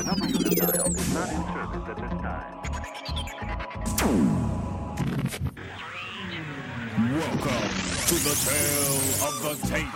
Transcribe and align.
Welcome 0.00 0.32
to 0.32 0.38
the 0.38 0.54
tale 8.46 8.96
of 9.28 9.34
the 9.42 9.52
tape. 9.68 9.92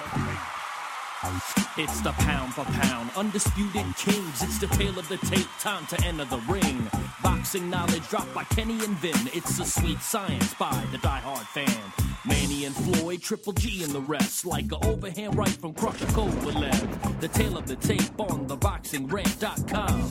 It's 1.78 2.00
the 2.02 2.12
pound 2.12 2.52
for 2.52 2.64
pound, 2.64 3.12
undisputed 3.16 3.96
kings. 3.96 4.42
It's 4.42 4.58
the 4.58 4.66
tale 4.66 4.98
of 4.98 5.08
the 5.08 5.16
tape, 5.16 5.48
time 5.58 5.86
to 5.86 5.98
enter 6.04 6.26
the 6.26 6.38
ring. 6.50 6.86
Boxing 7.22 7.70
knowledge 7.70 8.06
dropped 8.10 8.34
by 8.34 8.44
Kenny 8.44 8.84
and 8.84 8.98
Vin. 8.98 9.30
It's 9.32 9.56
the 9.56 9.64
sweet 9.64 10.02
science 10.02 10.52
by 10.54 10.84
the 10.92 10.98
diehard 10.98 11.46
fan. 11.46 12.13
Manny 12.26 12.64
and 12.64 12.74
Floyd, 12.74 13.20
Triple 13.20 13.52
G 13.52 13.84
and 13.84 13.92
the 13.92 14.00
rest. 14.00 14.46
Like 14.46 14.64
an 14.64 14.78
overhand 14.82 15.36
right 15.36 15.48
from 15.48 15.74
Crusher 15.74 16.06
Kovalev. 16.06 17.20
The 17.20 17.28
tale 17.28 17.58
of 17.58 17.66
the 17.66 17.76
tape 17.76 18.18
on 18.18 18.46
theboxingrant.com. 18.46 20.10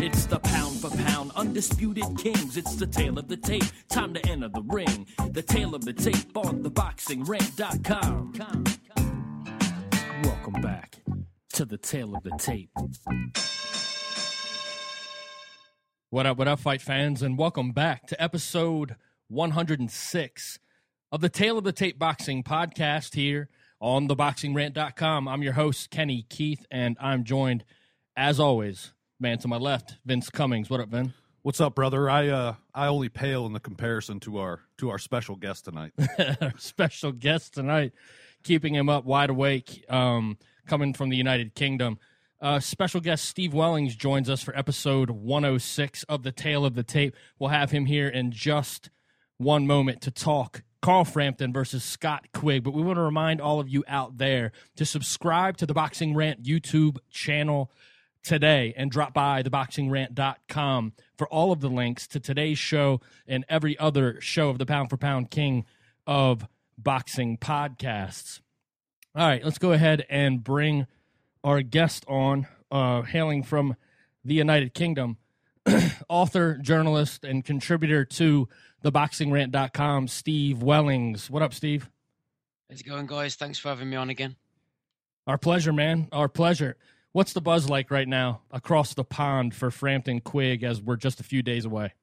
It's 0.00 0.26
the 0.26 0.38
pound 0.38 0.80
for 0.80 0.90
pound, 0.90 1.32
undisputed 1.34 2.18
kings. 2.18 2.58
It's 2.58 2.76
the 2.76 2.86
tale 2.86 3.18
of 3.18 3.26
the 3.28 3.36
tape, 3.38 3.64
time 3.88 4.12
to 4.14 4.24
enter 4.28 4.48
the 4.48 4.62
ring. 4.62 5.06
The 5.30 5.42
tale 5.42 5.74
of 5.74 5.84
the 5.84 5.94
tape 5.94 6.36
on 6.36 6.62
theboxingrant.com. 6.62 8.34
Welcome 10.24 10.60
back 10.60 10.98
to 11.54 11.64
the 11.64 11.78
tale 11.78 12.14
of 12.14 12.22
the 12.22 12.36
tape. 12.38 12.70
What 16.10 16.26
up, 16.26 16.36
what 16.38 16.48
up, 16.48 16.60
fight 16.60 16.82
fans, 16.82 17.22
and 17.22 17.36
welcome 17.38 17.72
back 17.72 18.06
to 18.08 18.22
episode 18.22 18.96
106 19.28 20.58
of 21.12 21.20
the 21.20 21.28
Tale 21.28 21.58
of 21.58 21.64
the 21.64 21.72
Tape 21.72 21.98
Boxing 21.98 22.42
podcast 22.42 23.14
here 23.14 23.48
on 23.80 24.08
theboxingrant.com. 24.08 25.28
I'm 25.28 25.42
your 25.42 25.52
host, 25.52 25.90
Kenny 25.90 26.24
Keith, 26.28 26.64
and 26.70 26.96
I'm 27.00 27.24
joined, 27.24 27.64
as 28.16 28.40
always, 28.40 28.92
man 29.20 29.38
to 29.38 29.48
my 29.48 29.58
left, 29.58 29.96
Vince 30.06 30.30
Cummings. 30.30 30.70
What 30.70 30.80
up, 30.80 30.88
Vin? 30.88 31.12
What's 31.42 31.60
up, 31.60 31.74
brother? 31.74 32.10
I 32.10 32.28
uh 32.28 32.54
I 32.74 32.88
only 32.88 33.08
pale 33.08 33.46
in 33.46 33.52
the 33.52 33.60
comparison 33.60 34.18
to 34.20 34.38
our 34.38 34.60
to 34.78 34.90
our 34.90 34.98
special 34.98 35.36
guest 35.36 35.66
tonight. 35.66 35.92
Our 36.40 36.54
special 36.58 37.12
guest 37.12 37.54
tonight, 37.54 37.92
keeping 38.42 38.74
him 38.74 38.88
up 38.88 39.04
wide 39.04 39.30
awake, 39.30 39.84
um, 39.88 40.36
coming 40.66 40.92
from 40.94 41.10
the 41.10 41.16
United 41.16 41.54
Kingdom. 41.54 41.98
Uh, 42.40 42.60
special 42.60 43.00
guest 43.00 43.24
Steve 43.24 43.52
Wellings 43.52 43.96
joins 43.96 44.30
us 44.30 44.42
for 44.42 44.56
episode 44.56 45.10
106 45.10 46.04
of 46.04 46.22
the 46.22 46.32
Tale 46.32 46.64
of 46.64 46.74
the 46.74 46.84
Tape. 46.84 47.14
We'll 47.38 47.50
have 47.50 47.70
him 47.70 47.86
here 47.86 48.08
in 48.08 48.30
just 48.30 48.90
one 49.38 49.66
moment 49.66 50.02
to 50.02 50.10
talk 50.10 50.62
Carl 50.82 51.04
Frampton 51.04 51.52
versus 51.52 51.82
Scott 51.82 52.26
Quigg. 52.32 52.62
But 52.62 52.74
we 52.74 52.82
want 52.82 52.96
to 52.96 53.02
remind 53.02 53.40
all 53.40 53.60
of 53.60 53.68
you 53.68 53.84
out 53.88 54.18
there 54.18 54.52
to 54.76 54.84
subscribe 54.84 55.56
to 55.58 55.66
the 55.66 55.74
Boxing 55.74 56.14
Rant 56.14 56.42
YouTube 56.42 56.98
channel 57.10 57.70
today 58.22 58.74
and 58.76 58.90
drop 58.90 59.14
by 59.14 59.42
theboxingrant.com 59.42 60.92
for 61.16 61.28
all 61.28 61.52
of 61.52 61.60
the 61.60 61.70
links 61.70 62.06
to 62.08 62.20
today's 62.20 62.58
show 62.58 63.00
and 63.26 63.44
every 63.48 63.78
other 63.78 64.20
show 64.20 64.50
of 64.50 64.58
the 64.58 64.66
Pound 64.66 64.90
for 64.90 64.96
Pound 64.96 65.30
King 65.30 65.64
of 66.06 66.46
Boxing 66.76 67.38
podcasts. 67.38 68.40
All 69.14 69.26
right, 69.26 69.42
let's 69.42 69.58
go 69.58 69.72
ahead 69.72 70.04
and 70.08 70.44
bring 70.44 70.86
our 71.42 71.62
guest 71.62 72.04
on, 72.06 72.46
uh, 72.70 73.02
hailing 73.02 73.42
from 73.42 73.76
the 74.24 74.34
United 74.34 74.74
Kingdom, 74.74 75.16
author, 76.08 76.58
journalist, 76.58 77.24
and 77.24 77.44
contributor 77.44 78.04
to 78.04 78.48
theboxingrant.com, 78.84 80.08
Steve 80.08 80.62
Wellings. 80.62 81.30
What 81.30 81.42
up, 81.42 81.54
Steve? 81.54 81.88
How's 82.68 82.80
it 82.80 82.86
going, 82.86 83.06
guys? 83.06 83.34
Thanks 83.34 83.58
for 83.58 83.68
having 83.68 83.88
me 83.88 83.96
on 83.96 84.10
again. 84.10 84.36
Our 85.26 85.38
pleasure, 85.38 85.72
man. 85.72 86.08
Our 86.12 86.28
pleasure. 86.28 86.76
What's 87.12 87.32
the 87.32 87.40
buzz 87.40 87.68
like 87.68 87.90
right 87.90 88.08
now 88.08 88.42
across 88.50 88.94
the 88.94 89.04
pond 89.04 89.54
for 89.54 89.70
Frampton 89.70 90.20
Quigg 90.20 90.62
as 90.62 90.80
we're 90.80 90.96
just 90.96 91.20
a 91.20 91.24
few 91.24 91.42
days 91.42 91.64
away? 91.64 91.94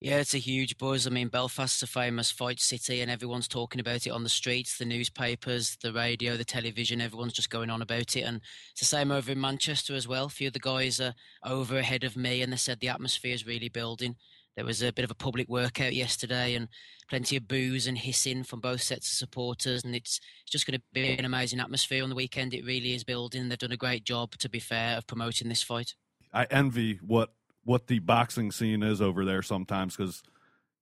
Yeah, 0.00 0.18
it's 0.18 0.34
a 0.34 0.38
huge 0.38 0.76
buzz. 0.76 1.06
I 1.06 1.10
mean, 1.10 1.28
Belfast's 1.28 1.82
a 1.82 1.86
famous 1.86 2.30
fight 2.30 2.60
city, 2.60 3.00
and 3.00 3.10
everyone's 3.10 3.48
talking 3.48 3.80
about 3.80 4.06
it 4.06 4.10
on 4.10 4.22
the 4.22 4.28
streets, 4.28 4.76
the 4.76 4.84
newspapers, 4.84 5.78
the 5.82 5.92
radio, 5.92 6.36
the 6.36 6.44
television. 6.44 7.00
Everyone's 7.00 7.32
just 7.32 7.48
going 7.48 7.70
on 7.70 7.80
about 7.80 8.14
it, 8.14 8.20
and 8.20 8.42
it's 8.72 8.80
the 8.80 8.86
same 8.86 9.10
over 9.10 9.32
in 9.32 9.40
Manchester 9.40 9.94
as 9.94 10.06
well. 10.06 10.26
A 10.26 10.28
few 10.28 10.48
of 10.48 10.52
the 10.52 10.58
guys 10.58 11.00
are 11.00 11.14
over 11.42 11.78
ahead 11.78 12.04
of 12.04 12.14
me, 12.14 12.42
and 12.42 12.52
they 12.52 12.58
said 12.58 12.80
the 12.80 12.90
atmosphere 12.90 13.32
is 13.32 13.46
really 13.46 13.70
building. 13.70 14.16
There 14.56 14.64
was 14.64 14.82
a 14.82 14.92
bit 14.92 15.04
of 15.04 15.10
a 15.10 15.14
public 15.14 15.48
workout 15.48 15.94
yesterday, 15.94 16.54
and 16.54 16.68
plenty 17.08 17.36
of 17.36 17.46
boos 17.46 17.86
and 17.86 17.96
hissing 17.96 18.42
from 18.42 18.60
both 18.60 18.80
sets 18.80 19.08
of 19.08 19.14
supporters, 19.14 19.84
and 19.84 19.94
it's 19.94 20.18
it's 20.42 20.50
just 20.50 20.66
going 20.66 20.78
to 20.78 20.84
be 20.92 21.12
an 21.12 21.24
amazing 21.24 21.60
atmosphere 21.60 22.02
on 22.02 22.08
the 22.08 22.14
weekend. 22.14 22.54
It 22.54 22.64
really 22.64 22.94
is 22.94 23.04
building. 23.04 23.48
They've 23.48 23.58
done 23.58 23.72
a 23.72 23.76
great 23.76 24.04
job, 24.04 24.32
to 24.38 24.48
be 24.48 24.58
fair, 24.58 24.96
of 24.96 25.06
promoting 25.06 25.48
this 25.48 25.62
fight. 25.62 25.94
I 26.32 26.46
envy 26.50 26.98
what 27.02 27.32
what 27.64 27.86
the 27.88 27.98
boxing 27.98 28.50
scene 28.50 28.82
is 28.82 29.02
over 29.02 29.24
there 29.24 29.42
sometimes 29.42 29.96
because 29.96 30.22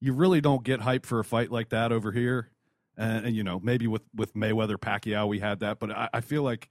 you 0.00 0.12
really 0.12 0.40
don't 0.40 0.62
get 0.62 0.80
hype 0.80 1.06
for 1.06 1.18
a 1.18 1.24
fight 1.24 1.50
like 1.50 1.70
that 1.70 1.92
over 1.92 2.12
here. 2.12 2.50
And, 2.96 3.26
and 3.26 3.36
you 3.36 3.42
know, 3.42 3.58
maybe 3.58 3.86
with 3.86 4.02
with 4.14 4.34
Mayweather 4.34 4.76
Pacquiao 4.76 5.26
we 5.26 5.40
had 5.40 5.60
that, 5.60 5.80
but 5.80 5.90
I, 5.90 6.08
I 6.12 6.20
feel 6.20 6.42
like 6.42 6.70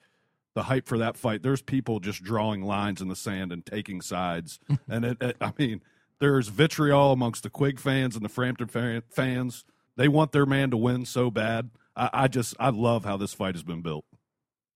the 0.54 0.64
hype 0.64 0.88
for 0.88 1.00
that 1.00 1.18
fight. 1.18 1.44
There's 1.44 1.62
people 1.62 2.00
just 2.00 2.24
drawing 2.24 2.62
lines 2.62 3.02
in 3.02 3.08
the 3.08 3.16
sand 3.16 3.52
and 3.52 3.66
taking 3.66 4.02
sides, 4.02 4.60
and 4.88 5.04
it, 5.04 5.18
it, 5.20 5.38
I 5.42 5.52
mean, 5.58 5.82
there's 6.24 6.48
vitriol 6.48 7.12
amongst 7.12 7.44
the 7.44 7.50
Quigg 7.50 7.80
fans 7.80 8.16
and 8.16 8.24
the 8.24 8.30
Frampton 8.30 8.68
fan, 8.68 9.04
fans. 9.10 9.66
They 9.98 10.08
want 10.08 10.32
their 10.32 10.46
man 10.46 10.72
to 10.72 10.78
win 10.78 11.06
so 11.06 11.30
bad. 11.30 11.70
I, 11.98 12.10
I 12.14 12.28
just 12.30 12.56
I 12.60 12.70
love 12.70 13.04
how 13.04 13.18
this 13.18 13.34
fight 13.34 13.56
has 13.56 13.64
been 13.64 13.82
built. 13.82 14.06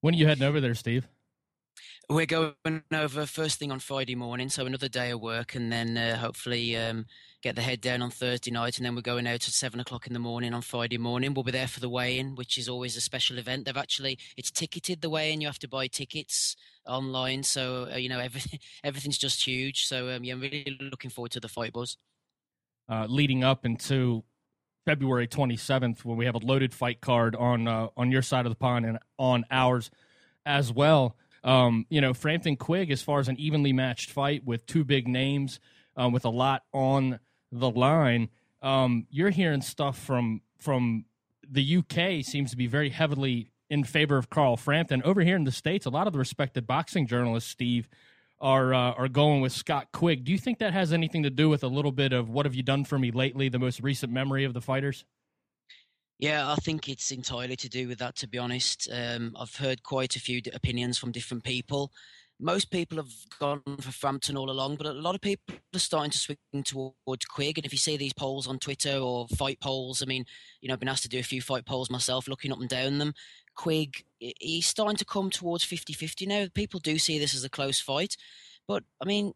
When 0.02 0.14
are 0.14 0.18
you 0.18 0.28
heading 0.28 0.44
over 0.44 0.60
there, 0.60 0.76
Steve? 0.76 1.08
We're 2.10 2.26
going 2.26 2.84
over 2.94 3.26
first 3.26 3.60
thing 3.60 3.72
on 3.72 3.80
Friday 3.80 4.16
morning, 4.16 4.50
so 4.50 4.66
another 4.66 4.90
day 4.90 5.12
of 5.12 5.22
work, 5.22 5.56
and 5.56 5.72
then 5.72 5.98
uh, 5.98 6.18
hopefully 6.18 6.76
um, 6.76 7.06
get 7.48 7.56
the 7.56 7.62
head 7.62 7.80
down 7.80 8.02
on 8.02 8.12
Thursday 8.12 8.52
night, 8.52 8.76
and 8.76 8.86
then 8.86 8.94
we're 8.94 9.02
going 9.02 9.26
out 9.26 9.36
at 9.36 9.44
seven 9.44 9.80
o'clock 9.80 10.06
in 10.06 10.12
the 10.12 10.20
morning 10.20 10.54
on 10.54 10.62
Friday 10.62 10.98
morning. 10.98 11.34
We'll 11.34 11.46
be 11.46 11.52
there 11.54 11.70
for 11.70 11.80
the 11.80 11.88
weigh-in, 11.88 12.36
which 12.36 12.58
is 12.58 12.68
always 12.68 12.98
a 12.98 13.02
special 13.02 13.38
event. 13.38 13.64
They've 13.64 13.78
actually 13.78 14.20
it's 14.36 14.52
ticketed 14.52 15.00
the 15.00 15.10
weigh-in; 15.10 15.40
you 15.40 15.48
have 15.48 15.60
to 15.60 15.68
buy 15.70 15.88
tickets 15.88 16.58
online, 16.86 17.44
so 17.44 17.88
uh, 17.90 17.96
you 17.96 18.10
know 18.10 18.20
everything 18.20 18.60
everything's 18.84 19.18
just 19.18 19.48
huge. 19.48 19.86
So 19.86 20.10
um, 20.10 20.26
yeah, 20.26 20.34
I'm 20.34 20.42
really 20.42 20.78
looking 20.82 21.10
forward 21.10 21.32
to 21.32 21.40
the 21.40 21.48
fight, 21.48 21.72
buzz. 21.72 21.96
Uh, 22.90 23.06
leading 23.08 23.46
up 23.46 23.66
into 23.66 24.26
February 24.84 25.30
27th, 25.30 26.04
when 26.04 26.18
we 26.18 26.26
have 26.26 26.36
a 26.36 26.40
loaded 26.40 26.74
fight 26.74 27.00
card 27.00 27.34
on 27.34 27.66
uh, 27.66 27.88
on 27.96 28.12
your 28.12 28.24
side 28.24 28.46
of 28.46 28.52
the 28.52 28.58
pond 28.58 28.86
and 28.86 29.00
on 29.18 29.46
ours 29.50 29.90
as 30.46 30.70
well. 30.70 31.16
Um, 31.46 31.86
you 31.90 32.02
know, 32.02 32.14
Frampton 32.14 32.58
Quigg, 32.58 32.92
as 32.92 33.02
far 33.02 33.22
as 33.22 33.30
an 33.30 33.40
evenly 33.40 33.72
matched 33.72 34.12
fight 34.12 34.44
with 34.44 34.66
two 34.66 34.84
big 34.84 35.08
names, 35.08 35.62
um, 35.96 36.12
with 36.12 36.26
a 36.26 36.30
lot 36.30 36.64
on 36.74 37.20
the 37.52 37.70
line. 37.70 38.30
Um, 38.62 39.08
you're 39.10 39.30
hearing 39.30 39.62
stuff 39.62 39.98
from 39.98 40.42
from 40.60 41.06
the 41.50 41.78
UK 41.78 42.26
seems 42.26 42.52
to 42.52 42.58
be 42.58 42.68
very 42.68 42.90
heavily 42.90 43.52
in 43.70 43.84
favor 43.84 44.18
of 44.18 44.30
Carl 44.30 44.58
Frampton. 44.58 45.02
Over 45.04 45.22
here 45.22 45.36
in 45.36 45.44
the 45.44 45.52
states, 45.52 45.86
a 45.86 45.90
lot 45.90 46.08
of 46.08 46.14
the 46.14 46.20
respected 46.20 46.66
boxing 46.66 47.08
journalists, 47.08 47.50
Steve, 47.50 47.90
are 48.40 48.74
uh, 48.74 48.92
are 48.94 49.08
going 49.08 49.42
with 49.42 49.52
Scott 49.52 49.88
Quigg. 49.92 50.24
Do 50.24 50.32
you 50.32 50.38
think 50.38 50.60
that 50.60 50.74
has 50.74 50.94
anything 50.94 51.24
to 51.24 51.30
do 51.30 51.50
with 51.50 51.64
a 51.64 51.68
little 51.68 51.92
bit 51.92 52.14
of 52.14 52.30
what 52.30 52.46
have 52.46 52.56
you 52.56 52.64
done 52.64 52.86
for 52.86 53.00
me 53.00 53.12
lately? 53.12 53.50
The 53.50 53.60
most 53.60 53.82
recent 53.82 54.12
memory 54.12 54.44
of 54.44 54.54
the 54.54 54.62
fighters. 54.62 55.06
Yeah, 56.20 56.52
I 56.52 56.56
think 56.56 56.90
it's 56.90 57.12
entirely 57.12 57.56
to 57.58 57.70
do 57.70 57.88
with 57.88 58.00
that. 58.00 58.16
To 58.18 58.28
be 58.28 58.40
honest, 58.40 58.90
um, 58.92 59.36
I've 59.40 59.56
heard 59.56 59.84
quite 59.84 60.16
a 60.16 60.20
few 60.20 60.42
opinions 60.54 60.98
from 60.98 61.12
different 61.12 61.44
people. 61.44 61.92
Most 62.40 62.70
people 62.70 62.98
have 62.98 63.12
gone 63.40 63.62
for 63.80 63.92
Frampton 63.92 64.38
all 64.38 64.52
along, 64.52 64.76
but 64.76 64.86
a 64.86 64.94
lot 64.94 65.16
of 65.16 65.22
people 65.22 65.56
are 65.76 65.80
starting 65.80 66.12
to 66.12 66.18
swing 66.18 66.38
towards 66.64 67.26
Quigg. 67.26 67.58
And 67.58 67.66
if 67.66 67.72
you 67.72 67.80
see 67.80 67.98
these 67.98 68.14
polls 68.14 68.48
on 68.48 68.60
Twitter 68.60 68.98
or 68.98 69.28
fight 69.30 69.60
polls, 69.60 70.04
I 70.04 70.06
mean, 70.06 70.24
you 70.62 70.68
know, 70.68 70.74
I've 70.74 70.80
been 70.80 70.90
asked 70.90 71.04
to 71.04 71.10
do 71.10 71.20
a 71.20 71.24
few 71.24 71.42
fight 71.42 71.66
polls 71.66 71.90
myself, 71.90 72.28
looking 72.28 72.52
up 72.52 72.60
and 72.60 72.70
down 72.70 73.00
them. 73.00 73.14
Quigg, 73.56 74.04
he's 74.20 74.68
starting 74.68 74.98
to 74.98 75.06
come 75.06 75.32
towards 75.32 75.64
50 75.64 75.94
50 75.94 76.28
now. 76.28 76.46
People 76.54 76.80
do 76.80 77.00
see 77.00 77.18
this 77.18 77.34
as 77.34 77.44
a 77.44 77.50
close 77.50 77.80
fight. 77.80 78.16
But, 78.68 78.84
I 79.02 79.06
mean, 79.06 79.34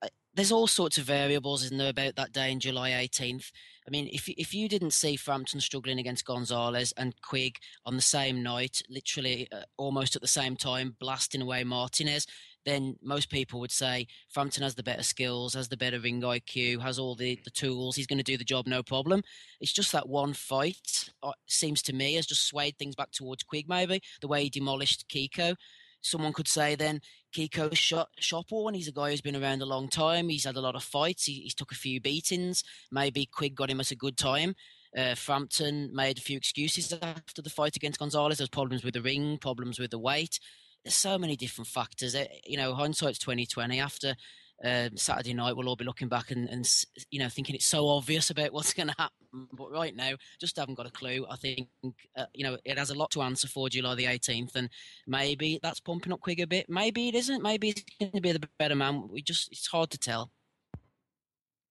uh, 0.00 0.08
there's 0.34 0.52
all 0.52 0.68
sorts 0.68 0.96
of 0.96 1.04
variables, 1.04 1.64
isn't 1.64 1.78
there, 1.78 1.90
about 1.90 2.14
that 2.16 2.32
day 2.32 2.52
in 2.52 2.60
July 2.60 2.90
18th? 2.90 3.50
I 3.86 3.90
mean, 3.90 4.08
if 4.12 4.28
if 4.28 4.54
you 4.54 4.68
didn't 4.68 4.92
see 4.92 5.16
Frampton 5.16 5.60
struggling 5.60 5.98
against 5.98 6.24
Gonzalez 6.24 6.92
and 6.96 7.14
Quigg 7.20 7.58
on 7.84 7.96
the 7.96 8.02
same 8.02 8.42
night, 8.42 8.82
literally 8.88 9.46
uh, 9.52 9.62
almost 9.76 10.16
at 10.16 10.22
the 10.22 10.28
same 10.28 10.56
time, 10.56 10.96
blasting 10.98 11.42
away 11.42 11.64
Martinez, 11.64 12.26
then 12.64 12.96
most 13.02 13.30
people 13.30 13.60
would 13.60 13.70
say 13.70 14.06
Frampton 14.30 14.62
has 14.62 14.74
the 14.74 14.82
better 14.82 15.02
skills, 15.02 15.54
has 15.54 15.68
the 15.68 15.76
better 15.76 16.00
ring 16.00 16.22
IQ, 16.22 16.80
has 16.80 16.98
all 16.98 17.14
the, 17.14 17.38
the 17.44 17.50
tools. 17.50 17.96
He's 17.96 18.06
going 18.06 18.18
to 18.18 18.24
do 18.24 18.38
the 18.38 18.44
job 18.44 18.66
no 18.66 18.82
problem. 18.82 19.22
It's 19.60 19.72
just 19.72 19.92
that 19.92 20.08
one 20.08 20.32
fight 20.32 21.10
uh, 21.22 21.32
seems 21.46 21.82
to 21.82 21.92
me 21.92 22.14
has 22.14 22.26
just 22.26 22.48
swayed 22.48 22.78
things 22.78 22.94
back 22.94 23.10
towards 23.12 23.42
Quigg. 23.42 23.68
Maybe 23.68 24.00
the 24.20 24.28
way 24.28 24.44
he 24.44 24.50
demolished 24.50 25.08
Kiko. 25.08 25.56
Someone 26.04 26.32
could 26.34 26.46
say 26.48 26.74
then 26.74 27.00
Kiko 27.34 27.74
shot 27.74 28.10
Shopwell, 28.20 28.74
he's 28.74 28.88
a 28.88 28.92
guy 28.92 29.10
who's 29.10 29.20
been 29.22 29.34
around 29.42 29.62
a 29.62 29.66
long 29.66 29.88
time. 29.88 30.28
He's 30.28 30.44
had 30.44 30.56
a 30.56 30.60
lot 30.60 30.76
of 30.76 30.84
fights. 30.84 31.24
He, 31.24 31.40
he's 31.40 31.54
took 31.54 31.72
a 31.72 31.76
few 31.76 32.00
beatings. 32.00 32.62
Maybe 32.92 33.26
Quigg 33.26 33.54
got 33.56 33.70
him 33.70 33.80
at 33.80 33.90
a 33.90 33.96
good 33.96 34.16
time. 34.16 34.54
Uh, 34.96 35.14
Frampton 35.16 35.90
made 35.92 36.18
a 36.18 36.20
few 36.20 36.36
excuses 36.36 36.92
after 37.02 37.42
the 37.42 37.50
fight 37.50 37.74
against 37.74 37.98
Gonzalez. 37.98 38.38
There's 38.38 38.48
problems 38.50 38.84
with 38.84 38.94
the 38.94 39.02
ring, 39.02 39.38
problems 39.38 39.80
with 39.80 39.90
the 39.90 39.98
weight. 39.98 40.38
there's 40.84 40.94
so 40.94 41.18
many 41.18 41.34
different 41.36 41.68
factors. 41.68 42.14
Eh, 42.14 42.26
You 42.46 42.58
know, 42.58 42.74
hindsight's 42.74 43.18
twenty 43.18 43.46
twenty. 43.46 43.80
After 43.80 44.14
um, 44.62 44.96
Saturday 44.96 45.34
night, 45.34 45.56
we'll 45.56 45.68
all 45.68 45.76
be 45.76 45.84
looking 45.84 46.08
back 46.08 46.30
and, 46.30 46.48
and 46.48 46.68
you 47.10 47.18
know 47.18 47.28
thinking 47.28 47.54
it's 47.54 47.66
so 47.66 47.88
obvious 47.88 48.30
about 48.30 48.52
what's 48.52 48.72
going 48.72 48.88
to 48.88 48.94
happen. 48.98 49.48
But 49.52 49.72
right 49.72 49.94
now, 49.94 50.12
just 50.38 50.56
haven't 50.56 50.76
got 50.76 50.86
a 50.86 50.90
clue. 50.90 51.26
I 51.28 51.36
think 51.36 51.68
uh, 52.16 52.26
you 52.32 52.44
know 52.44 52.58
it 52.64 52.78
has 52.78 52.90
a 52.90 52.94
lot 52.94 53.10
to 53.12 53.22
answer 53.22 53.48
for 53.48 53.68
July 53.68 53.94
the 53.94 54.04
18th, 54.04 54.54
and 54.54 54.68
maybe 55.06 55.58
that's 55.62 55.80
pumping 55.80 56.12
up 56.12 56.20
Quigg 56.20 56.40
a 56.40 56.46
bit. 56.46 56.68
Maybe 56.68 57.08
it 57.08 57.14
isn't. 57.14 57.42
Maybe 57.42 57.68
he's 57.68 57.84
going 57.98 58.12
to 58.12 58.20
be 58.20 58.32
the 58.32 58.48
better 58.58 58.74
man. 58.74 59.08
We 59.08 59.22
just 59.22 59.50
it's 59.50 59.66
hard 59.66 59.90
to 59.90 59.98
tell. 59.98 60.30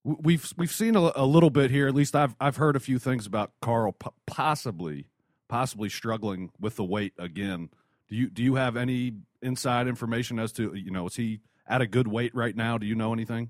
We've 0.04 0.52
we've 0.58 0.72
seen 0.72 0.96
a, 0.98 1.12
a 1.16 1.26
little 1.26 1.50
bit 1.50 1.72
here. 1.72 1.88
At 1.88 1.96
least 1.96 2.16
I've 2.16 2.36
I've 2.40 2.58
heard 2.58 2.76
a 2.76 2.82
few 2.82 3.00
things 3.00 3.26
about 3.26 3.52
Carl 3.62 3.96
possibly 4.28 5.08
possibly 5.54 5.88
struggling 5.88 6.50
with 6.60 6.76
the 6.76 6.84
weight 6.84 7.14
again. 7.18 7.70
Do 8.10 8.16
you 8.16 8.30
do 8.30 8.44
you 8.44 8.56
have 8.56 8.76
any 8.76 9.14
inside 9.42 9.88
information 9.88 10.40
as 10.40 10.52
to 10.54 10.74
you 10.74 10.92
know 10.92 11.08
is 11.08 11.16
he 11.16 11.42
at 11.68 11.82
a 11.82 11.88
good 11.88 12.08
weight 12.08 12.34
right 12.36 12.56
now? 12.56 12.78
Do 12.78 12.86
you 12.86 12.96
know 12.96 13.14
anything? 13.14 13.50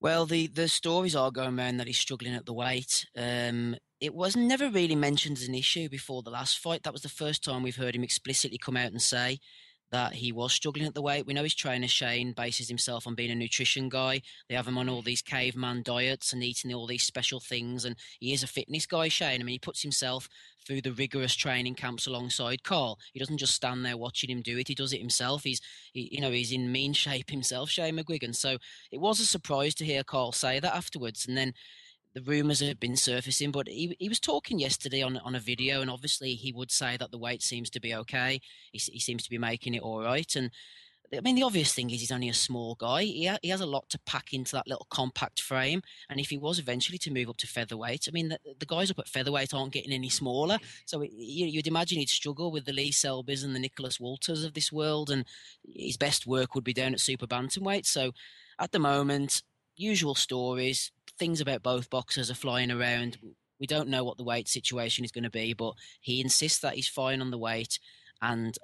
Well, 0.00 0.24
the 0.24 0.46
the 0.46 0.68
stories 0.68 1.14
are 1.14 1.30
going 1.30 1.58
around 1.58 1.76
that 1.76 1.86
he's 1.86 1.98
struggling 1.98 2.34
at 2.34 2.46
the 2.46 2.54
weight. 2.54 3.06
Um, 3.16 3.76
it 4.00 4.14
was 4.14 4.34
never 4.34 4.70
really 4.70 4.96
mentioned 4.96 5.36
as 5.36 5.46
an 5.48 5.54
issue 5.54 5.88
before 5.90 6.22
the 6.22 6.30
last 6.30 6.58
fight. 6.58 6.84
That 6.84 6.94
was 6.94 7.02
the 7.02 7.10
first 7.10 7.44
time 7.44 7.62
we've 7.62 7.76
heard 7.76 7.94
him 7.94 8.02
explicitly 8.02 8.56
come 8.56 8.76
out 8.78 8.92
and 8.92 9.02
say 9.02 9.40
that 9.92 10.14
he 10.14 10.32
was 10.32 10.52
struggling 10.52 10.86
at 10.86 10.94
the 10.94 11.02
weight. 11.02 11.26
We 11.26 11.34
know 11.34 11.42
his 11.42 11.54
trainer 11.54 11.88
Shane 11.88 12.32
bases 12.32 12.68
himself 12.68 13.06
on 13.06 13.14
being 13.14 13.30
a 13.30 13.34
nutrition 13.34 13.88
guy. 13.88 14.22
They 14.48 14.54
have 14.54 14.68
him 14.68 14.78
on 14.78 14.88
all 14.88 15.02
these 15.02 15.22
caveman 15.22 15.82
diets 15.82 16.32
and 16.32 16.42
eating 16.42 16.72
all 16.72 16.86
these 16.86 17.02
special 17.02 17.40
things, 17.40 17.84
and 17.84 17.96
he 18.20 18.32
is 18.32 18.42
a 18.42 18.48
fitness 18.48 18.86
guy. 18.86 19.08
Shane. 19.08 19.40
I 19.40 19.44
mean, 19.44 19.54
he 19.54 19.58
puts 19.58 19.82
himself 19.82 20.28
through 20.66 20.82
the 20.82 20.92
rigorous 20.92 21.34
training 21.34 21.74
camps 21.74 22.06
alongside 22.06 22.62
Carl. 22.62 22.98
He 23.12 23.18
doesn't 23.18 23.38
just 23.38 23.54
stand 23.54 23.84
there 23.84 23.96
watching 23.96 24.30
him 24.30 24.42
do 24.42 24.58
it. 24.58 24.68
He 24.68 24.74
does 24.74 24.92
it 24.92 25.00
himself. 25.00 25.42
He's, 25.44 25.60
he, 25.92 26.08
you 26.12 26.20
know, 26.20 26.30
he's 26.30 26.52
in 26.52 26.70
mean 26.70 26.92
shape 27.00 27.30
himself, 27.30 27.70
Shane 27.70 27.96
McGuigan. 27.96 28.34
So 28.34 28.58
it 28.92 29.00
was 29.00 29.20
a 29.20 29.26
surprise 29.26 29.74
to 29.76 29.84
hear 29.84 30.04
Carl 30.04 30.32
say 30.32 30.60
that 30.60 30.74
afterwards. 30.74 31.26
And 31.26 31.36
then 31.36 31.54
the 32.14 32.22
rumours 32.22 32.60
have 32.60 32.80
been 32.80 32.96
surfacing, 32.96 33.52
but 33.52 33.68
he, 33.68 33.96
he 33.98 34.08
was 34.08 34.20
talking 34.20 34.58
yesterday 34.58 35.02
on 35.02 35.16
on 35.18 35.34
a 35.34 35.40
video, 35.40 35.80
and 35.80 35.90
obviously 35.90 36.34
he 36.34 36.52
would 36.52 36.70
say 36.70 36.96
that 36.96 37.10
the 37.10 37.18
weight 37.18 37.42
seems 37.42 37.70
to 37.70 37.80
be 37.80 37.94
okay. 37.94 38.40
He, 38.72 38.78
he 38.78 38.98
seems 38.98 39.22
to 39.24 39.30
be 39.30 39.38
making 39.38 39.74
it 39.74 39.82
all 39.82 40.02
right. 40.02 40.34
And 40.34 40.50
I 41.16 41.20
mean, 41.20 41.34
the 41.34 41.42
obvious 41.42 41.74
thing 41.74 41.90
is 41.90 42.00
he's 42.00 42.12
only 42.12 42.28
a 42.28 42.34
small 42.34 42.76
guy. 42.76 43.02
He, 43.02 43.26
ha- 43.26 43.38
he 43.42 43.48
has 43.48 43.60
a 43.60 43.66
lot 43.66 43.88
to 43.90 43.98
pack 44.06 44.32
into 44.32 44.52
that 44.52 44.68
little 44.68 44.86
compact 44.90 45.40
frame. 45.40 45.82
And 46.08 46.20
if 46.20 46.30
he 46.30 46.38
was 46.38 46.60
eventually 46.60 46.98
to 46.98 47.10
move 47.10 47.28
up 47.28 47.36
to 47.38 47.48
featherweight, 47.48 48.06
I 48.08 48.12
mean, 48.12 48.28
the, 48.28 48.38
the 48.58 48.66
guys 48.66 48.92
up 48.92 48.98
at 49.00 49.08
featherweight 49.08 49.52
aren't 49.52 49.72
getting 49.72 49.92
any 49.92 50.08
smaller. 50.08 50.58
So 50.84 51.02
it, 51.02 51.10
you, 51.12 51.46
you'd 51.46 51.66
imagine 51.66 51.98
he'd 51.98 52.08
struggle 52.08 52.52
with 52.52 52.64
the 52.64 52.72
Lee 52.72 52.92
Selbys 52.92 53.44
and 53.44 53.56
the 53.56 53.60
Nicholas 53.60 53.98
Walters 53.98 54.44
of 54.44 54.54
this 54.54 54.70
world. 54.70 55.10
And 55.10 55.24
his 55.66 55.96
best 55.96 56.28
work 56.28 56.54
would 56.54 56.64
be 56.64 56.72
down 56.72 56.94
at 56.94 57.00
super 57.00 57.26
bantamweight. 57.26 57.86
So 57.86 58.12
at 58.60 58.70
the 58.70 58.78
moment, 58.78 59.42
usual 59.74 60.14
stories, 60.14 60.92
things 61.20 61.40
about 61.40 61.62
both 61.62 61.90
boxers 61.90 62.30
are 62.30 62.34
flying 62.34 62.72
around. 62.72 63.18
We 63.60 63.66
don't 63.66 63.90
know 63.90 64.02
what 64.02 64.16
the 64.16 64.24
weight 64.24 64.48
situation 64.48 65.04
is 65.04 65.12
going 65.12 65.24
to 65.24 65.30
be, 65.30 65.52
but 65.52 65.74
he 66.00 66.20
insists 66.20 66.58
that 66.60 66.74
he's 66.74 66.88
fine 66.88 67.20
on 67.20 67.30
the 67.30 67.38
weight. 67.38 67.78
And 68.22 68.56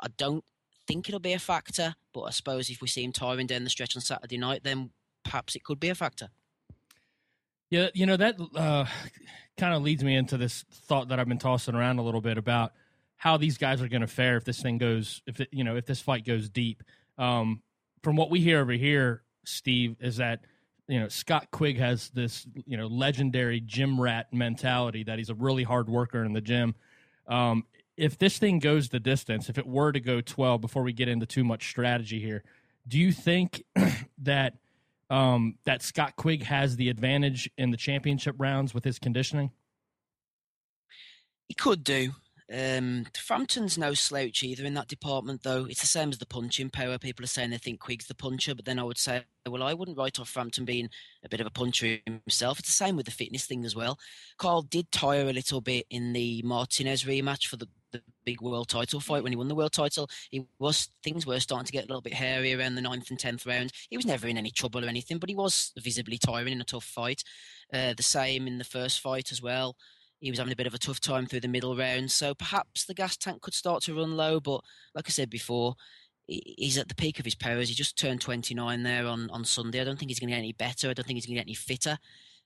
I 0.00 0.08
don't 0.18 0.44
think 0.86 1.08
it'll 1.08 1.20
be 1.20 1.32
a 1.32 1.38
factor, 1.38 1.94
but 2.12 2.22
I 2.22 2.30
suppose 2.30 2.68
if 2.68 2.82
we 2.82 2.86
see 2.86 3.02
him 3.02 3.12
tiring 3.12 3.46
down 3.46 3.64
the 3.64 3.70
stretch 3.70 3.96
on 3.96 4.02
Saturday 4.02 4.36
night, 4.36 4.62
then 4.62 4.90
perhaps 5.24 5.56
it 5.56 5.64
could 5.64 5.80
be 5.80 5.88
a 5.88 5.94
factor. 5.94 6.28
Yeah, 7.70 7.88
you 7.94 8.04
know 8.04 8.18
that 8.18 8.36
uh, 8.54 8.84
kind 9.56 9.72
of 9.72 9.82
leads 9.82 10.04
me 10.04 10.14
into 10.14 10.36
this 10.36 10.66
thought 10.70 11.08
that 11.08 11.18
I've 11.18 11.28
been 11.28 11.38
tossing 11.38 11.74
around 11.74 11.98
a 11.98 12.02
little 12.02 12.20
bit 12.20 12.36
about 12.36 12.72
how 13.16 13.38
these 13.38 13.56
guys 13.56 13.80
are 13.80 13.88
going 13.88 14.02
to 14.02 14.06
fare 14.06 14.36
if 14.36 14.44
this 14.44 14.60
thing 14.60 14.76
goes, 14.76 15.22
if 15.26 15.40
it, 15.40 15.48
you 15.52 15.64
know, 15.64 15.76
if 15.76 15.86
this 15.86 16.00
fight 16.00 16.26
goes 16.26 16.50
deep. 16.50 16.82
Um, 17.16 17.62
from 18.02 18.16
what 18.16 18.30
we 18.30 18.40
hear 18.40 18.60
over 18.60 18.72
here, 18.72 19.22
Steve, 19.46 19.96
is 20.00 20.18
that 20.18 20.40
you 20.92 21.00
know 21.00 21.08
Scott 21.08 21.50
Quigg 21.50 21.78
has 21.78 22.10
this 22.10 22.46
you 22.66 22.76
know 22.76 22.86
legendary 22.86 23.60
gym 23.60 23.98
rat 23.98 24.30
mentality 24.30 25.02
that 25.04 25.16
he's 25.16 25.30
a 25.30 25.34
really 25.34 25.62
hard 25.62 25.88
worker 25.88 26.22
in 26.22 26.34
the 26.34 26.42
gym. 26.42 26.74
Um, 27.26 27.64
if 27.96 28.18
this 28.18 28.36
thing 28.36 28.58
goes 28.58 28.90
the 28.90 29.00
distance, 29.00 29.48
if 29.48 29.56
it 29.56 29.66
were 29.66 29.90
to 29.92 30.00
go 30.00 30.20
twelve, 30.20 30.60
before 30.60 30.82
we 30.82 30.92
get 30.92 31.08
into 31.08 31.24
too 31.24 31.44
much 31.44 31.70
strategy 31.70 32.20
here, 32.20 32.44
do 32.86 32.98
you 32.98 33.10
think 33.10 33.64
that 34.18 34.58
um, 35.08 35.54
that 35.64 35.80
Scott 35.80 36.16
Quigg 36.16 36.42
has 36.42 36.76
the 36.76 36.90
advantage 36.90 37.48
in 37.56 37.70
the 37.70 37.78
championship 37.78 38.34
rounds 38.36 38.74
with 38.74 38.84
his 38.84 38.98
conditioning? 38.98 39.50
He 41.48 41.54
could 41.54 41.82
do. 41.84 42.12
Um, 42.52 43.06
Frampton's 43.16 43.78
no 43.78 43.94
slouch 43.94 44.42
either 44.42 44.64
in 44.64 44.74
that 44.74 44.88
department, 44.88 45.42
though. 45.42 45.64
It's 45.64 45.80
the 45.80 45.86
same 45.86 46.10
as 46.10 46.18
the 46.18 46.26
punching 46.26 46.68
power. 46.68 46.98
People 46.98 47.24
are 47.24 47.28
saying 47.28 47.50
they 47.50 47.56
think 47.56 47.80
Quigg's 47.80 48.06
the 48.06 48.14
puncher, 48.14 48.54
but 48.54 48.66
then 48.66 48.78
I 48.78 48.82
would 48.82 48.98
say, 48.98 49.22
well, 49.48 49.62
I 49.62 49.72
wouldn't 49.72 49.96
write 49.96 50.20
off 50.20 50.28
Frampton 50.28 50.66
being 50.66 50.90
a 51.24 51.30
bit 51.30 51.40
of 51.40 51.46
a 51.46 51.50
puncher 51.50 51.98
himself. 52.04 52.58
It's 52.58 52.68
the 52.68 52.84
same 52.84 52.96
with 52.96 53.06
the 53.06 53.12
fitness 53.12 53.46
thing 53.46 53.64
as 53.64 53.74
well. 53.74 53.98
Carl 54.36 54.62
did 54.62 54.92
tire 54.92 55.28
a 55.28 55.32
little 55.32 55.62
bit 55.62 55.86
in 55.88 56.12
the 56.12 56.42
Martinez 56.42 57.04
rematch 57.04 57.46
for 57.46 57.56
the, 57.56 57.68
the 57.90 58.02
big 58.26 58.42
world 58.42 58.68
title 58.68 59.00
fight 59.00 59.22
when 59.22 59.32
he 59.32 59.36
won 59.36 59.48
the 59.48 59.54
world 59.54 59.72
title. 59.72 60.10
He 60.30 60.46
was 60.58 60.90
things 61.02 61.26
were 61.26 61.40
starting 61.40 61.66
to 61.66 61.72
get 61.72 61.84
a 61.84 61.88
little 61.88 62.02
bit 62.02 62.14
hairy 62.14 62.52
around 62.52 62.74
the 62.74 62.82
ninth 62.82 63.08
and 63.08 63.18
tenth 63.18 63.46
round. 63.46 63.72
He 63.88 63.96
was 63.96 64.06
never 64.06 64.28
in 64.28 64.36
any 64.36 64.50
trouble 64.50 64.84
or 64.84 64.88
anything, 64.88 65.18
but 65.18 65.30
he 65.30 65.34
was 65.34 65.72
visibly 65.78 66.18
tiring 66.18 66.52
in 66.52 66.60
a 66.60 66.64
tough 66.64 66.84
fight. 66.84 67.24
Uh, 67.72 67.94
the 67.94 68.02
same 68.02 68.46
in 68.46 68.58
the 68.58 68.64
first 68.64 69.00
fight 69.00 69.32
as 69.32 69.40
well 69.40 69.76
he 70.22 70.30
was 70.30 70.38
having 70.38 70.52
a 70.52 70.56
bit 70.56 70.68
of 70.68 70.74
a 70.74 70.78
tough 70.78 71.00
time 71.00 71.26
through 71.26 71.40
the 71.40 71.48
middle 71.48 71.76
round. 71.76 72.10
So 72.12 72.32
perhaps 72.32 72.84
the 72.84 72.94
gas 72.94 73.16
tank 73.16 73.42
could 73.42 73.54
start 73.54 73.82
to 73.82 73.94
run 73.94 74.16
low. 74.16 74.38
But 74.38 74.62
like 74.94 75.08
I 75.08 75.10
said 75.10 75.28
before, 75.28 75.74
he's 76.28 76.78
at 76.78 76.88
the 76.88 76.94
peak 76.94 77.18
of 77.18 77.24
his 77.24 77.34
powers. 77.34 77.68
He 77.68 77.74
just 77.74 77.98
turned 77.98 78.20
29 78.20 78.84
there 78.84 79.06
on, 79.06 79.28
on 79.30 79.44
Sunday. 79.44 79.80
I 79.80 79.84
don't 79.84 79.98
think 79.98 80.12
he's 80.12 80.20
going 80.20 80.28
to 80.28 80.34
get 80.34 80.38
any 80.38 80.52
better. 80.52 80.88
I 80.88 80.94
don't 80.94 81.04
think 81.04 81.16
he's 81.16 81.26
going 81.26 81.34
to 81.34 81.40
get 81.40 81.46
any 81.46 81.54
fitter. 81.54 81.98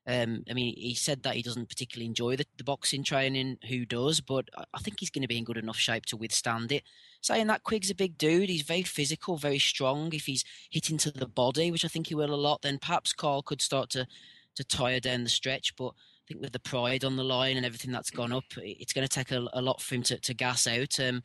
Um, 0.08 0.42
I 0.48 0.54
mean, 0.54 0.74
he 0.74 0.94
said 0.94 1.22
that 1.24 1.34
he 1.34 1.42
doesn't 1.42 1.68
particularly 1.68 2.06
enjoy 2.06 2.36
the, 2.36 2.46
the 2.56 2.64
boxing 2.64 3.04
training. 3.04 3.58
Who 3.68 3.84
does? 3.84 4.22
But 4.22 4.48
I- 4.56 4.78
think 4.78 5.00
he's 5.00 5.10
going 5.10 5.22
to 5.22 5.28
be 5.28 5.36
in 5.36 5.44
good 5.44 5.58
enough 5.58 5.76
shape 5.76 6.06
to 6.06 6.16
withstand 6.16 6.72
it. 6.72 6.84
Saying 7.20 7.48
that, 7.48 7.64
Quigg's 7.64 7.90
a 7.90 7.94
big 7.94 8.16
dude. 8.16 8.48
He's 8.48 8.62
very 8.62 8.84
physical, 8.84 9.36
very 9.36 9.58
strong. 9.58 10.14
If 10.14 10.24
he's 10.24 10.44
hitting 10.70 10.96
to 10.98 11.10
the 11.10 11.26
body, 11.26 11.70
which 11.70 11.84
I 11.84 11.88
think 11.88 12.06
he 12.06 12.14
will 12.14 12.32
a 12.32 12.36
lot, 12.36 12.62
then 12.62 12.78
perhaps 12.78 13.12
Carl 13.12 13.42
could 13.42 13.60
start 13.60 13.90
to 13.90 14.06
to 14.54 14.64
tire 14.64 15.00
down 15.00 15.22
the 15.22 15.28
stretch. 15.28 15.76
But 15.76 15.92
I 16.26 16.32
think 16.32 16.42
with 16.42 16.52
the 16.52 16.58
pride 16.58 17.04
on 17.04 17.14
the 17.14 17.24
line 17.24 17.56
and 17.56 17.64
everything 17.64 17.92
that's 17.92 18.10
gone 18.10 18.32
up, 18.32 18.44
it's 18.56 18.92
going 18.92 19.06
to 19.06 19.14
take 19.14 19.30
a, 19.30 19.46
a 19.52 19.62
lot 19.62 19.80
for 19.80 19.94
him 19.94 20.02
to, 20.04 20.18
to 20.18 20.34
gas 20.34 20.66
out. 20.66 20.98
Um, 20.98 21.22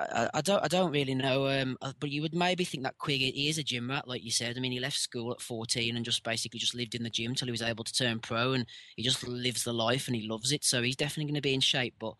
I, 0.00 0.28
I 0.34 0.40
don't 0.40 0.64
I 0.64 0.68
don't 0.68 0.90
really 0.90 1.14
know, 1.14 1.48
um, 1.48 1.78
uh, 1.80 1.92
but 2.00 2.10
you 2.10 2.22
would 2.22 2.34
maybe 2.34 2.64
think 2.64 2.82
that 2.82 2.98
Quigg 2.98 3.20
he 3.20 3.48
is 3.48 3.58
a 3.58 3.62
gym 3.62 3.88
rat, 3.88 4.08
like 4.08 4.24
you 4.24 4.32
said. 4.32 4.56
I 4.56 4.60
mean, 4.60 4.72
he 4.72 4.80
left 4.80 4.98
school 4.98 5.32
at 5.32 5.40
14 5.40 5.94
and 5.94 6.04
just 6.04 6.24
basically 6.24 6.58
just 6.58 6.74
lived 6.74 6.96
in 6.96 7.04
the 7.04 7.10
gym 7.10 7.34
till 7.34 7.46
he 7.46 7.52
was 7.52 7.62
able 7.62 7.84
to 7.84 7.92
turn 7.92 8.18
pro, 8.18 8.52
and 8.52 8.66
he 8.96 9.02
just 9.02 9.26
lives 9.26 9.62
the 9.62 9.72
life 9.72 10.08
and 10.08 10.16
he 10.16 10.28
loves 10.28 10.50
it. 10.50 10.64
So 10.64 10.82
he's 10.82 10.96
definitely 10.96 11.26
going 11.26 11.36
to 11.36 11.40
be 11.40 11.54
in 11.54 11.60
shape. 11.60 11.94
But 11.98 12.14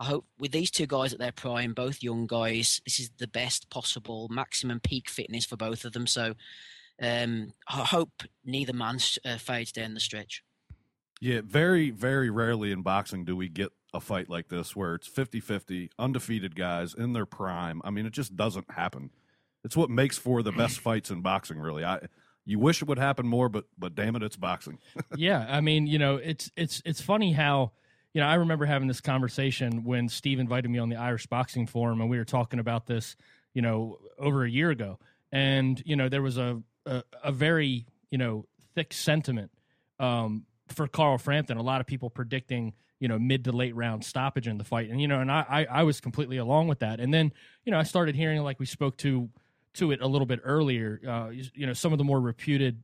I 0.00 0.06
hope 0.06 0.24
with 0.38 0.52
these 0.52 0.70
two 0.70 0.86
guys 0.86 1.12
at 1.12 1.18
their 1.18 1.32
prime, 1.32 1.74
both 1.74 2.02
young 2.02 2.26
guys, 2.26 2.80
this 2.86 2.98
is 2.98 3.10
the 3.18 3.28
best 3.28 3.68
possible 3.70 4.28
maximum 4.30 4.80
peak 4.80 5.10
fitness 5.10 5.44
for 5.44 5.56
both 5.56 5.84
of 5.84 5.92
them. 5.92 6.06
So 6.06 6.34
um, 7.00 7.52
I 7.68 7.84
hope 7.84 8.22
neither 8.44 8.72
man 8.72 8.98
uh, 9.24 9.36
fades 9.36 9.70
down 9.70 9.94
the 9.94 10.00
stretch. 10.00 10.42
Yeah, 11.22 11.40
very, 11.44 11.90
very 11.90 12.30
rarely 12.30 12.72
in 12.72 12.82
boxing 12.82 13.24
do 13.24 13.36
we 13.36 13.48
get 13.48 13.70
a 13.94 14.00
fight 14.00 14.28
like 14.28 14.48
this 14.48 14.74
where 14.74 14.96
it's 14.96 15.06
50 15.06 15.38
50, 15.38 15.88
undefeated 15.96 16.56
guys 16.56 16.94
in 16.94 17.12
their 17.12 17.26
prime. 17.26 17.80
I 17.84 17.90
mean, 17.90 18.06
it 18.06 18.12
just 18.12 18.34
doesn't 18.34 18.68
happen. 18.72 19.10
It's 19.62 19.76
what 19.76 19.88
makes 19.88 20.18
for 20.18 20.42
the 20.42 20.50
best 20.50 20.80
fights 20.80 21.12
in 21.12 21.20
boxing, 21.20 21.60
really. 21.60 21.84
I, 21.84 22.00
you 22.44 22.58
wish 22.58 22.82
it 22.82 22.88
would 22.88 22.98
happen 22.98 23.24
more, 23.24 23.48
but 23.48 23.66
but 23.78 23.94
damn 23.94 24.16
it, 24.16 24.24
it's 24.24 24.34
boxing. 24.34 24.80
yeah, 25.16 25.46
I 25.48 25.60
mean, 25.60 25.86
you 25.86 26.00
know, 26.00 26.16
it's 26.16 26.50
it's 26.56 26.82
it's 26.84 27.00
funny 27.00 27.30
how 27.30 27.70
you 28.14 28.20
know 28.20 28.26
I 28.26 28.34
remember 28.34 28.64
having 28.66 28.88
this 28.88 29.00
conversation 29.00 29.84
when 29.84 30.08
Steve 30.08 30.40
invited 30.40 30.72
me 30.72 30.80
on 30.80 30.88
the 30.88 30.96
Irish 30.96 31.28
Boxing 31.28 31.68
Forum, 31.68 32.00
and 32.00 32.10
we 32.10 32.18
were 32.18 32.24
talking 32.24 32.58
about 32.58 32.86
this, 32.86 33.14
you 33.54 33.62
know, 33.62 34.00
over 34.18 34.42
a 34.42 34.50
year 34.50 34.70
ago, 34.70 34.98
and 35.30 35.80
you 35.86 35.94
know 35.94 36.08
there 36.08 36.20
was 36.20 36.36
a 36.36 36.60
a, 36.84 37.04
a 37.22 37.30
very 37.30 37.86
you 38.10 38.18
know 38.18 38.44
thick 38.74 38.92
sentiment 38.92 39.52
um, 40.00 40.46
for 40.72 40.86
Carl 40.86 41.18
Frampton. 41.18 41.56
A 41.56 41.62
lot 41.62 41.80
of 41.80 41.86
people 41.86 42.10
predicting 42.10 42.74
you 42.98 43.08
know 43.08 43.18
mid 43.18 43.44
to 43.44 43.52
late 43.52 43.74
round 43.74 44.04
stoppage 44.04 44.46
in 44.46 44.58
the 44.58 44.64
fight, 44.64 44.90
and 44.90 45.00
you 45.00 45.08
know, 45.08 45.20
and 45.20 45.30
I 45.30 45.66
I, 45.70 45.82
was 45.82 46.00
completely 46.00 46.36
along 46.36 46.68
with 46.68 46.80
that, 46.80 47.00
and 47.00 47.12
then 47.12 47.32
you 47.64 47.72
know 47.72 47.78
I 47.78 47.82
started 47.82 48.14
hearing 48.14 48.42
like 48.42 48.60
we 48.60 48.66
spoke 48.66 48.96
to 48.98 49.28
to 49.74 49.90
it 49.90 50.00
a 50.00 50.06
little 50.06 50.26
bit 50.26 50.40
earlier. 50.44 51.00
Uh, 51.06 51.30
you, 51.30 51.44
you 51.54 51.66
know, 51.66 51.72
some 51.72 51.92
of 51.92 51.98
the 51.98 52.04
more 52.04 52.20
reputed 52.20 52.82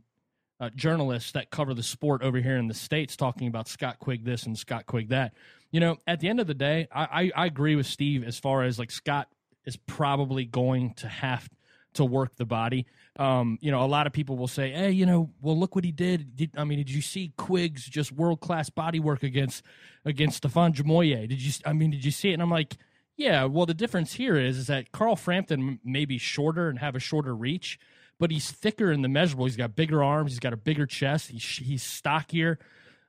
uh, 0.61 0.71
journalists 0.75 1.33
that 1.33 1.51
cover 1.51 1.75
the 1.75 1.83
sport 1.83 2.23
over 2.23 2.39
here 2.39 2.57
in 2.57 2.67
the 2.67 2.75
states 2.75 3.17
talking 3.17 3.47
about 3.47 3.69
Scott 3.69 3.99
Quigg 4.01 4.25
this 4.25 4.45
and 4.45 4.59
Scott 4.59 4.87
Quigg 4.87 5.11
that. 5.11 5.35
You 5.71 5.81
know, 5.81 5.99
at 6.07 6.21
the 6.21 6.29
end 6.29 6.41
of 6.41 6.47
the 6.47 6.55
day, 6.55 6.89
I, 6.91 7.05
I, 7.37 7.43
I 7.43 7.47
agree 7.47 7.77
with 7.77 7.87
Steve 7.87 8.25
as 8.25 8.39
far 8.39 8.65
as 8.65 8.79
like 8.79 8.91
Scott 8.91 9.29
is 9.65 9.77
probably 9.77 10.47
going 10.47 10.95
to 10.95 11.09
have 11.09 11.49
to 11.95 12.05
work 12.05 12.37
the 12.37 12.45
body. 12.45 12.87
Um, 13.19 13.59
you 13.61 13.71
know, 13.71 13.83
a 13.83 13.87
lot 13.87 14.07
of 14.07 14.13
people 14.13 14.37
will 14.37 14.47
say, 14.49 14.71
"Hey, 14.71 14.91
you 14.93 15.07
know, 15.07 15.31
well, 15.41 15.59
look 15.59 15.75
what 15.75 15.85
he 15.85 15.93
did. 15.93 16.37
did 16.37 16.51
I 16.57 16.65
mean, 16.65 16.79
did 16.79 16.91
you 16.91 17.03
see 17.03 17.33
Quigg's 17.37 17.85
just 17.87 18.13
world 18.13 18.41
class 18.41 18.71
body 18.71 19.01
work 19.01 19.23
against 19.23 19.63
against 20.05 20.37
Stefan 20.39 20.73
Jamoye? 20.73 21.29
Did 21.29 21.41
you? 21.43 21.53
I 21.65 21.73
mean, 21.73 21.91
did 21.91 22.05
you 22.05 22.11
see 22.11 22.31
it?" 22.31 22.35
And 22.35 22.43
I'm 22.43 22.51
like, 22.51 22.77
Yeah, 23.17 23.45
well, 23.45 23.67
the 23.67 23.75
difference 23.75 24.13
here 24.15 24.37
is, 24.37 24.57
is 24.59 24.67
that 24.69 24.93
Carl 24.93 25.17
Frampton 25.17 25.81
may 25.85 26.05
be 26.05 26.19
shorter 26.19 26.69
and 26.69 26.79
have 26.79 26.95
a 26.95 27.01
shorter 27.01 27.35
reach, 27.35 27.79
but 28.21 28.31
he's 28.31 28.51
thicker 28.53 28.93
in 28.93 29.03
the 29.03 29.09
measurable. 29.09 29.47
He's 29.47 29.57
got 29.57 29.75
bigger 29.75 30.05
arms. 30.05 30.31
He's 30.31 30.39
got 30.39 30.53
a 30.53 30.57
bigger 30.57 30.87
chest. 30.87 31.31
He's, 31.31 31.43
he's 31.45 31.83
stockier. 31.83 32.61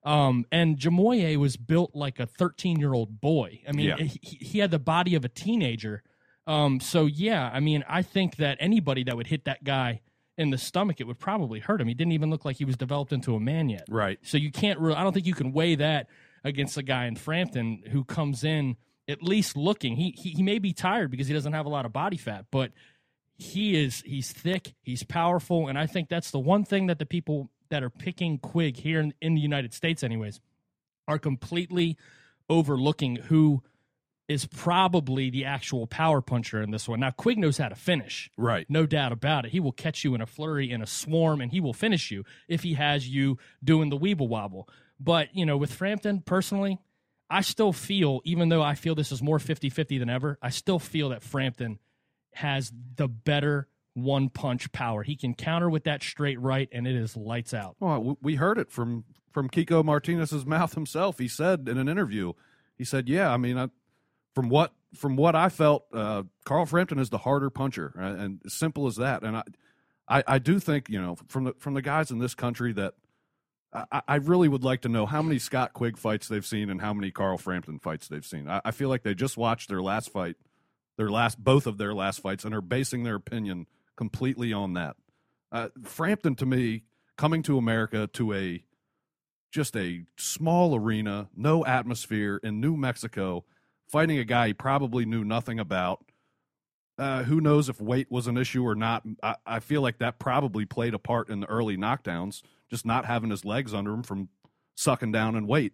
Um, 0.03 0.45
and 0.51 0.77
Jamoye 0.77 1.36
was 1.38 1.57
built 1.57 1.93
like 1.93 2.19
a 2.19 2.25
13 2.25 2.79
year 2.79 2.93
old 2.93 3.21
boy. 3.21 3.62
I 3.67 3.71
mean, 3.74 3.88
Yeah. 3.88 3.98
he, 3.98 4.19
he 4.43 4.59
had 4.59 4.71
the 4.71 4.79
body 4.79 5.13
of 5.13 5.24
a 5.25 5.29
teenager. 5.29 6.01
Um, 6.50 6.79
so 6.79 7.06
yeah, 7.06 7.51
I 7.53 7.60
mean, 7.60 7.86
I 7.88 8.01
think 8.01 8.38
that 8.38 8.58
anybody 8.60 9.03
that 9.03 9.15
would 9.15 9.27
hit 9.27 9.46
that 9.46 9.63
guy 9.63 10.01
in 10.36 10.50
the 10.50 10.58
stomach, 10.58 11.00
it 11.00 11.06
would 11.06 11.20
probably 11.20 11.60
hurt 11.60 11.79
him. 11.79 11.88
He 11.88 11.94
didn't 11.94 12.13
even 12.13 12.32
look 12.32 12.44
like 12.44 12.58
he 12.58 12.65
was 12.65 12.75
developed 12.75 13.13
into 13.13 13.36
a 13.36 13.39
man 13.39 13.70
yet. 13.70 13.84
Right. 13.88 14.18
So 14.24 14.38
you 14.38 14.51
can't 14.51 14.79
really. 14.79 14.96
I 14.96 15.03
don't 15.03 15.13
think 15.13 15.27
you 15.27 15.36
can 15.36 15.53
weigh 15.53 15.75
that 15.75 16.08
against 16.44 16.75
a 16.75 16.82
guy 16.82 17.06
in 17.06 17.15
Frampton 17.15 17.84
who 17.91 18.03
comes 18.03 18.44
in 18.44 18.77
at 19.08 19.22
least 19.22 19.56
looking. 19.56 19.96
He 19.96 20.15
he, 20.18 20.32
he 20.32 20.41
may 20.41 20.58
be 20.58 20.74
tired 20.74 21.12
because 21.12 21.27
he 21.27 21.36
doesn't 21.36 21.53
have 21.53 21.68
a 21.68 21.70
lot 21.70 21.86
of 21.86 21.94
body 21.94 22.18
fat, 22.18 22.46
but 22.50 22.72
he 23.38 23.75
is 23.79 24.01
he's 24.01 24.32
thick, 24.32 24.74
he's 24.82 25.03
powerful, 25.03 25.68
and 25.68 25.77
I 25.77 25.86
think 25.86 26.10
that's 26.10 26.32
the 26.32 26.39
one 26.39 26.65
thing 26.65 26.88
that 26.88 26.98
the 26.98 27.06
people 27.06 27.51
that 27.70 27.84
are 27.84 27.91
picking 27.91 28.39
Quigg 28.39 28.75
here 28.75 29.00
in, 29.00 29.13
in 29.22 29.36
the 29.36 29.41
United 29.41 29.72
States, 29.72 30.03
anyways, 30.03 30.41
are 31.08 31.20
completely 31.20 31.96
overlooking 32.50 33.18
who 33.18 33.62
is 34.29 34.45
probably 34.45 35.31
the 35.31 35.43
actual 35.43 35.88
power 35.88 36.21
puncher 36.21 36.62
in 36.62 36.69
this 36.69 36.88
one. 36.88 37.00
Now 37.00 37.09
Quigg 37.09 37.39
knows 37.39 37.57
how 37.57 37.67
to 37.67 37.75
finish. 37.75 38.29
Right. 38.38 38.67
No 38.69 38.86
doubt 38.86 39.12
about 39.12 39.45
it. 39.45 39.51
He 39.51 39.59
will 39.59 39.71
catch 39.71 40.03
you 40.03 40.13
in 40.13 40.21
a 40.21 40.27
flurry, 40.27 40.71
in 40.71 40.83
a 40.83 40.88
swarm, 40.88 41.41
and 41.41 41.51
he 41.51 41.59
will 41.59 41.74
finish 41.74 42.12
you 42.12 42.24
if 42.48 42.62
he 42.62 42.75
has 42.75 43.09
you 43.09 43.39
doing 43.63 43.89
the 43.89 43.98
weeble 43.98 44.29
wobble. 44.29 44.69
But, 45.00 45.36
you 45.36 45.48
know, 45.48 45.57
with 45.57 45.74
Frampton, 45.74 46.21
personally, 46.21 46.77
I 47.27 47.41
still 47.41 47.74
feel, 47.74 48.21
even 48.24 48.50
though 48.50 48.62
I 48.62 48.75
feel 48.75 48.93
this 48.93 49.12
is 49.12 49.21
more 49.21 49.39
50 49.39 49.69
50 49.71 49.98
than 49.98 50.09
ever, 50.12 50.38
I 50.43 50.51
still 50.51 50.79
feel 50.79 51.09
that 51.09 51.24
Frampton 51.24 51.79
has 52.33 52.71
the 52.95 53.07
better 53.07 53.67
one 53.95 54.29
punch 54.29 54.71
power. 54.71 55.01
He 55.01 55.15
can 55.15 55.33
counter 55.33 55.69
with 55.71 55.86
that 55.86 56.03
straight 56.03 56.39
right, 56.39 56.69
and 56.71 56.88
it 56.88 56.95
is 56.95 57.17
lights 57.17 57.53
out. 57.53 57.77
Well, 57.79 58.17
we 58.21 58.36
heard 58.36 58.59
it 58.59 58.71
from 58.71 59.05
from 59.31 59.50
Kiko 59.50 59.83
Martinez's 59.83 60.45
mouth 60.45 60.75
himself. 60.75 61.17
He 61.17 61.27
said 61.27 61.67
in 61.67 61.77
an 61.77 61.89
interview, 61.89 62.33
he 62.77 62.83
said, 62.83 63.09
"Yeah, 63.09 63.31
I 63.31 63.38
mean, 63.38 63.57
I, 63.57 63.69
from 64.39 64.48
what 64.48 64.72
from 64.96 65.17
what 65.17 65.36
I 65.36 65.50
felt, 65.50 65.84
uh, 65.93 66.24
Carl 66.46 66.65
Frampton 66.65 66.98
is 66.98 67.10
the 67.10 67.17
harder 67.17 67.50
puncher, 67.50 67.93
uh, 68.00 68.24
and 68.24 68.39
as 68.46 68.53
simple 68.53 68.88
as 68.88 68.96
that. 68.96 69.22
And 69.22 69.36
I, 69.36 69.43
I, 70.08 70.24
I 70.25 70.39
do 70.39 70.62
think 70.62 70.88
you 70.88 71.01
know 71.01 71.17
from 71.27 71.43
the 71.43 71.53
from 71.60 71.74
the 71.74 71.81
guys 71.81 72.10
in 72.10 72.19
this 72.19 72.36
country 72.36 72.72
that 72.72 72.93
I, 73.74 74.01
I 74.08 74.15
really 74.15 74.48
would 74.48 74.63
like 74.63 74.79
to 74.84 74.88
know 74.88 75.05
how 75.05 75.22
many 75.22 75.39
Scott 75.39 75.74
Quigg 75.74 75.98
fights 75.98 76.29
they've 76.29 76.46
seen 76.46 76.69
and 76.69 76.79
how 76.79 76.93
many 76.93 77.12
Carl 77.12 77.38
Frampton 77.38 77.79
fights 77.79 78.08
they've 78.08 78.25
seen. 78.25 78.50
I, 78.50 78.62
I 78.63 78.72
feel 78.72 78.88
like 78.88 79.03
they 79.03 79.13
just 79.13 79.36
watched 79.36 79.67
their 79.67 79.81
last 79.81 80.10
fight, 80.10 80.38
their 80.96 81.10
last 81.10 81.43
both 81.43 81.67
of 81.67 81.77
their 81.77 81.93
last 81.93 82.22
fights, 82.22 82.46
and 82.46 82.55
are 82.55 82.62
basing 82.62 83.03
their 83.03 83.15
opinion 83.15 83.67
completely 83.98 84.53
on 84.53 84.72
that. 84.75 84.96
Uh, 85.51 85.67
Frampton, 85.84 86.36
to 86.36 86.46
me, 86.46 86.84
coming 87.17 87.43
to 87.43 87.58
America 87.58 88.08
to 88.13 88.34
a 88.34 88.63
just 89.51 89.75
a 89.75 90.05
small 90.15 90.77
arena, 90.77 91.27
no 91.36 91.65
atmosphere 91.65 92.39
in 92.41 92.62
New 92.62 92.77
Mexico, 92.77 93.43
fighting 93.89 94.17
a 94.17 94.24
guy 94.24 94.48
he 94.48 94.53
probably 94.53 95.05
knew 95.05 95.24
nothing 95.24 95.60
about. 95.60 96.05
Uh, 96.98 97.24
who 97.24 97.39
knows 97.39 97.69
if 97.69 97.79
weight 97.79 98.12
was 98.12 98.27
an 98.27 98.38
issue 98.38 98.65
or 98.65 98.75
not? 98.75 99.03
I, 99.24 99.36
I 99.46 99.60
feel 99.60 99.81
like 99.81 100.00
that 100.00 100.19
probably 100.19 100.65
played 100.65 100.93
a 100.93 101.00
part 101.00 101.29
in 101.29 101.39
the 101.39 101.48
early 101.48 101.77
knockdowns, 101.77 102.41
just 102.69 102.86
not 102.86 103.05
having 103.05 103.29
his 103.29 103.46
legs 103.46 103.74
under 103.74 103.93
him 103.93 104.03
from 104.03 104.29
sucking 104.75 105.12
down 105.12 105.36
in 105.36 105.48
weight. 105.48 105.74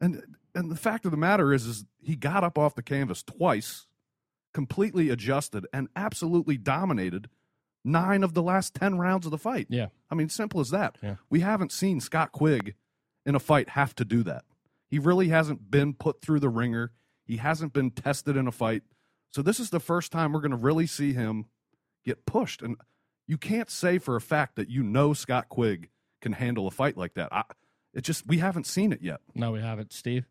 And 0.00 0.22
and 0.54 0.70
the 0.70 0.76
fact 0.76 1.04
of 1.04 1.10
the 1.10 1.16
matter 1.16 1.52
is, 1.52 1.66
is 1.66 1.84
he 2.00 2.16
got 2.16 2.44
up 2.44 2.58
off 2.58 2.74
the 2.74 2.82
canvas 2.82 3.22
twice, 3.22 3.86
completely 4.52 5.10
adjusted, 5.10 5.66
and 5.72 5.88
absolutely 5.94 6.56
dominated 6.56 7.28
nine 7.84 8.22
of 8.22 8.34
the 8.34 8.42
last 8.42 8.74
ten 8.74 8.98
rounds 8.98 9.26
of 9.26 9.30
the 9.30 9.38
fight. 9.38 9.66
Yeah. 9.68 9.88
I 10.10 10.14
mean, 10.14 10.28
simple 10.28 10.60
as 10.60 10.70
that. 10.70 10.96
Yeah. 11.02 11.16
We 11.28 11.40
haven't 11.40 11.72
seen 11.72 12.00
Scott 12.00 12.32
Quigg 12.32 12.74
in 13.26 13.34
a 13.34 13.40
fight 13.40 13.70
have 13.70 13.94
to 13.96 14.04
do 14.04 14.22
that. 14.22 14.44
He 14.88 14.98
really 14.98 15.28
hasn't 15.28 15.70
been 15.70 15.94
put 15.94 16.20
through 16.20 16.40
the 16.40 16.48
ringer. 16.48 16.92
He 17.24 17.36
hasn't 17.36 17.72
been 17.72 17.90
tested 17.90 18.36
in 18.36 18.46
a 18.46 18.52
fight. 18.52 18.82
So 19.30 19.42
this 19.42 19.60
is 19.60 19.70
the 19.70 19.80
first 19.80 20.12
time 20.12 20.32
we're 20.32 20.40
going 20.40 20.50
to 20.50 20.56
really 20.56 20.86
see 20.86 21.12
him 21.12 21.46
get 22.04 22.26
pushed. 22.26 22.62
And 22.62 22.76
you 23.26 23.38
can't 23.38 23.70
say 23.70 23.98
for 23.98 24.16
a 24.16 24.20
fact 24.20 24.56
that 24.56 24.68
you 24.68 24.82
know 24.82 25.14
Scott 25.14 25.48
Quigg 25.48 25.88
can 26.20 26.32
handle 26.32 26.66
a 26.66 26.70
fight 26.70 26.96
like 26.96 27.14
that. 27.14 27.32
I, 27.32 27.42
it 27.94 28.02
just 28.02 28.26
we 28.26 28.38
haven't 28.38 28.66
seen 28.66 28.92
it 28.92 29.02
yet. 29.02 29.20
No, 29.34 29.52
we 29.52 29.60
haven't. 29.60 29.92
Steve? 29.92 30.26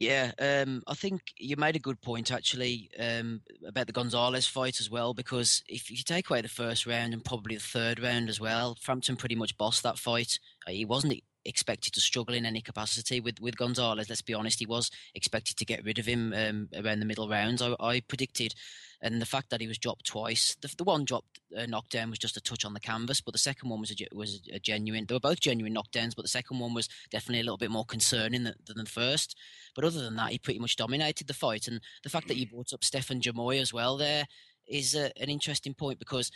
Yeah, 0.00 0.30
um, 0.38 0.82
I 0.86 0.94
think 0.94 1.22
you 1.38 1.56
made 1.56 1.74
a 1.74 1.80
good 1.80 2.00
point 2.00 2.30
actually 2.30 2.88
um, 3.00 3.40
about 3.66 3.88
the 3.88 3.92
Gonzalez 3.92 4.46
fight 4.46 4.78
as 4.78 4.88
well. 4.88 5.12
Because 5.12 5.64
if 5.66 5.90
you 5.90 5.96
take 5.96 6.30
away 6.30 6.40
the 6.40 6.48
first 6.48 6.86
round 6.86 7.12
and 7.12 7.24
probably 7.24 7.56
the 7.56 7.62
third 7.62 8.00
round 8.00 8.28
as 8.28 8.40
well, 8.40 8.76
Frampton 8.80 9.16
pretty 9.16 9.34
much 9.34 9.58
bossed 9.58 9.82
that 9.82 9.98
fight. 9.98 10.38
Uh, 10.66 10.70
he 10.70 10.84
wasn't 10.84 11.20
expected 11.44 11.92
to 11.94 12.00
struggle 12.00 12.34
in 12.34 12.46
any 12.46 12.60
capacity 12.60 13.20
with 13.20 13.40
with 13.40 13.56
Gonzalez. 13.56 14.08
Let's 14.08 14.22
be 14.22 14.34
honest, 14.34 14.58
he 14.58 14.66
was 14.66 14.90
expected 15.14 15.56
to 15.56 15.64
get 15.64 15.84
rid 15.84 15.98
of 15.98 16.06
him 16.06 16.32
um, 16.32 16.68
around 16.76 17.00
the 17.00 17.06
middle 17.06 17.28
rounds. 17.28 17.62
I, 17.62 17.74
I 17.80 18.00
predicted, 18.00 18.54
and 19.00 19.20
the 19.20 19.26
fact 19.26 19.50
that 19.50 19.60
he 19.60 19.66
was 19.66 19.78
dropped 19.78 20.06
twice, 20.06 20.56
the, 20.60 20.72
the 20.76 20.84
one 20.84 21.04
dropped 21.04 21.40
uh, 21.56 21.66
knockdown 21.66 22.10
was 22.10 22.18
just 22.18 22.36
a 22.36 22.40
touch 22.40 22.64
on 22.64 22.74
the 22.74 22.80
canvas, 22.80 23.20
but 23.20 23.32
the 23.32 23.38
second 23.38 23.68
one 23.70 23.80
was 23.80 23.90
a, 23.90 24.14
was 24.14 24.40
a 24.52 24.58
genuine. 24.58 25.06
They 25.06 25.14
were 25.14 25.20
both 25.20 25.40
genuine 25.40 25.74
knockdowns, 25.74 26.16
but 26.16 26.22
the 26.22 26.28
second 26.28 26.58
one 26.58 26.74
was 26.74 26.88
definitely 27.10 27.40
a 27.40 27.44
little 27.44 27.58
bit 27.58 27.70
more 27.70 27.84
concerning 27.84 28.44
than, 28.44 28.54
than 28.66 28.78
the 28.78 28.90
first. 28.90 29.36
But 29.74 29.84
other 29.84 30.02
than 30.02 30.16
that, 30.16 30.30
he 30.30 30.38
pretty 30.38 30.60
much 30.60 30.76
dominated 30.76 31.26
the 31.26 31.34
fight. 31.34 31.68
And 31.68 31.80
the 32.02 32.10
fact 32.10 32.28
that 32.28 32.36
you 32.36 32.46
brought 32.46 32.72
up 32.72 32.84
Stefan 32.84 33.20
Jamoye 33.20 33.60
as 33.60 33.72
well 33.72 33.96
there 33.96 34.26
is 34.66 34.94
uh, 34.94 35.08
an 35.18 35.30
interesting 35.30 35.74
point 35.74 35.98
because 35.98 36.30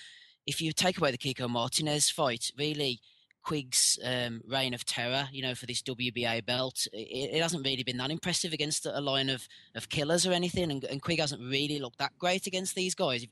if 0.46 0.60
you 0.60 0.72
take 0.72 0.98
away 0.98 1.10
the 1.10 1.18
Kiko 1.18 1.48
Martinez 1.48 2.10
fight, 2.10 2.50
really. 2.58 3.00
Quigg's 3.42 3.98
um, 4.04 4.40
reign 4.46 4.74
of 4.74 4.84
terror, 4.84 5.28
you 5.32 5.42
know, 5.42 5.54
for 5.54 5.66
this 5.66 5.82
WBA 5.82 6.46
belt, 6.46 6.86
it, 6.92 7.34
it 7.34 7.42
hasn't 7.42 7.64
really 7.64 7.82
been 7.82 7.96
that 7.96 8.10
impressive 8.10 8.52
against 8.52 8.86
a 8.86 9.00
line 9.00 9.28
of, 9.28 9.48
of 9.74 9.88
killers 9.88 10.26
or 10.26 10.32
anything, 10.32 10.70
and, 10.70 10.84
and 10.84 11.02
Quigg 11.02 11.20
hasn't 11.20 11.42
really 11.42 11.78
looked 11.78 11.98
that 11.98 12.16
great 12.18 12.46
against 12.46 12.74
these 12.74 12.94
guys. 12.94 13.26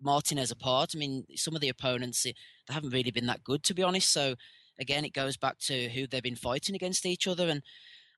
Martinez 0.00 0.50
apart, 0.50 0.92
I 0.94 0.98
mean, 0.98 1.24
some 1.36 1.54
of 1.54 1.60
the 1.60 1.68
opponents 1.68 2.26
eh, 2.26 2.32
they 2.66 2.74
haven't 2.74 2.90
really 2.90 3.10
been 3.10 3.26
that 3.26 3.44
good, 3.44 3.62
to 3.64 3.74
be 3.74 3.82
honest. 3.82 4.10
So 4.10 4.34
again, 4.78 5.04
it 5.04 5.12
goes 5.12 5.36
back 5.36 5.58
to 5.60 5.88
who 5.90 6.06
they've 6.06 6.22
been 6.22 6.36
fighting 6.36 6.74
against 6.74 7.06
each 7.06 7.28
other, 7.28 7.48
and 7.48 7.62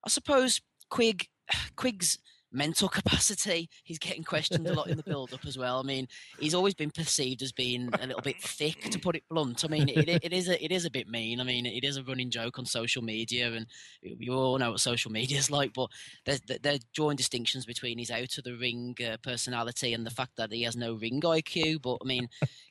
I 0.05 0.09
suppose 0.09 0.61
Quigg, 0.91 1.29
Quigg's 1.77 2.19
mental 2.57 2.89
capacity, 2.99 3.69
he's 3.85 3.99
getting 3.99 4.25
questioned 4.25 4.67
a 4.67 4.73
lot 4.73 4.89
in 4.89 4.97
the 4.97 5.03
build-up 5.03 5.45
as 5.47 5.59
well. 5.59 5.79
I 5.79 5.83
mean, 5.83 6.09
he's 6.41 6.55
always 6.55 6.75
been 6.75 6.91
perceived 6.91 7.43
as 7.43 7.53
being 7.53 7.89
a 8.01 8.07
little 8.07 8.23
bit 8.23 8.41
thick, 8.41 8.91
to 8.91 8.99
put 8.99 9.17
it 9.17 9.23
blunt. 9.29 9.65
I 9.65 9.69
mean, 9.69 9.89
it, 9.89 10.09
it 10.09 10.33
is 10.33 10.49
a, 10.49 10.63
it 10.65 10.73
is 10.73 10.85
a 10.85 10.91
bit 10.91 11.09
mean. 11.09 11.41
I 11.41 11.45
mean, 11.45 11.67
it 11.67 11.85
is 11.85 11.97
a 11.97 12.03
running 12.03 12.31
joke 12.31 12.59
on 12.59 12.67
social 12.67 13.03
media, 13.03 13.53
and 13.53 13.67
you 14.03 14.33
all 14.33 14.59
know 14.59 14.73
what 14.73 14.81
social 14.81 15.13
media 15.13 15.39
is 15.39 15.51
like. 15.51 15.73
But 15.75 15.91
they're, 16.25 16.59
they're 16.63 16.79
drawing 16.95 17.17
distinctions 17.17 17.67
between 17.67 17.99
his 17.99 18.11
out 18.11 18.39
of 18.39 18.45
the 18.45 18.57
ring 18.57 18.97
uh, 19.07 19.17
personality 19.23 19.93
and 19.93 20.07
the 20.07 20.11
fact 20.11 20.37
that 20.37 20.53
he 20.53 20.63
has 20.63 20.77
no 20.77 20.95
ring 20.95 21.21
IQ. 21.21 21.83
But 21.83 21.99
I 22.03 22.07
mean, 22.07 22.29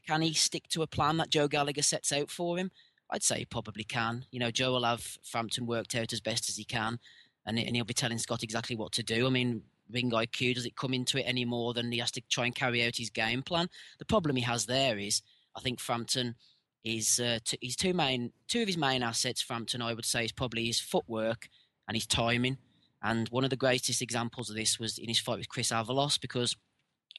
can 0.08 0.22
he 0.22 0.34
stick 0.34 0.68
to 0.70 0.82
a 0.82 0.88
plan 0.88 1.18
that 1.18 1.30
Joe 1.30 1.48
Gallagher 1.48 1.82
sets 1.82 2.12
out 2.12 2.30
for 2.32 2.58
him? 2.58 2.72
I'd 3.12 3.24
say 3.24 3.40
he 3.40 3.46
probably 3.46 3.84
can. 3.84 4.26
You 4.32 4.40
know, 4.40 4.52
Joe 4.52 4.74
will 4.74 4.84
have 4.84 5.18
Frampton 5.24 5.66
worked 5.66 5.96
out 5.96 6.12
as 6.12 6.22
best 6.22 6.50
as 6.50 6.58
he 6.58 6.64
can, 6.64 7.00
and, 7.46 7.60
and 7.60 7.76
he'll 7.76 7.86
be 7.86 7.94
telling 7.94 8.18
Scott 8.18 8.44
exactly 8.44 8.76
what 8.76 8.92
to 8.94 9.04
do. 9.04 9.28
I 9.28 9.30
mean, 9.30 9.62
ring 9.92 10.12
IQ 10.12 10.56
does 10.56 10.66
it 10.66 10.76
come 10.76 10.94
into 10.94 11.20
it 11.20 11.24
any 11.24 11.46
more 11.46 11.74
than 11.74 11.92
he 11.92 12.00
has 12.00 12.12
to 12.12 12.22
try 12.30 12.46
and 12.46 12.56
carry 12.56 12.86
out 12.86 12.96
his 12.98 13.10
game 13.10 13.42
plan? 13.42 13.70
The 14.00 14.06
problem 14.06 14.36
he 14.36 14.42
has 14.44 14.66
there 14.66 14.98
is, 14.98 15.22
I 15.56 15.62
think 15.62 15.80
Frampton 15.80 16.36
is 16.84 17.20
uh, 17.20 17.40
t- 17.44 17.58
his 17.62 17.76
two 17.76 17.94
main 17.94 18.32
two 18.48 18.62
of 18.62 18.68
his 18.68 18.78
main 18.78 19.04
assets. 19.04 19.42
Frampton, 19.42 19.82
I 19.82 19.94
would 19.94 20.06
say, 20.06 20.26
is 20.26 20.32
probably 20.32 20.66
his 20.66 20.80
footwork 20.80 21.50
and 21.88 21.96
his 21.96 22.08
timing. 22.08 22.58
And 23.02 23.28
one 23.30 23.44
of 23.44 23.50
the 23.50 23.56
greatest 23.56 24.02
examples 24.02 24.50
of 24.50 24.56
this 24.56 24.80
was 24.80 24.98
in 24.98 25.08
his 25.08 25.20
fight 25.20 25.38
with 25.38 25.50
Chris 25.50 25.72
Avalos 25.72 26.20
because 26.20 26.56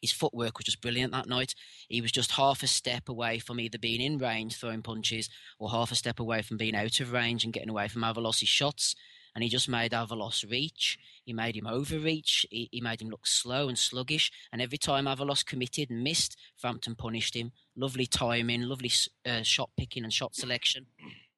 his 0.01 0.13
footwork 0.13 0.59
was 0.59 0.65
just 0.65 0.81
brilliant 0.81 1.13
that 1.13 1.29
night. 1.29 1.55
He 1.89 2.01
was 2.01 2.13
just 2.13 2.33
half 2.33 2.63
a 2.63 2.67
step 2.67 3.09
away 3.09 3.39
from 3.39 3.61
either 3.61 3.79
being 3.79 4.01
in 4.01 4.19
range 4.19 4.57
throwing 4.57 4.83
punches 4.83 5.31
or 5.59 5.71
half 5.71 5.93
a 5.93 5.95
step 5.95 6.21
away 6.21 6.43
from 6.43 6.57
being 6.57 6.75
out 6.77 7.01
of 7.01 7.13
range 7.13 7.45
and 7.45 7.53
getting 7.53 7.71
away 7.71 7.89
from 7.89 8.03
Avalos's 8.03 8.49
shots. 8.49 8.95
And 9.37 9.43
he 9.43 9.51
just 9.51 9.69
made 9.69 9.93
Avalos 9.93 10.51
reach. 10.51 10.99
He 11.27 11.35
made 11.35 11.57
him 11.57 11.67
overreach. 11.67 12.47
He, 12.51 12.71
he 12.73 12.81
made 12.81 13.03
him 13.03 13.11
look 13.11 13.27
slow 13.27 13.69
and 13.69 13.77
sluggish. 13.77 14.33
And 14.51 14.63
every 14.63 14.79
time 14.79 15.05
Avalos 15.05 15.45
committed 15.45 15.91
and 15.91 16.03
missed, 16.03 16.39
Frampton 16.57 16.95
punished 16.95 17.37
him. 17.37 17.53
Lovely 17.77 18.07
timing, 18.07 18.63
lovely 18.63 18.91
uh, 19.27 19.43
shot 19.43 19.69
picking 19.77 20.05
and 20.05 20.13
shot 20.13 20.35
selection. 20.35 20.87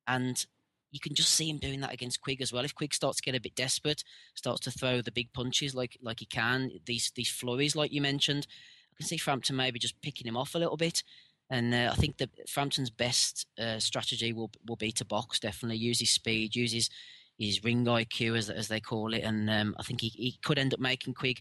And 0.07 0.47
you 0.93 1.01
can 1.01 1.17
just 1.17 1.35
see 1.35 1.51
him 1.51 1.59
doing 1.59 1.81
that 1.81 1.93
against 1.93 2.21
Quigg 2.21 2.41
as 2.41 2.53
well. 2.53 2.65
If 2.65 2.77
Quigg 2.77 2.95
starts 2.95 3.17
to 3.17 3.23
get 3.25 3.35
a 3.35 3.41
bit 3.41 3.57
desperate, 3.57 4.05
starts 4.35 4.61
to 4.61 4.71
throw 4.71 5.03
the 5.03 5.11
big 5.11 5.33
punches 5.33 5.75
like 5.75 5.99
like 6.01 6.21
he 6.21 6.27
can, 6.27 6.71
these 6.87 7.11
these 7.17 7.29
flurries 7.29 7.75
like 7.75 7.93
you 7.93 8.01
mentioned, 8.01 8.47
I 8.93 8.95
can 8.97 9.07
see 9.07 9.17
Frampton 9.17 9.57
maybe 9.57 9.81
just 9.81 10.01
picking 10.03 10.29
him 10.29 10.37
off 10.37 10.55
a 10.55 10.59
little 10.59 10.77
bit. 10.77 11.03
And 11.51 11.75
uh, 11.75 11.91
I 11.93 11.97
think 11.97 12.19
that 12.19 12.31
Frampton's 12.49 12.91
best 12.91 13.47
uh, 13.59 13.79
strategy 13.79 14.33
will 14.33 14.51
will 14.67 14.77
be 14.77 14.93
to 14.93 15.05
box. 15.05 15.41
Definitely 15.41 15.79
use 15.79 16.01
his 16.01 16.11
speed, 16.11 16.55
use 16.55 16.73
his 16.73 16.91
his 17.39 17.63
ring 17.63 17.85
IQ 17.85 18.37
as 18.37 18.51
as 18.51 18.69
they 18.69 18.81
call 18.81 19.15
it, 19.15 19.23
and 19.23 19.49
um, 19.49 19.75
I 19.79 19.83
think 19.83 20.01
he, 20.01 20.09
he 20.09 20.39
could 20.43 20.59
end 20.59 20.75
up 20.75 20.81
making 20.81 21.15
Quigg 21.15 21.41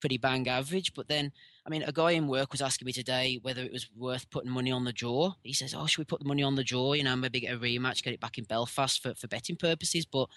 pretty 0.00 0.18
bang 0.18 0.46
average. 0.48 0.92
But 0.94 1.08
then, 1.08 1.32
I 1.66 1.70
mean, 1.70 1.82
a 1.82 1.92
guy 1.92 2.12
in 2.12 2.28
work 2.28 2.52
was 2.52 2.60
asking 2.62 2.86
me 2.86 2.92
today 2.92 3.38
whether 3.42 3.62
it 3.62 3.72
was 3.72 3.88
worth 3.96 4.28
putting 4.30 4.50
money 4.50 4.70
on 4.70 4.84
the 4.84 4.92
draw. 4.92 5.34
He 5.42 5.52
says, 5.52 5.74
"Oh, 5.74 5.86
should 5.86 5.98
we 5.98 6.04
put 6.04 6.20
the 6.20 6.28
money 6.28 6.42
on 6.42 6.54
the 6.54 6.64
draw? 6.64 6.92
You 6.94 7.04
know, 7.04 7.16
maybe 7.16 7.40
get 7.40 7.54
a 7.54 7.58
rematch, 7.58 8.02
get 8.02 8.14
it 8.14 8.20
back 8.20 8.38
in 8.38 8.44
Belfast 8.44 9.02
for 9.02 9.14
for 9.14 9.28
betting 9.28 9.56
purposes." 9.56 10.06
But 10.06 10.28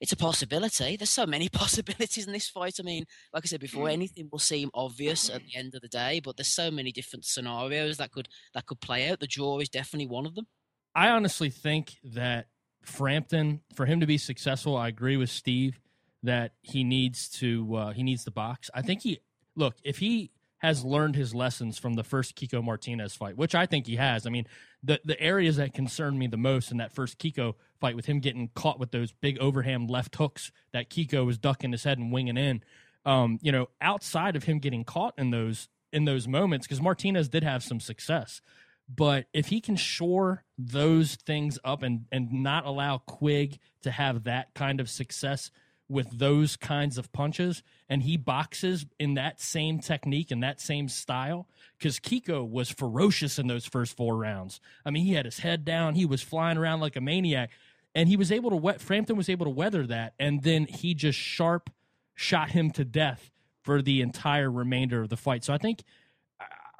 it's 0.00 0.12
a 0.12 0.16
possibility. 0.16 0.96
There's 0.96 1.10
so 1.10 1.26
many 1.26 1.48
possibilities 1.52 2.26
in 2.26 2.32
this 2.32 2.48
fight. 2.48 2.76
I 2.78 2.82
mean, 2.82 3.04
like 3.32 3.44
I 3.44 3.46
said 3.46 3.60
before, 3.60 3.88
anything 3.88 4.28
will 4.30 4.38
seem 4.38 4.70
obvious 4.74 5.28
at 5.28 5.42
the 5.44 5.56
end 5.56 5.74
of 5.74 5.82
the 5.82 5.88
day, 5.88 6.20
but 6.20 6.36
there's 6.36 6.48
so 6.48 6.70
many 6.70 6.92
different 6.92 7.24
scenarios 7.24 7.96
that 7.96 8.12
could 8.12 8.28
that 8.54 8.66
could 8.66 8.80
play 8.80 9.10
out. 9.10 9.20
The 9.20 9.26
draw 9.26 9.58
is 9.58 9.68
definitely 9.68 10.06
one 10.06 10.26
of 10.26 10.34
them. 10.34 10.46
I 10.94 11.08
honestly 11.10 11.50
think 11.50 11.96
that 12.02 12.46
Frampton, 12.82 13.60
for 13.74 13.86
him 13.86 14.00
to 14.00 14.06
be 14.06 14.18
successful, 14.18 14.76
I 14.76 14.88
agree 14.88 15.16
with 15.16 15.30
Steve 15.30 15.78
that 16.22 16.52
he 16.62 16.84
needs 16.84 17.28
to 17.28 17.76
uh, 17.76 17.92
he 17.92 18.02
needs 18.02 18.24
the 18.24 18.30
box. 18.30 18.70
I 18.74 18.82
think 18.82 19.02
he 19.02 19.20
look 19.54 19.76
if 19.84 19.98
he 19.98 20.30
has 20.58 20.84
learned 20.84 21.14
his 21.14 21.34
lessons 21.34 21.78
from 21.78 21.94
the 21.94 22.02
first 22.02 22.34
Kiko 22.34 22.62
Martinez 22.62 23.14
fight, 23.14 23.36
which 23.36 23.54
I 23.54 23.66
think 23.66 23.86
he 23.86 23.96
has. 23.96 24.26
I 24.26 24.30
mean, 24.30 24.46
the 24.82 25.00
the 25.04 25.20
areas 25.20 25.56
that 25.56 25.74
concerned 25.74 26.18
me 26.18 26.26
the 26.26 26.36
most 26.36 26.70
in 26.70 26.78
that 26.78 26.92
first 26.92 27.18
Kiko 27.18 27.54
fight 27.80 27.96
with 27.96 28.06
him 28.06 28.20
getting 28.20 28.50
caught 28.54 28.78
with 28.78 28.90
those 28.90 29.12
big 29.12 29.38
overhand 29.38 29.90
left 29.90 30.16
hooks 30.16 30.50
that 30.72 30.90
Kiko 30.90 31.24
was 31.24 31.38
ducking 31.38 31.72
his 31.72 31.84
head 31.84 31.98
and 31.98 32.12
winging 32.12 32.36
in. 32.36 32.62
Um, 33.04 33.38
you 33.40 33.52
know, 33.52 33.68
outside 33.80 34.36
of 34.36 34.44
him 34.44 34.58
getting 34.58 34.84
caught 34.84 35.14
in 35.16 35.30
those 35.30 35.68
in 35.92 36.04
those 36.04 36.26
moments, 36.26 36.66
because 36.66 36.82
Martinez 36.82 37.28
did 37.28 37.44
have 37.44 37.62
some 37.62 37.80
success. 37.80 38.40
But 38.88 39.26
if 39.32 39.48
he 39.48 39.60
can 39.60 39.76
shore 39.76 40.44
those 40.56 41.16
things 41.16 41.58
up 41.64 41.82
and 41.82 42.06
and 42.10 42.32
not 42.32 42.64
allow 42.64 42.98
Quigg 42.98 43.58
to 43.82 43.90
have 43.90 44.24
that 44.24 44.54
kind 44.54 44.80
of 44.80 44.88
success 44.88 45.50
with 45.88 46.18
those 46.18 46.56
kinds 46.56 46.98
of 46.98 47.10
punches 47.12 47.62
and 47.88 48.02
he 48.02 48.16
boxes 48.16 48.84
in 48.98 49.14
that 49.14 49.40
same 49.40 49.78
technique 49.78 50.30
and 50.30 50.42
that 50.42 50.60
same 50.60 50.88
style 50.88 51.48
because 51.78 51.98
Kiko 51.98 52.46
was 52.46 52.70
ferocious 52.70 53.38
in 53.38 53.46
those 53.46 53.64
first 53.64 53.96
four 53.96 54.16
rounds. 54.16 54.60
I 54.84 54.90
mean, 54.90 55.04
he 55.04 55.14
had 55.14 55.24
his 55.24 55.38
head 55.38 55.64
down, 55.64 55.94
he 55.94 56.04
was 56.04 56.20
flying 56.20 56.58
around 56.58 56.80
like 56.80 56.96
a 56.96 57.00
maniac, 57.00 57.50
and 57.94 58.08
he 58.08 58.16
was 58.16 58.30
able 58.30 58.50
to 58.50 58.56
wet 58.56 58.80
Frampton 58.80 59.16
was 59.16 59.28
able 59.28 59.46
to 59.46 59.50
weather 59.50 59.86
that, 59.86 60.14
and 60.18 60.42
then 60.42 60.66
he 60.66 60.94
just 60.94 61.18
sharp 61.18 61.70
shot 62.14 62.50
him 62.50 62.70
to 62.72 62.84
death 62.84 63.30
for 63.62 63.80
the 63.80 64.02
entire 64.02 64.50
remainder 64.50 65.00
of 65.00 65.08
the 65.08 65.16
fight. 65.16 65.44
So 65.44 65.54
I 65.54 65.58
think 65.58 65.82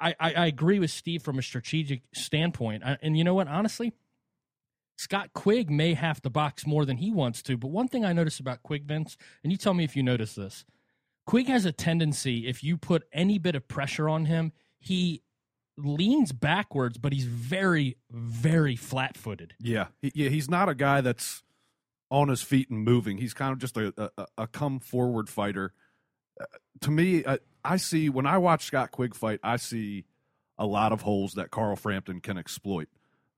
I, 0.00 0.14
I, 0.20 0.46
agree 0.46 0.78
with 0.78 0.90
Steve 0.90 1.22
from 1.22 1.38
a 1.38 1.42
strategic 1.42 2.02
standpoint, 2.14 2.84
I, 2.84 2.98
and 3.02 3.16
you 3.16 3.24
know 3.24 3.34
what, 3.34 3.48
honestly. 3.48 3.92
Scott 4.96 5.32
Quigg 5.32 5.70
may 5.70 5.94
have 5.94 6.20
to 6.22 6.30
box 6.30 6.66
more 6.66 6.84
than 6.84 6.96
he 6.96 7.12
wants 7.12 7.40
to. 7.42 7.56
But 7.56 7.68
one 7.68 7.86
thing 7.86 8.04
I 8.04 8.12
notice 8.12 8.40
about 8.40 8.64
Quigg, 8.64 8.84
Vince, 8.84 9.16
and 9.44 9.52
you 9.52 9.56
tell 9.56 9.72
me 9.72 9.84
if 9.84 9.94
you 9.94 10.02
notice 10.02 10.34
this, 10.34 10.64
Quigg 11.24 11.46
has 11.46 11.64
a 11.64 11.72
tendency, 11.72 12.48
if 12.48 12.64
you 12.64 12.76
put 12.76 13.04
any 13.12 13.38
bit 13.38 13.54
of 13.54 13.68
pressure 13.68 14.08
on 14.08 14.24
him, 14.24 14.52
he 14.80 15.22
leans 15.76 16.32
backwards, 16.32 16.98
but 16.98 17.12
he's 17.12 17.26
very, 17.26 17.96
very 18.10 18.74
flat 18.74 19.16
footed. 19.16 19.54
Yeah, 19.60 19.88
he, 20.02 20.10
yeah, 20.14 20.30
he's 20.30 20.50
not 20.50 20.68
a 20.68 20.74
guy 20.74 21.00
that's 21.00 21.42
on 22.10 22.28
his 22.28 22.42
feet 22.42 22.70
and 22.70 22.82
moving. 22.82 23.18
He's 23.18 23.34
kind 23.34 23.52
of 23.52 23.58
just 23.58 23.76
a 23.76 24.10
a, 24.16 24.26
a 24.36 24.46
come 24.46 24.80
forward 24.80 25.28
fighter. 25.28 25.72
Uh, 26.40 26.44
to 26.80 26.90
me, 26.90 27.24
I 27.64 27.76
see 27.76 28.08
when 28.08 28.26
I 28.26 28.38
watch 28.38 28.64
Scott 28.64 28.90
Quigg 28.90 29.14
fight, 29.14 29.40
I 29.42 29.56
see 29.56 30.04
a 30.58 30.66
lot 30.66 30.92
of 30.92 31.02
holes 31.02 31.34
that 31.34 31.50
Carl 31.50 31.76
Frampton 31.76 32.20
can 32.20 32.36
exploit. 32.38 32.88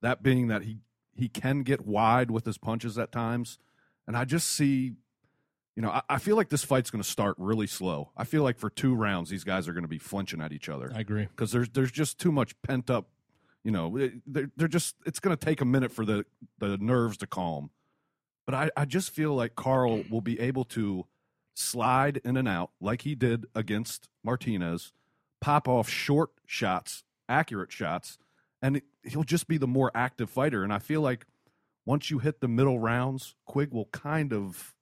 That 0.00 0.22
being 0.22 0.48
that 0.48 0.62
he 0.62 0.78
he 1.14 1.28
can 1.28 1.62
get 1.62 1.86
wide 1.86 2.30
with 2.30 2.46
his 2.46 2.56
punches 2.56 2.96
at 2.98 3.12
times, 3.12 3.58
and 4.06 4.16
I 4.16 4.24
just 4.24 4.50
see. 4.50 4.94
You 5.76 5.82
know, 5.82 5.90
I, 5.90 6.02
I 6.10 6.18
feel 6.18 6.36
like 6.36 6.48
this 6.48 6.64
fight's 6.64 6.90
going 6.90 7.02
to 7.02 7.08
start 7.08 7.36
really 7.38 7.68
slow. 7.68 8.10
I 8.16 8.24
feel 8.24 8.42
like 8.42 8.58
for 8.58 8.68
two 8.68 8.94
rounds, 8.94 9.30
these 9.30 9.44
guys 9.44 9.68
are 9.68 9.72
going 9.72 9.84
to 9.84 9.88
be 9.88 9.98
flinching 9.98 10.40
at 10.40 10.52
each 10.52 10.68
other 10.68 10.92
I 10.94 11.00
agree. 11.00 11.26
because 11.26 11.52
there's 11.52 11.70
there's 11.70 11.92
just 11.92 12.18
too 12.18 12.32
much 12.32 12.60
pent 12.62 12.90
up. 12.90 13.08
You 13.62 13.70
know, 13.70 13.96
eh, 13.96 14.08
they're, 14.26 14.50
they're 14.56 14.68
just 14.68 14.96
it's 15.06 15.20
going 15.20 15.34
to 15.36 15.42
take 15.42 15.60
a 15.60 15.64
minute 15.64 15.92
for 15.92 16.04
the 16.04 16.26
the 16.58 16.76
nerves 16.78 17.18
to 17.18 17.26
calm. 17.26 17.70
But 18.46 18.54
I, 18.54 18.70
I 18.76 18.84
just 18.84 19.10
feel 19.10 19.34
like 19.34 19.54
Carl 19.54 20.02
will 20.10 20.20
be 20.22 20.40
able 20.40 20.64
to 20.64 21.06
slide 21.54 22.20
in 22.24 22.36
and 22.36 22.48
out 22.48 22.70
like 22.80 23.02
he 23.02 23.14
did 23.14 23.46
against 23.54 24.08
Martinez, 24.24 24.92
pop 25.40 25.68
off 25.68 25.88
short 25.88 26.30
shots, 26.46 27.04
accurate 27.28 27.72
shots, 27.72 28.18
and 28.62 28.82
he'll 29.04 29.24
just 29.24 29.48
be 29.48 29.58
the 29.58 29.66
more 29.66 29.90
active 29.94 30.30
fighter. 30.30 30.62
And 30.62 30.72
I 30.72 30.78
feel 30.78 31.00
like 31.00 31.26
once 31.86 32.10
you 32.10 32.18
hit 32.18 32.40
the 32.40 32.48
middle 32.48 32.78
rounds, 32.78 33.34
Quigg 33.46 33.72
will 33.72 33.86
kind 33.86 34.32
of. 34.32 34.74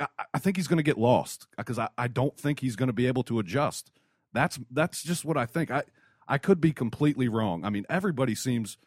I, 0.00 0.06
I 0.34 0.38
think 0.38 0.56
he's 0.56 0.66
going 0.66 0.78
to 0.78 0.82
get 0.82 0.98
lost 0.98 1.46
because 1.56 1.78
I, 1.78 1.88
I 1.96 2.08
don't 2.08 2.36
think 2.36 2.60
he's 2.60 2.74
going 2.74 2.88
to 2.88 2.92
be 2.92 3.06
able 3.06 3.22
to 3.24 3.38
adjust. 3.38 3.92
That's 4.32 4.58
that's 4.70 5.02
just 5.02 5.24
what 5.24 5.36
I 5.36 5.46
think. 5.46 5.70
I 5.70 5.84
I 6.28 6.38
could 6.38 6.60
be 6.60 6.72
completely 6.72 7.28
wrong. 7.28 7.64
I 7.64 7.70
mean, 7.70 7.86
everybody 7.88 8.34
seems. 8.34 8.78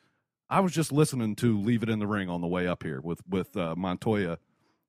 I 0.50 0.62
was 0.62 0.72
just 0.72 0.92
listening 0.92 1.36
to 1.38 1.60
"Leave 1.60 1.84
It 1.84 1.90
in 1.90 2.00
the 2.00 2.08
Ring" 2.08 2.30
on 2.30 2.42
the 2.42 2.48
way 2.48 2.68
up 2.68 2.84
here 2.84 3.00
with 3.02 3.22
with 3.28 3.56
uh, 3.56 3.76
Montoya 3.78 4.40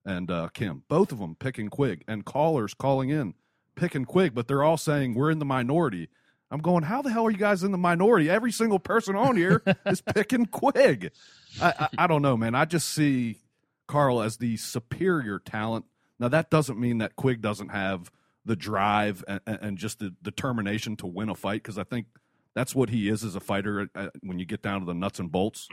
and 0.04 0.30
uh, 0.30 0.48
Kim. 0.52 0.82
Both 0.88 1.12
of 1.12 1.18
them 1.18 1.34
picking 1.34 1.68
Quigg 1.68 2.04
and 2.08 2.24
callers 2.24 2.74
calling 2.74 3.10
in 3.10 3.34
picking 3.80 4.04
Quigg, 4.04 4.34
but 4.34 4.46
they're 4.46 4.62
all 4.62 4.76
saying 4.76 5.14
we're 5.14 5.30
in 5.30 5.38
the 5.38 5.44
minority. 5.44 6.08
I'm 6.50 6.60
going, 6.60 6.84
how 6.84 7.00
the 7.00 7.10
hell 7.10 7.26
are 7.26 7.30
you 7.30 7.36
guys 7.36 7.62
in 7.62 7.72
the 7.72 7.78
minority? 7.78 8.28
Every 8.28 8.52
single 8.52 8.78
person 8.78 9.16
on 9.16 9.36
here 9.36 9.62
is 9.86 10.00
picking 10.00 10.46
Quigg. 10.46 11.12
I, 11.60 11.74
I, 11.78 11.88
I 11.98 12.06
don't 12.06 12.22
know, 12.22 12.36
man. 12.36 12.54
I 12.54 12.64
just 12.64 12.88
see 12.88 13.38
Carl 13.86 14.20
as 14.20 14.36
the 14.36 14.56
superior 14.56 15.38
talent. 15.38 15.86
Now 16.18 16.28
that 16.28 16.50
doesn't 16.50 16.78
mean 16.78 16.98
that 16.98 17.16
Quigg 17.16 17.40
doesn't 17.40 17.70
have 17.70 18.10
the 18.44 18.56
drive 18.56 19.24
and, 19.28 19.40
and 19.46 19.78
just 19.78 20.00
the 20.00 20.14
determination 20.22 20.96
to 20.96 21.06
win 21.06 21.28
a 21.28 21.34
fight 21.34 21.62
because 21.62 21.78
I 21.78 21.84
think 21.84 22.06
that's 22.54 22.74
what 22.74 22.90
he 22.90 23.08
is 23.08 23.22
as 23.24 23.36
a 23.36 23.40
fighter 23.40 23.88
uh, 23.94 24.08
when 24.22 24.38
you 24.38 24.44
get 24.44 24.62
down 24.62 24.80
to 24.80 24.86
the 24.86 24.94
nuts 24.94 25.20
and 25.20 25.30
bolts. 25.30 25.68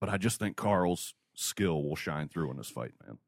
But 0.00 0.10
I 0.10 0.18
just 0.18 0.38
think 0.38 0.56
Carl's 0.56 1.14
skill 1.34 1.82
will 1.82 1.96
shine 1.96 2.28
through 2.28 2.50
in 2.50 2.58
this 2.58 2.70
fight, 2.70 2.92
man. 3.04 3.18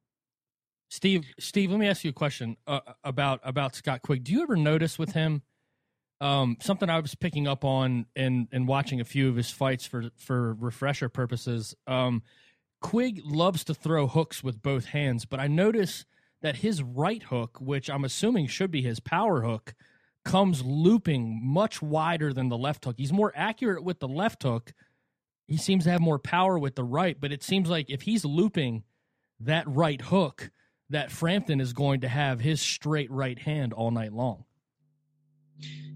Steve, 0.93 1.25
Steve, 1.39 1.71
let 1.71 1.81
me 1.81 1.89
ask 1.89 2.05
you 2.05 2.11
a 2.11 2.13
question 2.13 2.55
uh, 2.67 2.81
about 3.03 3.41
about 3.45 3.75
Scott 3.75 4.03
Quigg. 4.03 4.25
Do 4.25 4.33
you 4.33 4.43
ever 4.43 4.57
notice 4.57 4.99
with 4.99 5.13
him 5.13 5.41
um, 6.21 6.59
something 6.61 6.91
I 6.91 7.01
was 7.01 7.15
picking 7.15 7.49
up 7.49 7.65
on 7.65 8.05
and 8.15 8.47
and 8.53 8.69
watching 8.69 9.01
a 9.01 9.05
few 9.05 9.31
of 9.31 9.37
his 9.37 9.51
fights 9.51 9.87
for 9.87 10.11
for 10.19 10.53
refresher 10.53 11.09
purposes? 11.09 11.75
Um, 11.87 12.23
Quigg 12.83 13.23
loves 13.25 13.65
to 13.65 13.75
throw 13.75 14.07
hooks 14.07 14.45
with 14.45 14.61
both 14.61 14.85
hands, 14.85 15.25
but 15.25 15.41
I 15.41 15.47
notice 15.47 16.05
that 16.43 16.57
his 16.57 16.83
right 16.83 17.23
hook, 17.23 17.57
which 17.59 17.89
I'm 17.89 18.05
assuming 18.05 18.47
should 18.47 18.71
be 18.71 18.83
his 18.83 19.01
power 19.01 19.41
hook, 19.41 19.73
comes 20.27 20.63
looping 20.63 21.41
much 21.43 21.81
wider 21.81 22.35
than 22.35 22.51
the 22.51 22.59
left 22.59 22.85
hook. 22.85 22.97
He's 22.99 23.15
more 23.15 23.33
accurate 23.35 23.83
with 23.83 24.01
the 24.01 24.09
left 24.09 24.43
hook. 24.43 24.75
He 25.49 25.57
seems 25.57 25.85
to 25.85 25.91
have 25.91 26.03
more 26.03 26.19
power 26.19 26.59
with 26.59 26.75
the 26.75 26.85
right, 26.85 27.19
but 27.19 27.33
it 27.33 27.43
seems 27.43 27.71
like 27.71 27.89
if 27.89 28.03
he's 28.03 28.27
looping 28.27 28.83
that 29.41 29.67
right 29.67 30.03
hook, 30.03 30.51
that 30.93 31.11
Frampton 31.11 31.61
is 31.61 31.73
going 31.73 32.01
to 32.01 32.09
have 32.09 32.41
his 32.41 32.61
straight 32.61 33.11
right 33.11 33.39
hand 33.39 33.73
all 33.73 33.91
night 33.91 34.13
long. 34.13 34.45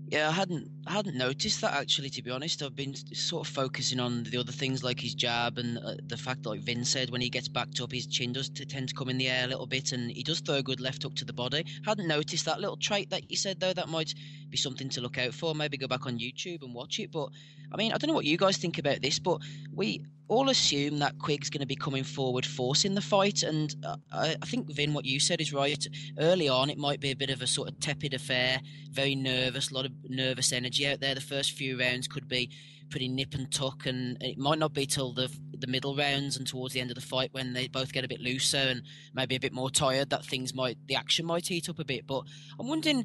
Yeah, 0.08 0.28
I 0.28 0.32
hadn't 0.32 0.70
I 0.86 0.92
hadn't 0.92 1.16
noticed 1.16 1.60
that 1.62 1.74
actually. 1.74 2.10
To 2.10 2.22
be 2.22 2.30
honest, 2.30 2.62
I've 2.62 2.76
been 2.76 2.94
sort 2.94 3.46
of 3.46 3.52
focusing 3.52 3.98
on 3.98 4.22
the 4.22 4.38
other 4.38 4.52
things 4.52 4.84
like 4.84 5.00
his 5.00 5.14
jab 5.14 5.58
and 5.58 5.78
uh, 5.78 5.96
the 6.04 6.16
fact 6.16 6.44
that, 6.44 6.50
like 6.50 6.60
Vin 6.60 6.84
said, 6.84 7.10
when 7.10 7.20
he 7.20 7.28
gets 7.28 7.48
backed 7.48 7.80
up, 7.80 7.90
his 7.90 8.06
chin 8.06 8.32
does 8.32 8.48
tend 8.48 8.88
to 8.88 8.94
come 8.94 9.08
in 9.08 9.18
the 9.18 9.28
air 9.28 9.44
a 9.44 9.48
little 9.48 9.66
bit, 9.66 9.90
and 9.90 10.12
he 10.12 10.22
does 10.22 10.38
throw 10.38 10.56
a 10.56 10.62
good 10.62 10.80
left 10.80 11.02
hook 11.02 11.16
to 11.16 11.24
the 11.24 11.32
body. 11.32 11.64
Hadn't 11.84 12.06
noticed 12.06 12.44
that 12.44 12.60
little 12.60 12.76
trait 12.76 13.10
that 13.10 13.28
you 13.28 13.36
said 13.36 13.58
though. 13.58 13.72
That 13.72 13.88
might 13.88 14.14
be 14.48 14.56
something 14.56 14.88
to 14.90 15.00
look 15.00 15.18
out 15.18 15.34
for. 15.34 15.56
Maybe 15.56 15.76
go 15.76 15.88
back 15.88 16.06
on 16.06 16.20
YouTube 16.20 16.62
and 16.62 16.72
watch 16.72 17.00
it. 17.00 17.10
But 17.10 17.30
I 17.72 17.76
mean, 17.76 17.92
I 17.92 17.98
don't 17.98 18.06
know 18.06 18.14
what 18.14 18.26
you 18.26 18.36
guys 18.36 18.58
think 18.58 18.78
about 18.78 19.02
this, 19.02 19.18
but 19.18 19.40
we 19.74 20.04
all 20.28 20.50
assume 20.50 20.98
that 20.98 21.18
Quigg's 21.18 21.50
going 21.50 21.60
to 21.60 21.66
be 21.66 21.76
coming 21.76 22.04
forward, 22.04 22.44
forcing 22.44 22.94
the 22.94 23.00
fight, 23.00 23.42
and 23.42 23.74
uh, 23.84 23.96
I, 24.12 24.36
I 24.40 24.46
think 24.46 24.72
Vin, 24.72 24.92
what 24.92 25.04
you 25.04 25.20
said 25.20 25.40
is 25.40 25.52
right. 25.52 25.86
Early 26.18 26.48
on, 26.48 26.70
it 26.70 26.78
might 26.78 27.00
be 27.00 27.10
a 27.10 27.16
bit 27.16 27.30
of 27.30 27.42
a 27.42 27.46
sort 27.46 27.68
of 27.68 27.78
tepid 27.80 28.14
affair, 28.14 28.60
very 28.90 29.14
nervous, 29.14 29.70
a 29.70 29.74
lot 29.74 29.86
of 29.86 29.92
nervous 30.08 30.52
energy 30.52 30.86
out 30.86 31.00
there. 31.00 31.14
The 31.14 31.20
first 31.20 31.52
few 31.52 31.78
rounds 31.78 32.08
could 32.08 32.28
be 32.28 32.50
pretty 32.90 33.08
nip 33.08 33.34
and 33.34 33.50
tuck, 33.52 33.86
and 33.86 34.16
it 34.20 34.38
might 34.38 34.58
not 34.58 34.72
be 34.72 34.86
till 34.86 35.12
the 35.12 35.30
the 35.58 35.66
middle 35.66 35.96
rounds 35.96 36.36
and 36.36 36.46
towards 36.46 36.74
the 36.74 36.80
end 36.80 36.90
of 36.90 36.96
the 36.96 37.00
fight 37.00 37.32
when 37.32 37.54
they 37.54 37.66
both 37.66 37.90
get 37.90 38.04
a 38.04 38.08
bit 38.08 38.20
looser 38.20 38.58
and 38.58 38.82
maybe 39.14 39.36
a 39.36 39.40
bit 39.40 39.54
more 39.54 39.70
tired 39.70 40.10
that 40.10 40.22
things 40.22 40.52
might 40.52 40.76
the 40.86 40.94
action 40.94 41.24
might 41.24 41.46
heat 41.46 41.68
up 41.68 41.78
a 41.78 41.84
bit. 41.84 42.06
But 42.06 42.24
I'm 42.58 42.68
wondering 42.68 43.04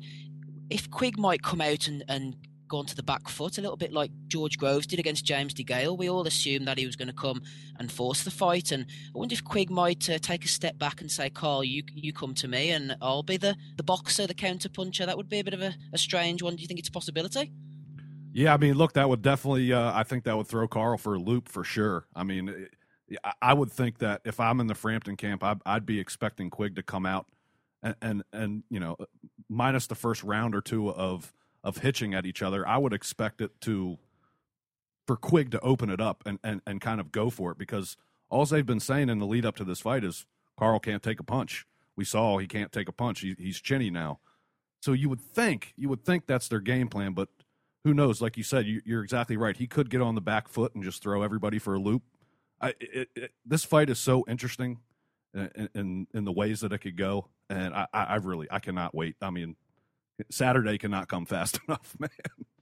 if 0.70 0.90
Quigg 0.90 1.18
might 1.18 1.44
come 1.44 1.62
out 1.62 1.88
and 1.88 2.04
and 2.08 2.36
go 2.72 2.78
onto 2.78 2.96
the 2.96 3.04
back 3.04 3.28
foot 3.28 3.58
a 3.58 3.62
little 3.62 3.76
bit 3.76 3.92
like 3.92 4.12
George 4.28 4.58
Groves 4.58 4.88
did 4.88 4.98
against 4.98 5.26
James 5.26 5.54
DeGale. 5.54 5.98
We 5.98 6.10
all 6.10 6.26
assumed 6.26 6.68
that 6.68 6.78
he 6.78 6.86
was 6.86 6.96
going 6.96 7.10
to 7.10 7.14
come 7.14 7.42
and 7.78 7.92
force 7.92 8.24
the 8.24 8.32
fight, 8.32 8.72
and 8.72 8.86
I 9.14 9.18
wonder 9.18 9.34
if 9.34 9.44
Quigg 9.44 9.70
might 9.70 10.10
uh, 10.10 10.18
take 10.20 10.46
a 10.46 10.48
step 10.48 10.78
back 10.78 11.02
and 11.02 11.12
say, 11.12 11.30
"Carl, 11.30 11.66
you 11.66 11.84
you 11.94 12.14
come 12.14 12.34
to 12.36 12.48
me, 12.48 12.72
and 12.72 12.96
I'll 13.02 13.24
be 13.24 13.36
the 13.36 13.56
the 13.76 13.84
boxer, 13.84 14.26
the 14.26 14.34
counter 14.34 14.70
puncher." 14.70 15.06
That 15.06 15.18
would 15.18 15.28
be 15.28 15.40
a 15.40 15.44
bit 15.44 15.54
of 15.54 15.62
a, 15.62 15.76
a 15.94 15.98
strange 15.98 16.42
one. 16.42 16.56
Do 16.56 16.62
you 16.62 16.68
think 16.68 16.80
it's 16.80 16.90
a 16.90 16.94
possibility? 16.94 17.52
Yeah, 18.34 18.54
I 18.54 18.58
mean, 18.58 18.76
look, 18.76 18.94
that 18.94 19.10
would 19.10 19.22
definitely. 19.22 19.74
Uh, 19.74 19.92
I 19.94 20.04
think 20.04 20.24
that 20.24 20.38
would 20.38 20.48
throw 20.48 20.68
Carl 20.68 20.98
for 20.98 21.16
a 21.16 21.20
loop 21.20 21.50
for 21.50 21.66
sure. 21.66 22.08
I 22.16 22.24
mean, 22.24 22.68
I- 23.26 23.34
I 23.42 23.54
would 23.54 23.70
think 23.70 23.98
that 23.98 24.22
if 24.24 24.40
I'm 24.40 24.62
in 24.62 24.68
the 24.68 24.76
Frampton 24.76 25.18
camp, 25.18 25.44
I'd, 25.44 25.60
I'd 25.66 25.86
be 25.86 26.00
expecting 26.00 26.50
Quigg 26.50 26.76
to 26.76 26.84
come 26.84 27.06
out 27.06 27.26
and 27.84 27.96
and, 28.02 28.24
and 28.32 28.64
you 28.70 28.80
know, 28.80 28.96
minus 29.50 29.88
the 29.88 29.96
first 29.96 30.24
round 30.24 30.56
or 30.56 30.62
two 30.62 30.90
of 30.90 31.34
of 31.64 31.78
hitching 31.78 32.14
at 32.14 32.26
each 32.26 32.42
other, 32.42 32.68
I 32.68 32.78
would 32.78 32.94
expect 32.94 33.42
it 33.42 33.60
to 33.62 33.98
for 35.08 35.16
Quigg 35.16 35.52
to 35.52 35.60
open 35.62 35.90
it 35.90 36.02
up 36.02 36.24
and 36.26 36.40
and 36.44 36.62
and 36.66 36.82
kind 36.82 37.00
of 37.00 37.12
go 37.12 37.30
for 37.30 37.52
it 37.52 37.58
because 37.58 37.98
all 38.30 38.46
they've 38.46 38.66
been 38.66 38.80
saying 38.80 39.10
in 39.10 39.20
the 39.20 39.26
lead 39.26 39.46
up 39.46 39.56
to 39.58 39.64
this 39.64 39.82
fight 39.82 40.04
is 40.04 40.26
Carl 40.58 40.80
can't 40.80 41.04
take 41.04 41.20
a 41.20 41.24
punch. 41.24 41.66
We 41.96 42.06
saw 42.06 42.38
he 42.38 42.48
can't 42.48 42.72
take 42.72 42.88
a 42.88 42.94
punch. 42.94 43.20
He, 43.22 43.36
he's 43.38 43.60
chinny 43.60 43.90
now. 43.90 44.20
So 44.82 44.94
you 44.94 45.10
would 45.10 45.22
think 45.22 45.74
you 45.76 45.90
would 45.90 46.04
think 46.04 46.26
that's 46.26 46.48
their 46.48 46.60
game 46.60 46.88
plan, 46.88 47.14
but 47.14 47.30
who 47.84 47.94
knows? 47.94 48.22
Like 48.22 48.38
you 48.38 48.44
said, 48.44 48.66
you, 48.68 48.98
are 48.98 49.04
exactly 49.04 49.38
right. 49.38 49.58
He 49.58 49.68
could 49.68 49.90
get 49.90 50.02
on 50.02 50.16
the 50.16 50.22
back 50.22 50.48
foot 50.48 50.76
and 50.76 50.84
just 50.84 51.02
throw 51.02 51.24
everybody 51.24 51.60
for 51.60 51.74
a 51.74 51.80
loop. 51.80 52.04
I, 52.60 52.76
it, 52.80 53.10
it, 53.16 53.32
this 53.44 53.64
fight 53.64 53.90
is 53.90 53.98
so 53.98 54.24
interesting 54.28 54.80
uh, 55.36 55.48
in, 55.56 55.70
in, 55.74 56.08
in 56.14 56.26
the 56.26 56.32
ways 56.32 56.62
that 56.62 56.72
it 56.74 56.78
could 56.80 56.96
go, 56.96 57.30
and 57.50 57.74
I, 57.74 57.88
I 57.92 58.16
really 58.18 58.48
I 58.52 58.60
cannot 58.60 58.94
wait. 58.94 59.16
I 59.22 59.32
mean, 59.32 59.56
Saturday 60.30 60.78
cannot 60.78 61.08
come 61.08 61.26
fast 61.26 61.60
enough, 61.68 61.96
man. 62.00 62.10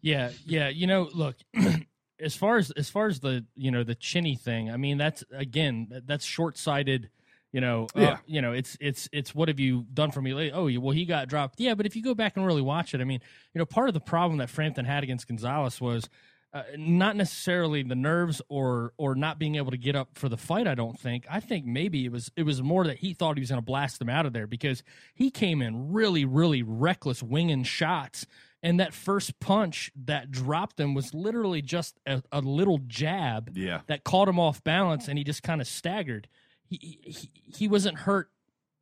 Yeah, 0.02 0.32
yeah. 0.46 0.70
You 0.70 0.88
know, 0.88 1.10
look, 1.14 1.36
as 2.20 2.36
far 2.36 2.58
as 2.58 2.72
as 2.72 2.90
far 2.90 3.08
as 3.08 3.20
the 3.20 3.46
you 3.56 3.72
know 3.72 3.84
the 3.84 3.96
chinny 3.96 4.36
thing, 4.36 4.72
I 4.72 4.78
mean 4.78 4.98
that's 4.98 5.24
again 5.32 6.04
that's 6.06 6.26
short 6.26 6.58
sighted 6.58 7.10
you 7.52 7.62
know, 7.62 7.88
uh, 7.96 8.02
yeah. 8.02 8.18
you 8.28 8.42
know, 8.42 8.52
it's 8.52 8.78
it's 8.80 9.10
it's 9.12 9.34
what 9.34 9.48
have 9.48 9.60
you 9.60 9.86
done 9.94 10.12
for 10.12 10.22
me 10.22 10.34
lately? 10.34 10.52
Oh, 10.52 10.80
well, 10.80 10.94
he 10.94 11.06
got 11.06 11.28
dropped. 11.28 11.60
Yeah, 11.60 11.74
but 11.74 11.88
if 11.88 11.96
you 11.96 12.04
go 12.04 12.14
back 12.14 12.38
and 12.38 12.46
really 12.46 12.62
watch 12.62 12.94
it, 12.94 13.02
I 13.02 13.06
mean, 13.06 13.20
you 13.54 13.60
know, 13.60 13.66
part 13.66 13.88
of 13.88 13.94
the 13.94 14.00
problem 14.00 14.38
that 14.38 14.50
Frampton 14.50 14.86
had 14.86 15.04
against 15.04 15.28
Gonzalez 15.28 15.82
was 15.82 16.08
uh, 16.54 16.64
not 16.78 17.16
necessarily 17.16 17.84
the 17.84 17.96
nerves 17.96 18.42
or 18.50 18.94
or 18.98 19.16
not 19.16 19.40
being 19.40 19.56
able 19.56 19.72
to 19.72 19.78
get 19.78 19.96
up 19.96 20.10
for 20.14 20.30
the 20.30 20.38
fight. 20.38 20.68
I 20.68 20.76
don't 20.76 21.00
think. 21.00 21.26
I 21.30 21.40
think 21.40 21.66
maybe 21.66 22.06
it 22.06 22.12
was 22.12 22.32
it 22.36 22.44
was 22.44 22.62
more 22.62 22.86
that 22.86 22.98
he 22.98 23.14
thought 23.14 23.38
he 23.38 23.42
was 23.42 23.50
going 23.50 23.62
to 23.62 23.66
blast 23.66 24.00
them 24.00 24.10
out 24.10 24.26
of 24.26 24.34
there 24.34 24.48
because 24.48 24.84
he 25.14 25.30
came 25.32 25.62
in 25.62 25.92
really 25.92 26.26
really 26.26 26.64
reckless, 26.64 27.22
winging 27.22 27.64
shots. 27.64 28.26
And 28.62 28.82
that 28.82 28.94
first 28.94 29.40
punch 29.40 29.90
that 30.04 30.32
dropped 30.32 30.78
him 30.82 30.94
was 30.94 31.14
literally 31.14 31.62
just 31.62 31.98
a, 32.06 32.22
a 32.30 32.42
little 32.42 32.80
jab 32.88 33.56
yeah. 33.56 33.82
that 33.88 34.04
caught 34.04 34.28
him 34.28 34.38
off 34.38 34.62
balance, 34.66 35.08
and 35.08 35.18
he 35.18 35.24
just 35.24 35.44
kind 35.44 35.62
of 35.62 35.68
staggered 35.68 36.28
he, 36.70 37.00
he 37.04 37.30
he 37.46 37.68
wasn't 37.68 38.00
hurt 38.00 38.30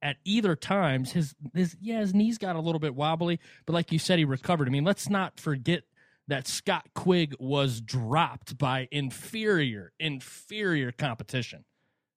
at 0.02 0.18
either 0.26 0.56
times. 0.56 1.12
His 1.12 1.34
his 1.54 1.76
yeah, 1.82 2.00
his 2.00 2.14
knees 2.14 2.38
got 2.38 2.56
a 2.56 2.60
little 2.60 2.80
bit 2.80 2.96
wobbly, 2.96 3.40
but 3.66 3.74
like 3.74 3.92
you 3.92 4.00
said, 4.00 4.20
he 4.20 4.26
recovered. 4.26 4.68
I 4.68 4.72
mean, 4.72 4.84
let's 4.84 5.10
not 5.10 5.40
forget 5.40 5.84
that 6.28 6.48
Scott 6.48 6.86
Quigg 6.94 7.36
was 7.40 7.82
dropped 7.82 8.58
by 8.58 8.88
inferior 8.92 9.94
inferior 10.00 10.92
competition. 10.92 11.64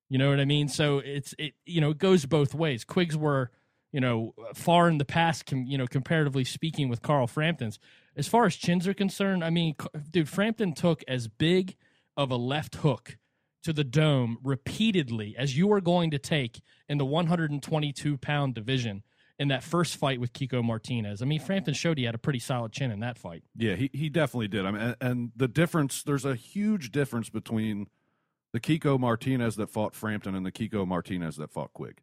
You 0.09 0.19
know 0.19 0.31
what 0.31 0.41
I 0.41 0.45
mean? 0.45 0.69
So 0.69 0.99
it's 0.99 1.35
it 1.39 1.55
you 1.65 1.81
know 1.81 1.91
it 1.91 1.99
goes 1.99 2.27
both 2.27 2.55
ways. 2.55 2.85
Quiggs 2.85 3.17
were 3.17 3.51
you 3.93 4.01
know 4.01 4.35
far 4.55 4.89
in 4.89 4.99
the 4.99 5.05
past, 5.05 5.47
com, 5.47 5.65
you 5.65 5.79
know 5.79 5.87
comparatively 5.87 6.45
speaking, 6.45 6.89
with 6.89 7.03
Carl 7.03 7.27
Frampton's. 7.27 7.79
As 8.17 8.27
far 8.27 8.45
as 8.45 8.57
chins 8.57 8.89
are 8.89 8.95
concerned, 8.95 9.45
I 9.45 9.51
mean, 9.51 9.77
dude, 10.11 10.29
Frampton 10.29 10.75
took 10.75 11.05
as 11.07 11.29
big 11.29 11.77
of 12.17 12.31
a 12.31 12.37
left 12.37 12.77
hook 12.77 13.17
to 13.63 13.73
the 13.73 13.85
dome 13.85 14.39
repeatedly 14.43 15.37
as 15.39 15.57
you 15.57 15.71
are 15.73 15.81
going 15.81 16.11
to 16.11 16.19
take 16.19 16.61
in 16.89 16.99
the 16.99 17.05
122 17.05 18.19
pound 18.19 18.55
division 18.55 19.03
in 19.41 19.49
that 19.49 19.65
first 19.65 19.97
fight 19.97 20.21
with 20.21 20.35
Kiko 20.35 20.63
Martinez. 20.63 21.23
I 21.23 21.25
mean, 21.25 21.41
Frampton 21.41 21.73
showed 21.73 21.97
he 21.97 22.05
had 22.05 22.15
a 22.15 22.19
pretty 22.19 22.39
solid 22.39 22.73
chin 22.73 22.91
in 22.91 23.01
that 23.01 23.17
fight. 23.17 23.43
Yeah, 23.57 23.75
he, 23.75 23.89
he 23.95 24.11
definitely 24.11 24.49
did. 24.49 24.67
I 24.67 24.71
mean, 24.71 24.83
and, 24.83 24.97
and 25.01 25.33
the 25.35 25.49
difference, 25.49 26.03
there's 26.03 26.27
a 26.27 26.35
huge 26.35 26.93
difference 26.93 27.31
between 27.31 27.89
the 28.53 28.61
Kiko 28.61 29.01
Martinez 29.01 29.57
that 29.57 29.71
fought 29.71 29.95
Frampton 29.95 30.35
and 30.35 30.45
the 30.45 30.53
Kiko 30.53 30.87
Martinez 30.87 31.37
that 31.37 31.51
fought 31.51 31.73
Quigg. 31.73 32.03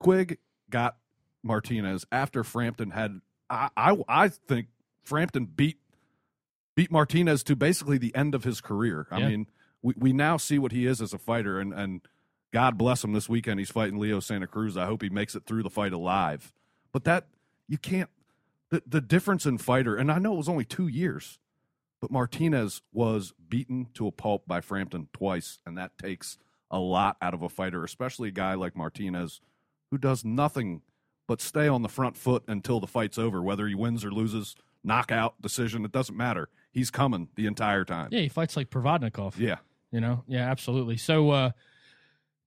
Quigg 0.00 0.38
got 0.68 0.96
Martinez 1.44 2.04
after 2.10 2.42
Frampton 2.42 2.90
had, 2.90 3.20
I, 3.48 3.68
I, 3.76 3.96
I 4.08 4.28
think 4.28 4.66
Frampton 5.04 5.46
beat 5.46 5.78
beat 6.74 6.90
Martinez 6.90 7.44
to 7.44 7.54
basically 7.54 7.98
the 7.98 8.12
end 8.16 8.34
of 8.34 8.42
his 8.42 8.60
career. 8.60 9.06
I 9.12 9.20
yeah. 9.20 9.28
mean, 9.28 9.46
we, 9.80 9.94
we 9.96 10.12
now 10.12 10.38
see 10.38 10.58
what 10.58 10.72
he 10.72 10.86
is 10.86 11.00
as 11.00 11.12
a 11.12 11.18
fighter, 11.18 11.60
and, 11.60 11.72
and 11.72 12.00
God 12.52 12.76
bless 12.76 13.04
him 13.04 13.12
this 13.12 13.28
weekend. 13.28 13.60
He's 13.60 13.70
fighting 13.70 13.96
Leo 13.96 14.18
Santa 14.18 14.48
Cruz. 14.48 14.76
I 14.76 14.86
hope 14.86 15.02
he 15.02 15.08
makes 15.08 15.36
it 15.36 15.44
through 15.46 15.62
the 15.62 15.70
fight 15.70 15.92
alive. 15.92 16.52
But 16.94 17.04
that, 17.04 17.26
you 17.68 17.76
can't, 17.76 18.08
the, 18.70 18.82
the 18.86 19.00
difference 19.00 19.44
in 19.44 19.58
fighter, 19.58 19.96
and 19.96 20.12
I 20.12 20.18
know 20.18 20.34
it 20.34 20.38
was 20.38 20.48
only 20.48 20.64
two 20.64 20.86
years, 20.86 21.40
but 22.00 22.12
Martinez 22.12 22.82
was 22.92 23.34
beaten 23.48 23.88
to 23.94 24.06
a 24.06 24.12
pulp 24.12 24.46
by 24.46 24.60
Frampton 24.60 25.08
twice, 25.12 25.58
and 25.66 25.76
that 25.76 25.98
takes 25.98 26.38
a 26.70 26.78
lot 26.78 27.16
out 27.20 27.34
of 27.34 27.42
a 27.42 27.48
fighter, 27.48 27.82
especially 27.82 28.28
a 28.28 28.32
guy 28.32 28.54
like 28.54 28.76
Martinez 28.76 29.40
who 29.90 29.98
does 29.98 30.24
nothing 30.24 30.82
but 31.26 31.40
stay 31.40 31.66
on 31.66 31.82
the 31.82 31.88
front 31.88 32.16
foot 32.16 32.44
until 32.46 32.78
the 32.78 32.86
fight's 32.86 33.18
over, 33.18 33.42
whether 33.42 33.66
he 33.66 33.74
wins 33.74 34.04
or 34.04 34.12
loses, 34.12 34.54
knockout, 34.84 35.42
decision, 35.42 35.84
it 35.84 35.90
doesn't 35.90 36.16
matter. 36.16 36.48
He's 36.70 36.92
coming 36.92 37.28
the 37.34 37.46
entire 37.46 37.84
time. 37.84 38.10
Yeah, 38.12 38.20
he 38.20 38.28
fights 38.28 38.56
like 38.56 38.70
Provodnikov. 38.70 39.36
Yeah. 39.36 39.56
You 39.90 40.00
know, 40.00 40.22
yeah, 40.28 40.48
absolutely. 40.48 40.96
So, 40.96 41.30
uh, 41.30 41.50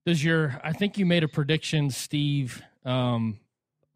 does 0.06 0.24
your? 0.24 0.58
I 0.64 0.72
think 0.72 0.96
you 0.96 1.04
made 1.04 1.22
a 1.22 1.28
prediction, 1.28 1.90
Steve, 1.90 2.62
um, 2.84 3.40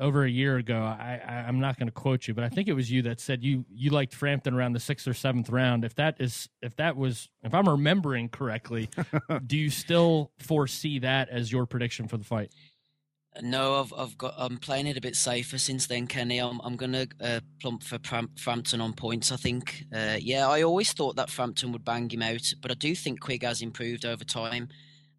over 0.02 0.24
a 0.24 0.30
year 0.30 0.56
ago. 0.56 0.82
I, 0.82 1.20
I 1.26 1.48
am 1.48 1.60
not 1.60 1.78
going 1.78 1.86
to 1.86 1.92
quote 1.92 2.26
you, 2.26 2.34
but 2.34 2.44
I 2.44 2.48
think 2.48 2.68
it 2.68 2.74
was 2.74 2.90
you 2.90 3.02
that 3.02 3.20
said 3.20 3.42
you 3.42 3.64
you 3.70 3.90
liked 3.90 4.14
Frampton 4.14 4.52
around 4.52 4.72
the 4.72 4.80
sixth 4.80 5.06
or 5.06 5.14
seventh 5.14 5.48
round. 5.48 5.84
If 5.84 5.94
that 5.94 6.16
is, 6.18 6.48
if 6.60 6.76
that 6.76 6.96
was, 6.96 7.30
if 7.42 7.54
I'm 7.54 7.68
remembering 7.68 8.28
correctly, 8.28 8.90
do 9.46 9.56
you 9.56 9.70
still 9.70 10.32
foresee 10.38 10.98
that 10.98 11.28
as 11.28 11.50
your 11.50 11.64
prediction 11.64 12.08
for 12.08 12.16
the 12.18 12.24
fight? 12.24 12.52
No, 13.40 13.80
I've 13.80 13.94
I've 13.96 14.18
got 14.18 14.34
I'm 14.36 14.58
playing 14.58 14.86
it 14.88 14.98
a 14.98 15.00
bit 15.00 15.16
safer 15.16 15.56
since 15.56 15.86
then, 15.86 16.06
Kenny. 16.06 16.38
I'm 16.38 16.60
I'm 16.62 16.76
gonna 16.76 17.06
uh, 17.20 17.40
plump 17.60 17.82
for 17.82 17.98
Frampton 18.36 18.80
on 18.80 18.92
points. 18.92 19.32
I 19.32 19.36
think. 19.36 19.86
Uh, 19.94 20.16
yeah, 20.20 20.48
I 20.48 20.62
always 20.62 20.92
thought 20.92 21.16
that 21.16 21.30
Frampton 21.30 21.72
would 21.72 21.84
bang 21.84 22.10
him 22.10 22.22
out, 22.22 22.52
but 22.60 22.70
I 22.70 22.74
do 22.74 22.94
think 22.94 23.20
Quigg 23.20 23.44
has 23.44 23.62
improved 23.62 24.04
over 24.04 24.24
time, 24.24 24.68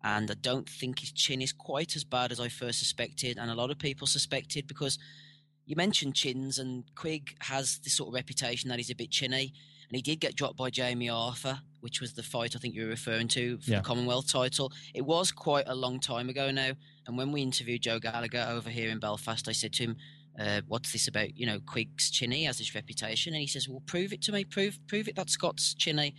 and 0.04 0.30
I 0.30 0.36
don't 0.36 0.70
think 0.70 1.00
his 1.00 1.12
chin 1.12 1.42
is 1.42 1.54
quite 1.54 1.96
as 1.96 2.04
bad 2.04 2.32
as 2.32 2.39
I 2.39 2.50
first 2.50 2.80
suspected, 2.80 3.38
and 3.38 3.50
a 3.50 3.56
lot 3.56 3.72
of 3.72 3.80
people 3.80 4.08
suspected 4.08 4.68
because 4.68 4.98
you 5.66 5.76
mentioned 5.76 6.16
chins, 6.16 6.60
and 6.60 6.84
Quigg 6.96 7.36
has 7.39 7.80
this 7.80 7.94
sort 7.94 8.10
of 8.10 8.13
reputation 8.13 8.70
that 8.70 8.80
he's 8.80 8.89
a 8.89 8.96
bit 8.96 9.12
chinny, 9.12 9.54
and 9.89 9.96
he 9.96 10.02
did 10.02 10.20
get 10.20 10.36
dropped 10.36 10.58
by 10.58 10.70
Jamie 10.70 11.10
Arthur, 11.10 11.60
which 11.82 12.02
was 12.02 12.13
the 12.13 12.24
fight 12.24 12.56
I 12.56 12.60
think 12.60 12.76
you 12.76 12.84
were 12.84 12.89
referring 12.89 13.28
to 13.30 13.58
for 13.60 13.72
yeah. 13.72 13.78
the 13.78 13.84
Commonwealth 13.84 14.32
title. 14.32 14.72
It 14.94 15.06
was 15.06 15.32
quite 15.32 15.66
a 15.68 15.76
long 15.76 16.00
time 16.00 16.30
ago 16.30 16.52
now 16.52 16.72
and 17.08 17.18
when 17.18 17.32
we 17.32 17.42
interviewed 17.42 17.82
Joe 17.82 18.00
Gallagher 18.00 18.48
over 18.50 18.70
here 18.70 18.89
in 18.89 19.00
Belfast, 19.00 19.48
I 19.48 19.52
said 19.52 19.74
to 19.74 19.84
him, 19.84 19.98
uh, 20.39 20.62
"What's 20.68 20.92
this 20.92 21.08
about? 21.08 21.38
You 21.38 21.46
know, 21.46 21.60
Quigg's 21.60 22.10
chinny 22.10 22.46
has 22.46 22.58
this 22.58 22.76
reputation." 22.76 23.34
And 23.34 23.42
he 23.42 23.48
says, 23.48 23.68
"Well, 23.68 23.84
prove 23.86 24.13
it 24.13 24.22
to 24.24 24.32
me. 24.32 24.46
Prove, 24.46 24.80
prove 24.88 25.08
it 25.08 25.16
that 25.16 25.30
Scott's 25.30 25.74
chinny." 25.74 26.16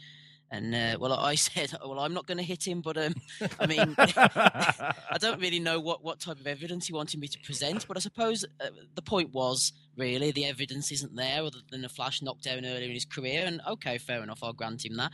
And 0.54 0.72
uh, 0.72 0.96
well, 1.00 1.12
I 1.14 1.34
said, 1.48 1.72
"Well, 1.84 1.98
I'm 1.98 2.14
not 2.14 2.26
going 2.26 2.38
to 2.38 2.44
hit 2.44 2.66
him, 2.66 2.80
but 2.80 2.96
um, 2.96 3.14
I 3.58 3.66
mean, 3.66 3.94
I 3.98 5.18
don't 5.18 5.40
really 5.40 5.58
know 5.58 5.80
what, 5.80 6.04
what 6.04 6.20
type 6.20 6.38
of 6.38 6.46
evidence 6.46 6.86
he 6.86 6.92
wanted 6.92 7.18
me 7.18 7.26
to 7.28 7.38
present. 7.40 7.86
But 7.88 7.96
I 7.96 8.00
suppose 8.00 8.44
uh, 8.60 8.68
the 8.94 9.02
point 9.02 9.32
was 9.32 9.72
really 9.96 10.30
the 10.30 10.44
evidence 10.46 10.92
isn't 10.92 11.16
there, 11.16 11.42
other 11.42 11.58
than 11.70 11.84
a 11.84 11.88
flash 11.88 12.22
knockdown 12.22 12.64
earlier 12.64 12.86
in 12.86 12.94
his 12.94 13.04
career. 13.04 13.44
And 13.46 13.60
okay, 13.68 13.98
fair 13.98 14.22
enough, 14.22 14.42
I'll 14.42 14.52
grant 14.52 14.84
him 14.84 14.96
that 14.96 15.10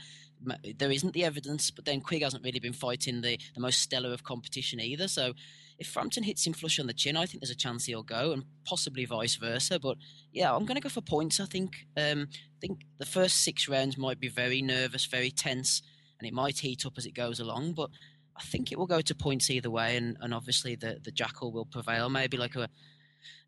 there 0.78 0.90
isn't 0.90 1.12
the 1.12 1.24
evidence, 1.24 1.70
but 1.70 1.84
then 1.84 2.00
Quigg 2.00 2.22
hasn't 2.22 2.44
really 2.44 2.60
been 2.60 2.72
fighting 2.72 3.20
the, 3.20 3.38
the 3.54 3.60
most 3.60 3.80
stellar 3.80 4.12
of 4.12 4.24
competition 4.24 4.80
either. 4.80 5.08
So 5.08 5.34
if 5.80 5.88
Frampton 5.88 6.22
hits 6.22 6.46
him 6.46 6.52
flush 6.52 6.78
on 6.78 6.86
the 6.86 6.92
chin, 6.92 7.16
I 7.16 7.24
think 7.24 7.40
there's 7.40 7.50
a 7.50 7.56
chance 7.56 7.86
he'll 7.86 8.02
go, 8.02 8.32
and 8.32 8.44
possibly 8.66 9.06
vice 9.06 9.36
versa. 9.36 9.80
But 9.80 9.96
yeah, 10.30 10.54
I'm 10.54 10.66
going 10.66 10.76
to 10.76 10.82
go 10.82 10.90
for 10.90 11.00
points. 11.00 11.40
I 11.40 11.46
think. 11.46 11.86
Um, 11.96 12.28
I 12.30 12.58
think 12.60 12.80
the 12.98 13.06
first 13.06 13.38
six 13.38 13.66
rounds 13.66 13.96
might 13.96 14.20
be 14.20 14.28
very 14.28 14.60
nervous, 14.60 15.06
very 15.06 15.30
tense, 15.30 15.80
and 16.18 16.28
it 16.28 16.34
might 16.34 16.58
heat 16.58 16.84
up 16.84 16.98
as 16.98 17.06
it 17.06 17.14
goes 17.14 17.40
along. 17.40 17.72
But 17.72 17.88
I 18.36 18.42
think 18.42 18.70
it 18.70 18.78
will 18.78 18.86
go 18.86 19.00
to 19.00 19.14
points 19.14 19.50
either 19.50 19.70
way, 19.70 19.96
and, 19.96 20.18
and 20.20 20.34
obviously 20.34 20.74
the, 20.74 21.00
the 21.02 21.10
Jackal 21.10 21.50
will 21.50 21.64
prevail. 21.64 22.10
Maybe 22.10 22.36
like 22.36 22.56
a 22.56 22.68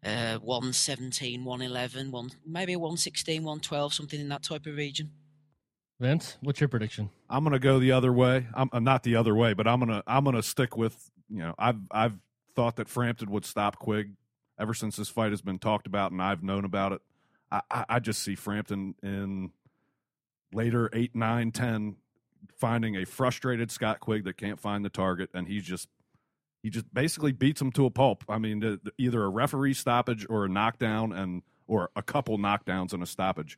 uh, 0.04 0.38
117, 0.38 1.44
111, 1.44 2.10
one, 2.10 2.30
maybe 2.46 2.72
a 2.72 2.78
116, 2.78 3.42
112, 3.42 3.92
something 3.94 4.20
in 4.20 4.30
that 4.30 4.42
type 4.42 4.66
of 4.66 4.76
region. 4.76 5.10
Vince, 6.02 6.36
what's 6.40 6.60
your 6.60 6.66
prediction? 6.66 7.10
I'm 7.30 7.44
going 7.44 7.52
to 7.52 7.60
go 7.60 7.78
the 7.78 7.92
other 7.92 8.12
way. 8.12 8.48
I'm, 8.54 8.68
I'm, 8.72 8.82
not 8.82 9.04
the 9.04 9.14
other 9.14 9.36
way, 9.36 9.54
but 9.54 9.68
I'm 9.68 9.78
going 9.78 9.88
to 9.88 10.02
I'm 10.04 10.24
going 10.24 10.34
to 10.34 10.42
stick 10.42 10.76
with 10.76 10.96
you 11.30 11.38
know 11.38 11.54
I've 11.56 11.78
I've 11.92 12.18
thought 12.56 12.74
that 12.76 12.88
Frampton 12.88 13.30
would 13.30 13.44
stop 13.44 13.78
Quigg 13.78 14.14
ever 14.58 14.74
since 14.74 14.96
this 14.96 15.08
fight 15.08 15.30
has 15.30 15.42
been 15.42 15.60
talked 15.60 15.86
about 15.86 16.10
and 16.10 16.20
I've 16.20 16.42
known 16.42 16.64
about 16.64 16.90
it. 16.90 17.02
I, 17.52 17.60
I, 17.70 17.84
I 17.88 17.98
just 18.00 18.20
see 18.20 18.34
Frampton 18.34 18.96
in 19.00 19.52
later 20.52 20.90
eight, 20.92 21.14
nine, 21.14 21.52
ten 21.52 21.94
finding 22.58 22.96
a 22.96 23.04
frustrated 23.04 23.70
Scott 23.70 24.00
Quigg 24.00 24.24
that 24.24 24.36
can't 24.36 24.58
find 24.58 24.84
the 24.84 24.90
target, 24.90 25.30
and 25.32 25.46
he's 25.46 25.62
just 25.62 25.88
he 26.64 26.70
just 26.70 26.92
basically 26.92 27.30
beats 27.30 27.62
him 27.62 27.70
to 27.72 27.86
a 27.86 27.90
pulp. 27.90 28.24
I 28.28 28.38
mean, 28.38 28.58
the, 28.58 28.80
the, 28.82 28.90
either 28.98 29.22
a 29.22 29.28
referee 29.28 29.74
stoppage 29.74 30.26
or 30.28 30.46
a 30.46 30.48
knockdown, 30.48 31.12
and 31.12 31.42
or 31.68 31.90
a 31.94 32.02
couple 32.02 32.38
knockdowns 32.38 32.92
and 32.92 33.04
a 33.04 33.06
stoppage. 33.06 33.56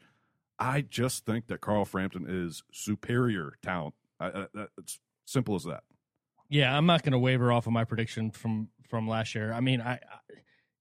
I 0.64 0.81
just 0.81 1.27
think 1.27 1.48
that 1.48 1.61
Carl 1.61 1.85
Frampton 1.85 2.24
is 2.27 2.62
superior 2.72 3.55
talent. 3.62 3.94
I, 4.18 4.46
I, 4.55 4.66
it's 4.79 4.98
simple 5.27 5.55
as 5.55 5.64
that. 5.64 5.83
Yeah, 6.48 6.77
I'm 6.77 6.87
not 6.87 7.03
going 7.03 7.12
to 7.12 7.18
waver 7.18 7.53
off 7.53 7.66
of 7.66 7.72
my 7.72 7.85
prediction 7.85 8.31
from 8.31 8.68
from 8.88 9.09
last 9.09 9.35
year. 9.35 9.53
I 9.53 9.61
mean, 9.61 9.81
I 9.81 9.98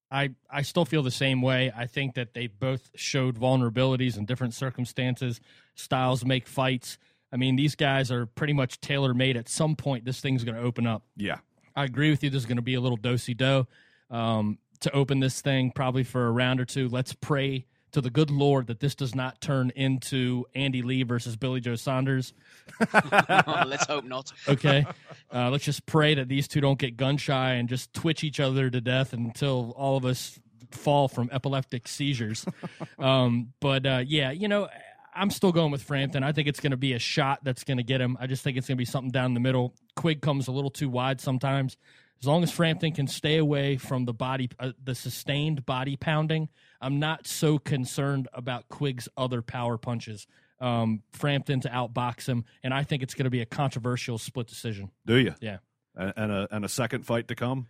I, 0.09 0.29
I 0.49 0.61
still 0.61 0.85
feel 0.85 1.01
the 1.01 1.11
same 1.11 1.41
way. 1.41 1.71
I 1.75 1.87
think 1.87 2.13
that 2.15 2.33
they 2.33 2.47
both 2.47 2.91
showed 2.95 3.39
vulnerabilities 3.39 4.15
in 4.15 4.25
different 4.25 4.53
circumstances. 4.53 5.41
Styles 5.75 6.23
make 6.23 6.47
fights. 6.47 6.99
I 7.31 7.37
mean, 7.37 7.55
these 7.55 7.75
guys 7.75 8.11
are 8.11 8.27
pretty 8.27 8.53
much 8.53 8.79
tailor 8.79 9.15
made. 9.15 9.35
At 9.35 9.49
some 9.49 9.75
point, 9.75 10.05
this 10.05 10.21
thing's 10.21 10.43
going 10.43 10.55
to 10.55 10.61
open 10.61 10.85
up. 10.85 11.01
Yeah. 11.17 11.39
I 11.75 11.83
agree 11.83 12.11
with 12.11 12.23
you. 12.23 12.29
There's 12.29 12.45
going 12.45 12.57
to 12.57 12.61
be 12.61 12.75
a 12.75 12.81
little 12.81 12.97
dosey 12.97 13.33
do 13.33 13.65
um, 14.11 14.59
to 14.81 14.91
open 14.93 15.19
this 15.19 15.41
thing, 15.41 15.71
probably 15.71 16.03
for 16.03 16.27
a 16.27 16.31
round 16.31 16.61
or 16.61 16.65
two. 16.65 16.89
Let's 16.89 17.13
pray 17.13 17.65
to 17.93 18.01
the 18.01 18.09
good 18.09 18.29
Lord 18.29 18.67
that 18.67 18.79
this 18.79 18.95
does 18.95 19.15
not 19.15 19.39
turn 19.41 19.71
into 19.75 20.45
Andy 20.53 20.81
Lee 20.81 21.03
versus 21.03 21.35
Billy 21.35 21.61
Joe 21.61 21.75
Saunders. 21.75 22.33
Let's 22.93 23.85
hope 23.85 24.05
not. 24.05 24.31
Okay. 24.47 24.85
Uh, 25.33 25.49
let's 25.49 25.63
just 25.63 25.85
pray 25.85 26.15
that 26.15 26.27
these 26.27 26.47
two 26.47 26.61
don't 26.61 26.77
get 26.77 26.97
gun 26.97 27.17
shy 27.17 27.53
and 27.53 27.67
just 27.67 27.93
twitch 27.93 28.23
each 28.23 28.39
other 28.39 28.69
to 28.69 28.81
death 28.81 29.13
until 29.13 29.73
all 29.77 29.97
of 29.97 30.05
us 30.05 30.39
fall 30.71 31.07
from 31.07 31.29
epileptic 31.31 31.87
seizures. 31.87 32.45
Um, 32.99 33.53
but 33.59 33.85
uh, 33.85 34.03
yeah, 34.05 34.31
you 34.31 34.47
know, 34.47 34.69
I'm 35.13 35.29
still 35.29 35.51
going 35.51 35.71
with 35.71 35.81
Frampton. 35.81 36.23
I 36.23 36.31
think 36.31 36.47
it's 36.47 36.59
going 36.59 36.71
to 36.71 36.77
be 36.77 36.93
a 36.93 36.99
shot 36.99 37.39
that's 37.43 37.63
going 37.63 37.77
to 37.77 37.83
get 37.83 37.99
him. 37.99 38.17
I 38.19 38.27
just 38.27 38.43
think 38.43 38.55
it's 38.55 38.67
going 38.67 38.77
to 38.77 38.81
be 38.81 38.85
something 38.85 39.11
down 39.11 39.33
the 39.33 39.39
middle. 39.39 39.73
Quigg 39.95 40.21
comes 40.21 40.47
a 40.47 40.51
little 40.51 40.69
too 40.69 40.89
wide 40.89 41.19
sometimes. 41.19 41.75
As 42.21 42.27
long 42.27 42.43
as 42.43 42.51
Frampton 42.51 42.93
can 42.93 43.07
stay 43.07 43.37
away 43.37 43.75
from 43.75 44.05
the 44.05 44.13
body, 44.13 44.49
uh, 44.57 44.71
the 44.81 44.95
sustained 44.95 45.65
body 45.65 45.97
pounding, 45.97 46.47
I'm 46.83 46.99
not 46.99 47.25
so 47.27 47.57
concerned 47.57 48.27
about 48.33 48.67
Quigg's 48.69 49.07
other 49.17 49.41
power 49.41 49.77
punches. 49.77 50.27
Um, 50.59 51.01
Frampton 51.11 51.59
to 51.61 51.69
outbox 51.69 52.25
him, 52.27 52.45
and 52.63 52.73
I 52.73 52.83
think 52.83 53.03
it's 53.03 53.13
going 53.15 53.25
to 53.25 53.29
be 53.29 53.41
a 53.41 53.45
controversial 53.45 54.17
split 54.17 54.47
decision. 54.47 54.91
Do 55.05 55.15
you? 55.17 55.33
Yeah. 55.41 55.57
And, 55.95 56.13
and 56.15 56.31
a 56.31 56.47
and 56.51 56.65
a 56.65 56.69
second 56.69 57.05
fight 57.05 57.27
to 57.29 57.35
come. 57.35 57.67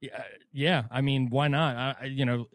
Yeah, 0.00 0.22
yeah. 0.52 0.84
I 0.90 1.00
mean, 1.00 1.30
why 1.30 1.48
not? 1.48 1.76
I, 1.76 1.96
I- 2.02 2.06
you 2.06 2.24
know, 2.24 2.46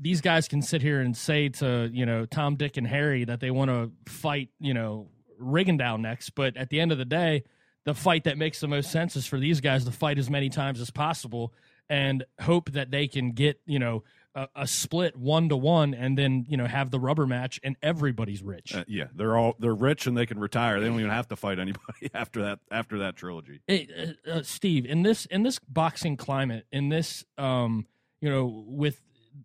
these 0.00 0.20
guys 0.20 0.48
can 0.48 0.62
sit 0.62 0.82
here 0.82 1.00
and 1.00 1.16
say 1.16 1.48
to 1.48 1.88
you 1.92 2.06
know 2.06 2.26
Tom, 2.26 2.56
Dick, 2.56 2.76
and 2.76 2.86
Harry 2.86 3.24
that 3.24 3.40
they 3.40 3.50
want 3.50 3.70
to 3.70 3.92
fight 4.10 4.48
you 4.58 4.74
know 4.74 5.08
Rigondeaux 5.40 6.00
next, 6.00 6.30
but 6.30 6.56
at 6.56 6.68
the 6.70 6.80
end 6.80 6.90
of 6.92 6.98
the 6.98 7.04
day, 7.04 7.44
the 7.84 7.94
fight 7.94 8.24
that 8.24 8.36
makes 8.36 8.58
the 8.60 8.68
most 8.68 8.90
sense 8.90 9.14
is 9.16 9.26
for 9.26 9.38
these 9.38 9.60
guys 9.60 9.84
to 9.84 9.92
fight 9.92 10.18
as 10.18 10.28
many 10.28 10.48
times 10.48 10.80
as 10.80 10.90
possible 10.90 11.52
and 11.88 12.24
hope 12.40 12.72
that 12.72 12.90
they 12.90 13.06
can 13.06 13.30
get 13.32 13.60
you 13.66 13.78
know 13.78 14.02
a, 14.38 14.48
a 14.62 14.66
split 14.66 15.16
one 15.16 15.48
to 15.48 15.56
one 15.56 15.94
and 15.94 16.16
then 16.16 16.46
you 16.48 16.56
know 16.56 16.66
have 16.66 16.90
the 16.90 17.00
rubber 17.00 17.26
match 17.26 17.58
and 17.62 17.76
everybody's 17.82 18.42
rich. 18.42 18.74
Uh, 18.74 18.84
yeah, 18.86 19.06
they're 19.14 19.36
all 19.36 19.56
they're 19.58 19.74
rich 19.74 20.06
and 20.06 20.16
they 20.16 20.26
can 20.26 20.38
retire. 20.38 20.80
They 20.80 20.86
don't 20.86 20.98
even 20.98 21.10
have 21.10 21.28
to 21.28 21.36
fight 21.36 21.58
anybody 21.58 22.10
after 22.14 22.42
that 22.42 22.60
after 22.70 22.98
that 22.98 23.16
trilogy. 23.16 23.60
Hey, 23.66 24.14
uh, 24.26 24.30
uh, 24.30 24.42
Steve, 24.42 24.86
in 24.86 25.02
this 25.02 25.26
in 25.26 25.42
this 25.42 25.58
boxing 25.58 26.16
climate, 26.16 26.66
in 26.70 26.88
this 26.88 27.24
um, 27.36 27.86
you 28.20 28.30
know, 28.30 28.64
with 28.66 29.00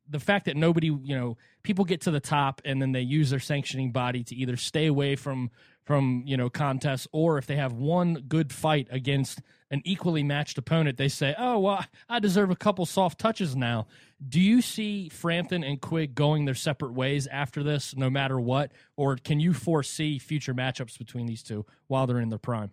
the 0.09 0.19
fact 0.19 0.45
that 0.45 0.57
nobody, 0.57 0.87
you 0.87 1.15
know, 1.15 1.37
people 1.63 1.85
get 1.85 2.01
to 2.01 2.11
the 2.11 2.19
top 2.19 2.61
and 2.65 2.81
then 2.81 2.91
they 2.91 3.01
use 3.01 3.29
their 3.29 3.39
sanctioning 3.39 3.91
body 3.91 4.23
to 4.23 4.35
either 4.35 4.57
stay 4.57 4.87
away 4.87 5.15
from 5.15 5.51
from 5.83 6.23
you 6.25 6.37
know 6.37 6.49
contests 6.49 7.07
or 7.11 7.37
if 7.37 7.47
they 7.47 7.55
have 7.55 7.73
one 7.73 8.25
good 8.27 8.51
fight 8.51 8.87
against 8.89 9.41
an 9.71 9.81
equally 9.85 10.23
matched 10.23 10.57
opponent, 10.57 10.97
they 10.97 11.07
say, 11.07 11.35
"Oh 11.37 11.59
well, 11.59 11.85
I 12.07 12.19
deserve 12.19 12.51
a 12.51 12.55
couple 12.55 12.85
soft 12.85 13.19
touches 13.19 13.55
now." 13.55 13.87
Do 14.25 14.39
you 14.39 14.61
see 14.61 15.09
Frampton 15.09 15.63
and 15.63 15.81
Quigg 15.81 16.15
going 16.15 16.45
their 16.45 16.55
separate 16.55 16.93
ways 16.93 17.27
after 17.27 17.63
this, 17.63 17.95
no 17.95 18.09
matter 18.09 18.39
what, 18.39 18.71
or 18.95 19.17
can 19.17 19.39
you 19.39 19.53
foresee 19.53 20.19
future 20.19 20.53
matchups 20.53 20.97
between 20.97 21.25
these 21.25 21.43
two 21.43 21.65
while 21.87 22.07
they're 22.07 22.21
in 22.21 22.29
their 22.29 22.39
prime? 22.39 22.71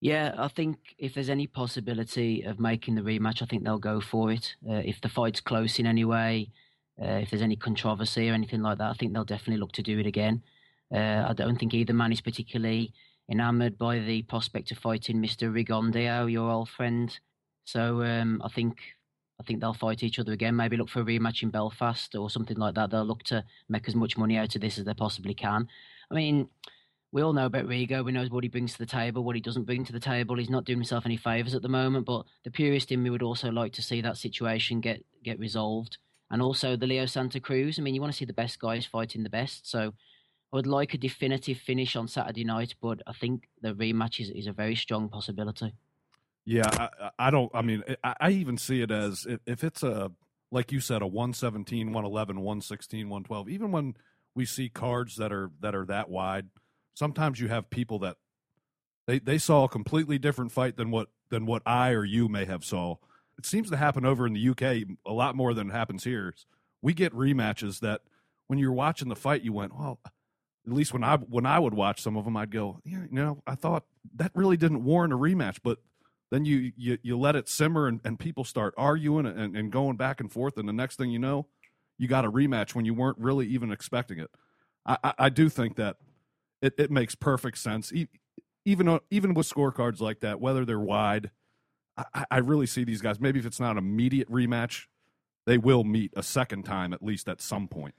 Yeah, 0.00 0.34
I 0.38 0.46
think 0.46 0.94
if 0.98 1.14
there's 1.14 1.28
any 1.30 1.48
possibility 1.48 2.42
of 2.42 2.60
making 2.60 2.94
the 2.94 3.00
rematch, 3.00 3.42
I 3.42 3.46
think 3.46 3.64
they'll 3.64 3.78
go 3.78 4.00
for 4.00 4.30
it. 4.30 4.54
Uh, 4.68 4.74
if 4.74 5.00
the 5.00 5.08
fight's 5.08 5.40
close 5.40 5.80
in 5.80 5.86
any 5.86 6.04
way, 6.04 6.50
uh, 7.02 7.20
if 7.22 7.30
there's 7.30 7.42
any 7.42 7.56
controversy 7.56 8.30
or 8.30 8.34
anything 8.34 8.62
like 8.62 8.78
that, 8.78 8.90
I 8.90 8.94
think 8.94 9.12
they'll 9.12 9.24
definitely 9.24 9.56
look 9.56 9.72
to 9.72 9.82
do 9.82 9.98
it 9.98 10.06
again. 10.06 10.42
Uh, 10.92 11.26
I 11.28 11.32
don't 11.34 11.58
think 11.58 11.74
either 11.74 11.92
man 11.92 12.12
is 12.12 12.20
particularly 12.20 12.92
enamoured 13.30 13.76
by 13.78 13.98
the 13.98 14.22
prospect 14.22 14.70
of 14.70 14.78
fighting 14.78 15.22
Mr. 15.22 15.52
Rigondeaux, 15.52 16.30
your 16.30 16.50
old 16.50 16.68
friend. 16.70 17.18
So 17.64 18.02
um, 18.02 18.40
I 18.44 18.48
think 18.48 18.78
I 19.40 19.44
think 19.44 19.60
they'll 19.60 19.74
fight 19.74 20.02
each 20.02 20.18
other 20.18 20.32
again. 20.32 20.56
Maybe 20.56 20.76
look 20.76 20.88
for 20.88 21.00
a 21.00 21.04
rematch 21.04 21.42
in 21.42 21.50
Belfast 21.50 22.14
or 22.16 22.28
something 22.28 22.56
like 22.56 22.74
that. 22.74 22.90
They'll 22.90 23.04
look 23.04 23.22
to 23.24 23.44
make 23.68 23.86
as 23.86 23.94
much 23.94 24.16
money 24.16 24.36
out 24.36 24.54
of 24.54 24.60
this 24.60 24.78
as 24.78 24.84
they 24.84 24.94
possibly 24.94 25.34
can. 25.34 25.68
I 26.10 26.14
mean, 26.14 26.48
we 27.12 27.22
all 27.22 27.32
know 27.32 27.46
about 27.46 27.66
Rigo. 27.66 28.04
We 28.04 28.12
know 28.12 28.26
what 28.26 28.44
he 28.44 28.50
brings 28.50 28.72
to 28.72 28.78
the 28.78 28.86
table, 28.86 29.22
what 29.22 29.36
he 29.36 29.40
doesn't 29.40 29.64
bring 29.64 29.84
to 29.84 29.92
the 29.92 30.00
table. 30.00 30.36
He's 30.36 30.50
not 30.50 30.64
doing 30.64 30.78
himself 30.78 31.06
any 31.06 31.16
favours 31.16 31.54
at 31.54 31.62
the 31.62 31.68
moment. 31.68 32.04
But 32.04 32.26
the 32.44 32.50
purist 32.50 32.90
in 32.90 33.02
me 33.02 33.10
would 33.10 33.22
also 33.22 33.50
like 33.50 33.72
to 33.74 33.82
see 33.82 34.00
that 34.00 34.16
situation 34.16 34.80
get 34.80 35.04
get 35.22 35.38
resolved. 35.38 35.98
And 36.30 36.42
also 36.42 36.76
the 36.76 36.86
Leo 36.86 37.06
Santa 37.06 37.40
Cruz. 37.40 37.78
I 37.78 37.82
mean, 37.82 37.94
you 37.94 38.00
want 38.00 38.12
to 38.12 38.16
see 38.16 38.24
the 38.24 38.32
best 38.34 38.58
guys 38.58 38.84
fighting 38.84 39.22
the 39.22 39.30
best. 39.30 39.70
So 39.70 39.94
I 40.52 40.56
would 40.56 40.66
like 40.66 40.94
a 40.94 40.98
definitive 40.98 41.58
finish 41.58 41.94
on 41.94 42.08
Saturday 42.08 42.44
night, 42.44 42.74
but 42.80 43.02
I 43.06 43.12
think 43.12 43.48
the 43.60 43.74
rematch 43.74 44.20
is, 44.20 44.30
is 44.30 44.46
a 44.46 44.52
very 44.52 44.74
strong 44.74 45.08
possibility. 45.08 45.74
Yeah, 46.46 46.68
I, 46.72 47.10
I 47.18 47.30
don't. 47.30 47.50
I 47.54 47.60
mean, 47.60 47.84
I, 48.02 48.14
I 48.20 48.30
even 48.30 48.56
see 48.56 48.80
it 48.80 48.90
as 48.90 49.26
if, 49.28 49.40
if 49.46 49.62
it's 49.62 49.82
a 49.82 50.10
like 50.50 50.72
you 50.72 50.80
said, 50.80 51.02
a 51.02 51.06
117, 51.06 51.88
111, 51.88 52.36
116, 52.36 53.08
112. 53.08 53.48
Even 53.50 53.70
when 53.70 53.94
we 54.34 54.46
see 54.46 54.68
cards 54.68 55.16
that 55.16 55.32
are 55.32 55.50
that 55.60 55.74
are 55.74 55.84
that 55.86 56.08
wide, 56.08 56.46
sometimes 56.94 57.40
you 57.40 57.48
have 57.48 57.68
people 57.68 57.98
that 57.98 58.16
they 59.06 59.18
they 59.18 59.38
saw 59.38 59.64
a 59.64 59.68
completely 59.68 60.18
different 60.18 60.52
fight 60.52 60.76
than 60.76 60.90
what 60.90 61.08
than 61.30 61.44
what 61.44 61.62
I 61.66 61.90
or 61.90 62.04
you 62.04 62.28
may 62.28 62.46
have 62.46 62.64
saw. 62.64 62.96
It 63.36 63.46
seems 63.46 63.70
to 63.70 63.76
happen 63.76 64.04
over 64.04 64.26
in 64.26 64.32
the 64.32 64.48
UK 64.48 64.88
a 65.06 65.12
lot 65.12 65.36
more 65.36 65.54
than 65.54 65.68
it 65.70 65.72
happens 65.72 66.04
here. 66.04 66.34
We 66.82 66.94
get 66.94 67.12
rematches 67.12 67.80
that 67.80 68.00
when 68.46 68.58
you're 68.58 68.72
watching 68.72 69.08
the 69.08 69.16
fight, 69.16 69.42
you 69.42 69.52
went, 69.52 69.78
well, 69.78 70.00
at 70.68 70.76
least 70.76 70.92
when 70.92 71.04
I 71.04 71.16
when 71.16 71.46
I 71.46 71.58
would 71.58 71.74
watch 71.74 72.00
some 72.00 72.16
of 72.16 72.24
them, 72.24 72.36
I'd 72.36 72.50
go, 72.50 72.80
yeah, 72.84 73.04
you 73.10 73.16
know, 73.16 73.42
I 73.46 73.54
thought 73.54 73.84
that 74.16 74.32
really 74.34 74.56
didn't 74.56 74.84
warrant 74.84 75.12
a 75.12 75.16
rematch, 75.16 75.58
but 75.62 75.78
then 76.30 76.44
you 76.44 76.72
you, 76.76 76.98
you 77.02 77.18
let 77.18 77.36
it 77.36 77.48
simmer 77.48 77.86
and, 77.86 78.00
and 78.04 78.18
people 78.18 78.44
start 78.44 78.74
arguing 78.76 79.26
and, 79.26 79.56
and 79.56 79.72
going 79.72 79.96
back 79.96 80.20
and 80.20 80.30
forth, 80.30 80.58
and 80.58 80.68
the 80.68 80.72
next 80.72 80.96
thing 80.96 81.10
you 81.10 81.18
know, 81.18 81.46
you 81.98 82.06
got 82.06 82.24
a 82.24 82.30
rematch 82.30 82.74
when 82.74 82.84
you 82.84 82.94
weren't 82.94 83.18
really 83.18 83.46
even 83.46 83.72
expecting 83.72 84.18
it. 84.18 84.30
I, 84.84 84.98
I, 85.02 85.14
I 85.18 85.28
do 85.30 85.48
think 85.48 85.76
that 85.76 85.96
it, 86.60 86.74
it 86.78 86.90
makes 86.90 87.14
perfect 87.14 87.58
sense, 87.58 87.92
even 88.64 88.88
uh, 88.88 88.98
even 89.10 89.34
with 89.34 89.48
scorecards 89.48 90.00
like 90.00 90.20
that, 90.20 90.40
whether 90.40 90.64
they're 90.64 90.78
wide. 90.78 91.30
I, 91.96 92.26
I 92.30 92.38
really 92.38 92.66
see 92.66 92.84
these 92.84 93.00
guys. 93.00 93.18
Maybe 93.18 93.40
if 93.40 93.46
it's 93.46 93.58
not 93.58 93.72
an 93.72 93.78
immediate 93.78 94.30
rematch, 94.30 94.84
they 95.46 95.58
will 95.58 95.82
meet 95.82 96.12
a 96.14 96.22
second 96.22 96.64
time 96.64 96.92
at 96.92 97.02
least 97.02 97.28
at 97.28 97.40
some 97.40 97.68
point. 97.68 97.94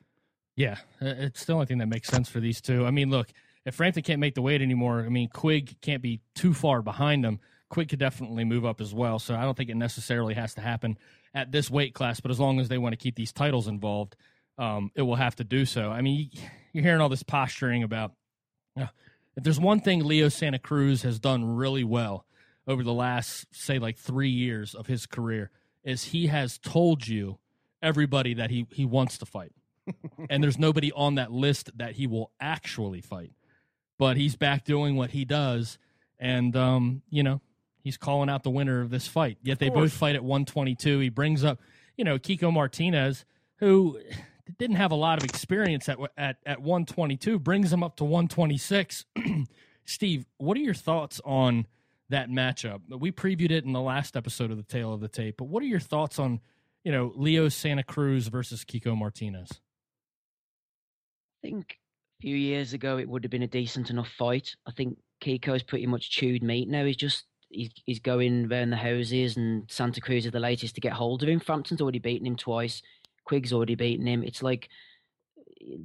Yeah, 0.59 0.75
it's 0.99 1.45
the 1.45 1.53
only 1.53 1.67
thing 1.67 1.77
that 1.77 1.87
makes 1.87 2.09
sense 2.09 2.27
for 2.27 2.41
these 2.41 2.59
two. 2.59 2.85
I 2.85 2.91
mean, 2.91 3.09
look, 3.09 3.29
if 3.63 3.75
Frampton 3.75 4.03
can't 4.03 4.19
make 4.19 4.35
the 4.35 4.41
weight 4.41 4.61
anymore, 4.61 4.99
I 5.05 5.07
mean, 5.07 5.29
Quigg 5.29 5.79
can't 5.79 6.01
be 6.01 6.19
too 6.35 6.53
far 6.53 6.81
behind 6.81 7.23
him. 7.23 7.39
Quigg 7.69 7.87
could 7.87 7.99
definitely 7.99 8.43
move 8.43 8.65
up 8.65 8.81
as 8.81 8.93
well. 8.93 9.19
So 9.19 9.35
I 9.35 9.43
don't 9.43 9.55
think 9.55 9.69
it 9.69 9.77
necessarily 9.77 10.33
has 10.33 10.55
to 10.55 10.61
happen 10.61 10.97
at 11.33 11.53
this 11.53 11.71
weight 11.71 11.93
class. 11.93 12.19
But 12.19 12.31
as 12.31 12.41
long 12.41 12.59
as 12.59 12.67
they 12.67 12.77
want 12.77 12.91
to 12.91 12.97
keep 12.97 13.15
these 13.15 13.31
titles 13.31 13.69
involved, 13.69 14.17
um, 14.57 14.91
it 14.95 15.03
will 15.03 15.15
have 15.15 15.37
to 15.37 15.45
do 15.45 15.65
so. 15.65 15.91
I 15.91 16.01
mean, 16.01 16.29
you're 16.73 16.83
hearing 16.83 16.99
all 16.99 17.07
this 17.07 17.23
posturing 17.23 17.83
about. 17.83 18.11
Uh, 18.77 18.87
if 19.37 19.45
there's 19.45 19.61
one 19.61 19.79
thing 19.79 20.03
Leo 20.03 20.27
Santa 20.27 20.59
Cruz 20.59 21.03
has 21.03 21.21
done 21.21 21.55
really 21.55 21.85
well 21.85 22.25
over 22.67 22.83
the 22.83 22.91
last, 22.91 23.45
say, 23.51 23.79
like 23.79 23.97
three 23.97 24.29
years 24.29 24.75
of 24.75 24.87
his 24.87 25.05
career, 25.05 25.51
is 25.85 26.03
he 26.03 26.27
has 26.27 26.57
told 26.57 27.07
you 27.07 27.37
everybody 27.81 28.33
that 28.33 28.49
he 28.49 28.67
he 28.73 28.83
wants 28.83 29.17
to 29.19 29.25
fight 29.25 29.53
and 30.29 30.43
there's 30.43 30.59
nobody 30.59 30.91
on 30.91 31.15
that 31.15 31.31
list 31.31 31.71
that 31.77 31.93
he 31.93 32.07
will 32.07 32.31
actually 32.39 33.01
fight. 33.01 33.33
But 33.97 34.17
he's 34.17 34.35
back 34.35 34.63
doing 34.63 34.95
what 34.95 35.11
he 35.11 35.25
does, 35.25 35.77
and 36.19 36.55
um, 36.55 37.01
you 37.09 37.23
know 37.23 37.41
he's 37.83 37.97
calling 37.97 38.29
out 38.29 38.43
the 38.43 38.49
winner 38.49 38.81
of 38.81 38.89
this 38.89 39.07
fight. 39.07 39.37
Yet 39.41 39.59
they 39.59 39.69
both 39.69 39.91
fight 39.91 40.15
at 40.15 40.23
122. 40.23 40.99
He 40.99 41.09
brings 41.09 41.43
up, 41.43 41.59
you 41.97 42.03
know, 42.03 42.17
Kiko 42.17 42.51
Martinez, 42.53 43.25
who 43.57 43.99
didn't 44.57 44.77
have 44.77 44.91
a 44.91 44.95
lot 44.95 45.17
of 45.17 45.23
experience 45.23 45.89
at 45.89 45.97
at 46.17 46.37
at 46.45 46.61
122, 46.61 47.39
brings 47.39 47.71
him 47.71 47.83
up 47.83 47.97
to 47.97 48.03
126. 48.03 49.05
Steve, 49.85 50.25
what 50.37 50.55
are 50.55 50.61
your 50.61 50.73
thoughts 50.73 51.19
on 51.25 51.65
that 52.09 52.29
matchup? 52.29 52.81
We 52.89 53.11
previewed 53.11 53.51
it 53.51 53.65
in 53.65 53.73
the 53.73 53.81
last 53.81 54.15
episode 54.15 54.51
of 54.51 54.57
the 54.57 54.63
Tale 54.63 54.93
of 54.93 55.01
the 55.01 55.07
Tape, 55.07 55.37
but 55.37 55.45
what 55.45 55.63
are 55.63 55.67
your 55.67 55.79
thoughts 55.79 56.19
on, 56.19 56.41
you 56.83 56.91
know, 56.91 57.11
Leo 57.15 57.49
Santa 57.49 57.83
Cruz 57.83 58.27
versus 58.27 58.63
Kiko 58.63 58.95
Martinez? 58.95 59.61
I 61.43 61.47
think 61.47 61.77
a 62.19 62.21
few 62.21 62.35
years 62.35 62.73
ago 62.73 62.97
it 62.97 63.07
would 63.07 63.23
have 63.23 63.31
been 63.31 63.43
a 63.43 63.47
decent 63.47 63.89
enough 63.89 64.09
fight. 64.17 64.55
I 64.67 64.71
think 64.71 64.97
Kiko's 65.21 65.63
pretty 65.63 65.87
much 65.87 66.11
chewed 66.11 66.43
meat 66.43 66.67
now. 66.67 66.85
He's 66.85 66.97
just 66.97 67.25
he's, 67.49 67.71
he's 67.85 67.99
going 67.99 68.51
around 68.51 68.69
the 68.69 68.77
houses, 68.77 69.37
and 69.37 69.69
Santa 69.69 70.01
Cruz 70.01 70.25
are 70.25 70.31
the 70.31 70.39
latest 70.39 70.75
to 70.75 70.81
get 70.81 70.93
hold 70.93 71.23
of 71.23 71.29
him. 71.29 71.39
Frampton's 71.39 71.81
already 71.81 71.99
beaten 71.99 72.27
him 72.27 72.35
twice. 72.35 72.81
Quigg's 73.25 73.53
already 73.53 73.75
beaten 73.75 74.07
him. 74.07 74.23
It's 74.23 74.41
like 74.41 74.69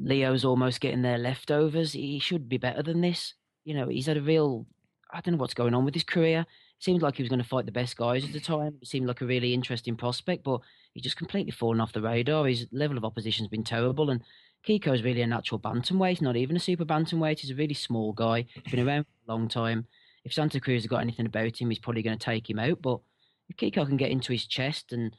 Leo's 0.01 0.45
almost 0.45 0.81
getting 0.81 1.03
their 1.03 1.19
leftovers. 1.19 1.93
He 1.93 2.19
should 2.19 2.49
be 2.49 2.59
better 2.59 2.83
than 2.83 3.01
this. 3.01 3.35
You 3.65 3.75
know, 3.75 3.89
he's 3.89 4.07
had 4.07 4.17
a 4.17 4.23
real. 4.23 4.67
I 5.13 5.21
don't 5.21 5.33
know 5.35 5.39
what's 5.39 5.55
going 5.55 5.75
on 5.75 5.85
with 5.85 5.95
his 5.95 6.05
career. 6.05 6.41
It 6.41 6.85
seemed 6.85 7.03
like 7.03 7.17
he 7.17 7.23
was 7.23 7.29
going 7.29 7.43
to 7.43 7.49
fight 7.49 7.67
the 7.67 7.73
best 7.73 7.97
guys 7.97 8.25
at 8.25 8.33
the 8.33 8.41
time. 8.41 8.75
It 8.83 8.89
seemed 8.89 9.07
like 9.07 9.21
a 9.21 9.27
really 9.27 9.55
interesting 9.55 9.97
prospect, 9.97 10.43
but 10.43 10.61
he's 10.93 11.05
just 11.05 11.17
completely 11.17 11.53
fallen 11.53 11.81
off 11.81 11.93
the 11.93 12.03
radar. 12.03 12.47
His 12.47 12.67
level 12.73 12.97
of 12.97 13.05
opposition's 13.05 13.49
been 13.49 13.63
terrible, 13.63 14.11
and 14.11 14.23
Kiko's 14.67 15.03
really 15.03 15.23
a 15.23 15.27
natural 15.27 15.61
bantamweight, 15.61 16.21
not 16.21 16.37
even 16.37 16.57
a 16.57 16.61
super 16.61 16.85
bantamweight. 16.85 17.41
He's 17.41 17.51
a 17.51 17.55
really 17.55 17.75
small 17.75 18.13
guy. 18.13 18.47
He's 18.65 18.73
been 18.73 18.87
around 18.87 19.05
for 19.05 19.33
a 19.33 19.37
long 19.37 19.49
time. 19.49 19.87
If 20.25 20.33
Santa 20.33 20.61
Cruz 20.61 20.83
has 20.83 20.89
got 20.89 21.03
anything 21.03 21.27
about 21.27 21.61
him, 21.61 21.71
he's 21.71 21.79
probably 21.79 22.03
going 22.03 22.19
to 22.19 22.25
take 22.25 22.49
him 22.49 22.59
out. 22.59 22.81
But 22.81 23.01
if 23.49 23.57
Kiko 23.57 23.87
can 23.87 23.97
get 23.97 24.11
into 24.11 24.33
his 24.33 24.47
chest 24.47 24.93
and 24.93 25.15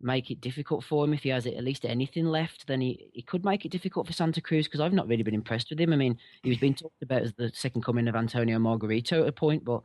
make 0.00 0.30
it 0.30 0.40
difficult 0.40 0.84
for 0.84 1.04
him, 1.04 1.14
if 1.14 1.22
he 1.22 1.28
has 1.28 1.46
at 1.46 1.62
least 1.64 1.84
anything 1.84 2.26
left, 2.26 2.66
then 2.66 2.80
he, 2.80 3.08
he 3.12 3.22
could 3.22 3.44
make 3.44 3.64
it 3.64 3.72
difficult 3.72 4.06
for 4.06 4.12
Santa 4.12 4.40
Cruz 4.40 4.66
because 4.66 4.80
I've 4.80 4.92
not 4.92 5.08
really 5.08 5.22
been 5.22 5.34
impressed 5.34 5.70
with 5.70 5.80
him. 5.80 5.92
I 5.92 5.96
mean, 5.96 6.18
he 6.42 6.48
was 6.48 6.58
being 6.58 6.74
talked 6.74 7.02
about 7.02 7.22
as 7.22 7.32
the 7.34 7.50
second 7.54 7.84
coming 7.84 8.08
of 8.08 8.16
Antonio 8.16 8.58
Margarito 8.58 9.22
at 9.22 9.28
a 9.28 9.32
point, 9.32 9.64
but 9.64 9.82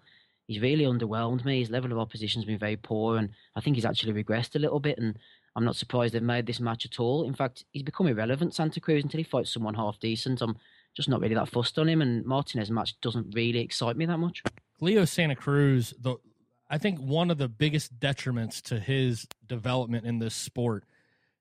he's 0.47 0.61
really 0.61 0.85
underwhelmed 0.85 1.45
me. 1.45 1.59
His 1.59 1.69
level 1.69 1.91
of 1.91 1.99
opposition's 1.99 2.45
been 2.45 2.59
very 2.59 2.77
poor, 2.77 3.17
and 3.17 3.29
I 3.55 3.61
think 3.61 3.75
he's 3.75 3.85
actually 3.85 4.23
regressed 4.23 4.55
a 4.55 4.59
little 4.59 4.79
bit. 4.79 4.97
And 4.97 5.17
I'm 5.55 5.65
not 5.65 5.75
surprised 5.75 6.13
they've 6.13 6.23
made 6.23 6.45
this 6.45 6.59
match 6.59 6.85
at 6.85 6.99
all. 6.99 7.25
In 7.25 7.33
fact, 7.33 7.65
he's 7.71 7.83
become 7.83 8.07
irrelevant, 8.07 8.55
Santa 8.55 8.79
Cruz, 8.79 9.03
until 9.03 9.19
he 9.19 9.23
fights 9.23 9.51
someone 9.51 9.75
half 9.75 9.99
decent. 9.99 10.41
I'm 10.41 10.57
just 10.95 11.09
not 11.09 11.21
really 11.21 11.35
that 11.35 11.49
fussed 11.49 11.77
on 11.77 11.89
him, 11.89 12.01
and 12.01 12.25
Martinez 12.25 12.71
match 12.71 12.99
doesn't 13.01 13.33
really 13.35 13.59
excite 13.59 13.95
me 13.95 14.05
that 14.05 14.17
much. 14.17 14.43
Leo 14.79 15.05
Santa 15.05 15.35
Cruz, 15.35 15.93
the 15.99 16.15
I 16.69 16.77
think 16.79 16.99
one 16.99 17.29
of 17.29 17.37
the 17.37 17.47
biggest 17.47 17.99
detriments 17.99 18.61
to 18.63 18.79
his 18.79 19.27
development 19.47 20.05
in 20.05 20.19
this 20.19 20.33
sport 20.33 20.85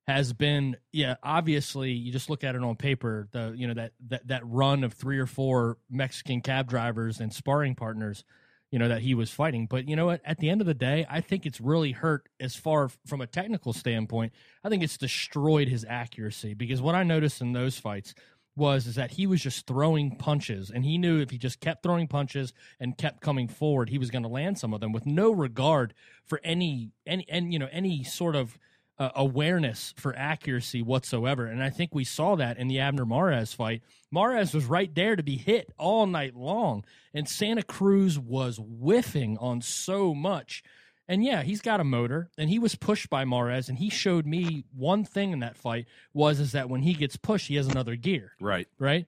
has 0.06 0.32
been, 0.32 0.76
yeah, 0.92 1.14
obviously 1.22 1.92
you 1.92 2.12
just 2.12 2.28
look 2.28 2.44
at 2.44 2.54
it 2.54 2.62
on 2.62 2.76
paper, 2.76 3.28
the 3.32 3.54
you 3.56 3.66
know 3.66 3.74
that 3.74 3.92
that 4.08 4.26
that 4.28 4.42
run 4.44 4.84
of 4.84 4.92
three 4.92 5.18
or 5.18 5.26
four 5.26 5.78
Mexican 5.90 6.40
cab 6.40 6.68
drivers 6.68 7.20
and 7.20 7.32
sparring 7.32 7.74
partners, 7.74 8.24
you 8.72 8.78
know 8.78 8.88
that 8.88 9.02
he 9.02 9.14
was 9.14 9.30
fighting. 9.30 9.66
But 9.66 9.88
you 9.88 9.94
know 9.94 10.06
what? 10.06 10.22
At 10.24 10.38
the 10.38 10.50
end 10.50 10.60
of 10.60 10.66
the 10.66 10.74
day, 10.74 11.06
I 11.08 11.20
think 11.20 11.46
it's 11.46 11.60
really 11.60 11.92
hurt 11.92 12.28
as 12.40 12.56
far 12.56 12.90
from 13.06 13.20
a 13.20 13.26
technical 13.26 13.72
standpoint. 13.72 14.32
I 14.64 14.68
think 14.68 14.82
it's 14.82 14.96
destroyed 14.96 15.68
his 15.68 15.84
accuracy 15.88 16.54
because 16.54 16.80
what 16.82 16.96
I 16.96 17.04
noticed 17.04 17.40
in 17.40 17.52
those 17.52 17.78
fights 17.78 18.14
was 18.56 18.86
is 18.86 18.96
that 18.96 19.12
he 19.12 19.26
was 19.26 19.42
just 19.42 19.66
throwing 19.66 20.16
punches 20.16 20.70
and 20.70 20.84
he 20.84 20.98
knew 20.98 21.20
if 21.20 21.30
he 21.30 21.38
just 21.38 21.60
kept 21.60 21.82
throwing 21.82 22.06
punches 22.06 22.52
and 22.80 22.98
kept 22.98 23.22
coming 23.22 23.48
forward 23.48 23.88
he 23.88 23.96
was 23.96 24.10
going 24.10 24.22
to 24.22 24.28
land 24.28 24.58
some 24.58 24.74
of 24.74 24.80
them 24.80 24.92
with 24.92 25.06
no 25.06 25.30
regard 25.30 25.94
for 26.26 26.38
any 26.44 26.90
any 27.06 27.26
and 27.30 27.50
you 27.50 27.58
know 27.58 27.68
any 27.72 28.04
sort 28.04 28.36
of 28.36 28.58
uh, 29.02 29.10
awareness 29.16 29.92
for 29.96 30.14
accuracy 30.16 30.82
whatsoever. 30.82 31.46
And 31.46 31.62
i 31.62 31.70
think 31.70 31.94
we 31.94 32.04
saw 32.04 32.36
that 32.36 32.58
in 32.58 32.68
the 32.68 32.78
abner 32.80 33.04
mares 33.06 33.52
fight. 33.52 33.82
Mares 34.10 34.54
was 34.54 34.64
right 34.66 34.94
there 34.94 35.16
to 35.16 35.22
be 35.22 35.36
hit 35.36 35.72
all 35.78 36.06
night 36.06 36.34
long. 36.36 36.84
And 37.14 37.28
santa 37.28 37.62
cruz 37.62 38.18
was 38.18 38.58
whiffing 38.62 39.36
on 39.38 39.60
so 39.60 40.14
much. 40.14 40.62
And 41.08 41.24
yeah, 41.24 41.42
he's 41.42 41.60
got 41.60 41.80
a 41.80 41.84
motor, 41.84 42.30
and 42.38 42.48
he 42.48 42.60
was 42.60 42.76
pushed 42.76 43.10
by 43.10 43.24
Mares, 43.24 43.68
and 43.68 43.76
he 43.76 43.90
showed 43.90 44.24
me 44.24 44.64
one 44.72 45.04
thing 45.04 45.32
in 45.32 45.40
that 45.40 45.56
fight 45.56 45.86
was 46.14 46.38
is 46.38 46.52
that 46.52 46.70
when 46.70 46.80
he 46.82 46.94
gets 46.94 47.16
pushed, 47.16 47.48
he 47.48 47.56
has 47.56 47.66
another 47.66 47.96
gear, 47.96 48.32
Right. 48.40 48.68
right? 48.78 49.06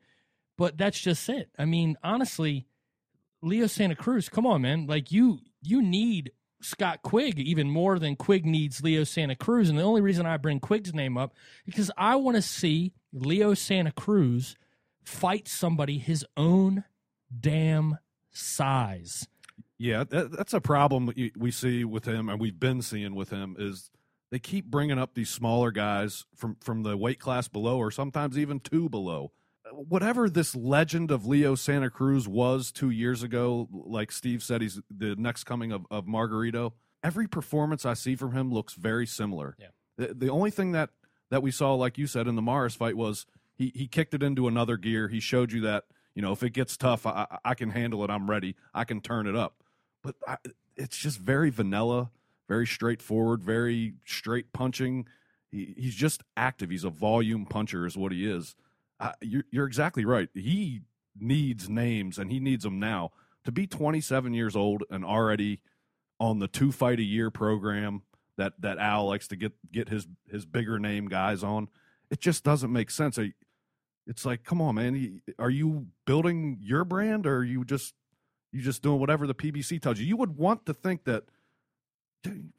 But 0.58 0.76
that's 0.76 1.00
just 1.00 1.26
it. 1.28 1.50
I 1.56 1.64
mean, 1.64 1.96
honestly, 2.02 2.66
Leo 3.42 3.68
Santa 3.68 3.94
Cruz, 3.94 4.28
come 4.28 4.44
on, 4.44 4.62
man, 4.62 4.86
like 4.86 5.12
you 5.12 5.38
you 5.62 5.80
need 5.82 6.32
Scott 6.64 7.02
Quigg 7.02 7.38
even 7.38 7.70
more 7.70 7.98
than 7.98 8.16
Quigg 8.16 8.46
needs 8.46 8.82
Leo 8.82 9.04
Santa 9.04 9.36
Cruz, 9.36 9.68
and 9.68 9.78
the 9.78 9.82
only 9.82 10.00
reason 10.00 10.24
I 10.26 10.36
bring 10.38 10.60
Quigg's 10.60 10.94
name 10.94 11.16
up 11.18 11.34
because 11.66 11.90
I 11.96 12.16
want 12.16 12.36
to 12.36 12.42
see 12.42 12.92
Leo 13.12 13.54
Santa 13.54 13.92
Cruz 13.92 14.56
fight 15.04 15.46
somebody 15.46 15.98
his 15.98 16.24
own 16.36 16.84
damn 17.38 17.98
size. 18.30 19.28
Yeah, 19.78 20.04
that, 20.04 20.32
that's 20.32 20.54
a 20.54 20.60
problem 20.60 21.06
we- 21.06 21.32
we 21.36 21.50
see 21.50 21.84
with 21.84 22.06
him, 22.06 22.28
and 22.28 22.40
we've 22.40 22.58
been 22.58 22.80
seeing 22.80 23.14
with 23.14 23.30
him 23.30 23.56
is 23.58 23.90
they 24.30 24.38
keep 24.38 24.66
bringing 24.66 24.98
up 24.98 25.14
these 25.14 25.28
smaller 25.30 25.70
guys 25.70 26.24
from 26.34 26.56
from 26.60 26.82
the 26.82 26.96
weight 26.96 27.20
class 27.20 27.46
below, 27.48 27.76
or 27.78 27.90
sometimes 27.90 28.38
even 28.38 28.60
two 28.60 28.88
below. 28.88 29.32
Whatever 29.74 30.30
this 30.30 30.54
legend 30.54 31.10
of 31.10 31.26
Leo 31.26 31.54
Santa 31.54 31.90
Cruz 31.90 32.28
was 32.28 32.70
two 32.70 32.90
years 32.90 33.22
ago, 33.22 33.68
like 33.72 34.12
Steve 34.12 34.42
said, 34.42 34.62
he's 34.62 34.80
the 34.90 35.16
next 35.16 35.44
coming 35.44 35.72
of, 35.72 35.86
of 35.90 36.06
Margarito. 36.06 36.72
Every 37.02 37.26
performance 37.26 37.84
I 37.84 37.94
see 37.94 38.16
from 38.16 38.32
him 38.32 38.52
looks 38.52 38.74
very 38.74 39.06
similar. 39.06 39.56
Yeah. 39.58 39.68
The, 39.96 40.14
the 40.14 40.28
only 40.30 40.50
thing 40.50 40.72
that 40.72 40.90
that 41.30 41.42
we 41.42 41.50
saw, 41.50 41.74
like 41.74 41.98
you 41.98 42.06
said, 42.06 42.26
in 42.28 42.36
the 42.36 42.42
Mares 42.42 42.74
fight 42.74 42.96
was 42.96 43.26
he 43.54 43.72
he 43.74 43.86
kicked 43.86 44.14
it 44.14 44.22
into 44.22 44.48
another 44.48 44.76
gear. 44.76 45.08
He 45.08 45.20
showed 45.20 45.52
you 45.52 45.60
that 45.62 45.84
you 46.14 46.22
know 46.22 46.32
if 46.32 46.42
it 46.42 46.50
gets 46.50 46.76
tough, 46.76 47.06
I, 47.06 47.26
I 47.30 47.38
I 47.50 47.54
can 47.54 47.70
handle 47.70 48.04
it. 48.04 48.10
I'm 48.10 48.30
ready. 48.30 48.56
I 48.72 48.84
can 48.84 49.00
turn 49.00 49.26
it 49.26 49.36
up. 49.36 49.62
But 50.02 50.16
I, 50.26 50.36
it's 50.76 50.96
just 50.96 51.18
very 51.18 51.50
vanilla, 51.50 52.10
very 52.48 52.66
straightforward, 52.66 53.42
very 53.42 53.94
straight 54.04 54.52
punching. 54.52 55.06
He, 55.50 55.74
he's 55.76 55.94
just 55.94 56.22
active. 56.36 56.70
He's 56.70 56.84
a 56.84 56.90
volume 56.90 57.46
puncher, 57.46 57.86
is 57.86 57.96
what 57.96 58.12
he 58.12 58.28
is. 58.28 58.54
You're, 59.20 59.44
you're 59.50 59.66
exactly 59.66 60.04
right. 60.04 60.28
He 60.34 60.82
needs 61.18 61.68
names, 61.68 62.18
and 62.18 62.30
he 62.30 62.40
needs 62.40 62.64
them 62.64 62.78
now. 62.78 63.10
To 63.44 63.52
be 63.52 63.66
27 63.66 64.32
years 64.32 64.56
old 64.56 64.84
and 64.90 65.04
already 65.04 65.60
on 66.18 66.38
the 66.38 66.48
two 66.48 66.72
fight 66.72 66.98
a 66.98 67.02
year 67.02 67.30
program 67.30 68.02
that 68.36 68.54
that 68.60 68.78
Al 68.78 69.06
likes 69.06 69.28
to 69.28 69.36
get 69.36 69.52
get 69.70 69.88
his 69.88 70.06
his 70.30 70.46
bigger 70.46 70.78
name 70.78 71.08
guys 71.08 71.44
on, 71.44 71.68
it 72.10 72.20
just 72.20 72.44
doesn't 72.44 72.72
make 72.72 72.90
sense. 72.90 73.18
It's 74.06 74.24
like, 74.24 74.44
come 74.44 74.60
on, 74.60 74.76
man. 74.76 75.22
Are 75.38 75.50
you 75.50 75.88
building 76.06 76.58
your 76.60 76.84
brand, 76.84 77.26
or 77.26 77.38
are 77.38 77.44
you 77.44 77.64
just 77.64 77.94
you 78.52 78.62
just 78.62 78.82
doing 78.82 79.00
whatever 79.00 79.26
the 79.26 79.34
PBC 79.34 79.80
tells 79.80 79.98
you? 79.98 80.06
You 80.06 80.16
would 80.16 80.36
want 80.36 80.66
to 80.66 80.74
think 80.74 81.04
that 81.04 81.24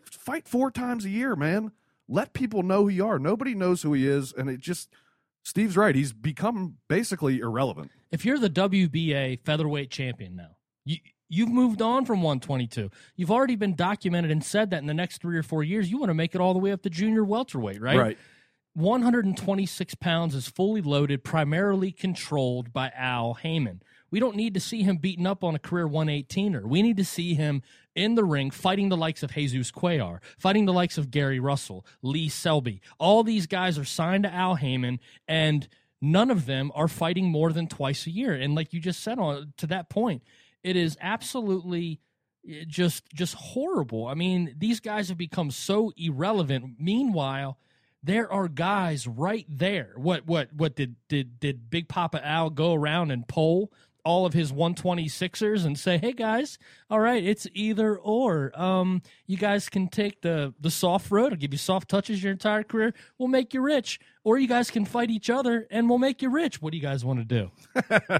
fight 0.04 0.48
four 0.48 0.72
times 0.72 1.06
a 1.06 1.10
year, 1.10 1.36
man. 1.36 1.72
Let 2.08 2.34
people 2.34 2.62
know 2.62 2.84
who 2.84 2.90
you 2.90 3.08
are. 3.08 3.18
Nobody 3.18 3.56
knows 3.56 3.82
who 3.82 3.94
he 3.94 4.08
is, 4.08 4.32
and 4.32 4.50
it 4.50 4.60
just 4.60 4.90
Steve's 5.46 5.78
right. 5.78 5.96
He's 5.96 6.12
become 6.12 6.78
basically 6.90 7.40
irrelevant. 7.40 7.92
if 8.12 8.26
you're 8.26 8.40
the 8.40 8.50
WBA 8.50 9.40
featherweight 9.46 9.92
champion 9.92 10.36
now, 10.36 10.58
you 10.84 10.98
you've 11.30 11.50
moved 11.50 11.82
on 11.82 12.06
from 12.06 12.22
122. 12.22 12.90
You've 13.16 13.32
already 13.32 13.56
been 13.56 13.76
documented 13.76 14.32
and 14.32 14.44
said 14.44 14.72
that 14.72 14.80
in 14.80 14.88
the 14.88 14.94
next 14.94 15.22
three 15.22 15.38
or 15.38 15.44
four 15.44 15.64
years 15.64 15.90
you 15.90 15.98
want 16.00 16.10
to 16.10 16.16
make 16.16 16.36
it 16.36 16.42
all 16.42 16.54
the 16.54 16.60
way 16.60 16.72
up 16.72 16.82
to 16.82 16.90
junior 16.90 17.24
welterweight, 17.24 17.80
right? 17.80 17.98
right? 17.98 18.18
126 18.74 19.96
pounds 19.96 20.36
is 20.36 20.50
fully 20.50 20.82
loaded, 20.82 21.24
primarily 21.24 21.92
controlled 21.92 22.74
by 22.74 22.92
Al 22.96 23.36
Haymon. 23.36 23.82
We 24.12 24.20
don't 24.20 24.36
need 24.36 24.54
to 24.54 24.60
see 24.60 24.84
him 24.84 24.98
beaten 24.98 25.26
up 25.28 25.44
on 25.44 25.56
a 25.56 25.60
career 25.60 25.88
118er. 25.88 26.64
We 26.64 26.82
need 26.82 26.98
to 26.98 27.06
see 27.06 27.34
him 27.34 27.64
in 27.96 28.16
the 28.16 28.24
ring 28.24 28.52
fighting 28.52 28.90
the 28.90 28.98
likes 28.98 29.24
of 29.24 29.34
Jesus 29.34 29.72
Cuellar, 29.72 30.20
fighting 30.38 30.66
the 30.66 30.74
likes 30.74 30.98
of 30.98 31.12
Gary 31.12 31.40
Russell, 31.40 31.86
Lee 32.02 32.30
Selby. 32.30 32.82
All 33.00 33.24
these 33.24 33.48
guys 33.48 33.78
are 33.78 33.86
signed 33.86 34.24
to 34.24 34.34
Al 34.34 34.56
Haymon, 34.56 35.00
and 35.28 35.68
none 36.02 36.30
of 36.30 36.46
them 36.46 36.72
are 36.76 36.88
fighting 36.88 37.26
more 37.26 37.52
than 37.52 37.68
twice 37.68 38.06
a 38.06 38.12
year. 38.12 38.34
And 38.34 38.56
like 38.56 38.74
you 38.74 38.80
just 38.80 39.02
said 39.02 39.18
on 39.18 39.54
to 39.58 39.68
that 39.68 39.90
point, 39.90 40.24
it 40.64 40.76
is 40.76 40.98
absolutely 41.02 42.00
eh, 42.48 42.66
just 42.68 43.06
just 43.14 43.34
horrible. 43.36 44.08
I 44.08 44.14
mean, 44.14 44.56
these 44.58 44.80
guys 44.80 45.10
have 45.10 45.18
become 45.18 45.52
so 45.52 45.92
irrelevant. 45.98 46.76
Meanwhile, 46.80 47.58
there 48.04 48.32
are 48.32 48.48
guys 48.48 49.08
right 49.08 49.46
there. 49.50 49.94
What 49.96 50.28
what 50.28 50.54
what 50.54 50.76
did 50.76 50.96
did 51.08 51.40
did 51.40 51.70
Big 51.70 51.88
Papa 51.88 52.26
Al 52.26 52.50
go 52.50 52.74
around 52.74 53.12
and 53.12 53.28
poll 53.28 53.72
all 54.06 54.26
of 54.26 54.34
his 54.34 54.52
126ers 54.54 55.66
and 55.66 55.78
say, 55.78 55.98
"Hey 55.98 56.14
guys, 56.14 56.58
all 56.90 57.00
right, 57.00 57.24
it's 57.24 57.48
either 57.54 57.98
or. 57.98 58.58
Um, 58.60 59.02
you 59.28 59.36
guys 59.38 59.68
can 59.68 59.88
take 59.88 60.22
the 60.22 60.54
the 60.60 60.72
soft 60.72 61.12
road. 61.12 61.34
I'll 61.34 61.38
give 61.40 61.52
you 61.54 61.58
soft 61.58 61.90
touches 61.90 62.24
your 62.24 62.32
entire 62.32 62.64
career. 62.64 62.94
We'll 63.18 63.28
make 63.28 63.54
you 63.54 63.62
rich, 63.62 64.00
or 64.24 64.38
you 64.38 64.48
guys 64.48 64.70
can 64.72 64.86
fight 64.86 65.10
each 65.10 65.30
other 65.30 65.68
and 65.72 65.90
we'll 65.90 65.98
make 65.98 66.22
you 66.22 66.30
rich. 66.30 66.62
What 66.62 66.72
do 66.72 66.78
you 66.78 66.84
guys 66.84 67.04
want 67.04 67.20
to 67.20 67.26
do?" 67.26 67.52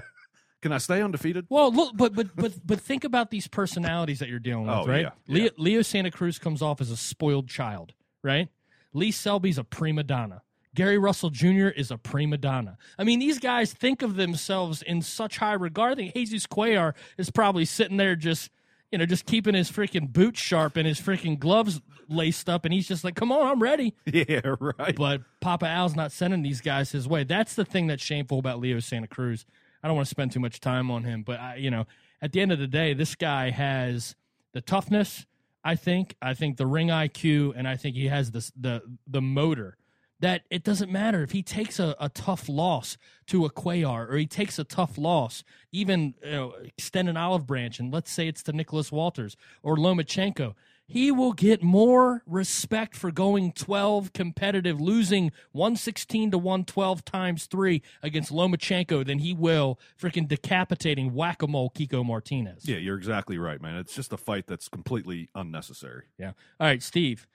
Can 0.62 0.72
I 0.72 0.78
stay 0.78 1.02
undefeated? 1.02 1.46
Well, 1.48 1.70
look, 1.70 1.96
but 1.96 2.14
but 2.14 2.34
but 2.34 2.54
but 2.66 2.80
think 2.80 3.04
about 3.04 3.30
these 3.30 3.46
personalities 3.46 4.18
that 4.18 4.28
you're 4.28 4.38
dealing 4.40 4.66
with, 4.66 4.74
Oh, 4.74 4.84
right? 4.86 5.02
yeah, 5.02 5.10
Leo, 5.28 5.44
yeah. 5.44 5.50
Leo 5.58 5.82
Santa 5.82 6.10
Cruz 6.10 6.38
comes 6.38 6.62
off 6.62 6.80
as 6.80 6.90
a 6.90 6.96
spoiled 6.96 7.48
child, 7.48 7.92
right? 8.24 8.48
Lee 8.92 9.12
Selby's 9.12 9.58
a 9.58 9.64
prima 9.64 10.02
donna. 10.02 10.42
Gary 10.76 10.98
Russell 10.98 11.30
Jr. 11.30 11.68
is 11.68 11.90
a 11.90 11.96
prima 11.98 12.36
donna. 12.36 12.76
I 12.98 13.02
mean, 13.02 13.18
these 13.18 13.38
guys 13.40 13.72
think 13.72 14.02
of 14.02 14.14
themselves 14.14 14.82
in 14.82 15.02
such 15.02 15.38
high 15.38 15.54
regard. 15.54 15.92
I 15.92 15.94
think 15.96 16.14
Jesus 16.14 16.46
Cuellar 16.46 16.94
is 17.18 17.30
probably 17.30 17.64
sitting 17.64 17.96
there 17.96 18.14
just, 18.14 18.50
you 18.92 18.98
know, 18.98 19.06
just 19.06 19.24
keeping 19.26 19.54
his 19.54 19.72
freaking 19.72 20.12
boots 20.12 20.38
sharp 20.38 20.76
and 20.76 20.86
his 20.86 21.00
freaking 21.00 21.38
gloves 21.38 21.80
laced 22.08 22.48
up, 22.48 22.64
and 22.64 22.72
he's 22.72 22.86
just 22.86 23.02
like, 23.04 23.16
"Come 23.16 23.32
on, 23.32 23.46
I'm 23.48 23.60
ready." 23.60 23.94
Yeah, 24.12 24.54
right. 24.60 24.94
but 24.94 25.22
Papa 25.40 25.66
Al's 25.66 25.96
not 25.96 26.12
sending 26.12 26.42
these 26.42 26.60
guys 26.60 26.92
his 26.92 27.08
way. 27.08 27.24
That's 27.24 27.54
the 27.54 27.64
thing 27.64 27.86
that's 27.88 28.02
shameful 28.02 28.38
about 28.38 28.60
Leo 28.60 28.78
Santa 28.78 29.08
Cruz. 29.08 29.44
I 29.82 29.88
don't 29.88 29.96
want 29.96 30.06
to 30.06 30.10
spend 30.10 30.30
too 30.32 30.40
much 30.40 30.60
time 30.60 30.90
on 30.90 31.04
him, 31.04 31.22
but 31.22 31.40
I, 31.40 31.56
you 31.56 31.70
know, 31.70 31.86
at 32.22 32.32
the 32.32 32.40
end 32.40 32.52
of 32.52 32.58
the 32.58 32.66
day, 32.66 32.92
this 32.94 33.14
guy 33.14 33.50
has 33.50 34.14
the 34.52 34.60
toughness. 34.60 35.26
I 35.64 35.74
think. 35.74 36.14
I 36.22 36.34
think 36.34 36.58
the 36.58 36.66
ring 36.66 36.88
IQ, 36.88 37.54
and 37.56 37.66
I 37.66 37.76
think 37.76 37.96
he 37.96 38.06
has 38.06 38.30
this 38.30 38.52
the 38.54 38.82
the 39.06 39.20
motor 39.22 39.76
that 40.20 40.42
it 40.50 40.64
doesn't 40.64 40.90
matter 40.90 41.22
if 41.22 41.32
he 41.32 41.42
takes 41.42 41.78
a, 41.78 41.94
a 42.00 42.08
tough 42.08 42.48
loss 42.48 42.96
to 43.26 43.44
a 43.44 43.50
Cuellar 43.50 44.10
or 44.10 44.16
he 44.16 44.26
takes 44.26 44.58
a 44.58 44.64
tough 44.64 44.96
loss, 44.96 45.44
even 45.72 46.14
you 46.24 46.30
know, 46.30 46.54
extend 46.62 47.08
an 47.08 47.16
olive 47.16 47.46
branch, 47.46 47.78
and 47.78 47.92
let's 47.92 48.10
say 48.10 48.28
it's 48.28 48.42
to 48.44 48.52
Nicholas 48.52 48.90
Walters 48.90 49.36
or 49.62 49.76
Lomachenko 49.76 50.54
he 50.88 51.10
will 51.10 51.32
get 51.32 51.62
more 51.62 52.22
respect 52.26 52.96
for 52.96 53.10
going 53.10 53.52
12 53.52 54.12
competitive, 54.12 54.80
losing 54.80 55.32
116 55.52 56.30
to 56.30 56.38
112 56.38 57.04
times 57.04 57.46
three 57.46 57.82
against 58.02 58.32
Lomachenko 58.32 59.04
than 59.04 59.18
he 59.18 59.34
will 59.34 59.80
freaking 60.00 60.28
decapitating 60.28 61.12
whack 61.12 61.42
a 61.42 61.46
mole 61.46 61.70
Kiko 61.70 62.04
Martinez. 62.04 62.68
Yeah, 62.68 62.76
you're 62.76 62.96
exactly 62.96 63.36
right, 63.36 63.60
man. 63.60 63.76
It's 63.76 63.94
just 63.94 64.12
a 64.12 64.16
fight 64.16 64.46
that's 64.46 64.68
completely 64.68 65.28
unnecessary. 65.34 66.04
Yeah. 66.18 66.32
All 66.60 66.68
right, 66.68 66.82
Steve. 66.82 67.26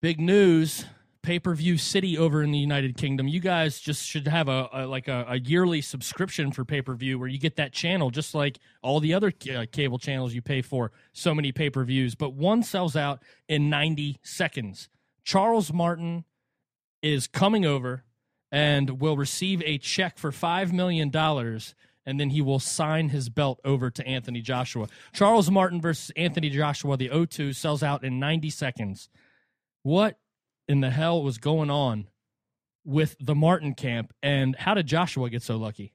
Big 0.00 0.20
news 0.20 0.84
pay 1.22 1.38
per 1.38 1.54
view 1.54 1.76
city 1.76 2.16
over 2.16 2.42
in 2.42 2.50
the 2.50 2.58
United 2.58 2.96
Kingdom. 2.96 3.28
You 3.28 3.40
guys 3.40 3.80
just 3.80 4.04
should 4.04 4.26
have 4.26 4.48
a, 4.48 4.68
a 4.72 4.86
like 4.86 5.08
a, 5.08 5.26
a, 5.28 5.38
yearly 5.38 5.80
subscription 5.80 6.52
for 6.52 6.64
pay 6.64 6.82
per 6.82 6.94
view 6.94 7.18
where 7.18 7.28
you 7.28 7.38
get 7.38 7.56
that 7.56 7.72
channel 7.72 8.10
just 8.10 8.34
like 8.34 8.58
all 8.82 9.00
the 9.00 9.14
other 9.14 9.32
uh, 9.54 9.66
cable 9.70 9.98
channels 9.98 10.34
you 10.34 10.42
pay 10.42 10.62
for. 10.62 10.92
So 11.12 11.34
many 11.34 11.52
pay 11.52 11.70
per 11.70 11.84
views, 11.84 12.14
but 12.14 12.34
one 12.34 12.62
sells 12.62 12.96
out 12.96 13.22
in 13.48 13.68
90 13.68 14.18
seconds. 14.22 14.88
Charles 15.24 15.72
Martin 15.72 16.24
is 17.02 17.26
coming 17.26 17.64
over 17.64 18.04
and 18.50 19.00
will 19.00 19.16
receive 19.16 19.62
a 19.64 19.78
check 19.78 20.18
for 20.18 20.30
$5 20.30 20.72
million 20.72 21.10
and 22.06 22.18
then 22.18 22.30
he 22.30 22.40
will 22.40 22.58
sign 22.58 23.10
his 23.10 23.28
belt 23.28 23.60
over 23.64 23.90
to 23.90 24.06
Anthony 24.06 24.40
Joshua. 24.40 24.88
Charles 25.12 25.50
Martin 25.50 25.80
versus 25.80 26.10
Anthony 26.16 26.50
Joshua, 26.50 26.96
the 26.96 27.10
O2 27.10 27.54
sells 27.54 27.82
out 27.82 28.02
in 28.02 28.18
90 28.18 28.50
seconds. 28.50 29.08
What 29.82 30.18
in 30.70 30.80
the 30.80 30.90
hell 30.90 31.20
was 31.20 31.38
going 31.38 31.68
on 31.68 32.06
with 32.84 33.16
the 33.18 33.34
Martin 33.34 33.74
camp, 33.74 34.14
and 34.22 34.54
how 34.54 34.72
did 34.72 34.86
Joshua 34.86 35.28
get 35.28 35.42
so 35.42 35.56
lucky? 35.56 35.92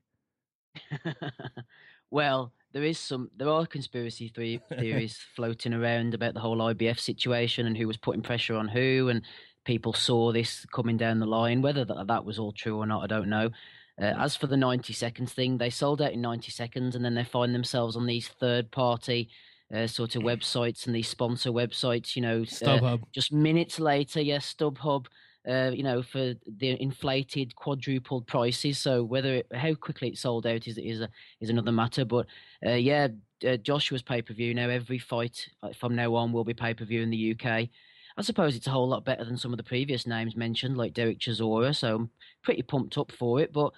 well, 2.11 2.51
there 2.73 2.83
is 2.83 2.99
some 2.99 3.31
there 3.37 3.47
are 3.47 3.65
conspiracy 3.65 4.27
theories 4.69 5.17
floating 5.33 5.73
around 5.73 6.13
about 6.13 6.33
the 6.33 6.41
whole 6.41 6.57
IBF 6.57 6.99
situation 6.99 7.65
and 7.65 7.77
who 7.77 7.87
was 7.87 7.95
putting 7.95 8.21
pressure 8.21 8.57
on 8.57 8.67
who, 8.67 9.07
and 9.07 9.21
people 9.63 9.93
saw 9.93 10.33
this 10.33 10.65
coming 10.73 10.97
down 10.97 11.19
the 11.19 11.25
line. 11.25 11.61
Whether 11.61 11.85
that, 11.85 12.07
that 12.07 12.25
was 12.25 12.37
all 12.37 12.51
true 12.51 12.77
or 12.77 12.85
not, 12.85 13.01
I 13.01 13.07
don't 13.07 13.29
know. 13.29 13.51
Uh, 13.97 14.13
as 14.19 14.35
for 14.35 14.47
the 14.47 14.57
90 14.57 14.91
seconds 14.91 15.31
thing, 15.31 15.57
they 15.57 15.69
sold 15.69 16.01
out 16.01 16.11
in 16.11 16.19
90 16.19 16.51
seconds 16.51 16.97
and 16.97 17.05
then 17.05 17.15
they 17.15 17.23
find 17.23 17.55
themselves 17.55 17.95
on 17.95 18.07
these 18.07 18.27
third 18.27 18.71
party 18.71 19.29
uh, 19.73 19.87
sort 19.87 20.15
of 20.15 20.23
websites 20.23 20.85
and 20.85 20.95
these 20.95 21.07
sponsor 21.07 21.51
websites, 21.51 22.15
you 22.15 22.21
know, 22.21 22.41
StubHub. 22.41 23.01
Uh, 23.01 23.05
just 23.11 23.31
minutes 23.31 23.79
later, 23.79 24.21
yes, 24.21 24.53
StubHub, 24.53 25.07
uh, 25.47 25.71
you 25.73 25.83
know, 25.83 26.01
for 26.01 26.33
the 26.57 26.81
inflated, 26.81 27.55
quadrupled 27.55 28.27
prices. 28.27 28.77
So 28.77 29.03
whether 29.03 29.35
it, 29.35 29.47
how 29.53 29.73
quickly 29.75 30.09
it 30.09 30.17
sold 30.17 30.45
out 30.45 30.67
is 30.67 30.77
is 30.77 31.01
a, 31.01 31.09
is 31.41 31.49
another 31.49 31.71
matter. 31.71 32.05
But 32.05 32.27
uh, 32.65 32.71
yeah, 32.71 33.07
uh, 33.47 33.57
Joshua's 33.57 34.01
pay 34.01 34.21
per 34.21 34.33
view 34.33 34.53
now. 34.53 34.69
Every 34.69 34.99
fight 34.99 35.47
uh, 35.63 35.73
from 35.73 35.95
now 35.95 36.15
on 36.15 36.31
will 36.31 36.43
be 36.43 36.53
pay 36.53 36.73
per 36.73 36.85
view 36.85 37.01
in 37.01 37.09
the 37.09 37.35
UK. 37.35 37.69
I 38.17 38.21
suppose 38.21 38.55
it's 38.55 38.67
a 38.67 38.71
whole 38.71 38.87
lot 38.87 39.03
better 39.03 39.25
than 39.25 39.37
some 39.37 39.51
of 39.51 39.57
the 39.57 39.63
previous 39.63 40.07
names 40.07 40.37
mentioned, 40.37 40.77
like 40.77 40.93
Derek 40.93 41.19
Chisora. 41.19 41.75
So 41.75 41.95
I'm 41.95 42.09
pretty 42.43 42.61
pumped 42.61 42.97
up 42.97 43.11
for 43.11 43.41
it. 43.41 43.51
But 43.51 43.73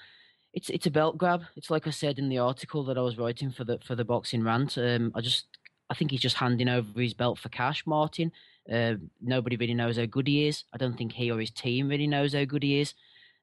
it's 0.54 0.70
it's 0.70 0.86
a 0.86 0.92
belt 0.92 1.18
grab. 1.18 1.44
It's 1.56 1.70
like 1.70 1.88
I 1.88 1.92
said 1.92 2.20
in 2.20 2.30
the 2.30 2.40
article 2.40 2.84
that 2.86 2.98
I 2.98 3.02
was 3.02 3.18
writing 3.18 3.52
for 3.52 3.64
the 3.64 3.80
for 3.86 3.96
the 3.96 4.06
boxing 4.06 4.44
rant. 4.44 4.78
Um, 4.78 5.12
I 5.16 5.22
just 5.22 5.57
I 5.90 5.94
think 5.94 6.12
he's 6.12 6.22
just 6.22 6.36
handing 6.36 6.68
over 6.68 7.00
his 7.00 7.14
belt 7.14 7.40
for 7.40 7.50
cash, 7.50 7.86
Martin. 7.86 8.32
Uh, 8.72 8.96
nobody 9.22 9.56
really 9.56 9.74
knows 9.74 9.98
how 9.98 10.06
good 10.06 10.28
he 10.28 10.48
is. 10.48 10.66
I 10.74 10.78
don't 10.78 10.98
think 10.98 11.14
he 11.14 11.32
or 11.32 11.40
his 11.40 11.52
team 11.52 11.88
really 11.88 12.08
knows 12.08 12.34
how 12.34 12.44
good 12.44 12.64
he 12.64 12.82
is. 12.82 12.94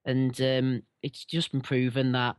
And 0.05 0.39
um, 0.41 0.83
it's 1.03 1.25
just 1.25 1.53
been 1.53 1.63
proven 1.63 2.13
that 2.13 2.37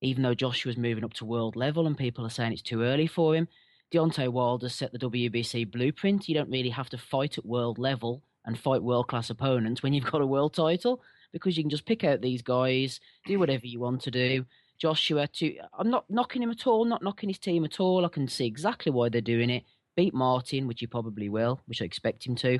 even 0.00 0.22
though 0.22 0.34
Joshua's 0.34 0.76
moving 0.76 1.04
up 1.04 1.14
to 1.14 1.24
world 1.24 1.56
level 1.56 1.86
and 1.86 1.96
people 1.96 2.24
are 2.24 2.30
saying 2.30 2.52
it's 2.52 2.62
too 2.62 2.82
early 2.82 3.06
for 3.06 3.34
him, 3.34 3.48
Deontay 3.92 4.28
Wilder 4.28 4.68
set 4.68 4.92
the 4.92 4.98
WBC 4.98 5.70
blueprint. 5.70 6.28
You 6.28 6.34
don't 6.34 6.50
really 6.50 6.70
have 6.70 6.88
to 6.90 6.98
fight 6.98 7.38
at 7.38 7.46
world 7.46 7.78
level 7.78 8.22
and 8.44 8.58
fight 8.58 8.82
world 8.82 9.08
class 9.08 9.30
opponents 9.30 9.82
when 9.82 9.92
you've 9.92 10.10
got 10.10 10.20
a 10.20 10.26
world 10.26 10.54
title 10.54 11.02
because 11.32 11.56
you 11.56 11.62
can 11.62 11.70
just 11.70 11.86
pick 11.86 12.04
out 12.04 12.20
these 12.20 12.42
guys, 12.42 13.00
do 13.26 13.38
whatever 13.38 13.66
you 13.66 13.80
want 13.80 14.02
to 14.02 14.10
do, 14.10 14.44
Joshua 14.78 15.26
to. 15.28 15.56
I'm 15.78 15.90
not 15.90 16.04
knocking 16.08 16.42
him 16.42 16.50
at 16.50 16.66
all, 16.66 16.84
not 16.84 17.02
knocking 17.02 17.28
his 17.28 17.38
team 17.38 17.64
at 17.64 17.80
all. 17.80 18.04
I 18.04 18.08
can 18.08 18.28
see 18.28 18.46
exactly 18.46 18.92
why 18.92 19.08
they're 19.08 19.20
doing 19.20 19.50
it. 19.50 19.64
Beat 19.96 20.14
Martin, 20.14 20.66
which 20.66 20.80
he 20.80 20.86
probably 20.86 21.28
will, 21.28 21.60
which 21.66 21.80
I 21.80 21.84
expect 21.84 22.26
him 22.26 22.34
to, 22.36 22.58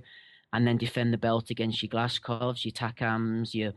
and 0.53 0.67
then 0.67 0.77
defend 0.77 1.13
the 1.13 1.19
belt 1.19 1.51
against 1.51 1.83
your 1.83 1.91
Glazkovs, 1.91 2.65
your 2.65 2.73
Takams, 2.73 3.55
your 3.55 3.73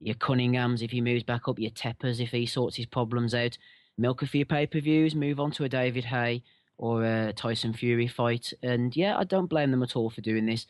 your 0.00 0.14
Cunninghams 0.14 0.82
if 0.82 0.90
he 0.90 1.00
moves 1.00 1.24
back 1.24 1.46
up, 1.46 1.58
your 1.58 1.70
Tepers 1.72 2.20
if 2.20 2.30
he 2.30 2.46
sorts 2.46 2.76
his 2.76 2.86
problems 2.86 3.34
out. 3.34 3.58
Milk 3.98 4.22
a 4.22 4.26
few 4.26 4.46
pay 4.46 4.66
per 4.66 4.80
views, 4.80 5.14
move 5.14 5.40
on 5.40 5.50
to 5.52 5.64
a 5.64 5.68
David 5.68 6.04
Haye 6.04 6.42
or 6.78 7.04
a 7.04 7.32
Tyson 7.34 7.74
Fury 7.74 8.06
fight. 8.06 8.52
And 8.62 8.96
yeah, 8.96 9.18
I 9.18 9.24
don't 9.24 9.48
blame 9.48 9.70
them 9.70 9.82
at 9.82 9.96
all 9.96 10.08
for 10.08 10.22
doing 10.22 10.46
this. 10.46 10.66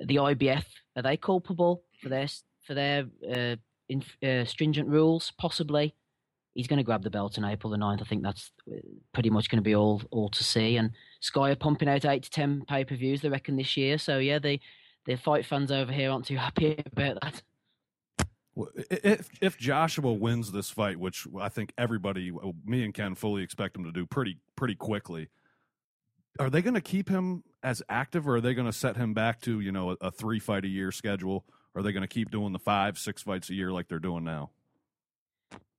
The 0.00 0.16
IBF 0.16 0.64
are 0.96 1.02
they 1.02 1.16
culpable 1.16 1.84
for 2.02 2.10
their 2.10 2.28
for 2.66 2.74
their 2.74 3.06
uh, 3.26 3.56
uh, 4.26 4.44
stringent 4.44 4.88
rules? 4.88 5.32
Possibly 5.38 5.94
he's 6.54 6.66
going 6.66 6.78
to 6.78 6.84
grab 6.84 7.02
the 7.02 7.10
belt 7.10 7.38
on 7.38 7.44
April 7.44 7.70
the 7.70 7.76
9th. 7.76 8.02
I 8.02 8.04
think 8.04 8.22
that's 8.22 8.50
uh, 8.70 8.76
pretty 9.12 9.30
much 9.30 9.48
going 9.48 9.58
to 9.58 9.68
be 9.68 9.74
all 9.74 10.02
all 10.10 10.28
to 10.30 10.44
see. 10.44 10.76
And 10.76 10.92
Sky 11.20 11.50
are 11.50 11.56
pumping 11.56 11.88
out 11.88 12.04
eight 12.04 12.24
to 12.24 12.30
ten 12.30 12.64
pay 12.66 12.84
per 12.84 12.96
views, 12.96 13.20
they 13.20 13.28
reckon, 13.28 13.56
this 13.56 13.76
year. 13.76 13.98
So 13.98 14.18
yeah, 14.18 14.38
the 14.38 14.60
the 15.06 15.16
fight 15.16 15.46
fans 15.46 15.70
over 15.70 15.92
here 15.92 16.10
aren't 16.10 16.26
too 16.26 16.36
happy 16.38 16.82
about 16.92 17.18
that. 17.22 17.42
if 18.90 19.28
if 19.40 19.58
Joshua 19.58 20.12
wins 20.12 20.52
this 20.52 20.70
fight, 20.70 20.98
which 20.98 21.26
I 21.40 21.48
think 21.48 21.72
everybody, 21.78 22.32
me 22.64 22.84
and 22.84 22.94
Ken, 22.94 23.14
fully 23.14 23.42
expect 23.42 23.76
him 23.76 23.84
to 23.84 23.92
do 23.92 24.06
pretty 24.06 24.38
pretty 24.56 24.74
quickly, 24.74 25.28
are 26.38 26.50
they 26.50 26.62
going 26.62 26.74
to 26.74 26.80
keep 26.80 27.08
him 27.08 27.44
as 27.62 27.82
active, 27.88 28.26
or 28.28 28.36
are 28.36 28.40
they 28.40 28.54
going 28.54 28.66
to 28.66 28.72
set 28.72 28.96
him 28.96 29.14
back 29.14 29.40
to 29.42 29.60
you 29.60 29.72
know 29.72 29.92
a, 29.92 29.96
a 30.00 30.10
three 30.10 30.38
fight 30.38 30.64
a 30.64 30.68
year 30.68 30.92
schedule? 30.92 31.44
Are 31.76 31.82
they 31.82 31.92
going 31.92 32.02
to 32.02 32.08
keep 32.08 32.32
doing 32.32 32.52
the 32.52 32.58
five 32.58 32.98
six 32.98 33.22
fights 33.22 33.48
a 33.48 33.54
year 33.54 33.70
like 33.70 33.86
they're 33.86 34.00
doing 34.00 34.24
now? 34.24 34.50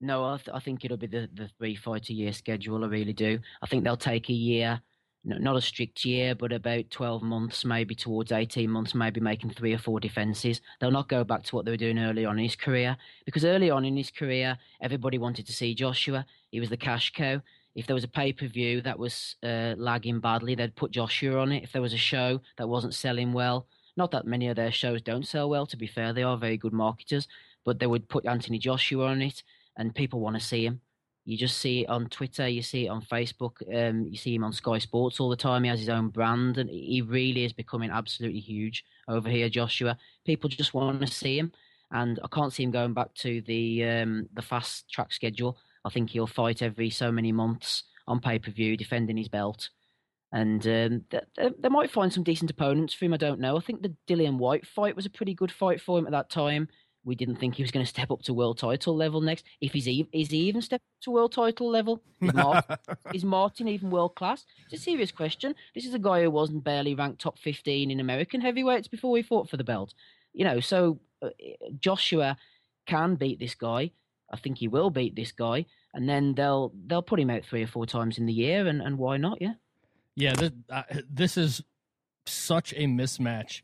No, 0.02 0.26
I, 0.26 0.38
th- 0.38 0.50
I 0.54 0.60
think 0.60 0.84
it'll 0.84 0.98
be 0.98 1.08
the, 1.08 1.30
the 1.32 1.50
three 1.60 1.76
fight 1.76 2.10
a 2.10 2.14
year 2.14 2.34
schedule. 2.34 2.84
I 2.84 2.88
really 2.88 3.14
do. 3.14 3.40
I 3.62 3.68
think 3.68 3.84
they'll 3.84 3.96
take 3.96 4.30
a 4.30 4.34
year, 4.34 4.82
not 5.24 5.56
a 5.56 5.62
strict 5.62 6.04
year, 6.04 6.34
but 6.34 6.52
about 6.52 6.90
12 6.90 7.22
months, 7.22 7.64
maybe 7.64 7.94
towards 7.94 8.32
18 8.32 8.68
months, 8.68 8.96
maybe 8.96 9.20
making 9.20 9.52
three 9.52 9.74
or 9.74 9.78
four 9.78 10.00
defenses. 10.00 10.60
They'll 10.80 10.90
not 10.90 11.08
go 11.08 11.24
back 11.24 11.44
to 11.44 11.56
what 11.56 11.66
they 11.66 11.72
were 11.72 11.78
doing 11.78 12.00
early 12.00 12.26
on 12.26 12.40
in 12.40 12.46
his 12.46 12.56
career. 12.56 12.98
Because 13.26 13.46
early 13.46 13.70
on 13.70 13.86
in 13.86 13.96
his 13.96 14.10
career, 14.10 14.58
everybody 14.82 15.20
wanted 15.20 15.46
to 15.46 15.54
see 15.54 15.76
Joshua. 15.76 16.26
He 16.50 16.60
was 16.60 16.70
the 16.70 16.78
cash 16.78 17.12
cow. 17.14 17.40
If 17.76 17.86
there 17.86 17.94
was 17.94 18.04
a 18.04 18.10
pay 18.10 18.34
per 18.34 18.48
view 18.48 18.82
that 18.82 18.98
was 18.98 19.36
uh, 19.44 19.76
lagging 19.78 20.20
badly, 20.20 20.56
they'd 20.56 20.76
put 20.76 20.92
Joshua 20.92 21.40
on 21.40 21.52
it. 21.52 21.64
If 21.64 21.72
there 21.74 21.82
was 21.82 21.94
a 21.94 21.98
show 21.98 22.42
that 22.58 22.68
wasn't 22.68 22.96
selling 22.96 23.34
well, 23.34 23.68
not 23.96 24.10
that 24.12 24.26
many 24.26 24.48
of 24.48 24.56
their 24.56 24.72
shows 24.72 25.04
don't 25.04 25.28
sell 25.28 25.48
well, 25.48 25.68
to 25.68 25.78
be 25.78 25.88
fair, 25.88 26.12
they 26.12 26.24
are 26.24 26.38
very 26.38 26.58
good 26.58 26.74
marketers, 26.74 27.28
but 27.64 27.80
they 27.80 27.88
would 27.88 28.10
put 28.10 28.26
Anthony 28.26 28.58
Joshua 28.58 29.06
on 29.06 29.22
it 29.22 29.44
and 29.78 29.96
people 29.96 30.20
want 30.20 30.36
to 30.36 30.42
see 30.42 30.66
him. 30.66 30.82
You 31.24 31.38
just 31.38 31.60
see 31.60 31.82
it 31.82 31.90
on 31.90 32.08
Twitter, 32.08 32.48
you 32.48 32.64
see 32.64 32.88
it 32.88 32.90
on 32.90 33.04
Facebook, 33.04 33.62
um, 33.74 34.08
you 34.08 34.18
see 34.18 34.34
him 34.34 34.44
on 34.44 34.54
Sky 34.54 34.80
Sports 34.80 35.20
all 35.20 35.30
the 35.30 35.36
time. 35.36 35.64
He 35.64 35.70
has 35.70 35.80
his 35.80 35.90
own 35.90 36.10
brand, 36.10 36.58
and 36.58 36.70
he 36.70 37.04
really 37.04 37.46
is 37.46 37.54
becoming 37.54 37.92
absolutely 37.92 38.40
huge 38.40 38.84
over 39.08 39.30
here, 39.30 39.48
Joshua. 39.48 39.98
People 40.26 40.50
just 40.50 40.74
want 40.74 41.00
to 41.00 41.08
see 41.08 41.38
him, 41.38 41.52
and 41.92 42.20
I 42.24 42.28
can't 42.28 42.52
see 42.52 42.64
him 42.64 42.72
going 42.72 42.94
back 42.94 43.14
to 43.16 43.42
the 43.42 43.86
um, 43.86 44.30
the 44.34 44.42
fast 44.42 44.90
track 44.90 45.14
schedule. 45.14 45.58
I 45.86 45.90
think 45.90 46.10
he'll 46.10 46.28
fight 46.28 46.64
every 46.64 46.90
so 46.90 47.12
many 47.12 47.32
months 47.32 47.84
on 48.08 48.20
pay 48.20 48.40
per 48.40 48.52
view, 48.52 48.76
defending 48.76 49.18
his 49.18 49.30
belt. 49.30 49.70
And 50.34 50.66
um, 50.66 51.04
they 51.60 51.70
might 51.70 51.92
find 51.92 52.12
some 52.12 52.24
decent 52.24 52.50
opponents 52.50 52.94
for 52.94 53.04
him. 53.04 53.14
I 53.14 53.18
don't 53.18 53.42
know. 53.42 53.58
I 53.58 53.60
think 53.60 53.82
the 53.82 53.94
Dillian 54.08 54.38
Whyte 54.38 54.66
fight 54.66 54.96
was 54.96 55.06
a 55.06 55.10
pretty 55.10 55.34
good 55.34 55.52
fight 55.52 55.82
for 55.82 56.00
him 56.00 56.06
at 56.06 56.14
that 56.14 56.30
time 56.30 56.70
we 57.04 57.16
didn't 57.16 57.38
think 57.38 57.56
he 57.56 57.64
was 57.64 57.72
going 57.72 57.86
to 57.86 57.90
step 57.90 58.12
up 58.12 58.22
to 58.24 58.34
world 58.34 58.58
title 58.58 58.96
level 58.96 59.22
next. 59.22 59.46
If 59.60 59.74
he's 59.74 59.88
even, 59.88 60.10
is 60.14 60.30
he 60.30 60.38
even 60.40 60.62
step 60.62 60.82
to 61.02 61.12
world 61.12 61.32
title 61.32 61.70
level? 61.70 62.02
Is, 62.22 62.34
Martin, 62.34 62.78
is 63.14 63.24
Martin 63.24 63.68
even 63.68 63.90
world 63.90 64.16
class? 64.16 64.46
It's 64.66 64.82
a 64.82 64.84
serious 64.84 65.12
question. 65.12 65.56
This 65.74 65.86
is 65.86 65.94
a 65.94 66.00
guy 66.00 66.22
who 66.22 66.32
wasn't 66.32 66.64
barely 66.64 66.94
ranked 66.94 67.22
top 67.22 67.40
15 67.40 67.90
in 67.90 68.00
American 68.00 68.42
heavyweights 68.42 68.88
before 68.88 69.18
he 69.18 69.24
fought 69.24 69.50
for 69.50 69.58
the 69.58 69.64
belt. 69.64 69.94
You 70.34 70.46
know, 70.46 70.60
so 70.60 71.00
uh, 71.22 71.30
Joshua 71.80 72.38
can 72.86 73.16
beat 73.16 73.40
this 73.40 73.56
guy. 73.56 73.92
I 74.32 74.38
think 74.38 74.60
he 74.60 74.68
will 74.68 74.90
beat 74.90 75.16
this 75.16 75.32
guy, 75.32 75.66
and 75.94 76.08
then 76.08 76.36
they'll 76.36 76.72
they'll 76.88 77.02
put 77.02 77.20
him 77.20 77.30
out 77.30 77.44
three 77.44 77.64
or 77.64 77.68
four 77.68 77.86
times 77.86 78.18
in 78.18 78.26
the 78.26 78.34
year, 78.34 78.66
and, 78.66 78.82
and 78.82 78.98
why 78.98 79.18
not? 79.18 79.42
Yeah, 79.42 79.56
yeah. 80.16 80.34
This, 80.34 80.52
uh, 80.70 80.84
this 81.10 81.36
is 81.36 81.62
such 82.26 82.74
a 82.74 82.86
mismatch 82.86 83.62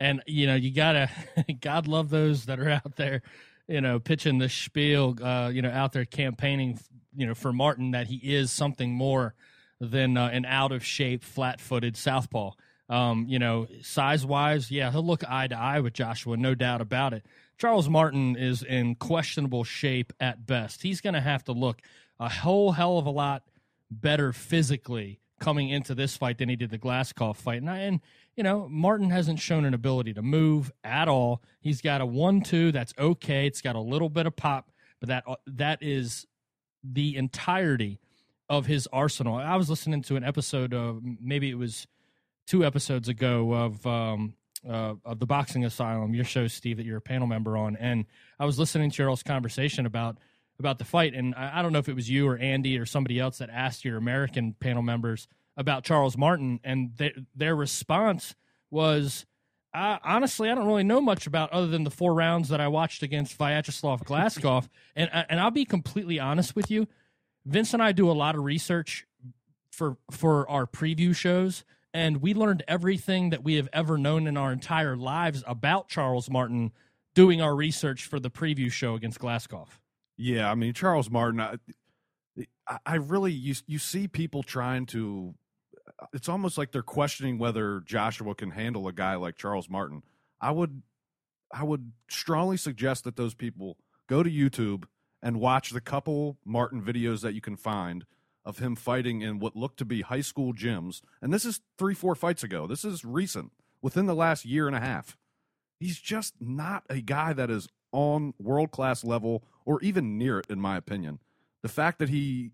and 0.00 0.22
you 0.26 0.46
know 0.46 0.54
you 0.54 0.72
gotta 0.72 1.10
god 1.60 1.86
love 1.86 2.10
those 2.10 2.46
that 2.46 2.58
are 2.58 2.70
out 2.70 2.96
there 2.96 3.22
you 3.68 3.80
know 3.80 4.00
pitching 4.00 4.38
the 4.38 4.48
spiel 4.48 5.16
uh 5.22 5.50
you 5.52 5.62
know 5.62 5.70
out 5.70 5.92
there 5.92 6.04
campaigning 6.04 6.78
you 7.14 7.26
know 7.26 7.34
for 7.34 7.52
martin 7.52 7.92
that 7.92 8.06
he 8.06 8.16
is 8.16 8.50
something 8.50 8.92
more 8.92 9.34
than 9.80 10.16
uh, 10.16 10.28
an 10.28 10.44
out 10.44 10.72
of 10.72 10.84
shape 10.84 11.22
flat-footed 11.22 11.96
southpaw 11.96 12.50
um 12.88 13.26
you 13.28 13.38
know 13.38 13.66
size 13.82 14.26
wise 14.26 14.70
yeah 14.70 14.90
he'll 14.90 15.06
look 15.06 15.22
eye 15.28 15.46
to 15.46 15.56
eye 15.56 15.80
with 15.80 15.92
joshua 15.92 16.36
no 16.36 16.54
doubt 16.54 16.80
about 16.80 17.12
it 17.12 17.24
Charles 17.60 17.90
Martin 17.90 18.36
is 18.36 18.62
in 18.62 18.94
questionable 18.94 19.64
shape 19.64 20.14
at 20.18 20.46
best. 20.46 20.80
He's 20.80 21.02
going 21.02 21.12
to 21.12 21.20
have 21.20 21.44
to 21.44 21.52
look 21.52 21.82
a 22.18 22.26
whole 22.26 22.72
hell 22.72 22.96
of 22.96 23.04
a 23.04 23.10
lot 23.10 23.42
better 23.90 24.32
physically 24.32 25.20
coming 25.40 25.68
into 25.68 25.94
this 25.94 26.16
fight 26.16 26.38
than 26.38 26.48
he 26.48 26.56
did 26.56 26.70
the 26.70 26.78
Glazkov 26.78 27.36
fight. 27.36 27.58
And, 27.58 27.68
I, 27.68 27.78
and 27.80 28.00
you 28.40 28.44
know, 28.44 28.66
Martin 28.70 29.10
hasn't 29.10 29.38
shown 29.38 29.66
an 29.66 29.74
ability 29.74 30.14
to 30.14 30.22
move 30.22 30.72
at 30.82 31.08
all. 31.08 31.42
He's 31.60 31.82
got 31.82 32.00
a 32.00 32.06
one-two 32.06 32.72
that's 32.72 32.94
okay. 32.98 33.46
It's 33.46 33.60
got 33.60 33.76
a 33.76 33.80
little 33.80 34.08
bit 34.08 34.24
of 34.24 34.34
pop, 34.34 34.70
but 34.98 35.10
that 35.10 35.24
that 35.46 35.82
is 35.82 36.26
the 36.82 37.18
entirety 37.18 38.00
of 38.48 38.64
his 38.64 38.88
arsenal. 38.94 39.34
I 39.34 39.56
was 39.56 39.68
listening 39.68 40.00
to 40.04 40.16
an 40.16 40.24
episode 40.24 40.72
of 40.72 41.02
maybe 41.02 41.50
it 41.50 41.58
was 41.58 41.86
two 42.46 42.64
episodes 42.64 43.10
ago 43.10 43.52
of 43.52 43.86
um, 43.86 44.32
uh, 44.66 44.94
of 45.04 45.18
the 45.18 45.26
Boxing 45.26 45.66
Asylum, 45.66 46.14
your 46.14 46.24
show, 46.24 46.46
Steve, 46.46 46.78
that 46.78 46.86
you're 46.86 46.96
a 46.96 47.02
panel 47.02 47.26
member 47.26 47.58
on, 47.58 47.76
and 47.76 48.06
I 48.38 48.46
was 48.46 48.58
listening 48.58 48.90
to 48.90 49.02
your 49.02 49.10
all's 49.10 49.22
conversation 49.22 49.84
about 49.84 50.16
about 50.58 50.78
the 50.78 50.86
fight, 50.86 51.12
and 51.12 51.34
I, 51.34 51.58
I 51.58 51.62
don't 51.62 51.74
know 51.74 51.78
if 51.78 51.90
it 51.90 51.94
was 51.94 52.08
you 52.08 52.26
or 52.26 52.38
Andy 52.38 52.78
or 52.78 52.86
somebody 52.86 53.18
else 53.18 53.36
that 53.36 53.50
asked 53.50 53.84
your 53.84 53.98
American 53.98 54.54
panel 54.58 54.82
members 54.82 55.28
about 55.60 55.84
Charles 55.84 56.16
Martin, 56.16 56.58
and 56.64 56.96
they, 56.96 57.12
their 57.34 57.54
response 57.54 58.34
was. 58.70 59.26
Uh, 59.72 59.98
honestly, 60.02 60.50
I 60.50 60.56
don't 60.56 60.66
really 60.66 60.82
know 60.82 61.00
much 61.00 61.28
about 61.28 61.52
other 61.52 61.68
than 61.68 61.84
the 61.84 61.92
four 61.92 62.12
rounds 62.12 62.48
that 62.48 62.60
I 62.60 62.66
watched 62.66 63.04
against 63.04 63.38
Vyacheslav 63.38 64.02
Glazkov, 64.02 64.68
and 64.96 65.08
and 65.12 65.38
I'll 65.38 65.52
be 65.52 65.64
completely 65.64 66.18
honest 66.18 66.56
with 66.56 66.72
you. 66.72 66.88
Vince 67.46 67.72
and 67.72 67.80
I 67.80 67.92
do 67.92 68.10
a 68.10 68.12
lot 68.12 68.34
of 68.34 68.42
research 68.42 69.06
for 69.70 69.96
for 70.10 70.48
our 70.50 70.66
preview 70.66 71.14
shows, 71.14 71.64
and 71.94 72.16
we 72.16 72.34
learned 72.34 72.64
everything 72.66 73.30
that 73.30 73.44
we 73.44 73.54
have 73.54 73.68
ever 73.72 73.96
known 73.96 74.26
in 74.26 74.36
our 74.36 74.52
entire 74.52 74.96
lives 74.96 75.44
about 75.46 75.88
Charles 75.88 76.28
Martin 76.28 76.72
doing 77.14 77.40
our 77.40 77.54
research 77.54 78.06
for 78.06 78.18
the 78.18 78.30
preview 78.30 78.72
show 78.72 78.94
against 78.94 79.20
Glazkov. 79.20 79.68
Yeah, 80.16 80.50
I 80.50 80.54
mean 80.54 80.74
Charles 80.74 81.10
Martin. 81.10 81.40
I, 81.40 82.78
I 82.84 82.96
really 82.96 83.32
you 83.32 83.54
you 83.66 83.78
see 83.78 84.08
people 84.08 84.42
trying 84.42 84.86
to. 84.86 85.34
It's 86.12 86.28
almost 86.28 86.58
like 86.58 86.72
they're 86.72 86.82
questioning 86.82 87.38
whether 87.38 87.80
Joshua 87.80 88.34
can 88.34 88.50
handle 88.50 88.88
a 88.88 88.92
guy 88.92 89.14
like 89.14 89.36
Charles 89.36 89.68
Martin. 89.68 90.02
I 90.40 90.50
would, 90.50 90.82
I 91.52 91.64
would 91.64 91.92
strongly 92.08 92.56
suggest 92.56 93.04
that 93.04 93.16
those 93.16 93.34
people 93.34 93.76
go 94.08 94.22
to 94.22 94.30
YouTube 94.30 94.84
and 95.22 95.40
watch 95.40 95.70
the 95.70 95.80
couple 95.80 96.38
Martin 96.44 96.82
videos 96.82 97.20
that 97.20 97.34
you 97.34 97.40
can 97.40 97.56
find 97.56 98.04
of 98.44 98.58
him 98.58 98.74
fighting 98.74 99.20
in 99.20 99.38
what 99.38 99.54
looked 99.54 99.78
to 99.78 99.84
be 99.84 100.00
high 100.00 100.22
school 100.22 100.54
gyms. 100.54 101.02
And 101.20 101.32
this 101.32 101.44
is 101.44 101.60
three, 101.78 101.94
four 101.94 102.14
fights 102.14 102.42
ago. 102.42 102.66
This 102.66 102.84
is 102.84 103.04
recent, 103.04 103.52
within 103.82 104.06
the 104.06 104.14
last 104.14 104.44
year 104.44 104.66
and 104.66 104.76
a 104.76 104.80
half. 104.80 105.16
He's 105.78 105.98
just 105.98 106.34
not 106.40 106.84
a 106.90 107.00
guy 107.00 107.32
that 107.32 107.50
is 107.50 107.68
on 107.92 108.34
world 108.38 108.70
class 108.70 109.04
level 109.04 109.44
or 109.64 109.80
even 109.82 110.18
near 110.18 110.38
it, 110.40 110.46
in 110.48 110.60
my 110.60 110.76
opinion. 110.76 111.18
The 111.62 111.68
fact 111.68 111.98
that 111.98 112.08
he 112.08 112.52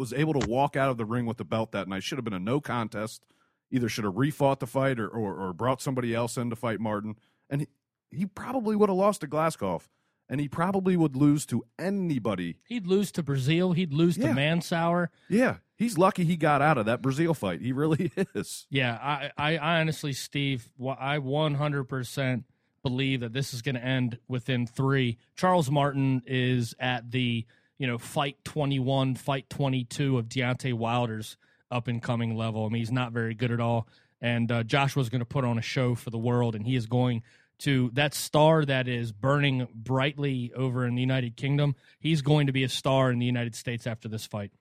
was 0.00 0.12
able 0.12 0.32
to 0.34 0.48
walk 0.48 0.76
out 0.76 0.90
of 0.90 0.96
the 0.96 1.04
ring 1.04 1.26
with 1.26 1.36
the 1.36 1.44
belt 1.44 1.70
that 1.72 1.86
night 1.86 2.02
should 2.02 2.18
have 2.18 2.24
been 2.24 2.32
a 2.34 2.38
no 2.40 2.60
contest. 2.60 3.24
Either 3.70 3.88
should 3.88 4.04
have 4.04 4.16
refought 4.16 4.58
the 4.58 4.66
fight 4.66 4.98
or, 4.98 5.06
or, 5.06 5.34
or 5.36 5.52
brought 5.52 5.80
somebody 5.80 6.12
else 6.14 6.36
in 6.36 6.50
to 6.50 6.56
fight 6.56 6.80
Martin. 6.80 7.14
And 7.48 7.60
he, 7.60 7.66
he 8.10 8.26
probably 8.26 8.74
would 8.74 8.88
have 8.88 8.96
lost 8.98 9.20
to 9.20 9.28
Glazkov 9.28 9.82
and 10.28 10.40
he 10.40 10.48
probably 10.48 10.96
would 10.96 11.14
lose 11.16 11.44
to 11.46 11.62
anybody. 11.78 12.56
He'd 12.66 12.86
lose 12.86 13.12
to 13.12 13.22
Brazil. 13.22 13.72
He'd 13.72 13.92
lose 13.92 14.16
Yeah. 14.16 14.28
to 14.28 14.34
Mansour. 14.34 15.10
Yeah, 15.28 15.56
he's 15.76 15.98
lucky 15.98 16.24
he 16.24 16.36
got 16.36 16.62
out 16.62 16.78
of 16.78 16.86
that 16.86 17.02
Brazil 17.02 17.34
fight. 17.34 17.60
He 17.60 17.72
really 17.72 18.10
is. 18.34 18.66
Yeah, 18.70 18.96
I, 19.00 19.30
I, 19.36 19.56
I 19.58 19.80
honestly, 19.80 20.12
Steve, 20.14 20.68
I 20.80 21.18
100% 21.18 22.44
believe 22.82 23.20
that 23.20 23.32
this 23.32 23.52
is 23.52 23.62
going 23.62 23.74
to 23.74 23.84
end 23.84 24.18
within 24.28 24.66
three. 24.66 25.18
Charles 25.36 25.70
Martin 25.70 26.22
is 26.26 26.74
at 26.80 27.10
the, 27.10 27.44
you 27.80 27.86
know, 27.86 27.96
fight 27.96 28.36
21, 28.44 29.14
fight 29.14 29.48
22 29.48 30.18
of 30.18 30.28
Deontay 30.28 30.74
Wilder's 30.74 31.38
up 31.70 31.88
and 31.88 32.02
coming 32.02 32.36
level. 32.36 32.66
I 32.66 32.68
mean, 32.68 32.80
he's 32.80 32.92
not 32.92 33.12
very 33.12 33.32
good 33.32 33.50
at 33.50 33.58
all. 33.58 33.88
And 34.20 34.52
uh, 34.52 34.64
Joshua's 34.64 35.08
going 35.08 35.20
to 35.20 35.24
put 35.24 35.46
on 35.46 35.56
a 35.56 35.62
show 35.62 35.94
for 35.94 36.10
the 36.10 36.18
world, 36.18 36.54
and 36.54 36.66
he 36.66 36.76
is 36.76 36.84
going 36.84 37.22
to 37.60 37.90
that 37.94 38.12
star 38.12 38.66
that 38.66 38.86
is 38.86 39.12
burning 39.12 39.66
brightly 39.74 40.52
over 40.54 40.86
in 40.86 40.94
the 40.94 41.00
United 41.00 41.36
Kingdom. 41.36 41.74
He's 41.98 42.20
going 42.20 42.48
to 42.48 42.52
be 42.52 42.64
a 42.64 42.68
star 42.68 43.10
in 43.10 43.18
the 43.18 43.24
United 43.24 43.54
States 43.54 43.86
after 43.86 44.08
this 44.08 44.26
fight. 44.26 44.52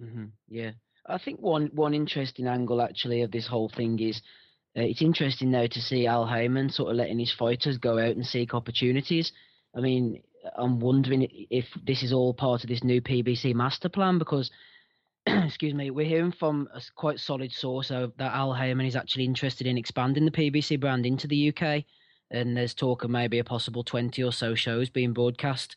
hmm 0.00 0.24
Yeah, 0.48 0.72
I 1.06 1.18
think 1.18 1.38
one 1.38 1.70
one 1.74 1.94
interesting 1.94 2.48
angle 2.48 2.82
actually 2.82 3.22
of 3.22 3.30
this 3.30 3.46
whole 3.46 3.68
thing 3.68 4.00
is 4.00 4.20
uh, 4.76 4.82
it's 4.82 5.02
interesting 5.02 5.52
though 5.52 5.68
to 5.68 5.80
see 5.80 6.08
Al 6.08 6.26
Haymon 6.26 6.70
sort 6.70 6.90
of 6.90 6.96
letting 6.96 7.20
his 7.20 7.32
fighters 7.32 7.78
go 7.78 8.00
out 8.00 8.16
and 8.16 8.26
seek 8.26 8.52
opportunities. 8.52 9.30
I 9.76 9.80
mean, 9.80 10.22
I'm 10.56 10.80
wondering 10.80 11.28
if 11.50 11.66
this 11.86 12.02
is 12.02 12.12
all 12.12 12.34
part 12.34 12.64
of 12.64 12.68
this 12.68 12.84
new 12.84 13.00
PBC 13.00 13.54
master 13.54 13.88
plan 13.88 14.18
because, 14.18 14.50
excuse 15.26 15.74
me, 15.74 15.90
we're 15.90 16.06
hearing 16.06 16.32
from 16.32 16.68
a 16.74 16.80
quite 16.94 17.20
solid 17.20 17.52
source 17.52 17.88
that 17.88 18.12
Al 18.18 18.54
Haymon 18.54 18.86
is 18.86 18.96
actually 18.96 19.24
interested 19.24 19.66
in 19.66 19.78
expanding 19.78 20.24
the 20.24 20.30
PBC 20.30 20.80
brand 20.80 21.06
into 21.06 21.26
the 21.26 21.48
UK, 21.48 21.84
and 22.30 22.56
there's 22.56 22.74
talk 22.74 23.04
of 23.04 23.10
maybe 23.10 23.38
a 23.38 23.44
possible 23.44 23.84
20 23.84 24.22
or 24.22 24.32
so 24.32 24.54
shows 24.54 24.88
being 24.88 25.12
broadcast 25.12 25.76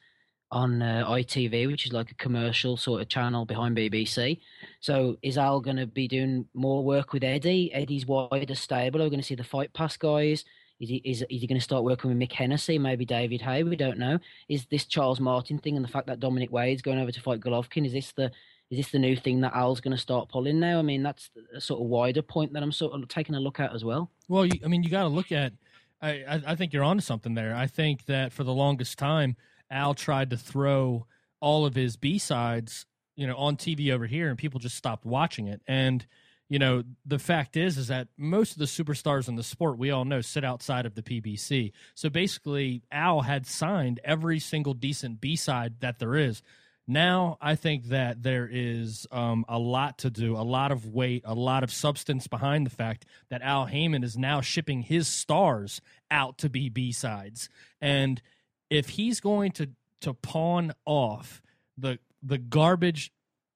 on 0.51 0.83
uh, 0.83 1.03
ITV, 1.07 1.67
which 1.67 1.87
is 1.87 1.93
like 1.93 2.11
a 2.11 2.15
commercial 2.15 2.77
sort 2.77 3.01
of 3.01 3.09
channel 3.09 3.43
behind 3.43 3.75
BBC. 3.75 4.39
So 4.79 5.17
is 5.23 5.37
Al 5.37 5.59
going 5.61 5.77
to 5.77 5.87
be 5.87 6.07
doing 6.07 6.45
more 6.53 6.83
work 6.83 7.11
with 7.11 7.23
Eddie? 7.23 7.73
Eddie's 7.73 8.05
wider 8.05 8.53
stable. 8.53 9.01
Are 9.01 9.05
we 9.05 9.09
going 9.09 9.19
to 9.19 9.25
see 9.25 9.35
the 9.35 9.43
Fight 9.43 9.73
Pass 9.73 9.97
guys? 9.97 10.45
Is 10.83 10.89
he, 10.89 10.95
is, 11.05 11.21
is 11.29 11.39
he 11.39 11.47
going 11.47 11.59
to 11.59 11.63
start 11.63 11.85
working 11.85 12.09
with 12.09 12.19
Mick 12.19 12.33
Hennessy, 12.33 12.77
maybe 12.77 13.05
David 13.05 13.41
Haye? 13.41 13.63
We 13.63 13.77
don't 13.77 13.97
know. 13.97 14.19
Is 14.49 14.65
this 14.65 14.83
Charles 14.83 15.21
Martin 15.21 15.57
thing 15.57 15.77
and 15.77 15.85
the 15.85 15.89
fact 15.89 16.07
that 16.07 16.19
Dominic 16.19 16.51
Wade's 16.51 16.81
going 16.81 16.99
over 16.99 17.09
to 17.09 17.21
fight 17.21 17.39
Golovkin, 17.39 17.85
is 17.85 17.93
this 17.93 18.11
the 18.11 18.31
is 18.69 18.77
this 18.77 18.91
the 18.91 18.99
new 18.99 19.15
thing 19.15 19.39
that 19.41 19.55
Al's 19.55 19.79
going 19.79 19.95
to 19.95 20.01
start 20.01 20.27
pulling 20.27 20.59
now? 20.59 20.79
I 20.79 20.81
mean, 20.81 21.01
that's 21.01 21.29
a 21.55 21.61
sort 21.61 21.79
of 21.79 21.87
wider 21.87 22.21
point 22.21 22.51
that 22.51 22.63
I'm 22.63 22.73
sort 22.73 22.93
of 22.93 23.07
taking 23.07 23.33
a 23.35 23.39
look 23.39 23.61
at 23.61 23.73
as 23.73 23.85
well. 23.85 24.11
Well, 24.27 24.45
I 24.63 24.67
mean, 24.67 24.83
you 24.83 24.89
got 24.89 25.03
to 25.03 25.09
look 25.09 25.31
at. 25.31 25.53
I, 26.01 26.41
I, 26.45 26.55
think 26.55 26.73
you're 26.73 26.83
onto 26.83 27.01
something 27.01 27.33
there. 27.33 27.55
I 27.55 27.67
think 27.67 28.05
that 28.07 28.33
for 28.33 28.43
the 28.43 28.51
longest 28.51 28.99
time, 28.99 29.37
Al 29.71 29.93
tried 29.93 30.31
to 30.31 30.37
throw 30.37 31.05
all 31.39 31.65
of 31.65 31.75
his 31.75 31.95
B 31.95 32.17
sides, 32.17 32.85
you 33.15 33.25
know, 33.25 33.37
on 33.37 33.55
TV 33.55 33.89
over 33.93 34.05
here, 34.05 34.27
and 34.27 34.37
people 34.37 34.59
just 34.59 34.75
stopped 34.75 35.05
watching 35.05 35.47
it. 35.47 35.61
And 35.65 36.05
you 36.53 36.59
know, 36.59 36.83
the 37.03 37.17
fact 37.17 37.57
is, 37.57 37.79
is 37.79 37.87
that 37.87 38.09
most 38.15 38.51
of 38.51 38.59
the 38.59 38.65
superstars 38.65 39.27
in 39.27 39.35
the 39.35 39.41
sport 39.41 39.79
we 39.79 39.89
all 39.89 40.05
know 40.05 40.21
sit 40.21 40.43
outside 40.43 40.85
of 40.85 40.93
the 40.93 41.01
PBC. 41.01 41.71
So 41.95 42.11
basically, 42.11 42.83
Al 42.91 43.21
had 43.21 43.47
signed 43.47 43.99
every 44.03 44.37
single 44.37 44.75
decent 44.75 45.19
B 45.19 45.35
side 45.35 45.79
that 45.79 45.97
there 45.97 46.15
is. 46.15 46.43
Now, 46.85 47.39
I 47.41 47.55
think 47.55 47.85
that 47.85 48.21
there 48.21 48.47
is 48.51 49.07
um, 49.11 49.45
a 49.49 49.57
lot 49.57 49.97
to 49.99 50.11
do, 50.11 50.35
a 50.35 50.45
lot 50.45 50.71
of 50.71 50.85
weight, 50.85 51.23
a 51.25 51.33
lot 51.33 51.63
of 51.63 51.71
substance 51.71 52.27
behind 52.27 52.67
the 52.67 52.75
fact 52.75 53.07
that 53.31 53.41
Al 53.41 53.65
Haymon 53.65 54.03
is 54.03 54.15
now 54.15 54.41
shipping 54.41 54.83
his 54.83 55.07
stars 55.07 55.81
out 56.11 56.37
to 56.37 56.51
be 56.51 56.69
B 56.69 56.91
sides, 56.91 57.49
and 57.81 58.21
if 58.69 58.89
he's 58.89 59.19
going 59.19 59.53
to 59.53 59.71
to 60.01 60.13
pawn 60.13 60.71
off 60.85 61.41
the 61.79 61.97
the 62.21 62.37
garbage 62.37 63.11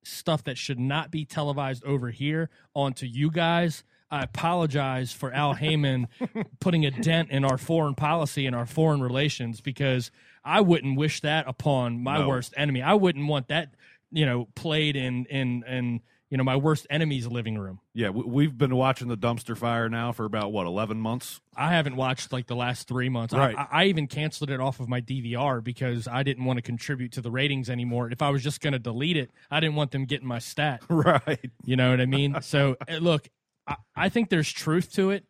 stuff 0.07 0.43
that 0.45 0.57
should 0.57 0.79
not 0.79 1.11
be 1.11 1.25
televised 1.25 1.83
over 1.85 2.09
here 2.09 2.49
onto 2.73 3.05
you 3.05 3.29
guys. 3.31 3.83
I 4.09 4.23
apologize 4.23 5.11
for 5.11 5.33
Al 5.33 5.53
Haymon 5.53 6.07
putting 6.61 6.85
a 6.85 6.91
dent 6.91 7.29
in 7.29 7.43
our 7.43 7.57
foreign 7.57 7.95
policy 7.95 8.45
and 8.45 8.55
our 8.55 8.65
foreign 8.65 9.01
relations 9.01 9.59
because 9.59 10.11
I 10.45 10.61
wouldn't 10.61 10.97
wish 10.97 11.19
that 11.21 11.45
upon 11.47 12.01
my 12.01 12.19
No. 12.19 12.29
worst 12.29 12.53
enemy. 12.55 12.81
I 12.81 12.93
wouldn't 12.93 13.27
want 13.27 13.49
that, 13.49 13.73
you 14.11 14.25
know, 14.25 14.47
played 14.55 14.95
in 14.95 15.25
in 15.25 15.63
in 15.67 16.01
you 16.29 16.37
know 16.37 16.43
my 16.43 16.55
worst 16.57 16.85
enemy's 16.89 17.25
living 17.27 17.57
room. 17.57 17.79
Yeah, 17.93 18.09
we, 18.09 18.23
we've 18.23 18.57
been 18.57 18.75
watching 18.75 19.07
the 19.07 19.17
dumpster 19.17 19.57
fire 19.57 19.89
now 19.89 20.11
for 20.11 20.25
about 20.25 20.51
what 20.51 20.67
eleven 20.67 20.99
months. 20.99 21.39
I 21.55 21.73
haven't 21.73 21.95
watched 21.95 22.31
like 22.33 22.47
the 22.47 22.55
last 22.55 22.87
three 22.87 23.09
months. 23.09 23.33
I- 23.33 23.37
Right. 23.39 23.55
I, 23.57 23.67
I 23.71 23.85
even 23.85 24.07
canceled 24.07 24.49
it 24.49 24.59
off 24.59 24.79
of 24.79 24.89
my 24.89 24.99
DVR 25.01 25.63
because 25.63 26.07
I 26.07 26.23
didn't 26.23 26.45
want 26.45 26.57
to 26.57 26.61
contribute 26.61 27.13
to 27.13 27.21
the 27.21 27.31
ratings 27.31 27.69
anymore. 27.69 28.11
If 28.11 28.21
I 28.21 28.29
was 28.29 28.43
just 28.43 28.59
going 28.61 28.73
to 28.73 28.79
delete 28.79 29.17
it, 29.17 29.31
I 29.49 29.59
didn't 29.59 29.75
want 29.75 29.91
them 29.91 30.05
getting 30.05 30.27
my 30.27 30.39
stat. 30.39 30.81
Right. 30.89 31.49
You 31.63 31.75
know 31.77 31.89
what 31.91 32.01
I 32.01 32.05
mean? 32.05 32.41
So 32.41 32.75
uh, 32.89 32.95
look, 32.97 33.29
I, 33.65 33.75
I 33.95 34.09
think 34.09 34.29
there's 34.29 34.51
truth 34.51 34.91
to 34.93 35.11
it, 35.11 35.25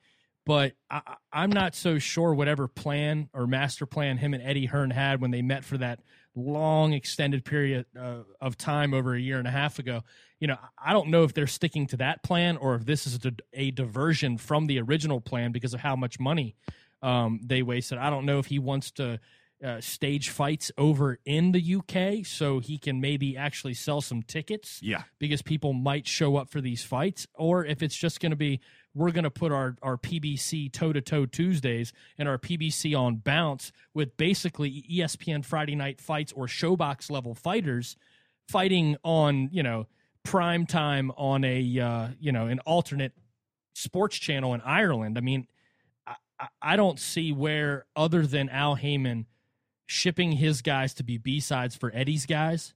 but 0.45 0.73
I, 0.89 1.01
I- 1.05 1.15
I'm 1.43 1.51
not 1.51 1.75
so 1.75 1.99
sure 1.99 2.33
whatever 2.33 2.67
plan 2.67 3.29
or 3.33 3.45
master 3.45 3.85
plan 3.85 4.17
him 4.17 4.33
and 4.33 4.41
Eddie 4.41 4.65
Hearn 4.65 4.89
had 4.89 5.21
when 5.21 5.29
they 5.31 5.43
met 5.43 5.63
for 5.63 5.77
that 5.77 5.99
long 6.35 6.93
extended 6.93 7.43
period 7.45 7.85
uh, 7.99 8.17
of 8.41 8.57
time 8.57 8.93
over 8.93 9.13
a 9.15 9.19
year 9.19 9.37
and 9.39 9.47
a 9.47 9.51
half 9.51 9.77
ago. 9.79 10.01
You 10.39 10.47
know, 10.47 10.57
I 10.77 10.93
don't 10.93 11.09
know 11.09 11.23
if 11.23 11.33
they're 11.33 11.47
sticking 11.47 11.87
to 11.87 11.97
that 11.97 12.23
plan 12.23 12.57
or 12.57 12.75
if 12.75 12.85
this 12.85 13.07
is 13.07 13.19
a, 13.25 13.31
a 13.53 13.71
diversion 13.71 14.37
from 14.37 14.67
the 14.67 14.79
original 14.79 15.19
plan 15.21 15.51
because 15.51 15.73
of 15.73 15.79
how 15.79 15.95
much 15.95 16.19
money 16.19 16.55
um, 17.01 17.39
they 17.43 17.61
wasted. 17.63 17.97
I 17.97 18.09
don't 18.09 18.25
know 18.25 18.39
if 18.39 18.45
he 18.47 18.59
wants 18.59 18.91
to 18.91 19.19
uh, 19.63 19.81
stage 19.81 20.29
fights 20.29 20.71
over 20.77 21.17
in 21.25 21.51
the 21.51 21.75
UK 21.77 22.23
so 22.23 22.59
he 22.59 22.77
can 22.77 23.01
maybe 23.01 23.35
actually 23.35 23.73
sell 23.73 24.01
some 24.01 24.21
tickets 24.21 24.79
Yeah. 24.83 25.01
because 25.17 25.41
people 25.41 25.73
might 25.73 26.05
show 26.05 26.35
up 26.37 26.49
for 26.51 26.61
these 26.61 26.83
fights, 26.83 27.25
or 27.33 27.65
if 27.65 27.81
it's 27.81 27.95
just 27.95 28.19
going 28.19 28.29
to 28.29 28.35
be 28.35 28.59
we're 28.93 29.11
going 29.11 29.23
to 29.23 29.31
put 29.31 29.51
our, 29.51 29.75
our 29.83 29.95
PBC 29.97 30.71
toe 30.71 30.91
to 30.93 31.01
toe 31.01 31.25
Tuesdays 31.27 31.93
and 32.17 32.27
our 32.27 32.37
PBC 32.39 32.97
on 32.99 33.15
bounce 33.17 33.71
with 33.93 34.15
basically 34.17 34.83
ESPN 34.91 35.43
Friday 35.45 35.75
night 35.75 36.01
fights 36.01 36.31
or 36.33 36.45
ShoBox 36.47 37.09
level 37.11 37.33
fighters 37.35 37.95
fighting 38.47 38.95
on, 39.03 39.49
you 39.51 39.61
know, 39.61 39.85
prime 40.27 40.65
time 40.65 41.09
on 41.15 41.45
a, 41.45 41.79
uh, 41.79 42.07
you 42.19 42.33
know, 42.33 42.47
an 42.47 42.59
alternate 42.59 43.13
sports 43.73 44.17
channel 44.17 44.53
in 44.53 44.61
Ireland. 44.61 45.17
I 45.17 45.21
mean, 45.21 45.47
I, 46.05 46.15
I- 46.61 46.75
don't 46.75 46.99
see 46.99 47.31
where 47.31 47.85
other 47.95 48.27
than 48.27 48.49
Al 48.49 48.75
Haymon 48.75 49.25
shipping 49.85 50.33
his 50.33 50.61
guys 50.61 50.93
to 50.95 51.03
be 51.03 51.17
B 51.17 51.39
sides 51.39 51.77
for 51.77 51.91
Eddie's 51.95 52.25
guys, 52.25 52.73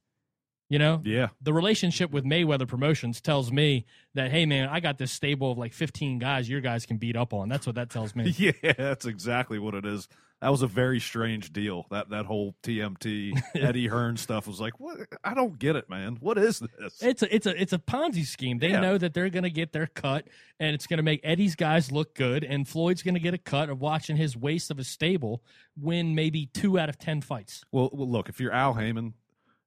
you 0.72 0.78
know, 0.78 1.02
Yeah. 1.04 1.28
the 1.42 1.52
relationship 1.52 2.10
with 2.12 2.24
Mayweather 2.24 2.66
Promotions 2.66 3.20
tells 3.20 3.52
me 3.52 3.84
that, 4.14 4.30
hey, 4.30 4.46
man, 4.46 4.68
I 4.70 4.80
got 4.80 4.96
this 4.96 5.12
stable 5.12 5.52
of 5.52 5.58
like 5.58 5.74
15 5.74 6.18
guys 6.18 6.48
your 6.48 6.62
guys 6.62 6.86
can 6.86 6.96
beat 6.96 7.14
up 7.14 7.34
on. 7.34 7.50
That's 7.50 7.66
what 7.66 7.74
that 7.76 7.90
tells 7.90 8.16
me. 8.16 8.30
Yeah, 8.38 8.52
that's 8.76 9.04
exactly 9.04 9.58
what 9.58 9.74
it 9.74 9.84
is. 9.84 10.08
That 10.40 10.50
was 10.50 10.62
a 10.62 10.66
very 10.66 10.98
strange 10.98 11.52
deal. 11.52 11.86
That 11.92 12.08
that 12.10 12.24
whole 12.26 12.56
TMT 12.64 13.40
Eddie 13.54 13.86
Hearn 13.86 14.16
stuff 14.16 14.48
was 14.48 14.60
like, 14.60 14.80
what? 14.80 14.98
I 15.22 15.34
don't 15.34 15.56
get 15.56 15.76
it, 15.76 15.88
man. 15.88 16.16
What 16.20 16.36
is 16.38 16.58
this? 16.58 17.00
It's 17.00 17.22
a 17.22 17.32
it's 17.34 17.46
a 17.46 17.62
it's 17.62 17.72
a 17.72 17.78
Ponzi 17.78 18.24
scheme. 18.26 18.58
They 18.58 18.70
Yeah. 18.70 18.80
know 18.80 18.98
that 18.98 19.14
they're 19.14 19.30
going 19.30 19.44
to 19.44 19.50
get 19.50 19.72
their 19.72 19.86
cut, 19.86 20.26
and 20.58 20.74
it's 20.74 20.88
going 20.88 20.96
to 20.96 21.02
make 21.04 21.20
Eddie's 21.22 21.54
guys 21.54 21.92
look 21.92 22.14
good, 22.16 22.42
and 22.42 22.66
Floyd's 22.66 23.02
going 23.04 23.14
to 23.14 23.20
get 23.20 23.34
a 23.34 23.38
cut 23.38 23.68
of 23.68 23.80
watching 23.80 24.16
his 24.16 24.36
waste 24.36 24.70
of 24.72 24.80
a 24.80 24.84
stable 24.84 25.44
win 25.76 26.14
maybe 26.16 26.46
two 26.46 26.76
out 26.76 26.88
of 26.88 26.98
ten 26.98 27.20
fights. 27.20 27.62
Well, 27.70 27.90
well, 27.92 28.10
look, 28.10 28.28
if 28.28 28.40
you're 28.40 28.52
Al 28.52 28.74
Haymon, 28.74 29.14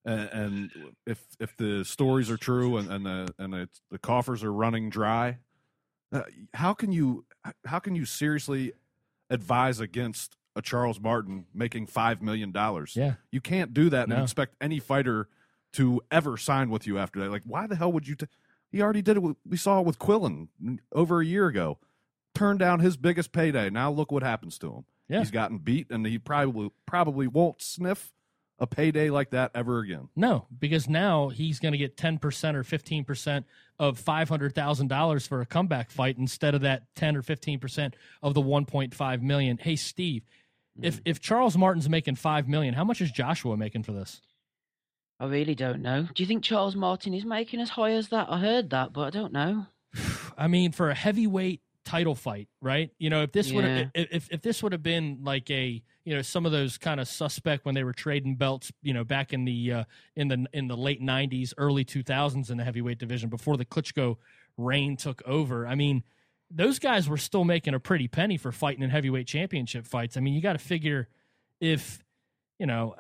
and, 0.06 0.30
and 0.32 0.72
if 1.06 1.20
if 1.40 1.56
the 1.58 1.84
stories 1.84 2.30
are 2.30 2.38
true 2.38 2.78
and 2.78 2.90
and 2.92 3.06
the 3.06 3.34
and 3.40 3.54
it's, 3.54 3.82
the 3.92 3.98
coffers 3.98 4.44
are 4.44 4.54
running 4.54 4.90
dry, 4.90 5.40
uh, 6.12 6.22
how 6.54 6.74
can 6.74 6.92
you 6.92 7.26
how 7.66 7.80
can 7.80 7.96
you 7.96 8.06
seriously 8.06 8.74
advise 9.30 9.80
against 9.80 10.38
a 10.56 10.62
Charles 10.62 11.00
Martin 11.00 11.46
making 11.54 11.88
five 11.88 12.22
million 12.22 12.52
dollars? 12.52 12.94
Yeah. 12.96 13.16
you 13.32 13.42
can't 13.42 13.74
do 13.74 13.90
that 13.90 14.08
No. 14.08 14.16
and 14.16 14.24
expect 14.24 14.56
any 14.62 14.80
fighter 14.80 15.28
to 15.74 16.02
ever 16.12 16.38
sign 16.38 16.70
with 16.70 16.88
you 16.88 16.98
after 16.98 17.20
that. 17.20 17.32
Like, 17.32 17.44
why 17.46 17.68
the 17.68 17.76
hell 17.76 17.92
would 17.92 18.08
you? 18.08 18.16
T- 18.16 18.28
he 18.72 18.82
already 18.82 19.02
did 19.02 19.18
it. 19.18 19.20
With, 19.22 19.36
we 19.48 19.58
saw 19.58 19.80
it 19.82 19.86
with 19.86 20.00
Quillin 20.00 20.48
over 20.94 21.20
a 21.22 21.26
year 21.26 21.48
ago. 21.48 21.80
Turned 22.34 22.60
down 22.60 22.80
his 22.82 22.96
biggest 22.98 23.32
payday. 23.32 23.70
Now 23.70 23.90
look 23.92 24.12
what 24.12 24.24
happens 24.24 24.58
to 24.60 24.68
him. 24.74 24.86
Yeah. 25.10 25.20
He's 25.20 25.32
gotten 25.32 25.58
beat, 25.60 25.88
and 25.92 26.06
he 26.06 26.18
probably 26.18 26.72
probably 26.86 27.28
won't 27.28 27.62
sniff 27.62 28.12
a 28.60 28.68
payday 28.68 29.10
like 29.10 29.32
that 29.32 29.52
ever 29.54 29.80
again. 29.80 30.10
No, 30.16 30.48
because 30.60 30.88
now 30.88 31.30
he's 31.30 31.60
going 31.60 31.74
to 31.74 31.78
get 31.78 31.98
ten 31.98 32.18
percent 32.18 32.56
or 32.56 32.64
fifteen 32.64 33.04
percent 33.04 33.46
of 33.80 34.00
five 34.00 34.30
hundred 34.30 34.56
thousand 34.56 34.88
dollars 34.88 35.28
for 35.28 35.42
a 35.42 35.46
comeback 35.46 35.92
fight 35.92 36.18
instead 36.18 36.56
of 36.56 36.62
that 36.62 36.84
ten 36.96 37.16
or 37.16 37.22
fifteen 37.22 37.60
percent 37.60 37.96
of 38.22 38.34
the 38.34 38.42
one 38.42 38.66
point 38.66 38.94
five 38.94 39.22
million. 39.22 39.58
Hey, 39.58 39.76
Steve, 39.76 40.24
if 40.82 40.96
hmm. 40.96 41.02
if 41.06 41.20
Charles 41.20 41.58
Martin's 41.58 41.90
making 41.90 42.16
five 42.16 42.48
million, 42.48 42.74
how 42.74 42.84
much 42.84 43.02
is 43.02 43.12
Joshua 43.12 43.58
making 43.58 43.84
for 43.84 43.92
this? 43.92 44.22
I 45.20 45.26
really 45.26 45.56
don't 45.56 45.82
know. 45.82 46.08
Do 46.14 46.24
you 46.24 46.28
think 46.28 46.44
Charles 46.44 46.76
Martin 46.76 47.14
is 47.14 47.26
making 47.26 47.62
as 47.62 47.70
high 47.70 47.92
as 47.92 48.10
that? 48.10 48.28
I 48.30 48.40
heard 48.40 48.70
that, 48.72 48.92
but 48.92 49.02
I 49.02 49.10
don't 49.12 49.32
know. 49.32 49.68
I 50.38 50.48
mean, 50.48 50.72
for 50.72 50.90
a 50.90 50.96
heavyweight 50.96 51.62
title 51.86 52.16
fight, 52.16 52.50
right? 52.62 52.92
You 52.98 53.10
know, 53.10 53.22
if 53.22 53.32
this 53.32 53.52
would 53.52 53.64
have 53.64 53.92
if 53.94 54.28
if 54.32 54.42
this 54.42 54.62
would 54.62 54.72
have 54.72 54.84
been 54.84 55.20
like 55.24 55.50
a 55.52 55.82
you 56.04 56.16
know 56.16 56.22
some 56.22 56.46
of 56.46 56.52
those 56.52 56.78
kind 56.78 57.00
of 57.00 57.08
suspect 57.08 57.66
when 57.66 57.76
they 57.76 57.84
were 57.84 57.94
trading 57.94 58.36
belts, 58.36 58.72
you 58.82 58.94
know, 58.94 59.04
back 59.04 59.32
in 59.32 59.46
the 59.46 59.72
uh, 59.72 59.84
in 60.16 60.28
the 60.28 60.46
in 60.52 60.68
the 60.68 60.76
late 60.76 61.02
'90s, 61.02 61.54
early 61.58 61.86
2000s 61.86 62.50
in 62.50 62.58
the 62.58 62.64
heavyweight 62.64 62.98
division 62.98 63.30
before 63.30 63.56
the 63.56 63.66
Klitschko 63.66 64.18
reign 64.58 64.98
took 64.98 65.22
over. 65.26 65.68
I 65.68 65.76
mean, 65.76 66.04
those 66.50 66.80
guys 66.80 67.08
were 67.08 67.18
still 67.18 67.44
making 67.44 67.74
a 67.74 67.80
pretty 67.80 68.08
penny 68.08 68.38
for 68.38 68.52
fighting 68.52 68.84
in 68.84 68.90
heavyweight 68.90 69.28
championship 69.28 69.86
fights. 69.86 70.18
I 70.18 70.20
mean, 70.20 70.34
you 70.34 70.42
got 70.42 70.54
to 70.54 70.60
figure 70.60 71.08
if 71.62 72.04
you 72.60 72.66
know 72.66 72.96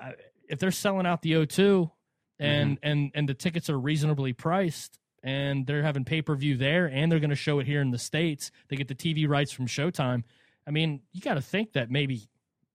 if 0.47 0.59
they're 0.59 0.71
selling 0.71 1.05
out 1.05 1.21
the 1.21 1.33
O2 1.33 1.91
and 2.39 2.77
and 2.83 3.11
and 3.15 3.29
the 3.29 3.33
tickets 3.33 3.69
are 3.69 3.79
reasonably 3.79 4.33
priced 4.33 4.99
and 5.25 5.65
they're 5.67 5.81
having 5.83 6.05
pay-per-view 6.05 6.55
there 6.55 6.85
and 6.85 7.11
they're 7.11 7.19
going 7.19 7.29
to 7.31 7.35
show 7.35 7.59
it 7.59 7.65
here 7.67 7.81
in 7.81 7.91
the 7.91 7.97
states 7.97 8.51
they 8.69 8.75
get 8.77 8.87
the 8.87 8.95
TV 8.95 9.27
rights 9.27 9.51
from 9.51 9.65
Showtime 9.67 10.23
I 10.65 10.71
mean 10.71 11.01
you 11.11 11.19
got 11.21 11.33
to 11.33 11.41
think 11.41 11.73
that 11.73 11.91
maybe 11.91 12.29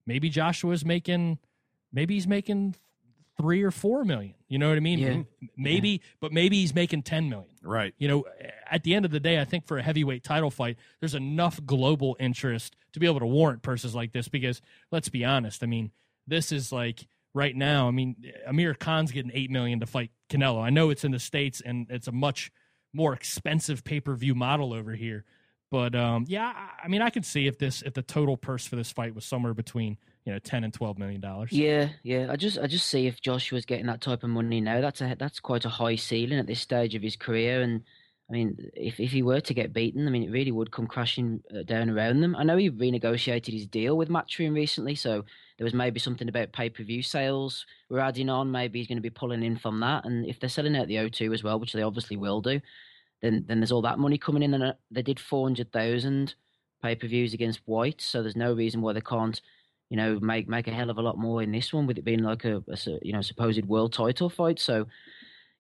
maybe 0.04 0.28
Joshua's 0.28 0.84
making 0.84 1.38
maybe 1.92 2.14
he's 2.14 2.26
making 2.26 2.74
3 3.38 3.62
or 3.62 3.70
4 3.70 4.04
million 4.04 4.34
you 4.48 4.58
know 4.58 4.68
what 4.68 4.76
I 4.76 4.80
mean 4.80 4.98
Yeah. 4.98 5.08
M- 5.08 5.26
maybe 5.56 6.02
but 6.20 6.32
maybe 6.32 6.56
he's 6.56 6.74
making 6.74 7.02
10 7.04 7.28
million 7.30 7.54
Right. 7.62 7.94
you 7.98 8.08
know, 8.08 8.24
at 8.70 8.82
the 8.84 8.94
end 8.94 9.04
of 9.04 9.10
the 9.10 9.20
day, 9.20 9.38
I 9.40 9.44
think 9.44 9.66
for 9.66 9.76
a 9.78 9.82
heavyweight 9.82 10.24
title 10.24 10.50
fight, 10.50 10.76
there's 11.00 11.14
enough 11.14 11.60
global 11.66 12.16
interest 12.18 12.74
to 12.94 13.00
be 13.00 13.06
able 13.06 13.20
to 13.20 13.26
warrant 13.26 13.62
purses 13.62 13.94
like 13.94 14.12
this 14.12 14.28
because 14.28 14.60
let's 14.90 15.08
be 15.10 15.24
honest, 15.24 15.62
I 15.62 15.66
mean, 15.66 15.90
this 16.26 16.52
is 16.52 16.72
like 16.72 17.06
right 17.34 17.54
now, 17.54 17.88
I 17.88 17.90
mean, 17.90 18.16
Amir 18.46 18.74
Khan's 18.74 19.12
getting 19.12 19.30
8 19.34 19.50
million 19.50 19.80
to 19.80 19.86
fight 19.86 20.10
Canelo. 20.28 20.62
I 20.62 20.70
know 20.70 20.90
it's 20.90 21.04
in 21.04 21.12
the 21.12 21.18
states 21.18 21.60
and 21.64 21.86
it's 21.90 22.08
a 22.08 22.12
much 22.12 22.50
more 22.92 23.12
expensive 23.12 23.84
pay-per-view 23.84 24.34
model 24.34 24.72
over 24.72 24.92
here. 24.94 25.24
But 25.70 25.94
um, 25.94 26.24
yeah, 26.26 26.52
I- 26.54 26.84
I 26.84 26.88
mean, 26.88 27.00
I 27.02 27.10
could 27.10 27.24
see 27.24 27.46
if 27.46 27.58
this 27.58 27.82
if 27.82 27.94
the 27.94 28.02
total 28.02 28.36
purse 28.36 28.66
for 28.66 28.74
this 28.74 28.90
fight 28.90 29.14
was 29.14 29.24
somewhere 29.24 29.54
between 29.54 29.96
you 30.24 30.32
know 30.32 30.40
ten 30.40 30.64
and 30.64 30.74
twelve 30.74 30.98
million 30.98 31.20
dollars. 31.20 31.52
Yeah, 31.52 31.90
yeah. 32.02 32.26
I 32.28 32.34
just, 32.34 32.58
I 32.58 32.66
just 32.66 32.88
see 32.88 33.06
if 33.06 33.20
Joshua's 33.20 33.64
getting 33.66 33.86
that 33.86 34.00
type 34.00 34.24
of 34.24 34.30
money 34.30 34.60
now. 34.60 34.80
That's 34.80 35.00
a, 35.00 35.14
that's 35.16 35.38
quite 35.38 35.64
a 35.64 35.68
high 35.68 35.94
ceiling 35.94 36.40
at 36.40 36.48
this 36.48 36.58
stage 36.60 36.96
of 36.96 37.02
his 37.02 37.14
career. 37.14 37.62
And 37.62 37.82
I 38.30 38.32
mean, 38.32 38.70
if 38.74 39.00
if 39.00 39.10
he 39.10 39.22
were 39.22 39.40
to 39.40 39.54
get 39.54 39.72
beaten, 39.72 40.06
I 40.06 40.10
mean, 40.10 40.22
it 40.22 40.30
really 40.30 40.52
would 40.52 40.70
come 40.70 40.86
crashing 40.86 41.42
uh, 41.52 41.64
down 41.64 41.90
around 41.90 42.20
them. 42.20 42.36
I 42.36 42.44
know 42.44 42.56
he 42.56 42.70
renegotiated 42.70 43.52
his 43.52 43.66
deal 43.66 43.96
with 43.96 44.08
Matchroom 44.08 44.54
recently, 44.54 44.94
so 44.94 45.24
there 45.58 45.64
was 45.64 45.74
maybe 45.74 45.98
something 45.98 46.28
about 46.28 46.52
pay 46.52 46.70
per 46.70 46.84
view 46.84 47.02
sales 47.02 47.66
we're 47.88 47.98
adding 47.98 48.30
on. 48.30 48.52
Maybe 48.52 48.78
he's 48.78 48.86
going 48.86 48.98
to 48.98 49.02
be 49.02 49.10
pulling 49.10 49.42
in 49.42 49.56
from 49.56 49.80
that. 49.80 50.04
And 50.04 50.24
if 50.26 50.38
they're 50.38 50.48
selling 50.48 50.76
out 50.76 50.86
the 50.86 50.96
O2 50.96 51.34
as 51.34 51.42
well, 51.42 51.58
which 51.58 51.72
they 51.72 51.82
obviously 51.82 52.16
will 52.16 52.40
do, 52.40 52.60
then 53.20 53.44
then 53.48 53.58
there's 53.58 53.72
all 53.72 53.82
that 53.82 53.98
money 53.98 54.16
coming 54.16 54.44
in. 54.44 54.54
And 54.54 54.62
uh, 54.62 54.72
they 54.92 55.02
did 55.02 55.18
four 55.18 55.46
hundred 55.46 55.72
thousand 55.72 56.36
pay 56.82 56.94
per 56.94 57.08
views 57.08 57.34
against 57.34 57.60
Whyte, 57.66 58.00
so 58.00 58.22
there's 58.22 58.36
no 58.36 58.54
reason 58.54 58.80
why 58.80 58.92
they 58.92 59.00
can't 59.00 59.40
you 59.90 59.96
know, 59.96 60.20
make 60.20 60.48
make 60.48 60.68
a 60.68 60.72
hell 60.72 60.88
of 60.88 60.98
a 60.98 61.02
lot 61.02 61.18
more 61.18 61.42
in 61.42 61.50
this 61.50 61.72
one 61.72 61.86
with 61.86 61.98
it 61.98 62.04
being 62.04 62.22
like 62.22 62.44
a, 62.44 62.62
a 62.68 62.78
you 63.02 63.12
know 63.12 63.20
supposed 63.20 63.64
world 63.66 63.92
title 63.92 64.30
fight. 64.30 64.60
So, 64.60 64.86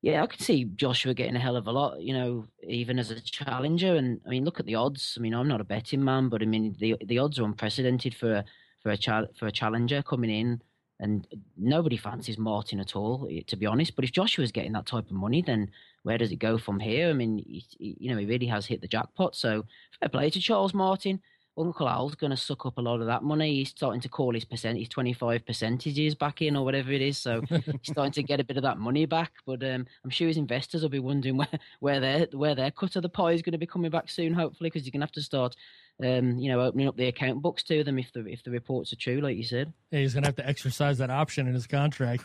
yeah, 0.02 0.22
I 0.22 0.26
could 0.26 0.40
see 0.40 0.64
Joshua 0.64 1.12
getting 1.12 1.36
a 1.36 1.40
hell 1.40 1.56
of 1.56 1.66
a 1.66 1.72
lot, 1.72 2.00
you 2.00 2.14
know, 2.14 2.46
even 2.66 2.98
as 2.98 3.10
a 3.10 3.20
challenger. 3.20 3.96
And 3.96 4.20
I 4.26 4.30
mean, 4.30 4.44
look 4.44 4.58
at 4.58 4.66
the 4.66 4.74
odds. 4.76 5.14
I 5.18 5.20
mean, 5.20 5.34
I'm 5.34 5.48
not 5.48 5.60
a 5.60 5.64
betting 5.64 6.02
man, 6.02 6.28
but 6.30 6.42
I 6.42 6.46
mean, 6.46 6.74
the 6.78 6.96
the 7.04 7.18
odds 7.18 7.38
are 7.38 7.44
unprecedented 7.44 8.14
for 8.14 8.32
a 8.36 8.44
for 8.82 8.90
a 8.90 8.96
chal- 8.96 9.28
for 9.38 9.46
a 9.46 9.52
challenger 9.52 10.02
coming 10.02 10.30
in, 10.30 10.62
and 11.00 11.26
nobody 11.58 11.98
fancies 11.98 12.38
Martin 12.38 12.80
at 12.80 12.96
all, 12.96 13.28
eh, 13.30 13.42
to 13.46 13.56
be 13.56 13.66
honest. 13.66 13.94
But 13.94 14.04
if 14.06 14.12
Joshua's 14.12 14.52
getting 14.52 14.72
that 14.72 14.86
type 14.86 15.04
of 15.06 15.12
money, 15.12 15.42
then 15.42 15.70
where 16.02 16.16
does 16.16 16.32
it 16.32 16.36
go 16.36 16.56
from 16.56 16.80
here? 16.80 17.10
I 17.10 17.12
mean, 17.12 17.38
he- 17.38 17.96
you 18.00 18.10
know, 18.10 18.16
he 18.18 18.24
really 18.26 18.46
has 18.46 18.64
hit 18.66 18.80
the 18.80 18.88
jackpot. 18.88 19.36
So 19.36 19.66
fair 19.98 20.08
play 20.08 20.30
to 20.30 20.40
Charles 20.40 20.72
Martin. 20.72 21.20
Uncle 21.60 21.88
Al's 21.88 22.14
going 22.14 22.30
to 22.30 22.36
suck 22.36 22.66
up 22.66 22.78
a 22.78 22.80
lot 22.80 23.00
of 23.00 23.06
that 23.06 23.22
money. 23.22 23.56
He's 23.56 23.70
starting 23.70 24.00
to 24.00 24.08
call 24.08 24.34
his 24.34 24.44
percent, 24.44 24.78
his 24.78 24.88
25 24.88 25.46
percentages 25.46 26.14
back 26.14 26.42
in 26.42 26.56
or 26.56 26.64
whatever 26.64 26.90
it 26.92 27.02
is. 27.02 27.18
So 27.18 27.42
he's 27.48 27.62
starting 27.82 28.12
to 28.12 28.22
get 28.22 28.40
a 28.40 28.44
bit 28.44 28.56
of 28.56 28.62
that 28.62 28.78
money 28.78 29.06
back. 29.06 29.32
But 29.46 29.62
um, 29.62 29.86
I'm 30.04 30.10
sure 30.10 30.28
his 30.28 30.36
investors 30.36 30.82
will 30.82 30.88
be 30.88 30.98
wondering 30.98 31.36
where, 31.36 31.48
where 31.80 32.00
their 32.00 32.26
where 32.32 32.54
their 32.54 32.70
cut 32.70 32.96
of 32.96 33.02
the 33.02 33.08
pie 33.08 33.32
is 33.32 33.42
going 33.42 33.52
to 33.52 33.58
be 33.58 33.66
coming 33.66 33.90
back 33.90 34.08
soon, 34.08 34.32
hopefully, 34.32 34.70
because 34.70 34.84
you're 34.84 34.92
going 34.92 35.00
to 35.00 35.06
have 35.06 35.12
to 35.12 35.22
start, 35.22 35.56
um, 36.02 36.38
you 36.38 36.50
know, 36.50 36.60
opening 36.60 36.88
up 36.88 36.96
the 36.96 37.08
account 37.08 37.42
books 37.42 37.62
to 37.64 37.84
them 37.84 37.98
if 37.98 38.12
the 38.12 38.26
if 38.26 38.42
the 38.42 38.50
reports 38.50 38.92
are 38.92 38.96
true, 38.96 39.20
like 39.20 39.36
you 39.36 39.44
said. 39.44 39.72
Yeah, 39.90 40.00
he's 40.00 40.14
gonna 40.14 40.26
have 40.26 40.36
to 40.36 40.48
exercise 40.48 40.98
that 40.98 41.10
option 41.10 41.46
in 41.46 41.54
his 41.54 41.66
contract. 41.66 42.24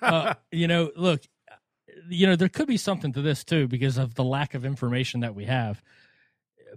Uh, 0.00 0.34
you 0.52 0.68
know, 0.68 0.90
look, 0.96 1.22
you 2.08 2.26
know, 2.26 2.36
there 2.36 2.48
could 2.48 2.68
be 2.68 2.76
something 2.76 3.12
to 3.12 3.22
this 3.22 3.44
too 3.44 3.66
because 3.68 3.98
of 3.98 4.14
the 4.14 4.24
lack 4.24 4.54
of 4.54 4.64
information 4.64 5.20
that 5.20 5.34
we 5.34 5.44
have. 5.44 5.82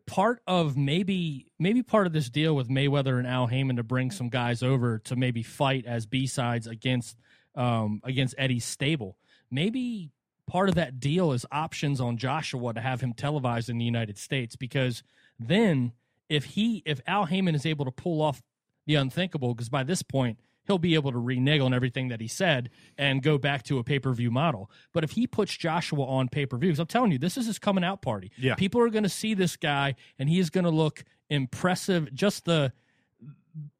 Part 0.05 0.41
of 0.47 0.77
maybe 0.77 1.51
maybe 1.59 1.83
part 1.83 2.07
of 2.07 2.13
this 2.13 2.29
deal 2.29 2.55
with 2.55 2.69
Mayweather 2.69 3.17
and 3.17 3.27
Al 3.27 3.47
Haymon 3.47 3.77
to 3.77 3.83
bring 3.83 4.11
some 4.11 4.29
guys 4.29 4.63
over 4.63 4.99
to 4.99 5.15
maybe 5.15 5.43
fight 5.43 5.85
as 5.85 6.05
B 6.05 6.27
sides 6.27 6.67
against 6.67 7.17
um, 7.55 8.01
against 8.03 8.35
Eddie's 8.37 8.65
stable. 8.65 9.17
Maybe 9.51 10.11
part 10.47 10.69
of 10.69 10.75
that 10.75 10.99
deal 10.99 11.31
is 11.31 11.45
options 11.51 12.01
on 12.01 12.17
Joshua 12.17 12.73
to 12.73 12.81
have 12.81 13.01
him 13.01 13.13
televised 13.13 13.69
in 13.69 13.77
the 13.77 13.85
United 13.85 14.17
States 14.17 14.55
because 14.55 15.03
then 15.39 15.93
if 16.27 16.45
he 16.45 16.83
if 16.85 17.01
Al 17.07 17.25
Haymon 17.25 17.55
is 17.55 17.65
able 17.65 17.85
to 17.85 17.91
pull 17.91 18.21
off 18.21 18.41
the 18.85 18.95
unthinkable 18.95 19.53
because 19.53 19.69
by 19.69 19.83
this 19.83 20.01
point 20.01 20.39
he'll 20.69 20.77
be 20.77 20.93
able 20.93 21.11
to 21.11 21.17
renege 21.17 21.61
on 21.61 21.73
everything 21.73 22.09
that 22.09 22.21
he 22.21 22.27
said 22.27 22.69
and 22.95 23.23
go 23.23 23.39
back 23.39 23.63
to 23.63 23.79
a 23.79 23.83
pay-per-view 23.83 24.29
model. 24.29 24.69
But 24.93 25.03
if 25.03 25.11
he 25.11 25.25
puts 25.25 25.57
Joshua 25.57 26.05
on 26.05 26.29
pay-per-view, 26.29 26.69
because 26.69 26.79
I'm 26.79 26.85
telling 26.85 27.11
you, 27.11 27.17
this 27.17 27.37
is 27.37 27.47
his 27.47 27.57
coming 27.57 27.83
out 27.83 28.03
party. 28.03 28.31
Yeah. 28.37 28.53
People 28.53 28.79
are 28.81 28.89
going 28.89 29.03
to 29.03 29.09
see 29.09 29.33
this 29.33 29.57
guy 29.57 29.95
and 30.19 30.29
he 30.29 30.37
is 30.37 30.51
going 30.51 30.65
to 30.65 30.69
look 30.69 31.03
impressive. 31.27 32.13
Just 32.13 32.45
the 32.45 32.71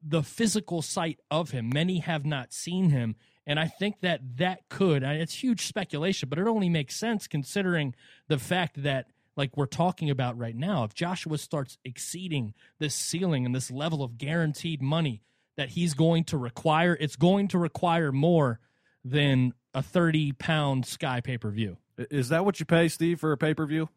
the 0.02 0.22
physical 0.22 0.82
sight 0.82 1.20
of 1.30 1.50
him. 1.50 1.70
Many 1.72 2.00
have 2.00 2.26
not 2.26 2.52
seen 2.52 2.90
him. 2.90 3.14
And 3.46 3.58
I 3.58 3.68
think 3.68 4.00
that 4.00 4.20
that 4.36 4.68
could, 4.68 5.02
and 5.02 5.22
it's 5.22 5.34
huge 5.34 5.66
speculation, 5.66 6.28
but 6.28 6.38
it 6.38 6.46
only 6.46 6.68
makes 6.68 6.96
sense 6.96 7.26
considering 7.26 7.94
the 8.28 8.38
fact 8.38 8.82
that, 8.82 9.06
like 9.36 9.56
we're 9.56 9.66
talking 9.66 10.10
about 10.10 10.36
right 10.36 10.56
now, 10.56 10.84
if 10.84 10.92
Joshua 10.92 11.38
starts 11.38 11.78
exceeding 11.84 12.52
this 12.78 12.94
ceiling 12.94 13.46
and 13.46 13.54
this 13.54 13.70
level 13.70 14.02
of 14.02 14.18
guaranteed 14.18 14.82
money 14.82 15.22
that 15.60 15.68
he's 15.68 15.92
going 15.92 16.24
to 16.24 16.38
require, 16.38 16.96
it's 16.98 17.16
going 17.16 17.46
to 17.48 17.58
require 17.58 18.12
more 18.12 18.58
than 19.04 19.52
a 19.74 19.82
30 19.82 20.32
pound 20.32 20.86
Sky 20.86 21.20
pay 21.20 21.36
per 21.36 21.50
view. 21.50 21.76
Is 21.98 22.30
that 22.30 22.46
what 22.46 22.58
you 22.58 22.64
pay, 22.64 22.88
Steve, 22.88 23.20
for 23.20 23.32
a 23.32 23.36
pay 23.36 23.52
per 23.52 23.66
view? 23.66 23.90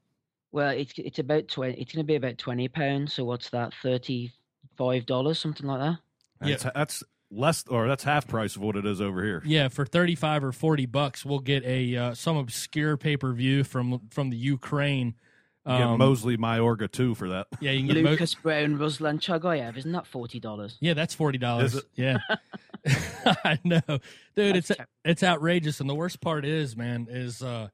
Well, 0.51 0.71
it's 0.71 0.93
it's 0.97 1.19
about 1.19 1.47
twenty. 1.47 1.81
It's 1.81 1.93
going 1.93 2.03
to 2.03 2.07
be 2.07 2.15
about 2.15 2.37
twenty 2.37 2.67
pounds. 2.67 3.13
So 3.13 3.23
what's 3.23 3.49
that? 3.51 3.73
Thirty 3.81 4.33
five 4.77 5.05
dollars, 5.05 5.39
something 5.39 5.65
like 5.65 5.79
that. 5.79 5.99
Yeah. 6.47 6.57
That's, 6.57 6.75
that's 6.75 7.03
less, 7.31 7.63
or 7.69 7.87
that's 7.87 8.03
half 8.03 8.27
price 8.27 8.57
of 8.57 8.61
what 8.61 8.75
it 8.75 8.85
is 8.85 8.99
over 8.99 9.23
here. 9.23 9.41
Yeah, 9.45 9.69
for 9.69 9.85
35 9.85 10.43
or 10.43 10.51
40 10.51 10.85
bucks, 10.87 11.25
we'll 11.25 11.39
get 11.39 11.63
a 11.63 11.95
uh, 11.95 12.13
some 12.13 12.35
obscure 12.35 12.97
pay 12.97 13.15
per 13.15 13.31
view 13.31 13.63
from 13.63 14.01
from 14.11 14.29
the 14.29 14.37
Ukraine. 14.37 15.15
You 15.65 15.71
get 15.77 15.81
Um, 15.81 15.97
Mosley 15.99 16.35
Mayorga 16.37 16.91
too 16.91 17.15
for 17.15 17.29
that. 17.29 17.47
yeah, 17.61 17.71
you 17.71 17.85
can 17.87 17.95
get 17.95 18.03
Mo- 18.03 18.09
Lucas 18.11 18.33
Browne, 18.35 18.77
Ruslan 18.77 19.19
Chagaev. 19.19 19.77
isn't 19.77 19.91
that 19.93 20.05
forty 20.05 20.39
dollars? 20.39 20.77
Yeah, 20.81 20.93
that's 20.93 21.13
forty 21.15 21.37
dollars. 21.37 21.81
Yeah, 21.95 22.17
I 23.25 23.59
know, 23.63 23.79
dude. 24.35 24.55
That's 24.55 24.69
it's 24.71 24.77
ter- 24.77 24.85
it's 25.05 25.23
outrageous, 25.23 25.79
and 25.79 25.89
the 25.89 25.95
worst 25.95 26.19
part 26.21 26.43
is, 26.45 26.75
man, 26.75 27.07
is 27.09 27.41
uh, 27.41 27.69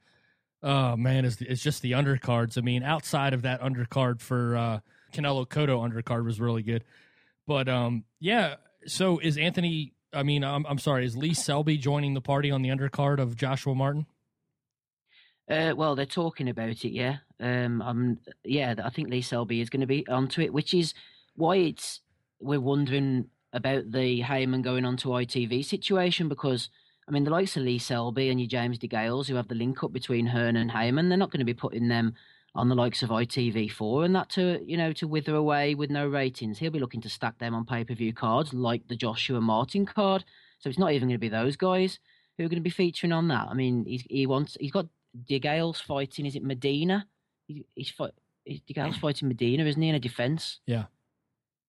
oh 0.62 0.96
man, 0.98 1.26
is 1.26 1.42
it's 1.42 1.64
just 1.64 1.82
the 1.82 1.94
undercards. 1.94 2.58
I 2.58 2.62
mean, 2.62 2.84
outside 2.84 3.34
of 3.34 3.42
that 3.42 3.62
undercard 3.62 4.22
for 4.22 4.56
uh, 4.56 4.80
Canelo 5.14 5.48
Cotto 5.48 5.80
undercard 5.88 6.26
was 6.26 6.40
really 6.40 6.62
good, 6.64 6.84
but 7.48 7.68
um, 7.68 8.04
yeah. 8.20 8.56
So 8.86 9.18
is 9.20 9.38
Anthony? 9.38 9.94
I 10.14 10.22
mean, 10.24 10.44
I'm 10.44 10.66
I'm 10.68 10.78
sorry, 10.80 11.06
is 11.06 11.18
Lee 11.18 11.34
Selby 11.34 11.78
joining 11.78 12.14
the 12.14 12.22
party 12.22 12.52
on 12.52 12.62
the 12.62 12.70
undercard 12.70 13.20
of 13.20 13.36
Joshua 13.36 13.74
Martin? 13.74 14.06
Uh, 15.50 15.74
well, 15.76 15.96
they're 15.96 16.06
talking 16.06 16.48
about 16.48 16.70
it, 16.86 16.92
yeah. 16.92 17.18
Um, 17.40 17.82
um, 17.82 18.20
yeah, 18.44 18.76
I 18.84 18.90
think 18.90 19.10
Lee 19.10 19.22
Selby 19.22 19.62
is 19.62 19.70
going 19.70 19.82
to 19.82 19.88
be 19.88 20.08
onto 20.08 20.42
it, 20.42 20.54
which 20.54 20.74
is 20.74 20.94
why 21.36 21.56
it's 21.56 22.02
we're 22.40 22.60
wondering 22.60 23.26
about 23.54 23.92
the 23.92 24.22
Haymon 24.22 24.62
going 24.62 24.86
on 24.86 24.98
to 24.98 25.10
ITV 25.10 25.66
situation 25.66 26.30
because 26.30 26.70
I 27.08 27.12
mean 27.12 27.24
the 27.24 27.32
likes 27.32 27.58
of 27.58 27.64
Lee 27.64 27.80
Selby 27.80 28.30
and 28.30 28.40
your 28.40 28.48
James 28.48 28.78
DeGales 28.78 29.28
who 29.28 29.36
have 29.36 29.48
the 29.48 29.56
link 29.56 29.84
up 29.84 29.92
between 29.92 30.28
Hearn 30.28 30.56
and 30.56 30.72
Haymon, 30.72 31.10
they're 31.10 31.18
not 31.18 31.32
going 31.32 31.40
to 31.40 31.46
be 31.46 31.54
putting 31.54 31.88
them 31.88 32.14
on 32.56 32.70
the 32.70 32.76
likes 32.76 33.04
of 33.04 33.10
ITV4 33.10 34.06
and 34.06 34.16
that 34.16 34.30
to 34.30 34.60
you 34.66 34.78
know 34.78 34.92
to 34.94 35.08
wither 35.08 35.36
away 35.36 35.76
with 35.76 35.90
no 35.90 36.08
ratings. 36.08 36.60
He'll 36.60 36.72
be 36.72 36.80
looking 36.80 37.02
to 37.02 37.10
stack 37.10 37.40
them 37.40 37.56
on 37.56 37.66
pay 37.66 37.84
per 37.84 37.96
view 37.96 38.14
cards 38.14 38.54
like 38.54 38.88
the 38.88 38.96
Joshua 38.96 39.42
Martin 39.42 39.86
card. 39.86 40.24
So 40.60 40.70
it's 40.70 40.80
not 40.80 40.92
even 40.92 41.08
going 41.08 41.16
to 41.16 41.20
be 41.20 41.30
those 41.30 41.56
guys 41.56 42.00
who 42.38 42.46
are 42.46 42.50
going 42.50 42.58
to 42.58 42.62
be 42.62 42.70
featuring 42.70 43.14
on 43.14 43.28
that. 43.30 43.48
I 43.50 43.54
mean, 43.54 43.86
he 43.88 44.28
wants 44.28 44.58
he's 44.60 44.72
got 44.72 44.88
DeGale's 45.30 45.80
fighting. 45.82 46.26
Is 46.26 46.36
it 46.36 46.44
Medina? 46.44 47.08
He, 47.48 47.66
he's 47.76 47.90
fight. 47.90 48.14
DeGale's 48.48 48.98
fighting 48.98 49.28
Medina, 49.28 49.66
isn't 49.66 49.82
he, 49.82 49.90
in 49.90 49.96
a 49.96 50.00
defense? 50.00 50.60
Yeah. 50.66 50.86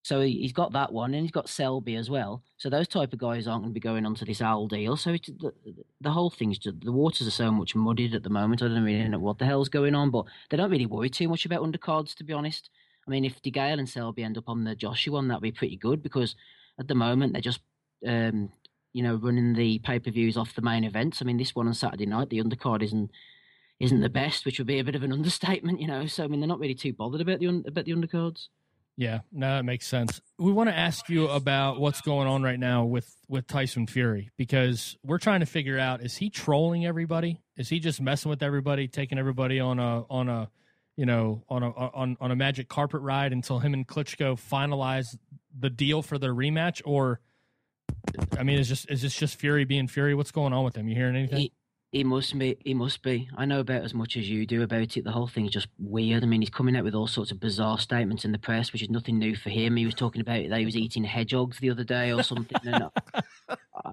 So 0.03 0.23
he, 0.23 0.41
he's 0.41 0.53
got 0.53 0.73
that 0.73 0.93
one, 0.93 1.13
and 1.13 1.23
he's 1.23 1.31
got 1.31 1.49
Selby 1.49 1.97
as 1.97 2.09
well. 2.09 2.43
So 2.57 2.71
those 2.71 2.89
type 2.89 3.13
of 3.13 3.19
guys 3.19 3.47
aren't 3.47 3.63
going 3.63 3.73
to 3.73 3.75
be 3.75 3.81
going 3.81 4.07
onto 4.07 4.25
this 4.25 4.41
Al 4.41 4.67
deal. 4.67 4.97
So 4.97 5.11
it's, 5.11 5.29
the, 5.29 5.53
the 6.01 6.11
whole 6.11 6.31
thing's 6.31 6.59
just 6.59 6.81
the 6.81 6.93
waters 6.93 7.27
are 7.27 7.33
so 7.33 7.51
much 7.51 7.75
muddied 7.75 8.15
at 8.15 8.23
the 8.23 8.31
moment. 8.31 8.63
I 8.63 8.69
don't 8.69 8.83
really 8.83 9.07
know 9.09 9.19
what 9.19 9.39
the 9.39 9.45
hell's 9.45 9.69
going 9.69 9.95
on, 9.95 10.11
but 10.11 10.25
they 10.49 10.57
don't 10.57 10.71
really 10.71 10.87
worry 10.87 11.11
too 11.11 11.29
much 11.29 11.45
about 11.45 11.63
undercards, 11.63 12.15
to 12.17 12.25
be 12.25 12.33
honest. 12.33 12.71
I 13.07 13.11
mean, 13.11 13.25
if 13.25 13.43
DeGale 13.43 13.79
and 13.79 13.89
Selby 13.89 14.23
end 14.23 14.39
up 14.39 14.49
on 14.49 14.65
the 14.65 14.75
Joshua 14.75 15.15
one, 15.15 15.29
that'd 15.29 15.43
be 15.43 15.53
pretty 15.53 15.77
good 15.77 16.03
because 16.03 16.35
at 16.79 16.89
the 16.89 16.95
moment 16.95 17.33
they're 17.33 17.43
just, 17.43 17.61
um, 18.07 18.51
you 18.93 19.03
know, 19.03 19.15
running 19.17 19.55
the 19.55 19.79
pay 19.81 19.99
per 19.99 20.11
views 20.11 20.37
off 20.37 20.55
the 20.55 20.63
main 20.63 20.85
events. 20.85 21.21
I 21.21 21.25
mean, 21.25 21.37
this 21.37 21.55
one 21.55 21.69
on 21.69 21.75
Saturday 21.75 22.07
night, 22.07 22.31
the 22.31 22.43
undercard 22.43 22.83
isn't 22.83 23.11
isn't 23.79 24.01
the 24.01 24.11
best, 24.11 24.45
which 24.45 24.59
would 24.59 24.67
be 24.67 24.79
a 24.79 24.85
bit 24.85 24.95
of 24.95 25.03
an 25.03 25.13
understatement, 25.13 25.81
you 25.81 25.87
know. 25.87 26.07
So 26.07 26.25
I 26.25 26.27
mean, 26.27 26.41
they're 26.41 26.49
not 26.49 26.61
really 26.61 26.75
too 26.75 26.93
bothered 26.93 27.21
about 27.21 27.41
the 27.41 27.49
un- 27.49 27.65
about 27.67 27.85
the 27.85 27.93
undercards. 27.93 28.49
Yeah, 28.97 29.21
no, 29.33 29.57
that 29.57 29.65
makes 29.65 29.87
sense. 29.87 30.21
We 30.39 30.53
want 30.53 30.69
to 30.69 30.77
ask 30.77 31.09
you 31.09 31.27
about 31.29 31.81
what's 31.81 32.03
going 32.03 32.29
on 32.29 32.43
right 32.43 32.59
now 32.59 32.85
with 32.85 33.11
with 33.29 33.47
Tyson 33.47 33.87
Fury 33.87 34.31
because 34.37 34.97
we're 35.03 35.19
trying 35.19 35.41
to 35.41 35.47
figure 35.47 35.79
out 35.79 36.03
is 36.03 36.17
he 36.17 36.29
trolling 36.29 36.85
everybody? 36.85 37.41
Is 37.57 37.69
he 37.69 37.79
just 37.79 38.01
messing 38.01 38.29
with 38.29 38.43
everybody, 38.43 38.89
taking 38.89 39.19
everybody 39.19 39.59
on 39.59 39.79
a 39.79 40.03
on 40.11 40.29
a 40.29 40.51
you 40.97 41.07
know 41.07 41.45
on 41.49 41.63
a 41.63 41.71
on 41.71 42.19
on 42.21 42.31
a 42.31 42.37
magic 42.37 42.69
carpet 42.69 43.01
ride 43.01 43.33
until 43.33 43.59
him 43.59 43.73
and 43.73 43.89
Klitschko 43.89 44.39
finalize 44.39 45.17
the 45.59 45.71
deal 45.71 46.03
for 46.03 46.19
their 46.19 46.35
rematch? 46.35 46.83
Or 46.85 47.21
I 48.39 48.43
mean, 48.43 48.59
is 48.59 48.69
just 48.69 48.91
is 48.91 49.03
this 49.03 49.15
just 49.15 49.37
Fury 49.37 49.65
being 49.65 49.87
Fury? 49.87 50.15
What's 50.15 50.31
going 50.31 50.53
on 50.53 50.65
with 50.65 50.77
him? 50.77 50.89
You 50.89 50.95
hearing 50.95 51.17
anything? 51.17 51.39
He, 51.39 51.53
he 51.93 52.05
must 52.05 52.39
be. 52.39 52.57
He 52.65 52.73
must 52.73 53.03
be. 53.03 53.29
I 53.37 53.45
know 53.45 53.61
about 53.61 53.83
as 53.83 53.95
much 53.95 54.17
as 54.17 54.29
you 54.29 54.47
do 54.47 54.63
about 54.63 54.97
it. 54.97 55.05
The 55.05 55.11
whole 55.11 55.27
thing 55.27 55.47
is 55.47 55.53
just 55.53 55.69
weird. 55.79 56.23
I 56.23 56.27
mean, 56.27 56.41
he's 56.41 56.51
coming 56.51 56.77
out 56.77 56.85
with 56.85 56.95
all 56.95 57.07
sorts 57.07 57.33
of 57.33 57.41
bizarre 57.41 57.79
statements 57.79 58.25
in 58.25 58.33
the 58.33 58.39
press, 58.39 58.73
which 58.73 58.83
is 58.83 58.91
nothing 58.91 59.19
new 59.19 59.35
for 59.35 59.51
him. 59.51 59.77
He 59.77 59.87
was 59.87 59.95
talking 59.95 60.21
about 60.21 60.49
that 60.49 60.59
he 60.59 60.65
was 60.65 60.77
eating 60.77 61.05
hedgehogs 61.05 61.59
the 61.59 61.71
other 61.71 61.85
day 61.85 62.13
or 62.13 62.23
something. 62.23 62.59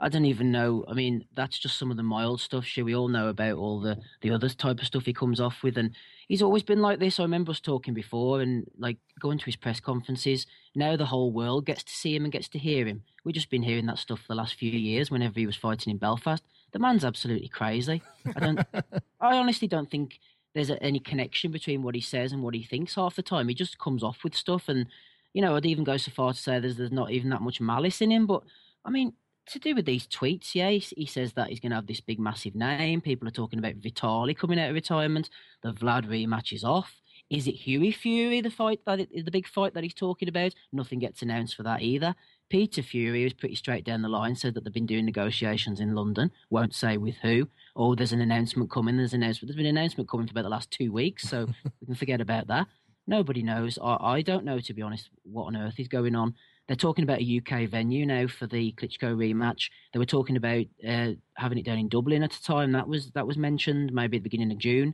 I, 0.01 0.09
don't 0.09 0.25
even 0.25 0.51
know. 0.51 0.85
I 0.87 0.93
mean, 0.93 1.25
that's 1.35 1.57
just 1.57 1.77
some 1.77 1.91
of 1.91 1.97
the 1.97 2.03
mild 2.03 2.41
stuff. 2.41 2.65
Sure, 2.65 2.85
we 2.85 2.95
all 2.95 3.07
know 3.07 3.27
about 3.27 3.57
all 3.57 3.79
the 3.79 3.97
the 4.21 4.31
other 4.31 4.49
type 4.49 4.79
of 4.79 4.85
stuff 4.85 5.05
he 5.05 5.13
comes 5.13 5.39
off 5.39 5.63
with, 5.63 5.77
and 5.77 5.91
he's 6.27 6.41
always 6.41 6.63
been 6.63 6.81
like 6.81 6.99
this. 6.99 7.19
I 7.19 7.23
remember 7.23 7.51
us 7.51 7.59
talking 7.59 7.93
before, 7.93 8.41
and 8.41 8.69
like 8.77 8.97
going 9.19 9.37
to 9.39 9.45
his 9.45 9.55
press 9.55 9.79
conferences. 9.79 10.45
Now 10.75 10.95
the 10.95 11.05
whole 11.05 11.31
world 11.31 11.65
gets 11.65 11.83
to 11.83 11.93
see 11.93 12.15
him 12.15 12.23
and 12.23 12.31
gets 12.31 12.49
to 12.49 12.59
hear 12.59 12.85
him. 12.85 13.03
We've 13.23 13.35
just 13.35 13.49
been 13.49 13.63
hearing 13.63 13.87
that 13.87 13.99
stuff 13.99 14.19
for 14.19 14.27
the 14.29 14.35
last 14.35 14.55
few 14.55 14.71
years. 14.71 15.11
Whenever 15.11 15.39
he 15.39 15.45
was 15.45 15.55
fighting 15.55 15.91
in 15.91 15.97
Belfast, 15.97 16.43
the 16.71 16.79
man's 16.79 17.05
absolutely 17.05 17.49
crazy. 17.49 18.01
I 18.35 18.39
don't. 18.39 18.59
I 19.21 19.37
honestly 19.37 19.67
don't 19.67 19.89
think 19.89 20.19
there's 20.53 20.69
a, 20.69 20.81
any 20.81 20.99
connection 20.99 21.51
between 21.51 21.83
what 21.83 21.95
he 21.95 22.01
says 22.01 22.31
and 22.31 22.41
what 22.41 22.55
he 22.55 22.63
thinks 22.63 22.95
half 22.95 23.15
the 23.15 23.21
time. 23.21 23.47
He 23.47 23.55
just 23.55 23.77
comes 23.79 24.03
off 24.03 24.23
with 24.23 24.35
stuff, 24.35 24.69
and 24.69 24.87
you 25.33 25.41
know, 25.41 25.55
I'd 25.55 25.65
even 25.65 25.83
go 25.83 25.97
so 25.97 26.11
far 26.11 26.33
to 26.33 26.39
say 26.39 26.59
there's 26.59 26.77
there's 26.77 26.91
not 26.91 27.11
even 27.11 27.29
that 27.29 27.41
much 27.41 27.61
malice 27.61 28.01
in 28.01 28.11
him. 28.11 28.25
But 28.25 28.43
I 28.83 28.89
mean, 28.89 29.13
to 29.49 29.59
do 29.59 29.75
with 29.75 29.85
these 29.85 30.07
tweets, 30.07 30.53
yeah, 30.53 30.69
he, 30.69 30.79
he 30.79 31.05
says 31.05 31.33
that 31.33 31.49
he's 31.49 31.59
going 31.59 31.71
to 31.71 31.77
have 31.77 31.87
this 31.87 32.01
big, 32.01 32.19
massive 32.19 32.55
name. 32.55 33.01
People 33.01 33.27
are 33.27 33.31
talking 33.31 33.59
about 33.59 33.75
Vitali 33.75 34.33
coming 34.33 34.59
out 34.59 34.69
of 34.69 34.75
retirement. 34.75 35.29
The 35.63 35.73
Vlad 35.73 36.05
rematch 36.05 36.53
is 36.53 36.63
off. 36.63 37.01
Is 37.29 37.47
it 37.47 37.55
Hughie 37.55 37.91
Fury, 37.91 38.39
the 38.39 38.49
fight 38.49 38.79
that 38.85 39.01
it, 39.01 39.25
the 39.25 39.31
big 39.31 39.47
fight 39.47 39.73
that 39.73 39.83
he's 39.83 39.93
talking 39.93 40.29
about? 40.29 40.53
Nothing 40.71 40.99
gets 40.99 41.21
announced 41.21 41.55
for 41.55 41.63
that 41.63 41.81
either. 41.81 42.15
Peter 42.49 42.81
Fury 42.81 43.25
was 43.25 43.33
pretty 43.33 43.55
straight 43.55 43.83
down 43.83 44.01
the 44.01 44.07
line, 44.07 44.35
said 44.35 44.53
that 44.53 44.63
they've 44.63 44.73
been 44.73 44.85
doing 44.85 45.03
negotiations 45.05 45.81
in 45.81 45.93
London. 45.93 46.31
Won't 46.49 46.73
say 46.73 46.95
with 46.95 47.15
who. 47.17 47.49
Oh, 47.75 47.95
there's 47.95 48.13
an 48.13 48.21
announcement 48.21 48.71
coming. 48.71 48.95
There's 48.95 49.13
an 49.13 49.23
announcement. 49.23 49.49
There's 49.49 49.57
been 49.57 49.65
an 49.65 49.77
announcement 49.77 50.09
coming 50.09 50.27
for 50.27 50.31
about 50.31 50.43
the 50.43 50.49
last 50.49 50.71
two 50.71 50.91
weeks, 50.93 51.23
so 51.23 51.47
we 51.81 51.87
can 51.87 51.95
forget 51.95 52.21
about 52.21 52.47
that. 52.47 52.67
Nobody 53.07 53.43
knows. 53.43 53.77
I, 53.81 53.97
I 53.99 54.21
don't 54.21 54.45
know, 54.45 54.59
to 54.59 54.73
be 54.73 54.81
honest, 54.81 55.09
what 55.23 55.45
on 55.45 55.57
earth 55.57 55.79
is 55.79 55.89
going 55.89 56.15
on. 56.15 56.33
They're 56.67 56.75
talking 56.75 57.03
about 57.03 57.21
a 57.21 57.41
UK 57.41 57.69
venue 57.69 58.05
now 58.05 58.27
for 58.27 58.45
the 58.45 58.73
Klitschko 58.73 59.15
rematch. 59.15 59.69
They 59.93 59.99
were 59.99 60.05
talking 60.05 60.35
about 60.35 60.65
uh, 60.87 61.11
having 61.35 61.57
it 61.57 61.65
down 61.65 61.77
in 61.77 61.87
Dublin 61.87 62.23
at 62.23 62.35
a 62.35 62.43
time. 62.43 62.73
That 62.73 62.87
was 62.87 63.11
that 63.11 63.27
was 63.27 63.37
mentioned, 63.37 63.93
maybe 63.93 64.17
at 64.17 64.23
the 64.23 64.29
beginning 64.29 64.51
of 64.51 64.57
June. 64.57 64.93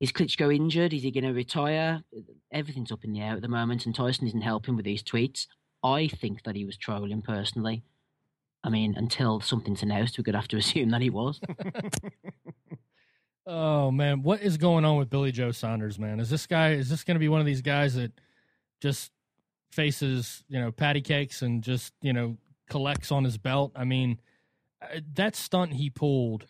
Is 0.00 0.12
Klitschko 0.12 0.54
injured? 0.54 0.92
Is 0.92 1.02
he 1.02 1.10
going 1.10 1.24
to 1.24 1.32
retire? 1.32 2.02
Everything's 2.52 2.90
up 2.90 3.04
in 3.04 3.12
the 3.12 3.20
air 3.20 3.34
at 3.34 3.42
the 3.42 3.48
moment, 3.48 3.86
and 3.86 3.94
Tyson 3.94 4.26
isn't 4.26 4.40
helping 4.40 4.74
with 4.74 4.84
these 4.84 5.02
tweets. 5.02 5.46
I 5.84 6.08
think 6.08 6.42
that 6.44 6.56
he 6.56 6.64
was 6.64 6.76
trolling 6.76 7.22
personally. 7.22 7.84
I 8.64 8.70
mean, 8.70 8.94
until 8.96 9.40
something's 9.40 9.82
announced, 9.82 10.18
we're 10.18 10.24
going 10.24 10.34
to 10.34 10.40
have 10.40 10.48
to 10.48 10.56
assume 10.58 10.90
that 10.90 11.02
he 11.02 11.10
was. 11.10 11.40
Oh 13.46 13.90
man, 13.90 14.22
what 14.22 14.42
is 14.42 14.56
going 14.58 14.84
on 14.84 14.96
with 14.96 15.10
Billy 15.10 15.32
Joe 15.32 15.50
Saunders, 15.50 15.98
man? 15.98 16.20
Is 16.20 16.30
this 16.30 16.46
guy 16.46 16.70
is 16.74 16.88
this 16.88 17.02
going 17.02 17.16
to 17.16 17.20
be 17.20 17.28
one 17.28 17.40
of 17.40 17.46
these 17.46 17.62
guys 17.62 17.96
that 17.96 18.12
just 18.80 19.10
faces, 19.70 20.44
you 20.48 20.60
know, 20.60 20.70
patty 20.70 21.00
cakes 21.00 21.42
and 21.42 21.62
just, 21.62 21.92
you 22.02 22.12
know, 22.12 22.36
collects 22.68 23.10
on 23.12 23.24
his 23.24 23.38
belt? 23.38 23.72
I 23.74 23.84
mean, 23.84 24.20
uh, 24.82 25.00
that 25.14 25.36
stunt 25.36 25.74
he 25.74 25.90
pulled 25.90 26.46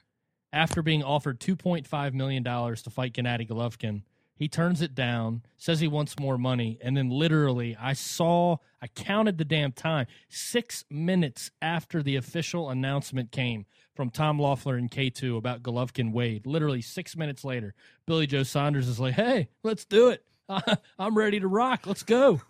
after 0.52 0.82
being 0.82 1.02
offered 1.02 1.40
2.5 1.40 2.12
million 2.14 2.42
dollars 2.42 2.82
to 2.82 2.90
fight 2.90 3.12
Gennady 3.12 3.48
Golovkin, 3.48 4.02
he 4.34 4.48
turns 4.48 4.80
it 4.80 4.94
down, 4.94 5.42
says 5.58 5.80
he 5.80 5.88
wants 5.88 6.18
more 6.18 6.38
money, 6.38 6.78
and 6.82 6.96
then 6.96 7.10
literally 7.10 7.76
I 7.78 7.92
saw 7.92 8.56
I 8.82 8.86
counted 8.88 9.36
the 9.36 9.44
damn 9.44 9.72
time. 9.72 10.06
6 10.30 10.86
minutes 10.90 11.50
after 11.60 12.02
the 12.02 12.16
official 12.16 12.70
announcement 12.70 13.30
came 13.32 13.66
from 13.94 14.08
Tom 14.08 14.38
Loeffler 14.38 14.76
and 14.76 14.90
K2 14.90 15.36
about 15.36 15.62
Golovkin 15.62 16.12
Wade. 16.12 16.46
Literally 16.46 16.80
six 16.80 17.16
minutes 17.16 17.44
later, 17.44 17.74
Billy 18.06 18.26
Joe 18.26 18.44
Saunders 18.44 18.88
is 18.88 18.98
like, 18.98 19.12
"Hey, 19.14 19.50
let's 19.62 19.84
do 19.84 20.08
it. 20.08 20.24
I'm 20.98 21.16
ready 21.16 21.40
to 21.40 21.48
rock. 21.48 21.86
Let's 21.86 22.02
go." 22.02 22.40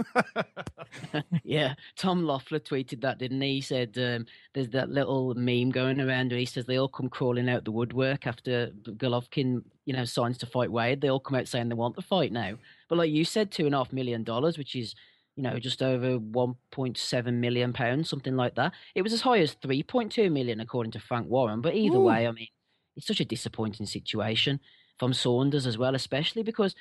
yeah, 1.45 1.75
Tom 1.97 2.25
Loeffler 2.25 2.61
tweeted 2.61 3.01
that, 3.03 3.19
didn't 3.19 3.41
he? 3.41 3.55
He 3.55 3.61
said 3.61 3.97
um, 3.99 4.27
there's 4.55 4.71
that 4.71 4.91
little 4.91 5.35
meme 5.35 5.71
going 5.71 6.01
around 6.01 6.31
where 6.31 6.39
he 6.39 6.47
says 6.47 6.67
they 6.67 6.79
all 6.79 6.89
come 6.89 7.09
crawling 7.09 7.49
out 7.49 7.65
the 7.65 7.73
woodwork 7.73 8.27
after 8.27 8.71
Golovkin, 8.83 9.63
you 9.85 9.93
know, 9.93 10.05
signs 10.05 10.39
to 10.39 10.47
fight 10.47 10.73
Wade. 10.73 11.01
They 11.01 11.09
all 11.09 11.21
come 11.21 11.37
out 11.37 11.49
saying 11.49 11.69
they 11.69 11.75
want 11.75 11.97
the 11.97 12.03
fight 12.03 12.33
now. 12.33 12.55
But 12.89 12.99
like 12.99 13.11
you 13.11 13.25
said, 13.25 13.51
two 13.51 13.67
and 13.67 13.75
a 13.75 13.79
half 13.79 13.93
million 13.93 14.25
dollars, 14.25 14.59
which 14.59 14.75
is 14.75 14.95
you 15.37 15.45
know, 15.45 15.59
just 15.59 15.83
over 15.83 16.19
1.7 16.19 17.33
million 17.35 17.73
pounds, 17.73 18.11
something 18.11 18.37
like 18.37 18.57
that. 18.57 18.73
It 18.95 19.01
was 19.01 19.15
as 19.15 19.23
high 19.23 19.39
as 19.39 19.55
3.2 19.55 20.31
million, 20.31 20.61
according 20.61 20.93
to 20.93 21.01
Frank 21.01 21.29
Warren. 21.29 21.63
But 21.63 21.75
either 21.75 21.97
Ooh. 21.97 22.05
way, 22.05 22.27
I 22.27 22.33
mean, 22.33 22.49
it's 22.97 23.07
such 23.07 23.21
a 23.21 23.25
disappointing 23.25 23.87
situation 23.87 24.61
from 24.99 25.15
Saunders 25.15 25.67
as 25.67 25.79
well, 25.79 25.95
especially 25.95 26.43
because 26.43 26.75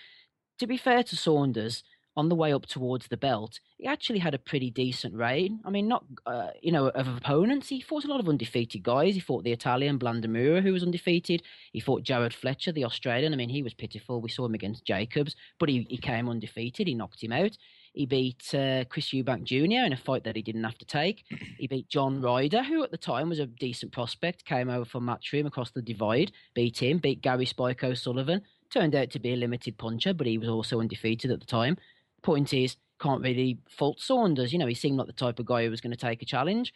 to 0.60 0.68
be 0.68 0.78
fair 0.78 1.04
to 1.04 1.16
Saunders, 1.16 1.84
on 2.20 2.28
the 2.28 2.36
way 2.36 2.52
up 2.52 2.66
towards 2.66 3.08
the 3.08 3.16
belt, 3.16 3.60
he 3.78 3.88
actually 3.88 4.20
had 4.20 4.34
a 4.34 4.40
pretty 4.40 4.70
decent 4.70 5.16
reign. 5.16 5.62
I 5.64 5.70
mean, 5.70 5.88
not 5.88 6.04
uh, 6.26 6.50
you 6.62 6.72
know 6.72 6.90
of 6.90 7.08
opponents. 7.08 7.70
He 7.70 7.80
fought 7.80 8.04
a 8.04 8.08
lot 8.08 8.20
of 8.20 8.28
undefeated 8.28 8.84
guys. 8.84 9.14
He 9.14 9.22
fought 9.22 9.46
the 9.46 9.54
Italian 9.54 9.98
Blandamura, 9.98 10.62
who 10.62 10.74
was 10.74 10.84
undefeated. 10.84 11.44
He 11.72 11.80
fought 11.80 12.04
Jarrod 12.04 12.34
Fletcher, 12.34 12.74
the 12.74 12.84
Australian. 12.84 13.32
I 13.32 13.38
mean, 13.38 13.50
he 13.50 13.64
was 13.64 13.74
pitiful. 13.74 14.20
We 14.20 14.30
saw 14.30 14.46
him 14.46 14.54
against 14.54 14.86
Jacobs, 14.86 15.36
but 15.60 15.70
he, 15.70 15.88
he 15.90 15.98
came 15.98 16.28
undefeated. 16.28 16.88
He 16.88 16.94
knocked 16.94 17.24
him 17.24 17.32
out. 17.32 17.58
He 17.94 18.06
beat 18.06 18.54
uh, 18.54 18.84
Chris 18.86 19.10
Eubank 19.14 19.44
Jr. 19.44 19.86
in 19.86 19.94
a 19.94 19.98
fight 19.98 20.24
that 20.26 20.36
he 20.36 20.42
didn't 20.42 20.64
have 20.64 20.78
to 20.80 20.86
take. 20.86 21.24
He 21.58 21.68
beat 21.68 21.90
John 21.90 22.22
Ryder, 22.22 22.64
who 22.64 22.84
at 22.84 22.92
the 22.92 22.98
time 22.98 23.28
was 23.28 23.40
a 23.40 23.46
decent 23.46 23.92
prospect, 23.92 24.46
came 24.46 24.70
over 24.70 24.86
from 24.86 25.06
Matchroom 25.06 25.46
across 25.46 25.72
the 25.72 25.82
divide, 25.82 26.32
beat 26.54 26.82
him, 26.82 27.00
beat 27.00 27.22
Gary 27.22 27.46
Spike 27.46 27.84
O'Sullivan. 27.84 28.44
Turned 28.72 28.96
out 28.96 29.10
to 29.12 29.20
be 29.20 29.34
a 29.34 29.38
limited 29.38 29.78
puncher, 29.78 30.14
but 30.14 30.28
he 30.28 30.38
was 30.38 30.50
also 30.50 30.80
undefeated 30.80 31.32
at 31.32 31.40
the 31.40 31.46
time. 31.46 31.78
Point 32.22 32.54
is, 32.54 32.76
can't 33.00 33.24
really 33.24 33.58
fault 33.70 34.00
Saunders. 34.00 34.54
You 34.54 34.60
know, 34.60 34.68
he 34.68 34.76
seemed 34.76 34.98
like 34.98 35.08
the 35.08 35.14
type 35.14 35.40
of 35.40 35.46
guy 35.46 35.64
who 35.64 35.72
was 35.72 35.82
going 35.82 35.92
to 35.92 35.98
take 35.98 36.22
a 36.22 36.26
challenge. 36.26 36.74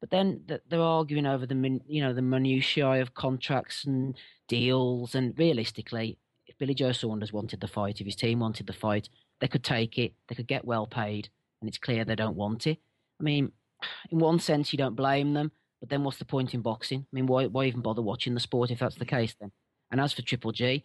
But 0.00 0.10
then 0.10 0.42
they're 0.68 0.80
arguing 0.80 1.26
over 1.26 1.46
the 1.46 1.80
you 1.86 2.02
know 2.02 2.12
the 2.12 2.22
minutiae 2.22 3.00
of 3.00 3.14
contracts 3.14 3.84
and 3.84 4.16
deals. 4.48 5.14
And 5.14 5.38
realistically, 5.38 6.18
if 6.46 6.58
Billy 6.58 6.74
Joe 6.74 6.92
Saunders 6.92 7.32
wanted 7.32 7.60
the 7.60 7.68
fight, 7.68 8.00
if 8.00 8.06
his 8.06 8.16
team 8.16 8.40
wanted 8.40 8.66
the 8.66 8.72
fight, 8.72 9.08
they 9.40 9.48
could 9.48 9.64
take 9.64 9.98
it. 9.98 10.12
They 10.28 10.34
could 10.34 10.46
get 10.46 10.64
well 10.64 10.86
paid, 10.86 11.28
and 11.60 11.68
it's 11.68 11.78
clear 11.78 12.04
they 12.04 12.14
don't 12.14 12.36
want 12.36 12.66
it. 12.66 12.78
I 13.18 13.22
mean, 13.22 13.52
in 14.10 14.18
one 14.18 14.38
sense, 14.38 14.72
you 14.72 14.76
don't 14.76 14.96
blame 14.96 15.32
them. 15.34 15.52
But 15.80 15.88
then, 15.88 16.04
what's 16.04 16.18
the 16.18 16.24
point 16.24 16.54
in 16.54 16.60
boxing? 16.60 17.00
I 17.00 17.12
mean, 17.12 17.26
why 17.26 17.46
why 17.46 17.64
even 17.64 17.80
bother 17.80 18.02
watching 18.02 18.34
the 18.34 18.40
sport 18.40 18.70
if 18.70 18.78
that's 18.80 18.96
the 18.96 19.04
case? 19.06 19.34
Then, 19.38 19.52
and 19.90 20.00
as 20.00 20.12
for 20.12 20.22
Triple 20.22 20.52
G, 20.52 20.84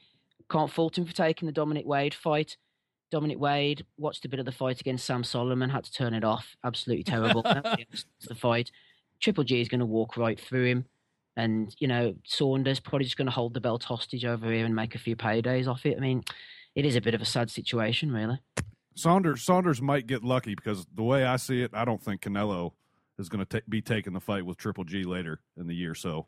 can't 0.52 0.72
fault 0.72 0.98
him 0.98 1.06
for 1.06 1.14
taking 1.14 1.46
the 1.46 1.52
Dominic 1.52 1.86
Wade 1.86 2.14
fight. 2.14 2.58
Dominic 3.10 3.40
Wade 3.40 3.86
watched 3.98 4.26
a 4.26 4.30
bit 4.30 4.40
of 4.40 4.46
the 4.46 4.52
fight 4.52 4.80
against 4.80 5.06
Sam 5.06 5.24
Soliman, 5.24 5.72
had 5.72 5.84
to 5.84 5.92
turn 5.92 6.14
it 6.14 6.24
off. 6.24 6.56
Absolutely 6.64 7.04
terrible. 7.04 7.42
the 8.28 8.36
fight. 8.36 8.72
Triple 9.20 9.44
G 9.44 9.62
is 9.62 9.68
going 9.68 9.80
to 9.80 9.86
walk 9.86 10.18
right 10.18 10.40
through 10.40 10.66
him. 10.66 10.86
And, 11.38 11.74
you 11.80 11.88
know, 11.88 12.16
Saunders 12.26 12.80
probably 12.80 13.06
just 13.06 13.18
going 13.18 13.28
to 13.28 13.32
hold 13.32 13.54
the 13.54 13.62
belt 13.62 13.84
hostage 13.84 14.26
over 14.26 14.52
here 14.52 14.66
and 14.66 14.76
make 14.76 14.96
a 14.96 15.00
few 15.00 15.16
paydays 15.16 15.68
off 15.68 15.86
it. 15.86 15.98
I 15.98 16.00
mean, 16.02 16.24
it 16.76 16.86
is 16.86 16.96
a 16.96 17.02
bit 17.02 17.14
of 17.14 17.22
a 17.22 17.26
sad 17.26 17.50
situation, 17.50 18.12
really. 18.12 18.40
Saunders 18.96 19.42
Saunders 19.42 19.82
might 19.82 20.06
get 20.06 20.24
lucky 20.24 20.56
because 20.56 20.86
the 20.94 21.04
way 21.04 21.24
I 21.24 21.38
see 21.38 21.62
it, 21.62 21.72
I 21.74 21.86
don't 21.86 22.04
think 22.04 22.22
Canelo 22.22 22.74
is 23.18 23.30
going 23.30 23.46
to 23.46 23.64
be 23.70 23.82
taking 23.82 24.12
the 24.12 24.20
fight 24.20 24.46
with 24.46 24.58
Triple 24.58 24.84
G 24.84 25.04
later 25.04 25.40
in 25.58 25.68
the 25.68 25.76
year. 25.76 25.96
So 25.96 26.28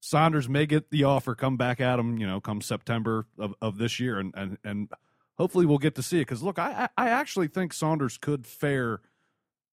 Saunders 0.00 0.48
may 0.48 0.66
get 0.66 0.90
the 0.90 1.04
offer, 1.04 1.34
come 1.34 1.56
back 1.56 1.80
at 1.80 1.98
him, 1.98 2.18
you 2.18 2.26
know, 2.26 2.40
come 2.40 2.60
September 2.60 3.26
of, 3.38 3.54
of 3.60 3.78
this 3.78 3.98
year, 3.98 4.18
and, 4.18 4.32
and 4.36 4.58
and 4.62 4.88
hopefully 5.36 5.66
we'll 5.66 5.78
get 5.78 5.94
to 5.96 6.02
see 6.02 6.18
it. 6.18 6.22
Because 6.22 6.42
look, 6.42 6.58
I 6.58 6.88
I 6.96 7.08
actually 7.10 7.48
think 7.48 7.72
Saunders 7.72 8.18
could 8.18 8.46
fare 8.46 9.00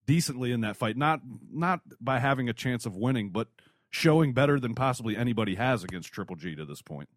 decently 0.06 0.52
in 0.52 0.60
that 0.62 0.76
fight, 0.76 0.96
not 0.96 1.20
not 1.52 1.80
by 2.00 2.18
having 2.18 2.48
a 2.48 2.52
chance 2.52 2.86
of 2.86 2.96
winning, 2.96 3.30
but 3.30 3.48
showing 3.90 4.32
better 4.32 4.58
than 4.58 4.74
possibly 4.74 5.16
anybody 5.16 5.54
has 5.54 5.84
against 5.84 6.12
Triple 6.12 6.36
G 6.36 6.56
to 6.56 6.64
this 6.64 6.82
point. 6.82 7.08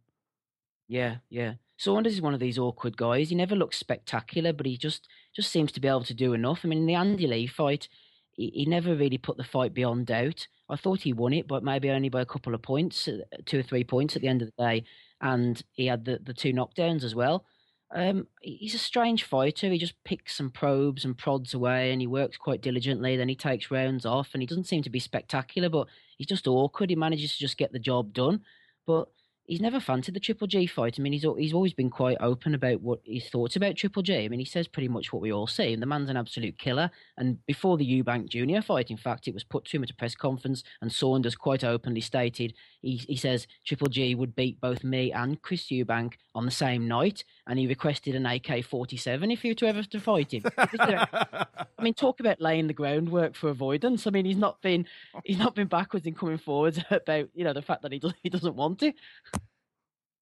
Yeah, 0.88 1.18
yeah. 1.30 1.56
Saunders 1.78 2.14
is 2.14 2.22
one 2.22 2.34
of 2.34 2.40
these 2.40 2.58
awkward 2.58 2.98
guys. 2.98 3.30
He 3.30 3.36
never 3.36 3.56
looks 3.56 3.78
spectacular, 3.78 4.54
but 4.54 4.66
he 4.66 4.78
just 4.78 5.08
just 5.36 5.52
seems 5.52 5.72
to 5.74 5.80
be 5.80 5.88
able 5.88 6.04
to 6.06 6.14
do 6.14 6.34
enough. 6.34 6.62
I 6.64 6.68
mean, 6.68 6.80
in 6.80 6.86
the 6.86 6.96
Andy 6.96 7.28
Lee 7.28 7.48
fight, 7.48 7.88
he, 8.32 8.52
he 8.54 8.66
never 8.66 8.96
really 8.96 9.18
put 9.18 9.38
the 9.38 9.44
fight 9.44 9.74
beyond 9.74 10.08
doubt. 10.08 10.48
I 10.70 10.76
thought 10.76 11.02
he 11.02 11.14
won 11.14 11.34
it, 11.34 11.48
but 11.48 11.64
maybe 11.64 11.90
only 11.90 12.10
by 12.10 12.22
a 12.22 12.26
couple 12.26 12.54
of 12.54 12.62
points, 12.62 13.08
uh, 13.08 13.20
two 13.46 13.60
or 13.60 13.64
three 13.64 13.84
points 13.84 14.16
at 14.16 14.22
the 14.22 14.28
end 14.28 14.42
of 14.42 14.50
the 14.50 14.64
day. 14.64 14.84
And 15.22 15.62
he 15.72 15.88
had 15.88 16.06
the, 16.06 16.20
the 16.22 16.34
two 16.34 16.52
knockdowns 16.54 17.04
as 17.04 17.16
well. 17.16 17.46
Um, 17.92 18.28
he's 18.42 18.76
a 18.76 18.80
strange 18.80 19.24
fighter. 19.24 19.70
He 19.70 19.78
just 19.78 20.04
picks 20.04 20.40
and 20.40 20.54
probes 20.54 21.06
and 21.06 21.18
prods 21.18 21.54
away, 21.54 21.92
and 21.92 22.02
he 22.02 22.08
works 22.08 22.38
quite 22.38 22.62
diligently. 22.62 23.16
Then 23.16 23.30
he 23.30 23.36
takes 23.36 23.72
rounds 23.72 24.06
off, 24.06 24.30
and 24.34 24.42
he 24.42 24.48
doesn't 24.48 24.66
seem 24.68 24.84
to 24.84 24.90
be 24.90 25.00
spectacular, 25.00 25.70
but 25.70 25.88
he's 26.18 26.28
just 26.28 26.48
awkward. 26.48 26.90
He 26.90 26.96
manages 26.96 27.34
to 27.34 27.40
just 27.40 27.58
get 27.58 27.72
the 27.72 27.80
job 27.80 28.14
done. 28.14 28.42
But 28.86 29.08
he's 29.48 29.62
never 29.62 29.80
fancied 29.80 30.14
the 30.14 30.20
Triple 30.20 30.46
G 30.46 30.68
fight. 30.68 30.96
I 30.98 31.02
mean, 31.02 31.14
he's 31.14 31.26
he's 31.38 31.54
always 31.54 31.74
been 31.74 31.90
quite 31.90 32.18
open 32.20 32.54
about 32.54 32.82
what 32.82 33.00
his 33.06 33.28
thoughts 33.30 33.56
about 33.56 33.76
Triple 33.76 34.04
G. 34.04 34.26
I 34.26 34.28
mean, 34.28 34.40
he 34.40 34.46
says 34.46 34.68
pretty 34.68 34.90
much 34.90 35.12
what 35.12 35.22
we 35.22 35.32
all 35.32 35.48
see. 35.48 35.74
And 35.74 35.82
the 35.82 35.88
man's 35.88 36.10
an 36.10 36.18
absolute 36.18 36.58
killer. 36.60 36.92
And 37.18 37.44
before 37.48 37.78
the 37.78 38.04
Eubank 38.04 38.30
Jr. 38.30 38.62
fight, 38.62 38.92
in 38.92 38.98
fact, 38.98 39.28
it 39.28 39.34
was 39.34 39.44
put 39.44 39.66
to 39.66 39.78
him 39.78 39.84
at 39.84 39.90
a 39.90 39.96
press 39.96 40.16
conference, 40.16 40.64
and 40.82 40.92
Saunders 40.92 41.36
quite 41.36 41.64
openly 41.64 42.02
stated 42.02 42.54
he 42.82 42.98
he 42.98 43.16
says 43.16 43.48
Triple 43.66 43.88
G 43.88 44.14
would 44.16 44.36
beat 44.36 44.62
both 44.62 44.84
me 44.84 45.12
and 45.12 45.42
Chris 45.42 45.66
Eubank 45.72 46.14
on 46.36 46.46
the 46.46 46.52
same 46.52 46.88
night, 46.88 47.24
and 47.48 47.58
he 47.58 47.68
requested 47.68 48.16
an 48.16 48.26
AK 48.26 48.66
forty 48.66 48.98
seven 48.98 49.32
if 49.32 49.42
he 49.42 49.50
were 49.50 49.56
to 49.56 49.68
ever 49.68 49.84
to 49.84 50.00
fight 50.00 50.34
him. 50.34 50.44
I 50.58 51.46
mean, 51.82 51.94
talk 51.94 52.20
about 52.20 52.42
laying 52.42 52.68
the 52.68 52.74
groundwork 52.74 53.36
for 53.36 53.50
avoidance. 53.50 54.06
I 54.06 54.12
mean, 54.12 54.26
he's 54.26 54.38
not 54.38 54.62
been 54.62 54.86
he's 55.24 55.40
not 55.40 55.56
been 55.56 55.68
backwards 55.68 56.06
in 56.06 56.14
coming 56.14 56.38
forwards 56.38 56.80
about 56.92 57.30
you 57.34 57.44
know 57.44 57.54
the 57.54 57.62
fact 57.62 57.82
that 57.84 57.92
he 57.92 58.02
he 58.22 58.30
doesn't 58.30 58.56
want 58.56 58.80
to. 58.80 58.94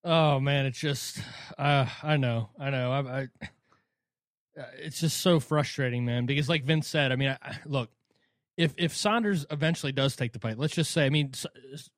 Oh 0.03 0.39
man, 0.39 0.67
it's 0.67 0.79
just 0.79 1.19
uh, 1.57 1.87
I 2.03 2.17
know, 2.17 2.49
I 2.59 2.69
know. 2.69 2.91
I, 2.91 2.99
I, 2.99 3.27
uh, 4.57 4.65
it's 4.77 4.99
just 4.99 5.19
so 5.19 5.39
frustrating, 5.39 6.05
man. 6.05 6.25
Because 6.25 6.47
like 6.47 6.63
Vince 6.63 6.87
said, 6.87 7.11
I 7.11 7.15
mean, 7.15 7.35
I, 7.41 7.57
look, 7.65 7.89
if 8.55 8.73
if 8.77 8.95
Saunders 8.95 9.45
eventually 9.49 9.91
does 9.91 10.15
take 10.15 10.31
the 10.31 10.39
fight, 10.39 10.57
let's 10.57 10.75
just 10.75 10.91
say, 10.91 11.05
I 11.05 11.09
mean, 11.09 11.33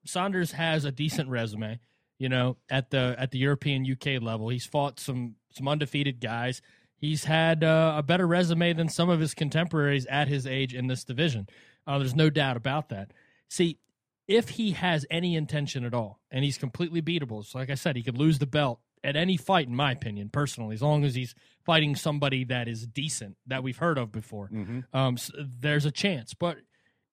Saunders 0.06 0.54
has 0.54 0.86
a 0.86 0.92
decent 0.92 1.30
resume, 1.30 1.80
you 2.18 2.30
know, 2.30 2.58
at 2.70 2.90
the 2.90 3.16
at 3.18 3.32
the 3.32 3.40
European 3.40 3.86
UK 3.90 4.22
level. 4.22 4.50
He's 4.50 4.66
fought 4.66 5.00
some 5.00 5.36
some 5.52 5.68
undefeated 5.68 6.20
guys. 6.20 6.62
He's 6.98 7.26
had 7.26 7.64
uh, 7.64 7.96
a 7.98 8.04
better 8.04 8.26
resume 8.26 8.74
than 8.74 8.90
some 8.90 9.10
of 9.10 9.20
his 9.20 9.34
contemporaries 9.34 10.08
at 10.08 10.28
his 10.28 10.48
age 10.48 10.74
in 10.74 10.88
this 10.88 11.04
division. 11.04 11.48
Uh, 11.86 12.00
there's 12.00 12.16
no 12.16 12.30
doubt 12.30 12.58
about 12.58 12.90
that. 12.90 13.12
See, 13.50 13.80
if 14.28 14.50
he 14.50 14.72
has 14.72 15.06
any 15.10 15.36
intention 15.36 15.86
at 15.86 15.94
all, 15.94 16.20
and 16.32 16.44
he's 16.44 16.58
completely 16.58 17.02
beatable. 17.02 17.46
So, 17.46 17.60
like 17.60 17.70
I 17.70 17.76
said, 17.76 17.96
he 17.96 18.04
could 18.04 18.18
lose 18.18 18.40
the 18.40 18.48
belt 18.48 18.80
at 19.04 19.16
any 19.16 19.38
fight, 19.38 19.68
in 19.68 19.76
my 19.76 19.92
opinion, 19.92 20.30
personally, 20.30 20.74
as 20.74 20.82
long 20.82 21.06
as 21.06 21.16
he's 21.16 21.36
fighting 21.66 21.96
somebody 21.96 22.44
that 22.46 22.68
is 22.68 22.86
decent 22.88 23.38
that 23.46 23.64
we've 23.64 23.78
heard 23.78 23.98
of 23.98 24.12
before. 24.12 24.50
Mm-hmm. 24.52 24.80
Um, 24.98 25.18
so 25.18 25.34
there's 25.38 25.86
a 25.86 25.92
chance, 25.92 26.34
but 26.34 26.58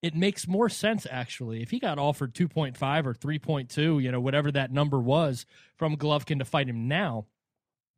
it 0.05 0.15
makes 0.15 0.47
more 0.47 0.69
sense 0.69 1.07
actually 1.11 1.63
if 1.63 1.71
he 1.71 1.79
got 1.79 1.99
offered 1.99 2.35
2.5 2.35 3.07
or 3.07 3.15
3.2, 3.15 4.03
you 4.03 4.13
know, 4.13 4.21
whatever 4.21 4.53
that 4.53 4.71
number 4.71 5.01
was 5.01 5.47
from 5.79 5.97
Golovkin 5.97 6.41
to 6.41 6.45
fight 6.45 6.69
him 6.69 6.87
now. 6.87 7.25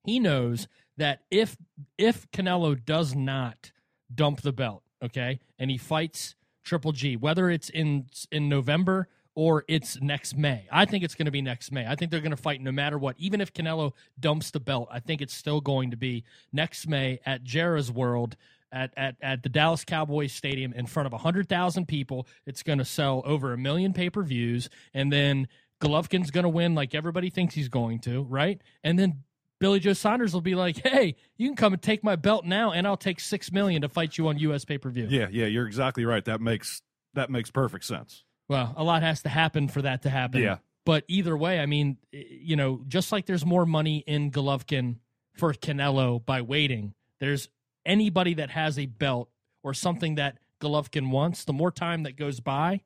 He 0.04 0.20
knows 0.20 0.68
that 0.98 1.22
if 1.32 1.56
if 1.98 2.30
Canelo 2.30 2.76
does 2.82 3.16
not 3.16 3.72
dump 4.14 4.42
the 4.42 4.52
belt, 4.52 4.84
okay, 5.02 5.40
and 5.58 5.68
he 5.68 5.78
fights 5.78 6.36
Triple 6.62 6.92
G, 6.92 7.16
whether 7.16 7.50
it's 7.50 7.70
in 7.70 8.06
in 8.30 8.48
November 8.48 9.08
or 9.34 9.64
it's 9.66 10.00
next 10.00 10.36
May. 10.36 10.68
I 10.70 10.84
think 10.84 11.02
it's 11.02 11.16
going 11.16 11.26
to 11.26 11.32
be 11.32 11.42
next 11.42 11.72
May. 11.72 11.88
I 11.88 11.96
think 11.96 12.12
they're 12.12 12.20
going 12.20 12.30
to 12.30 12.36
fight 12.36 12.60
no 12.60 12.70
matter 12.70 12.98
what. 12.98 13.16
Even 13.18 13.40
if 13.40 13.52
Canelo 13.52 13.94
dumps 14.20 14.52
the 14.52 14.60
belt, 14.60 14.86
I 14.92 15.00
think 15.00 15.20
it's 15.20 15.34
still 15.34 15.60
going 15.60 15.90
to 15.90 15.96
be 15.96 16.22
next 16.52 16.86
May 16.86 17.18
at 17.26 17.42
Jerry's 17.42 17.90
World 17.90 18.36
at, 18.72 18.92
at, 18.96 19.16
at 19.20 19.42
the 19.42 19.48
Dallas 19.48 19.84
Cowboys 19.84 20.32
Stadium 20.32 20.72
in 20.72 20.86
front 20.86 21.06
of 21.06 21.12
100,000 21.12 21.86
people. 21.86 22.26
It's 22.46 22.62
going 22.62 22.78
to 22.78 22.84
sell 22.84 23.22
over 23.24 23.52
a 23.52 23.58
million 23.58 23.92
pay 23.92 24.10
per 24.10 24.22
views. 24.22 24.68
And 24.94 25.12
then 25.12 25.48
Golovkin's 25.80 26.30
going 26.30 26.44
to 26.44 26.48
win 26.48 26.74
like 26.74 26.94
everybody 26.94 27.30
thinks 27.30 27.54
he's 27.54 27.68
going 27.68 28.00
to, 28.00 28.22
right? 28.22 28.60
And 28.82 28.98
then 28.98 29.24
Billy 29.58 29.80
Joe 29.80 29.94
Saunders 29.94 30.34
will 30.34 30.42
be 30.42 30.54
like, 30.54 30.86
"Hey, 30.86 31.16
you 31.36 31.48
can 31.48 31.56
come 31.56 31.72
and 31.72 31.80
take 31.80 32.04
my 32.04 32.16
belt 32.16 32.44
now, 32.44 32.72
and 32.72 32.86
I'll 32.86 32.96
take 32.96 33.20
six 33.20 33.50
million 33.50 33.82
to 33.82 33.88
fight 33.88 34.18
you 34.18 34.28
on 34.28 34.38
U.S. 34.38 34.64
pay 34.64 34.78
per 34.78 34.90
view." 34.90 35.06
Yeah, 35.08 35.28
yeah, 35.30 35.46
you're 35.46 35.66
exactly 35.66 36.04
right. 36.04 36.24
That 36.24 36.40
makes 36.40 36.82
that 37.14 37.30
makes 37.30 37.50
perfect 37.50 37.84
sense. 37.84 38.24
Well, 38.48 38.74
a 38.76 38.84
lot 38.84 39.02
has 39.02 39.22
to 39.22 39.28
happen 39.28 39.68
for 39.68 39.82
that 39.82 40.02
to 40.02 40.10
happen. 40.10 40.42
Yeah, 40.42 40.58
but 40.84 41.04
either 41.08 41.36
way, 41.36 41.60
I 41.60 41.66
mean, 41.66 41.96
you 42.12 42.56
know, 42.56 42.82
just 42.86 43.12
like 43.12 43.26
there's 43.26 43.46
more 43.46 43.64
money 43.64 44.04
in 44.06 44.30
Golovkin 44.30 44.96
for 45.36 45.52
Canelo 45.54 46.24
by 46.24 46.42
waiting, 46.42 46.94
there's 47.18 47.48
anybody 47.86 48.34
that 48.34 48.50
has 48.50 48.78
a 48.78 48.86
belt 48.86 49.30
or 49.62 49.72
something 49.72 50.16
that 50.16 50.38
Golovkin 50.60 51.10
wants. 51.10 51.44
The 51.44 51.52
more 51.52 51.70
time 51.70 52.02
that 52.02 52.16
goes 52.16 52.40
by, 52.40 52.82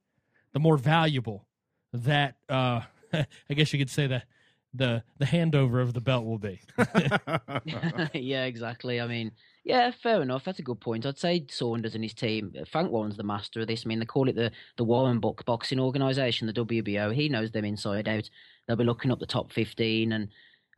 the 0.52 0.60
more 0.60 0.76
valuable 0.76 1.46
that. 1.92 2.36
uh 2.48 2.82
I 3.12 3.54
guess 3.54 3.72
you 3.72 3.78
could 3.78 3.90
say 3.90 4.06
that 4.06 4.24
the 4.72 5.02
the 5.18 5.24
handover 5.24 5.82
of 5.82 5.94
the 5.94 6.00
belt 6.00 6.24
will 6.24 6.38
be. 6.38 6.60
yeah, 8.14 8.44
exactly. 8.44 9.00
I 9.00 9.06
mean, 9.06 9.32
yeah, 9.64 9.90
fair 9.90 10.22
enough. 10.22 10.44
That's 10.44 10.60
a 10.60 10.62
good 10.62 10.80
point. 10.80 11.06
I'd 11.06 11.18
say 11.18 11.44
Saunders 11.50 11.94
and 11.94 12.04
his 12.04 12.14
team. 12.14 12.52
Frank 12.70 12.90
Warren's 12.90 13.16
the 13.16 13.24
master 13.24 13.60
of 13.60 13.66
this. 13.66 13.84
I 13.84 13.88
mean, 13.88 13.98
they 13.98 14.04
call 14.06 14.28
it 14.28 14.36
the 14.36 14.52
the 14.76 14.84
Warren 14.84 15.20
Buck 15.20 15.44
Boxing 15.44 15.80
Organization, 15.80 16.46
the 16.46 16.52
WBO. 16.52 17.12
He 17.12 17.28
knows 17.28 17.50
them 17.50 17.64
inside 17.64 18.08
out. 18.08 18.28
They'll 18.66 18.76
be 18.76 18.84
looking 18.84 19.10
up 19.10 19.18
the 19.18 19.26
top 19.26 19.52
fifteen 19.52 20.12
and 20.12 20.28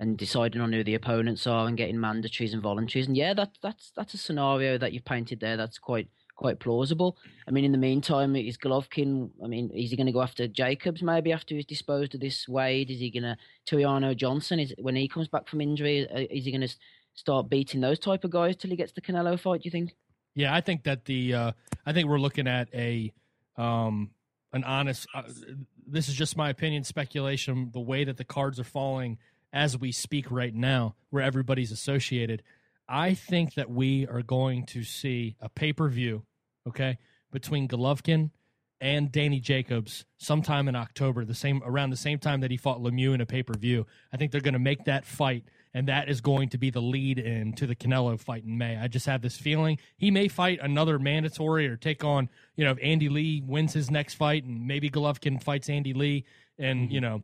and 0.03 0.19
deciding 0.19 0.61
on 0.61 0.73
who 0.73 0.83
the 0.83 0.97
opponents 0.97 1.47
are 1.47 1.69
and 1.69 1.77
getting 1.77 1.95
mandatories 1.95 2.53
and 2.53 2.61
voluntaries. 2.61 3.07
And 3.07 3.17
yeah, 3.17 3.35
that 3.35 3.57
that's 3.63 3.93
that's 3.97 4.15
a 4.15 4.19
scenario 4.19 4.77
that 4.77 4.93
you've 4.93 5.05
painted 5.05 5.39
there. 5.39 5.57
That's 5.57 5.79
quite 5.79 6.09
quite 6.35 6.59
plausible. 6.59 7.17
I 7.47 7.53
mean, 7.53 7.65
in 7.65 7.71
the 7.71 7.79
meantime, 7.79 8.35
is 8.35 8.59
Golovkin? 8.59 9.31
I 9.45 9.47
mean, 9.47 9.71
is 9.71 9.91
he 9.91 9.97
going 9.97 10.09
to 10.09 10.13
go 10.13 10.21
after 10.21 10.49
Jacobs 10.49 11.05
maybe 11.05 11.31
after 11.31 11.55
he's 11.55 11.67
disposed 11.67 12.17
of 12.17 12.21
this 12.21 12.49
Wade? 12.49 12.91
Is 12.91 12.99
he 12.99 13.13
going 13.13 13.23
to 13.23 13.37
Tureano 13.65 14.17
Johnson? 14.17 14.59
Is 14.59 14.75
when 14.81 14.97
he 14.97 15.07
comes 15.07 15.29
back 15.29 15.47
from 15.47 15.61
injury, 15.61 16.09
uh, 16.11 16.27
is 16.29 16.47
he 16.47 16.51
going 16.51 16.67
to 16.67 16.75
start 17.15 17.49
beating 17.49 17.81
those 17.81 18.01
type 18.01 18.25
of 18.25 18.33
guys 18.33 18.57
till 18.57 18.71
he 18.71 18.77
gets 18.77 18.93
the 18.93 19.01
Canelo 19.01 19.39
fight? 19.39 19.63
Do 19.63 19.67
you 19.67 19.71
think? 19.71 19.95
Yeah, 20.35 20.53
I 20.53 20.63
think 20.63 20.83
that 20.83 21.05
the 21.05 21.33
uh, 21.33 21.53
I 21.87 21.93
think 21.93 22.09
we're 22.09 22.19
looking 22.19 22.49
at 22.49 22.69
a 22.75 23.13
um, 23.57 24.11
an 24.53 24.65
honest. 24.65 25.07
Uh, 25.15 25.23
this 25.87 26.09
is 26.09 26.17
just 26.17 26.37
my 26.37 26.51
opinion, 26.51 26.83
speculation. 26.83 27.71
The 27.73 27.81
way 27.81 28.03
that 28.03 28.17
the 28.17 28.25
cards 28.25 28.59
are 28.59 28.65
falling 28.65 29.19
as 29.53 29.79
we 29.79 29.93
speak 29.93 30.31
right 30.31 30.55
now, 30.55 30.95
where 31.11 31.23
everybody's 31.23 31.73
associated, 31.73 32.43
I 32.89 33.15
think 33.15 33.55
that 33.55 33.71
we 33.71 34.07
are 34.07 34.23
going 34.23 34.67
to 34.67 34.83
see 34.83 35.37
a 35.41 35.49
pay 35.49 35.73
per 35.73 35.89
view, 35.89 36.25
okay, 36.67 36.99
between 37.31 37.69
Golovkin 37.69 38.31
and 38.81 39.13
Danny 39.13 39.39
Jacobs 39.39 40.05
sometime 40.19 40.69
in 40.69 40.75
October, 40.75 41.25
the 41.25 41.35
same 41.35 41.63
around 41.65 41.91
the 41.91 41.97
same 41.97 42.19
time 42.19 42.41
that 42.41 42.51
he 42.51 42.57
fought 42.57 42.83
Lemieux 42.83 43.15
in 43.15 43.21
a 43.21 43.27
pay 43.27 43.43
per 43.43 43.55
view. 43.55 43.87
I 44.13 44.17
think 44.17 44.33
they're 44.33 44.41
going 44.41 44.55
to 44.55 44.59
make 44.59 44.85
that 44.87 45.05
fight, 45.05 45.45
and 45.73 45.87
that 45.89 46.09
is 46.09 46.21
going 46.21 46.49
to 46.49 46.59
be 46.59 46.71
the 46.71 46.81
lead 46.81 47.19
in 47.19 47.53
to 47.55 47.67
the 47.67 47.77
Canelo 47.77 48.19
fight 48.19 48.45
in 48.45 48.59
May. 48.59 48.77
I 48.77 48.89
just 48.89 49.07
have 49.07 49.23
this 49.23 49.37
feeling 49.37 49.79
he 49.97 50.11
may 50.11 50.27
fight 50.27 50.59
another 50.61 50.99
mandatory 50.99 51.69
or 51.69 51.77
take 51.77 52.03
on, 52.03 52.29
you 52.57 52.65
know, 52.65 52.73
if 52.73 52.79
Andy 52.83 53.09
Lee 53.09 53.41
wins 53.47 53.73
his 53.73 53.91
next 53.91 54.15
fight, 54.15 54.45
and 54.45 54.67
maybe 54.67 54.91
Golovkin 54.91 55.41
fights 55.41 55.69
Andy 55.69 55.95
Lee, 55.95 56.25
and 56.59 56.93
you 56.93 57.01
mm-hmm. 57.01 57.11
know, 57.11 57.23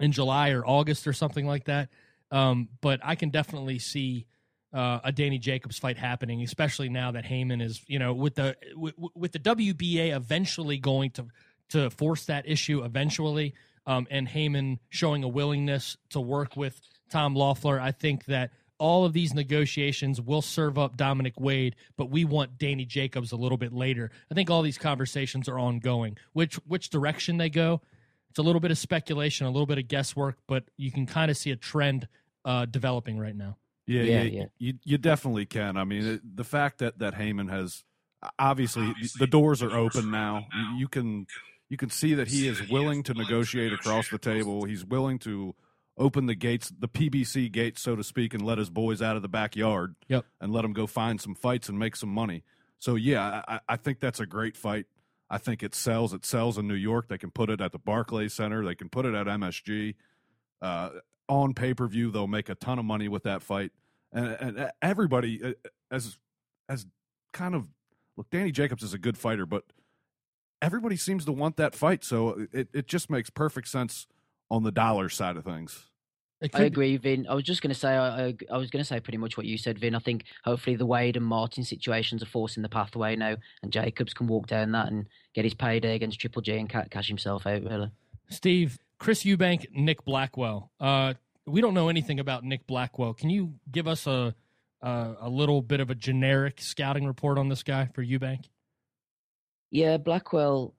in 0.00 0.12
July 0.12 0.50
or 0.50 0.66
August 0.66 1.06
or 1.06 1.12
something 1.12 1.46
like 1.46 1.64
that. 1.64 1.88
Um, 2.30 2.68
but 2.80 3.00
I 3.02 3.14
can 3.14 3.30
definitely 3.30 3.78
see 3.78 4.26
uh, 4.72 5.00
a 5.04 5.12
Danny 5.12 5.38
Jacobs 5.38 5.78
fight 5.78 5.96
happening, 5.96 6.42
especially 6.42 6.88
now 6.88 7.12
that 7.12 7.24
Haymon 7.24 7.60
is, 7.60 7.82
you 7.86 7.98
know, 7.98 8.12
with 8.12 8.34
the 8.34 8.56
with, 8.74 8.94
with 9.14 9.32
the 9.32 9.38
WBA 9.38 10.14
eventually 10.14 10.78
going 10.78 11.10
to 11.12 11.26
to 11.70 11.90
force 11.90 12.26
that 12.26 12.48
issue 12.48 12.84
eventually, 12.84 13.54
um, 13.86 14.06
and 14.10 14.28
Haymon 14.28 14.78
showing 14.88 15.24
a 15.24 15.28
willingness 15.28 15.96
to 16.10 16.20
work 16.20 16.56
with 16.56 16.80
Tom 17.10 17.34
Loeffler. 17.34 17.80
I 17.80 17.92
think 17.92 18.26
that 18.26 18.50
all 18.78 19.04
of 19.04 19.12
these 19.12 19.32
negotiations 19.32 20.20
will 20.20 20.42
serve 20.42 20.78
up 20.78 20.96
Dominic 20.96 21.40
Wade, 21.40 21.76
but 21.96 22.10
we 22.10 22.24
want 22.24 22.58
Danny 22.58 22.84
Jacobs 22.84 23.32
a 23.32 23.36
little 23.36 23.58
bit 23.58 23.72
later. 23.72 24.10
I 24.30 24.34
think 24.34 24.50
all 24.50 24.62
these 24.62 24.78
conversations 24.78 25.48
are 25.48 25.58
ongoing. 25.58 26.18
Which 26.32 26.56
which 26.66 26.90
direction 26.90 27.38
they 27.38 27.50
go, 27.50 27.80
it's 28.36 28.38
a 28.38 28.42
little 28.42 28.60
bit 28.60 28.70
of 28.70 28.76
speculation, 28.76 29.46
a 29.46 29.50
little 29.50 29.64
bit 29.64 29.78
of 29.78 29.88
guesswork, 29.88 30.36
but 30.46 30.64
you 30.76 30.92
can 30.92 31.06
kind 31.06 31.30
of 31.30 31.38
see 31.38 31.52
a 31.52 31.56
trend 31.56 32.06
uh, 32.44 32.66
developing 32.66 33.18
right 33.18 33.34
now. 33.34 33.56
Yeah, 33.86 34.02
Yeah, 34.02 34.22
you, 34.24 34.38
yeah. 34.38 34.44
You, 34.58 34.74
you 34.84 34.98
definitely 34.98 35.46
can. 35.46 35.78
I 35.78 35.84
mean, 35.84 36.06
it, 36.06 36.36
the 36.36 36.44
fact 36.44 36.80
that 36.80 36.98
that 36.98 37.14
Haymon 37.14 37.48
has 37.48 37.82
obviously 38.38 38.92
the 39.18 39.26
doors 39.26 39.62
are 39.62 39.74
open 39.74 40.10
now. 40.10 40.48
You, 40.54 40.80
you 40.80 40.88
can 40.88 41.26
you 41.70 41.78
can 41.78 41.88
see 41.88 42.12
that 42.12 42.28
he 42.28 42.46
is 42.46 42.68
willing 42.68 43.02
to 43.04 43.14
negotiate 43.14 43.72
across 43.72 44.10
the 44.10 44.18
table. 44.18 44.64
He's 44.64 44.84
willing 44.84 45.18
to 45.20 45.54
open 45.96 46.26
the 46.26 46.34
gates, 46.34 46.70
the 46.78 46.88
PBC 46.88 47.50
gates, 47.50 47.80
so 47.80 47.96
to 47.96 48.04
speak, 48.04 48.34
and 48.34 48.44
let 48.44 48.58
his 48.58 48.68
boys 48.68 49.00
out 49.00 49.16
of 49.16 49.22
the 49.22 49.28
backyard. 49.28 49.94
Yep. 50.08 50.26
and 50.42 50.52
let 50.52 50.60
them 50.60 50.74
go 50.74 50.86
find 50.86 51.22
some 51.22 51.34
fights 51.34 51.70
and 51.70 51.78
make 51.78 51.96
some 51.96 52.10
money. 52.10 52.44
So 52.80 52.96
yeah, 52.96 53.40
I, 53.48 53.60
I 53.66 53.76
think 53.76 54.00
that's 54.00 54.20
a 54.20 54.26
great 54.26 54.58
fight. 54.58 54.84
I 55.28 55.38
think 55.38 55.62
it 55.62 55.74
sells. 55.74 56.12
It 56.12 56.24
sells 56.24 56.58
in 56.58 56.68
New 56.68 56.74
York. 56.74 57.08
They 57.08 57.18
can 57.18 57.30
put 57.30 57.50
it 57.50 57.60
at 57.60 57.72
the 57.72 57.78
Barclays 57.78 58.32
Center. 58.32 58.64
They 58.64 58.74
can 58.74 58.88
put 58.88 59.06
it 59.06 59.14
at 59.14 59.26
MSG. 59.26 59.94
Uh, 60.62 60.90
on 61.28 61.54
pay 61.54 61.74
per 61.74 61.86
view, 61.86 62.10
they'll 62.10 62.26
make 62.26 62.48
a 62.48 62.54
ton 62.54 62.78
of 62.78 62.84
money 62.84 63.08
with 63.08 63.24
that 63.24 63.42
fight. 63.42 63.72
And, 64.12 64.26
and 64.26 64.70
everybody, 64.80 65.42
uh, 65.42 65.52
as 65.90 66.18
as 66.68 66.86
kind 67.32 67.54
of 67.54 67.66
look, 68.16 68.30
Danny 68.30 68.52
Jacobs 68.52 68.82
is 68.82 68.94
a 68.94 68.98
good 68.98 69.18
fighter, 69.18 69.46
but 69.46 69.64
everybody 70.62 70.96
seems 70.96 71.24
to 71.24 71.32
want 71.32 71.56
that 71.56 71.74
fight. 71.74 72.04
So 72.04 72.46
it, 72.52 72.68
it 72.72 72.86
just 72.86 73.10
makes 73.10 73.30
perfect 73.30 73.68
sense 73.68 74.06
on 74.50 74.62
the 74.62 74.72
dollar 74.72 75.08
side 75.08 75.36
of 75.36 75.44
things. 75.44 75.90
I 76.42 76.62
agree, 76.62 76.96
Vin. 76.98 77.26
I 77.28 77.34
was 77.34 77.44
just 77.44 77.62
going 77.62 77.72
to 77.72 77.78
say, 77.78 77.88
I, 77.88 78.26
I, 78.26 78.34
I 78.50 78.58
was 78.58 78.70
going 78.70 78.82
to 78.82 78.88
say 78.88 79.00
pretty 79.00 79.16
much 79.16 79.36
what 79.36 79.46
you 79.46 79.56
said, 79.56 79.78
Vin. 79.78 79.94
I 79.94 80.00
think 80.00 80.24
hopefully 80.44 80.76
the 80.76 80.86
Wade 80.86 81.16
and 81.16 81.24
Martin 81.24 81.64
situations 81.64 82.22
are 82.22 82.26
forcing 82.26 82.62
the 82.62 82.68
pathway 82.68 83.16
now, 83.16 83.36
and 83.62 83.72
Jacobs 83.72 84.12
can 84.12 84.26
walk 84.26 84.46
down 84.46 84.72
that 84.72 84.88
and 84.88 85.06
get 85.34 85.44
his 85.44 85.54
payday 85.54 85.94
against 85.94 86.20
Triple 86.20 86.42
G 86.42 86.56
and 86.56 86.68
ca- 86.68 86.84
cash 86.90 87.08
himself 87.08 87.46
out. 87.46 87.62
Really. 87.62 87.90
Steve, 88.28 88.78
Chris 88.98 89.24
Eubank, 89.24 89.66
Nick 89.72 90.04
Blackwell. 90.04 90.70
Uh, 90.78 91.14
we 91.46 91.60
don't 91.60 91.74
know 91.74 91.88
anything 91.88 92.20
about 92.20 92.44
Nick 92.44 92.66
Blackwell. 92.66 93.14
Can 93.14 93.30
you 93.30 93.54
give 93.70 93.88
us 93.88 94.06
a 94.06 94.34
a, 94.82 95.14
a 95.22 95.28
little 95.28 95.62
bit 95.62 95.80
of 95.80 95.90
a 95.90 95.94
generic 95.94 96.60
scouting 96.60 97.06
report 97.06 97.38
on 97.38 97.48
this 97.48 97.62
guy 97.62 97.88
for 97.94 98.04
Eubank? 98.04 98.44
Yeah, 99.70 99.96
Blackwell, 99.96 100.74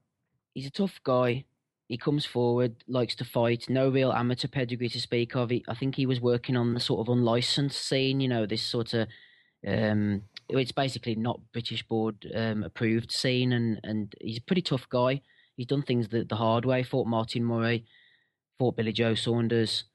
he's 0.53 0.67
a 0.67 0.71
tough 0.71 0.99
guy. 1.03 1.45
He 1.87 1.97
comes 1.97 2.25
forward, 2.25 2.75
likes 2.87 3.15
to 3.15 3.25
fight. 3.25 3.69
No 3.69 3.89
real 3.89 4.11
amateur 4.11 4.49
pedigree 4.49 4.89
to 4.89 4.99
speak 4.99 5.35
of. 5.35 5.49
He, 5.49 5.63
I 5.69 5.73
think 5.73 5.95
he 5.95 6.05
was 6.05 6.19
working 6.19 6.57
on 6.57 6.73
the 6.73 6.81
sort 6.81 7.07
of 7.07 7.11
unlicensed 7.11 7.81
scene. 7.81 8.19
You 8.19 8.27
know, 8.27 8.45
this 8.45 8.61
sort 8.61 8.93
of 8.93 9.07
um, 9.65 10.23
it's 10.49 10.71
basically 10.71 11.15
not 11.15 11.39
British 11.53 11.83
board 11.83 12.29
um, 12.35 12.63
approved 12.63 13.11
scene, 13.11 13.53
and 13.53 13.79
and 13.83 14.13
he's 14.21 14.37
a 14.37 14.41
pretty 14.41 14.61
tough 14.61 14.87
guy. 14.89 15.21
He's 15.55 15.65
done 15.65 15.81
things 15.81 16.09
the, 16.09 16.23
the 16.23 16.35
hard 16.35 16.65
way. 16.65 16.83
Fought 16.83 17.07
Martin 17.07 17.43
Murray, 17.43 17.85
fought 18.59 18.75
Billy 18.75 18.91
Joe 18.91 19.15
Saunders, 19.15 19.85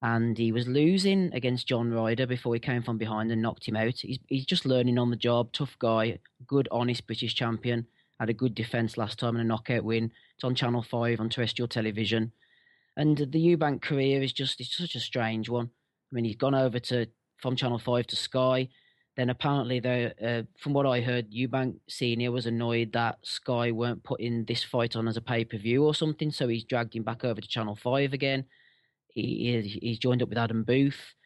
and 0.00 0.38
he 0.38 0.52
was 0.52 0.66
losing 0.66 1.32
against 1.34 1.66
John 1.66 1.92
Ryder 1.92 2.26
before 2.26 2.54
he 2.54 2.60
came 2.60 2.82
from 2.82 2.98
behind 2.98 3.30
and 3.30 3.42
knocked 3.42 3.66
him 3.66 3.76
out. 3.76 3.98
He's 3.98 4.18
he's 4.28 4.46
just 4.46 4.64
learning 4.64 4.98
on 4.98 5.10
the 5.10 5.16
job. 5.16 5.52
Tough 5.52 5.76
guy, 5.78 6.18
good, 6.46 6.68
honest 6.70 7.06
British 7.06 7.34
champion. 7.34 7.86
Had 8.22 8.30
a 8.30 8.34
good 8.34 8.54
defense 8.54 8.96
last 8.96 9.18
time 9.18 9.34
and 9.34 9.44
a 9.44 9.48
knockout 9.48 9.82
win. 9.82 10.12
It's 10.36 10.44
on 10.44 10.54
Channel 10.54 10.84
Five 10.84 11.18
on 11.18 11.28
terrestrial 11.28 11.66
television, 11.66 12.30
and 12.96 13.18
the 13.18 13.26
Eubank 13.56 13.82
career 13.82 14.22
is 14.22 14.32
just 14.32 14.60
it's 14.60 14.76
such 14.76 14.94
a 14.94 15.00
strange 15.00 15.48
one. 15.48 15.66
I 15.66 16.14
mean, 16.14 16.24
he's 16.24 16.36
gone 16.36 16.54
over 16.54 16.78
to 16.78 17.08
from 17.38 17.56
Channel 17.56 17.80
Five 17.80 18.06
to 18.06 18.14
Sky. 18.14 18.68
Then 19.16 19.30
apparently, 19.30 19.80
they 19.80 20.12
uh, 20.24 20.44
from 20.56 20.72
what 20.72 20.86
I 20.86 21.00
heard, 21.00 21.32
Eubank 21.32 21.80
Senior 21.88 22.30
was 22.30 22.46
annoyed 22.46 22.92
that 22.92 23.18
Sky 23.22 23.72
weren't 23.72 24.04
putting 24.04 24.44
this 24.44 24.62
fight 24.62 24.94
on 24.94 25.08
as 25.08 25.16
a 25.16 25.20
pay 25.20 25.44
per 25.44 25.58
view 25.58 25.84
or 25.84 25.92
something, 25.92 26.30
so 26.30 26.46
he's 26.46 26.62
dragged 26.62 26.94
him 26.94 27.02
back 27.02 27.24
over 27.24 27.40
to 27.40 27.48
Channel 27.48 27.74
Five 27.74 28.12
again. 28.12 28.44
He 29.08 29.80
he's 29.82 29.98
joined 29.98 30.22
up 30.22 30.28
with 30.28 30.38
Adam 30.38 30.62
Booth. 30.62 31.16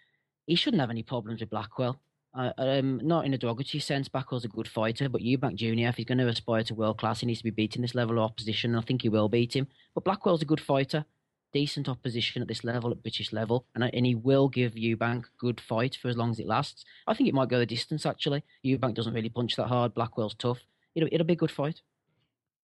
He 0.46 0.54
shouldn't 0.54 0.80
have 0.80 0.88
any 0.88 1.02
problems 1.02 1.40
with 1.40 1.50
Blackwell. 1.50 2.00
Uh, 2.36 2.52
um, 2.58 3.00
not 3.02 3.24
in 3.24 3.32
a 3.32 3.38
derogatory 3.38 3.80
sense. 3.80 4.08
Blackwell's 4.08 4.44
a 4.44 4.48
good 4.48 4.68
fighter, 4.68 5.08
but 5.08 5.22
Eubank 5.22 5.54
Junior, 5.54 5.88
if 5.88 5.96
he's 5.96 6.04
going 6.04 6.18
to 6.18 6.28
aspire 6.28 6.62
to 6.64 6.74
world 6.74 6.98
class, 6.98 7.20
he 7.20 7.26
needs 7.26 7.38
to 7.38 7.44
be 7.44 7.50
beating 7.50 7.80
this 7.80 7.94
level 7.94 8.18
of 8.18 8.24
opposition. 8.24 8.72
And 8.72 8.78
I 8.78 8.84
think 8.84 9.02
he 9.02 9.08
will 9.08 9.30
beat 9.30 9.56
him. 9.56 9.68
But 9.94 10.04
Blackwell's 10.04 10.42
a 10.42 10.46
good 10.46 10.60
fighter, 10.60 11.06
decent 11.54 11.88
opposition 11.88 12.42
at 12.42 12.48
this 12.48 12.62
level, 12.62 12.90
at 12.90 13.02
British 13.02 13.32
level, 13.32 13.64
and 13.74 13.84
and 13.84 14.04
he 14.04 14.14
will 14.14 14.48
give 14.48 14.74
Eubank 14.74 15.24
good 15.38 15.62
fight 15.62 15.96
for 15.96 16.08
as 16.08 16.16
long 16.18 16.30
as 16.30 16.38
it 16.38 16.46
lasts. 16.46 16.84
I 17.06 17.14
think 17.14 17.30
it 17.30 17.34
might 17.34 17.48
go 17.48 17.58
the 17.58 17.64
distance. 17.64 18.04
Actually, 18.04 18.44
Eubank 18.62 18.94
doesn't 18.94 19.14
really 19.14 19.30
punch 19.30 19.56
that 19.56 19.68
hard. 19.68 19.94
Blackwell's 19.94 20.34
tough. 20.34 20.60
It'll 20.94 21.08
it'll 21.10 21.26
be 21.26 21.32
a 21.32 21.36
good 21.36 21.50
fight. 21.50 21.80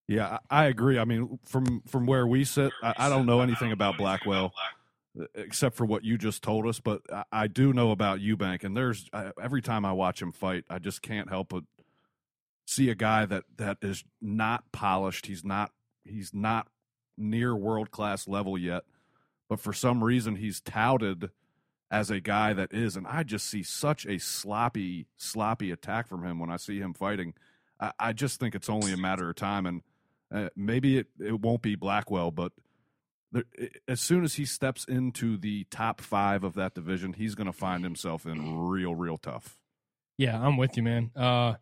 Yeah, 0.07 0.39
I 0.51 0.67
agree. 0.67 0.99
I 0.99 1.07
mean, 1.07 1.39
from 1.45 1.83
from 1.87 2.05
where 2.05 2.27
we 2.27 2.45
sit, 2.45 2.73
I, 2.83 2.93
I 2.99 3.09
don't 3.09 3.25
know 3.25 3.41
anything 3.41 3.73
about 3.73 3.97
Blackwell 3.97 4.53
except 5.35 5.77
for 5.77 5.85
what 5.85 6.05
you 6.05 6.17
just 6.17 6.43
told 6.43 6.67
us, 6.67 6.81
but 6.81 7.03
I, 7.13 7.25
I 7.33 7.47
do 7.47 7.73
know 7.73 7.91
about 7.91 8.21
Eubank. 8.21 8.65
And 8.65 8.77
there's 8.77 9.09
I, 9.13 9.33
every 9.43 9.63
time 9.63 9.85
I 9.85 9.93
watch 9.93 10.23
him 10.23 10.33
fight, 10.33 10.65
I 10.71 10.79
just 10.79 11.03
can't 11.03 11.29
help 11.29 11.51
but 11.51 11.65
see 12.67 12.91
a 12.91 12.95
guy 12.95 13.27
that 13.27 13.45
that 13.57 13.79
is 13.83 14.05
not 14.21 14.71
polished. 14.73 15.27
He's 15.27 15.45
not 15.45 15.73
he's 16.05 16.33
not 16.33 16.69
near 17.19 17.55
world 17.55 17.91
class 17.91 18.27
level 18.27 18.57
yet, 18.57 18.85
but 19.49 19.61
for 19.61 19.73
some 19.73 20.03
reason 20.03 20.37
he's 20.37 20.61
touted 20.61 21.31
as 21.91 22.11
a 22.11 22.21
guy 22.21 22.55
that 22.55 22.73
is, 22.73 22.97
and 22.97 23.07
I 23.07 23.23
just 23.23 23.47
see 23.47 23.63
such 23.63 24.07
a 24.07 24.19
sloppy 24.19 25.07
sloppy 25.19 25.71
attack 25.71 26.09
from 26.09 26.25
him 26.25 26.39
when 26.39 26.51
I 26.51 26.57
see 26.57 26.79
him 26.79 26.95
fighting. 26.95 27.35
I, 27.79 27.93
I 27.99 28.13
just 28.15 28.41
think 28.41 28.55
it's 28.55 28.71
only 28.71 28.93
a 28.93 28.97
matter 28.97 29.29
of 29.29 29.37
time, 29.37 29.67
and 29.67 29.83
uh, 30.33 30.49
maybe 30.57 30.97
it, 30.97 31.09
it 31.21 31.39
won't 31.39 31.61
be 31.61 31.75
Blackwell, 31.75 32.31
but 32.31 32.53
as 33.89 34.01
soon 34.01 34.25
as 34.25 34.35
he 34.35 34.45
steps 34.45 34.85
into 34.85 35.37
the 35.37 35.65
top 35.65 36.01
five 36.01 36.45
of 36.45 36.55
that 36.55 36.75
division, 36.75 37.15
he's 37.15 37.35
going 37.35 37.47
to 37.47 37.53
find 37.53 37.85
himself 37.85 38.27
in 38.27 38.59
real, 38.59 38.95
real 38.95 39.17
tough. 39.17 39.59
Yeah, 40.19 40.41
I'm 40.41 40.57
with 40.57 40.77
you, 40.77 40.83
man. 40.83 41.11
Uh, 41.17 41.55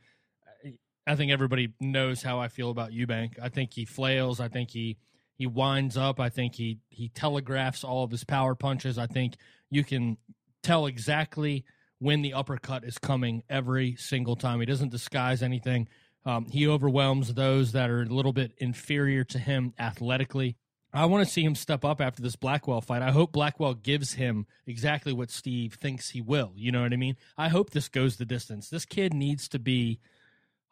I 1.06 1.16
think 1.16 1.32
everybody 1.32 1.72
knows 1.80 2.22
how 2.22 2.40
I 2.40 2.48
feel 2.48 2.70
about 2.70 2.90
Eubank. 2.90 3.38
I 3.40 3.48
think 3.48 3.72
he 3.72 3.84
flails. 3.84 4.40
I 4.40 4.48
think 4.48 4.70
he 4.70 4.98
he 5.34 5.46
winds 5.46 5.96
up. 5.96 6.20
I 6.20 6.28
think 6.28 6.54
he 6.54 6.78
he 6.90 7.08
telegraphs 7.08 7.84
all 7.84 8.04
of 8.04 8.10
his 8.10 8.24
power 8.24 8.54
punches. 8.54 8.98
I 8.98 9.06
think 9.06 9.34
you 9.70 9.82
can 9.82 10.18
tell 10.62 10.86
exactly 10.86 11.64
when 11.98 12.22
the 12.22 12.34
uppercut 12.34 12.84
is 12.84 12.98
coming 12.98 13.42
every 13.48 13.96
single 13.96 14.36
time. 14.36 14.60
He 14.60 14.66
doesn't 14.66 14.90
disguise 14.90 15.42
anything. 15.42 15.88
Um, 16.24 16.46
he 16.46 16.68
overwhelms 16.68 17.32
those 17.32 17.72
that 17.72 17.88
are 17.90 18.02
a 18.02 18.06
little 18.06 18.32
bit 18.32 18.52
inferior 18.58 19.24
to 19.24 19.38
him 19.38 19.72
athletically. 19.78 20.56
I 20.92 21.04
want 21.06 21.24
to 21.26 21.32
see 21.32 21.42
him 21.44 21.54
step 21.54 21.84
up 21.84 22.00
after 22.00 22.20
this 22.22 22.36
Blackwell 22.36 22.80
fight. 22.80 23.02
I 23.02 23.10
hope 23.12 23.32
Blackwell 23.32 23.74
gives 23.74 24.14
him 24.14 24.46
exactly 24.66 25.12
what 25.12 25.30
Steve 25.30 25.74
thinks 25.74 26.10
he 26.10 26.20
will. 26.20 26.52
You 26.56 26.72
know 26.72 26.82
what 26.82 26.92
I 26.92 26.96
mean? 26.96 27.16
I 27.38 27.48
hope 27.48 27.70
this 27.70 27.88
goes 27.88 28.16
the 28.16 28.24
distance. 28.24 28.68
This 28.70 28.84
kid 28.84 29.14
needs 29.14 29.48
to 29.48 29.58
be 29.58 30.00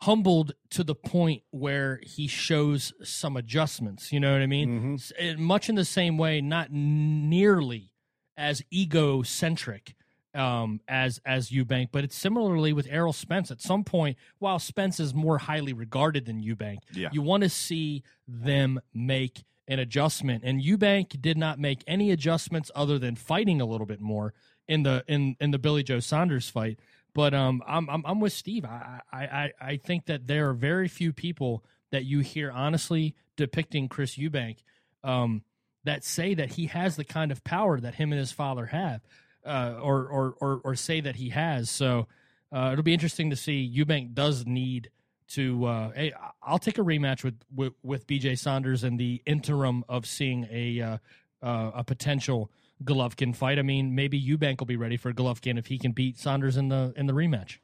humbled 0.02 0.52
to 0.70 0.84
the 0.84 0.94
point 0.94 1.42
where 1.50 2.00
he 2.04 2.26
shows 2.26 2.92
some 3.02 3.36
adjustments. 3.36 4.12
You 4.12 4.20
know 4.20 4.32
what 4.32 4.42
I 4.42 4.46
mean? 4.46 4.98
Eh, 5.18 5.34
Much 5.36 5.68
in 5.68 5.74
the 5.74 5.84
same 5.84 6.18
way, 6.18 6.40
not 6.40 6.70
nearly 6.72 7.92
as 8.36 8.62
egocentric 8.72 9.94
um, 10.34 10.80
as 10.86 11.20
as 11.24 11.50
Eubank, 11.50 11.88
but 11.90 12.04
it's 12.04 12.14
similarly 12.16 12.72
with 12.72 12.86
Errol 12.90 13.12
Spence. 13.12 13.50
At 13.50 13.60
some 13.60 13.82
point, 13.82 14.16
while 14.38 14.58
Spence 14.58 15.00
is 15.00 15.14
more 15.14 15.38
highly 15.38 15.72
regarded 15.72 16.26
than 16.26 16.42
Eubank, 16.42 16.78
Yeah. 16.92 17.08
you 17.12 17.22
want 17.22 17.42
to 17.44 17.48
see 17.48 18.02
them 18.28 18.80
make 18.94 19.42
an 19.68 19.78
adjustment. 19.78 20.42
And 20.44 20.60
Eubank 20.60 21.20
did 21.20 21.38
not 21.38 21.58
make 21.58 21.84
any 21.86 22.10
adjustments 22.10 22.70
other 22.74 22.98
than 22.98 23.14
fighting 23.14 23.60
a 23.60 23.66
little 23.66 23.86
bit 23.86 24.00
more 24.00 24.34
in 24.66 24.82
the 24.82 25.04
in 25.06 25.36
in 25.40 25.50
the 25.50 25.58
Billy 25.58 25.82
Joe 25.82 26.00
Saunders 26.00 26.50
fight. 26.50 26.80
But 27.14 27.34
um, 27.34 27.62
I'm 27.66 27.88
I'm, 27.88 28.04
I'm 28.04 28.20
with 28.20 28.32
Steve. 28.32 28.64
I, 28.64 29.00
I 29.12 29.52
I 29.60 29.76
think 29.76 30.06
that 30.06 30.26
there 30.26 30.48
are 30.50 30.54
very 30.54 30.88
few 30.88 31.12
people 31.12 31.64
that 31.90 32.04
you 32.04 32.20
hear 32.20 32.50
honestly 32.50 33.14
depicting 33.36 33.88
Chris 33.88 34.16
Eubank 34.16 34.58
um, 35.04 35.42
that 35.84 36.04
say 36.04 36.34
that 36.34 36.50
he 36.52 36.66
has 36.66 36.96
the 36.96 37.04
kind 37.04 37.32
of 37.32 37.44
power 37.44 37.80
that 37.80 37.94
him 37.94 38.12
and 38.12 38.18
his 38.18 38.32
father 38.32 38.66
have, 38.66 39.00
uh, 39.44 39.74
or, 39.80 40.06
or 40.06 40.34
or 40.40 40.60
or 40.64 40.74
say 40.74 41.00
that 41.00 41.16
he 41.16 41.30
has. 41.30 41.70
So 41.70 42.08
uh, 42.52 42.70
it'll 42.72 42.84
be 42.84 42.94
interesting 42.94 43.30
to 43.30 43.36
see. 43.36 43.72
Eubank 43.74 44.14
does 44.14 44.46
need 44.46 44.90
to. 45.30 45.64
Uh, 45.64 45.90
hey, 45.92 46.12
I'll 46.42 46.58
take 46.58 46.78
a 46.78 46.82
rematch 46.82 47.24
with, 47.24 47.34
with 47.54 47.72
with 47.82 48.06
BJ 48.06 48.38
Saunders 48.38 48.84
in 48.84 48.96
the 48.96 49.22
interim 49.26 49.84
of 49.88 50.06
seeing 50.06 50.46
a 50.50 50.80
uh, 50.80 50.98
uh, 51.42 51.70
a 51.74 51.84
potential 51.84 52.50
Golovkin 52.84 53.34
fight. 53.34 53.58
I 53.58 53.62
mean, 53.62 53.94
maybe 53.94 54.20
Eubank 54.20 54.58
will 54.60 54.66
be 54.66 54.76
ready 54.76 54.96
for 54.96 55.12
Golovkin 55.12 55.58
if 55.58 55.66
he 55.66 55.78
can 55.78 55.92
beat 55.92 56.18
Saunders 56.18 56.56
in 56.56 56.68
the 56.68 56.92
in 56.96 57.06
the 57.06 57.12
rematch. 57.12 57.58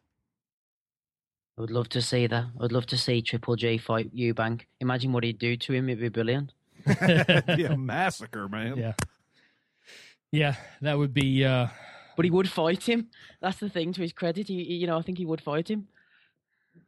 I 1.56 1.60
would 1.60 1.70
love 1.70 1.88
to 1.90 2.02
see 2.02 2.26
that. 2.26 2.44
I'd 2.60 2.72
love 2.72 2.86
to 2.86 2.96
see 2.98 3.22
Triple 3.22 3.54
G 3.56 3.78
fight 3.78 4.14
Eubank. 4.14 4.62
Imagine 4.80 5.12
what 5.12 5.22
he'd 5.22 5.38
do 5.38 5.56
to 5.56 5.72
him. 5.72 5.88
It'd 5.88 6.00
be 6.00 6.08
brilliant. 6.08 6.52
be 6.86 7.64
a 7.64 7.76
massacre, 7.76 8.48
man. 8.48 8.76
Yeah, 8.76 8.92
yeah, 10.32 10.56
that 10.82 10.98
would 10.98 11.14
be. 11.14 11.44
Uh, 11.44 11.68
But 12.16 12.24
he 12.24 12.30
would 12.30 12.48
fight 12.48 12.82
him. 12.88 13.08
That's 13.40 13.58
the 13.58 13.68
thing. 13.68 13.92
To 13.92 14.02
his 14.02 14.12
credit, 14.12 14.48
he, 14.48 14.64
he- 14.64 14.74
you 14.74 14.86
know, 14.86 14.98
I 14.98 15.02
think 15.02 15.18
he 15.18 15.26
would 15.26 15.40
fight 15.40 15.68
him. 15.70 15.88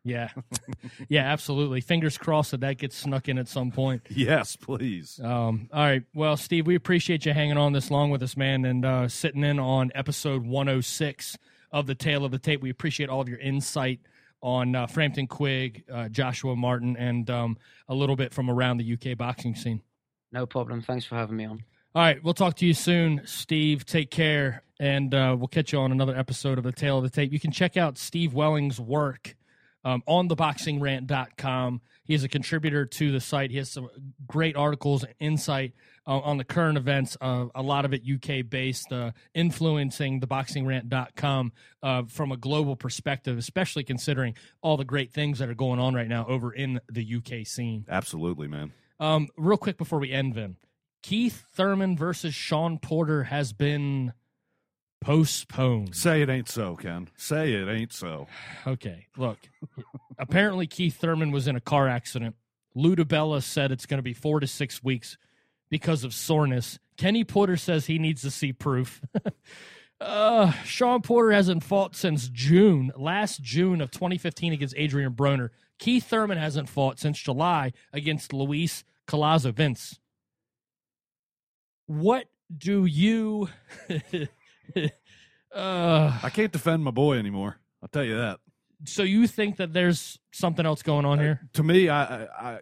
Yeah, 0.07 0.29
yeah, 1.09 1.23
absolutely. 1.33 1.81
Fingers 1.81 2.17
crossed 2.17 2.53
that 2.53 2.61
that 2.61 2.79
gets 2.79 2.97
snuck 2.97 3.29
in 3.29 3.39
at 3.39 3.49
some 3.49 3.73
point. 3.73 4.03
Yes, 4.09 4.55
please. 4.55 5.19
Um, 5.21 5.69
all 5.73 5.83
right. 5.83 6.05
Well, 6.15 6.37
Steve, 6.37 6.65
we 6.65 6.77
appreciate 6.77 7.27
you 7.27 7.33
hanging 7.33 7.57
on 7.57 7.73
this 7.73 7.91
long 7.91 8.11
with 8.11 8.23
us, 8.23 8.37
man, 8.37 8.65
and 8.65 8.85
uh, 8.85 9.09
sitting 9.09 9.43
in 9.43 9.59
on 9.59 9.91
episode 9.97 10.47
106 10.47 11.37
of 11.73 11.89
the 11.89 11.97
Tale 11.97 12.25
of 12.25 12.31
the 12.31 12.39
Tape. 12.39 12.63
We 12.63 12.71
appreciate 12.71 13.09
all 13.09 13.21
of 13.21 13.29
your 13.29 13.41
insight 13.41 13.99
on 14.41 14.77
uh, 14.77 14.87
Frampton 14.87 15.27
Quigg, 15.27 15.83
uh, 15.93 16.09
Joshua 16.09 16.55
Martin, 16.55 16.97
and 16.97 17.29
um, 17.29 17.59
a 17.89 17.95
little 17.95 18.15
bit 18.15 18.33
from 18.33 18.49
around 18.49 18.77
the 18.77 18.93
UK 18.93 19.19
boxing 19.19 19.57
scene. 19.57 19.83
No 20.31 20.47
problem. 20.47 20.83
Thanks 20.83 21.05
for 21.05 21.17
having 21.17 21.37
me 21.37 21.47
on. 21.47 21.65
All 21.97 22.03
right. 22.03 22.23
We'll 22.23 22.33
talk 22.33 22.55
to 22.57 22.67
you 22.67 22.75
soon, 22.75 23.23
Steve. 23.25 23.85
Take 23.85 24.13
care, 24.13 24.63
and 24.79 25.13
uh, 25.13 25.35
we'll 25.37 25.49
catch 25.49 25.73
you 25.73 25.81
on 25.81 25.91
another 25.91 26.17
episode 26.17 26.59
of 26.59 26.65
the 26.65 26.71
Tale 26.71 26.99
of 26.99 27.03
the 27.03 27.11
Tape. 27.11 27.33
You 27.33 27.41
can 27.41 27.51
check 27.51 27.77
out 27.77 27.99
Steve 27.99 28.35
Wellings' 28.35 28.79
work 28.79 29.35
um, 29.87 30.03
on 30.07 30.29
theboxingrant.com. 30.29 31.81
He 32.03 32.15
is 32.15 32.25
a 32.25 32.29
contributor 32.29 32.87
to 32.87 33.13
the 33.13 33.21
site. 33.21 33.53
He 33.53 33.57
has 33.59 33.71
some 33.71 33.89
great 34.27 34.57
articles 34.57 35.05
and 35.05 35.15
insight 35.21 35.75
uh, 36.09 36.19
on 36.19 36.39
the 36.39 36.45
current 36.45 36.77
events, 36.77 37.17
uh, 37.21 37.47
a 37.55 37.63
lot 37.63 37.85
of 37.85 37.95
it 37.95 38.03
UK 38.05 38.49
based, 38.49 38.93
uh, 38.93 39.13
influencing 39.33 40.21
theboxingrant.com 40.21 41.53
uh, 41.85 42.03
from 42.09 42.33
a 42.33 42.37
global 42.37 42.75
perspective, 42.75 43.39
especially 43.39 43.85
considering 43.85 44.35
all 44.61 44.77
the 44.77 44.85
great 44.85 45.13
things 45.13 45.39
that 45.39 45.49
are 45.49 45.55
going 45.55 45.79
on 45.79 45.95
right 45.95 46.09
now 46.09 46.27
over 46.27 46.53
in 46.53 46.81
the 46.91 47.17
UK 47.17 47.47
scene. 47.47 47.85
Absolutely, 47.89 48.49
man. 48.49 48.73
Um, 48.99 49.29
real 49.37 49.57
quick 49.57 49.79
before 49.79 50.01
we 50.01 50.11
end, 50.11 50.35
Vin, 50.35 50.57
Keith 51.03 51.45
Thurman 51.55 51.97
versus 51.97 52.35
Sean 52.35 52.81
Porter 52.81 53.25
has 53.25 53.53
been 53.53 54.13
postponed. 55.01 55.95
Say 55.95 56.23
it 56.23 56.29
ain't 56.29 56.49
so, 56.49 56.77
Ken. 56.77 57.09
Say 57.17 57.53
it 57.53 57.69
ain't 57.69 57.93
so. 57.93 58.27
Okay, 58.67 59.07
look. 59.17 59.39
apparently, 60.19 60.67
Keith 60.67 60.97
Thurman 60.97 61.31
was 61.31 61.47
in 61.47 61.57
a 61.57 61.61
car 61.61 61.89
accident. 61.89 62.37
Lou 62.75 62.95
DiBella 62.95 63.43
said 63.43 63.73
it's 63.73 63.87
going 63.87 63.99
to 63.99 64.03
be 64.03 64.13
four 64.13 64.41
to 64.41 64.47
six 64.47 64.83
weeks 64.83 65.17
because 65.71 66.05
of 66.05 66.13
soreness. 66.13 66.79
Kenny 66.97 67.25
Porter 67.25 67.57
says 67.57 67.87
he 67.87 67.99
needs 67.99 68.23
to 68.23 68.31
see 68.31 68.53
proof. 68.53 69.03
uh, 70.01 70.53
Sean 70.65 71.03
Porter 71.03 71.33
hasn't 71.33 71.65
fought 71.65 71.97
since 71.97 72.29
June, 72.29 72.93
last 72.97 73.43
June 73.43 73.81
of 73.81 73.91
2015 73.91 74.53
against 74.53 74.75
Adrian 74.77 75.13
Broner. 75.13 75.51
Keith 75.79 76.05
Thurman 76.05 76.39
hasn't 76.39 76.69
fought 76.69 76.99
since 76.99 77.19
July 77.19 77.73
against 77.93 78.33
Luis 78.33 78.85
Colazo 79.07 79.53
Vince. 79.53 79.99
What 81.87 82.27
do 82.55 82.85
you. 82.85 83.49
uh, 85.55 86.19
I 86.23 86.31
can't 86.31 86.53
defend 86.53 86.85
my 86.85 86.91
boy 86.91 87.19
anymore. 87.19 87.59
I'll 87.83 87.89
tell 87.89 88.05
you 88.05 88.17
that. 88.17 88.41
so 88.85 89.03
you 89.03 89.27
think 89.27 89.57
that 89.57 89.73
there's 89.73 90.19
something 90.33 90.67
else 90.67 90.83
going 90.83 91.05
on 91.05 91.19
here? 91.19 91.41
To 91.55 91.63
me, 91.63 91.89
I 91.89 92.25
I 92.25 92.59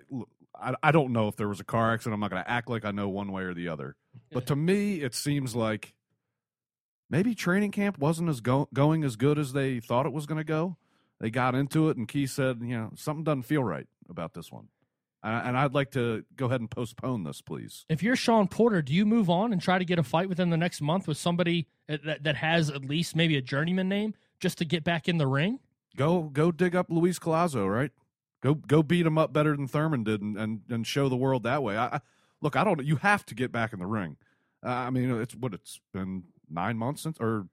I, 0.55 0.75
I 0.83 0.93
don't 0.93 1.13
know 1.13 1.29
if 1.29 1.37
there 1.37 1.49
was 1.49 1.61
a 1.61 1.65
car 1.65 1.93
accident. 1.93 2.15
I'm 2.15 2.21
not 2.21 2.31
going 2.31 2.43
to 2.45 2.51
act 2.51 2.69
like 2.71 2.85
I 2.85 2.91
know 2.93 3.09
one 3.09 3.33
way 3.33 3.43
or 3.43 3.55
the 3.55 3.69
other. 3.69 3.97
But 4.33 4.47
to 4.47 4.57
me, 4.57 5.01
it 5.01 5.15
seems 5.15 5.57
like 5.57 5.95
maybe 7.11 7.35
training 7.35 7.73
camp 7.73 7.99
wasn't 7.99 8.29
as 8.29 8.41
go- 8.41 8.69
going 8.73 9.05
as 9.05 9.17
good 9.17 9.39
as 9.39 9.53
they 9.53 9.81
thought 9.81 10.07
it 10.07 10.13
was 10.13 10.27
going 10.27 10.39
to 10.39 10.45
go. 10.45 10.77
They 11.21 11.31
got 11.31 11.55
into 11.55 11.89
it, 11.89 11.97
and 11.97 12.07
Key 12.09 12.27
said, 12.27 12.61
you 12.61 12.77
know, 12.77 12.91
something 12.97 13.25
doesn't 13.25 13.43
feel 13.45 13.65
right 13.65 13.87
about 14.09 14.35
this 14.35 14.51
one. 14.53 14.69
Uh, 15.25 15.41
and 15.47 15.57
I'd 15.57 15.73
like 15.73 15.91
to 15.93 16.23
go 16.37 16.45
ahead 16.47 16.61
and 16.61 16.71
postpone 16.71 17.25
this, 17.25 17.41
please. 17.41 17.87
If 17.89 18.03
you're 18.03 18.15
Sean 18.15 18.47
Porter, 18.47 18.83
do 18.83 18.93
you 18.93 19.07
move 19.07 19.31
on 19.31 19.55
and 19.55 19.63
try 19.63 19.79
to 19.79 19.85
get 19.85 19.99
a 19.99 20.03
fight 20.03 20.29
within 20.29 20.51
the 20.51 20.59
next 20.59 20.83
month 20.83 21.09
with 21.09 21.17
somebody 21.17 21.67
that, 21.89 22.23
that 22.25 22.37
has 22.37 22.69
at 22.69 22.85
least 22.85 23.17
maybe 23.17 23.35
a 23.39 23.41
journeyman 23.41 23.89
name 23.89 24.13
just 24.39 24.59
to 24.59 24.67
get 24.67 24.85
back 24.85 25.09
in 25.09 25.17
the 25.17 25.27
ring? 25.27 25.61
Go 25.97 26.25
go 26.25 26.53
dig 26.53 26.77
up 26.77 26.91
Luis 26.91 27.19
Colazo, 27.19 27.73
right? 27.73 27.91
Go 28.43 28.53
go 28.55 28.83
beat 28.83 29.07
him 29.07 29.17
up 29.17 29.33
better 29.33 29.57
than 29.57 29.67
Thurman 29.67 30.05
did, 30.05 30.21
and 30.21 30.37
and, 30.37 30.61
and 30.69 30.87
show 30.87 31.09
the 31.09 31.17
world 31.17 31.45
that 31.45 31.63
way. 31.63 31.77
I, 31.79 31.87
I 31.87 32.01
look. 32.43 32.55
I 32.57 32.63
don't. 32.65 32.85
You 32.85 32.97
have 32.97 33.25
to 33.27 33.35
get 33.35 33.51
back 33.51 33.73
in 33.73 33.79
the 33.79 33.87
ring. 33.87 34.17
Uh, 34.63 34.69
I 34.71 34.91
mean, 34.91 35.11
it's 35.23 35.35
what 35.35 35.55
it's 35.55 35.81
been 35.95 36.25
nine 36.51 36.77
months 36.77 37.01
since, 37.03 37.17
or 37.21 37.47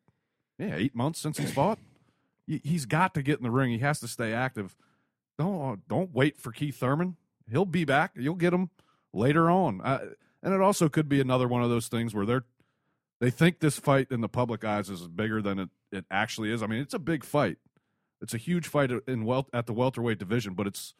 yeah, 0.59 0.75
eight 0.75 0.93
months 0.95 1.19
since 1.21 1.37
he's 1.37 1.53
fought. 1.53 1.79
He- 2.47 2.61
He's 2.65 2.85
got 2.85 3.13
to 3.13 3.21
get 3.21 3.37
in 3.37 3.43
the 3.43 3.51
ring. 3.51 3.71
He 3.71 3.77
has 3.77 3.99
to 4.01 4.07
stay 4.09 4.33
active. 4.33 4.75
Don't 5.37 5.87
don't 5.87 6.13
wait 6.13 6.37
for 6.37 6.51
Keith 6.51 6.75
Thurman. 6.77 7.15
He'll 7.51 7.65
be 7.65 7.85
back. 7.85 8.11
You'll 8.15 8.35
get 8.35 8.53
him 8.53 8.69
later 9.13 9.49
on. 9.49 9.81
Uh, 9.81 9.99
and 10.41 10.53
it 10.53 10.61
also 10.61 10.89
could 10.89 11.07
be 11.09 11.19
another 11.21 11.47
one 11.47 11.61
of 11.63 11.69
those 11.69 11.87
things 11.87 12.13
where 12.15 12.25
they're 12.25 12.45
they 13.19 13.29
think 13.29 13.59
this 13.59 13.77
fight 13.77 14.07
in 14.09 14.21
the 14.21 14.29
public 14.29 14.63
eyes 14.63 14.89
is 14.89 15.07
bigger 15.07 15.43
than 15.43 15.59
it, 15.59 15.69
it 15.91 16.05
actually 16.09 16.51
is. 16.51 16.63
I 16.63 16.67
mean, 16.67 16.79
it's 16.81 16.95
a 16.95 16.99
big 16.99 17.23
fight. 17.23 17.57
It's 18.19 18.33
a 18.33 18.37
huge 18.37 18.67
fight 18.67 18.89
in 19.07 19.25
wel- 19.25 19.47
at 19.53 19.67
the 19.67 19.73
welterweight 19.73 20.17
division, 20.17 20.55
but 20.55 20.65
it's 20.65 20.95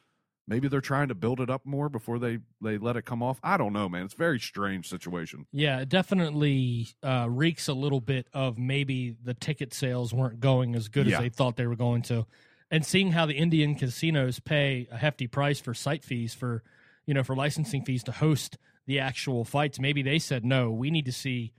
maybe 0.46 0.68
they're 0.68 0.80
trying 0.80 1.08
to 1.08 1.16
build 1.16 1.40
it 1.40 1.50
up 1.50 1.64
more 1.66 1.88
before 1.88 2.20
they 2.20 2.38
they 2.60 2.78
let 2.78 2.96
it 2.96 3.04
come 3.04 3.22
off. 3.24 3.40
I 3.42 3.56
don't 3.56 3.72
know, 3.72 3.88
man. 3.88 4.04
It's 4.04 4.14
a 4.14 4.18
very 4.18 4.38
strange 4.38 4.88
situation. 4.88 5.46
Yeah, 5.50 5.80
it 5.80 5.88
definitely 5.88 6.88
uh, 7.02 7.26
reeks 7.28 7.66
a 7.66 7.74
little 7.74 8.00
bit 8.00 8.28
of 8.32 8.56
maybe 8.58 9.16
the 9.24 9.34
ticket 9.34 9.74
sales 9.74 10.12
weren't 10.14 10.38
going 10.38 10.76
as 10.76 10.86
good 10.88 11.06
Yeah. 11.06 11.16
as 11.16 11.22
they 11.22 11.28
thought 11.28 11.56
they 11.56 11.66
were 11.66 11.76
going 11.76 12.02
to. 12.02 12.24
And 12.72 12.84
seeing 12.86 13.12
how 13.12 13.26
the 13.26 13.34
Indian 13.36 13.74
casinos 13.76 14.40
pay 14.40 14.88
a 14.90 14.96
hefty 14.96 15.26
price 15.28 15.60
for 15.60 15.74
site 15.74 16.02
fees 16.04 16.32
for, 16.34 16.62
you 17.06 17.12
know, 17.14 17.22
for 17.22 17.36
licensing 17.36 17.84
fees 17.84 18.02
to 18.04 18.12
host 18.12 18.56
the 18.86 18.98
actual 18.98 19.44
fights, 19.44 19.78
maybe 19.78 20.00
they 20.02 20.18
said 20.18 20.44
no. 20.44 20.70
We 20.70 20.90
need 20.90 21.04
to 21.04 21.12
see, 21.12 21.52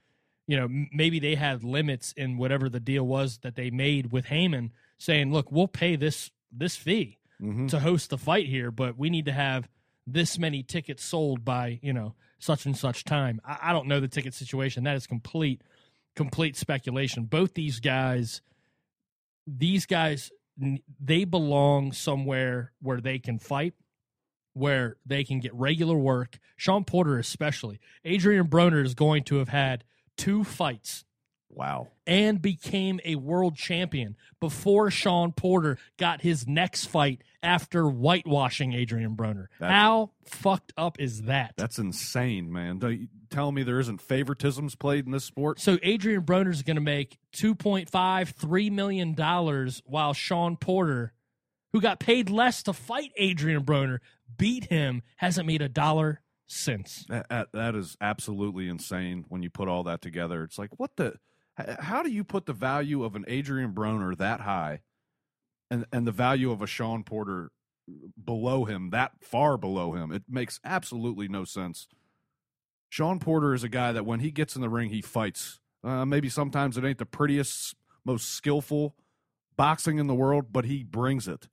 you 0.47 0.57
know, 0.57 0.67
maybe 0.91 1.19
they 1.19 1.35
had 1.35 1.63
limits 1.63 2.13
in 2.17 2.37
whatever 2.37 2.67
the 2.67 2.79
deal 2.79 3.05
was 3.05 3.37
that 3.43 3.55
they 3.55 3.69
made 3.69 4.11
with 4.11 4.25
Haymon, 4.25 4.71
saying, 4.97 5.31
"Look, 5.31 5.51
we'll 5.51 5.67
pay 5.69 5.95
this 5.95 6.31
this 6.51 6.75
fee 6.75 7.17
Mhm. 7.41 7.69
to 7.69 7.79
host 7.79 8.09
the 8.09 8.17
fight 8.17 8.47
here, 8.47 8.71
but 8.71 8.97
we 8.97 9.09
need 9.09 9.25
to 9.25 9.31
have 9.33 9.69
this 10.05 10.37
many 10.37 10.63
tickets 10.63 11.03
sold 11.03 11.45
by 11.45 11.79
you 11.83 11.93
know 11.93 12.15
such 12.39 12.65
and 12.65 12.75
such 12.75 13.03
time. 13.03 13.39
I, 13.45 13.69
I 13.69 13.73
don't 13.73 13.87
know 13.87 13.99
the 13.99 14.07
ticket 14.07 14.33
situation. 14.33 14.83
That 14.83 14.95
is 14.95 15.05
complete 15.07 15.61
complete 16.15 16.55
speculation. 16.57 17.25
Both 17.25 17.53
these 17.53 17.79
guys, 17.79 18.41
these 19.47 19.85
guys, 19.85 20.31
they 20.99 21.23
belong 21.25 21.91
somewhere 21.91 22.73
where 22.81 23.01
they 23.01 23.19
can 23.19 23.39
fight. 23.39 23.73
Where 24.55 24.97
they 25.05 25.23
can 25.23 25.39
get 25.39 25.53
regular 25.55 25.97
work. 25.97 26.37
Sean 26.57 26.83
Porter, 26.83 27.17
especially. 27.17 27.79
Adrian 28.05 28.47
Broner 28.47 28.85
is 28.85 28.93
going 28.93 29.23
to 29.23 29.37
have 29.37 29.49
had 29.49 29.83
two 30.15 30.43
fights 30.43 31.05
Wow. 31.49 31.87
and 32.05 32.39
became 32.39 32.99
a 33.03 33.15
world 33.15 33.55
champion 33.55 34.15
before 34.39 34.91
Sean 34.91 35.31
Porter 35.31 35.79
got 35.97 36.21
his 36.21 36.47
next 36.47 36.85
fight 36.85 37.23
after 37.41 37.85
whitewashing 37.87 38.73
Adrian 38.73 39.15
Broner. 39.15 39.47
That's- 39.59 39.71
How 39.75 40.11
fucked 40.25 40.71
up 40.77 40.99
is 40.99 41.23
that? 41.23 41.55
That's 41.57 41.79
insane, 41.79 42.51
man. 42.53 42.77
You 43.33 43.37
tell 43.37 43.51
me 43.51 43.63
there 43.63 43.79
isn't 43.79 44.05
favoritisms 44.05 44.77
played 44.77 45.05
in 45.05 45.11
this 45.11 45.23
sport? 45.23 45.59
So 45.59 45.77
Adrian 45.81 46.21
Broner 46.21 46.51
is 46.51 46.61
going 46.61 46.75
to 46.75 46.81
make 46.81 47.17
two 47.31 47.55
point 47.55 47.89
five, 47.89 48.29
three 48.29 48.69
million 48.69 49.13
dollars 49.13 49.81
while 49.85 50.13
Sean 50.13 50.55
Porter 50.55 51.13
who 51.71 51.81
got 51.81 51.99
paid 51.99 52.29
less 52.29 52.63
to 52.63 52.73
fight 52.73 53.11
Adrian 53.17 53.63
Broner 53.63 53.99
beat 54.37 54.65
him 54.65 55.01
hasn't 55.17 55.47
made 55.47 55.61
a 55.61 55.69
dollar 55.69 56.21
since. 56.47 57.05
That, 57.09 57.27
that, 57.29 57.51
that 57.53 57.75
is 57.75 57.97
absolutely 57.99 58.69
insane 58.69 59.25
when 59.27 59.41
you 59.41 59.49
put 59.49 59.67
all 59.67 59.83
that 59.83 60.01
together. 60.01 60.43
It's 60.43 60.59
like, 60.59 60.69
what 60.77 60.95
the? 60.95 61.15
How 61.79 62.01
do 62.01 62.11
you 62.11 62.23
put 62.23 62.45
the 62.45 62.53
value 62.53 63.03
of 63.03 63.15
an 63.15 63.25
Adrian 63.27 63.73
Broner 63.73 64.17
that 64.17 64.41
high, 64.41 64.81
and 65.69 65.85
and 65.91 66.07
the 66.07 66.11
value 66.11 66.51
of 66.51 66.61
a 66.61 66.67
Sean 66.67 67.03
Porter 67.03 67.51
below 68.23 68.65
him 68.65 68.89
that 68.89 69.11
far 69.21 69.57
below 69.57 69.93
him? 69.93 70.11
It 70.11 70.23
makes 70.27 70.59
absolutely 70.63 71.27
no 71.27 71.43
sense. 71.43 71.87
Sean 72.93 73.17
Porter 73.17 73.55
is 73.55 73.63
a 73.63 73.69
guy 73.69 73.91
that 73.91 74.05
when 74.05 74.19
he 74.19 74.29
gets 74.29 74.55
in 74.55 74.61
the 74.61 74.69
ring, 74.69 74.91
he 74.91 75.01
fights. 75.01 75.59
Uh, 75.83 76.05
maybe 76.05 76.29
sometimes 76.29 76.77
it 76.77 76.85
ain't 76.85 76.99
the 76.99 77.07
prettiest, 77.07 77.75
most 78.05 78.29
skillful 78.29 78.95
boxing 79.57 79.97
in 79.97 80.05
the 80.05 80.13
world, 80.13 80.53
but 80.53 80.65
he 80.65 80.83
brings 80.83 81.27
it. 81.27 81.47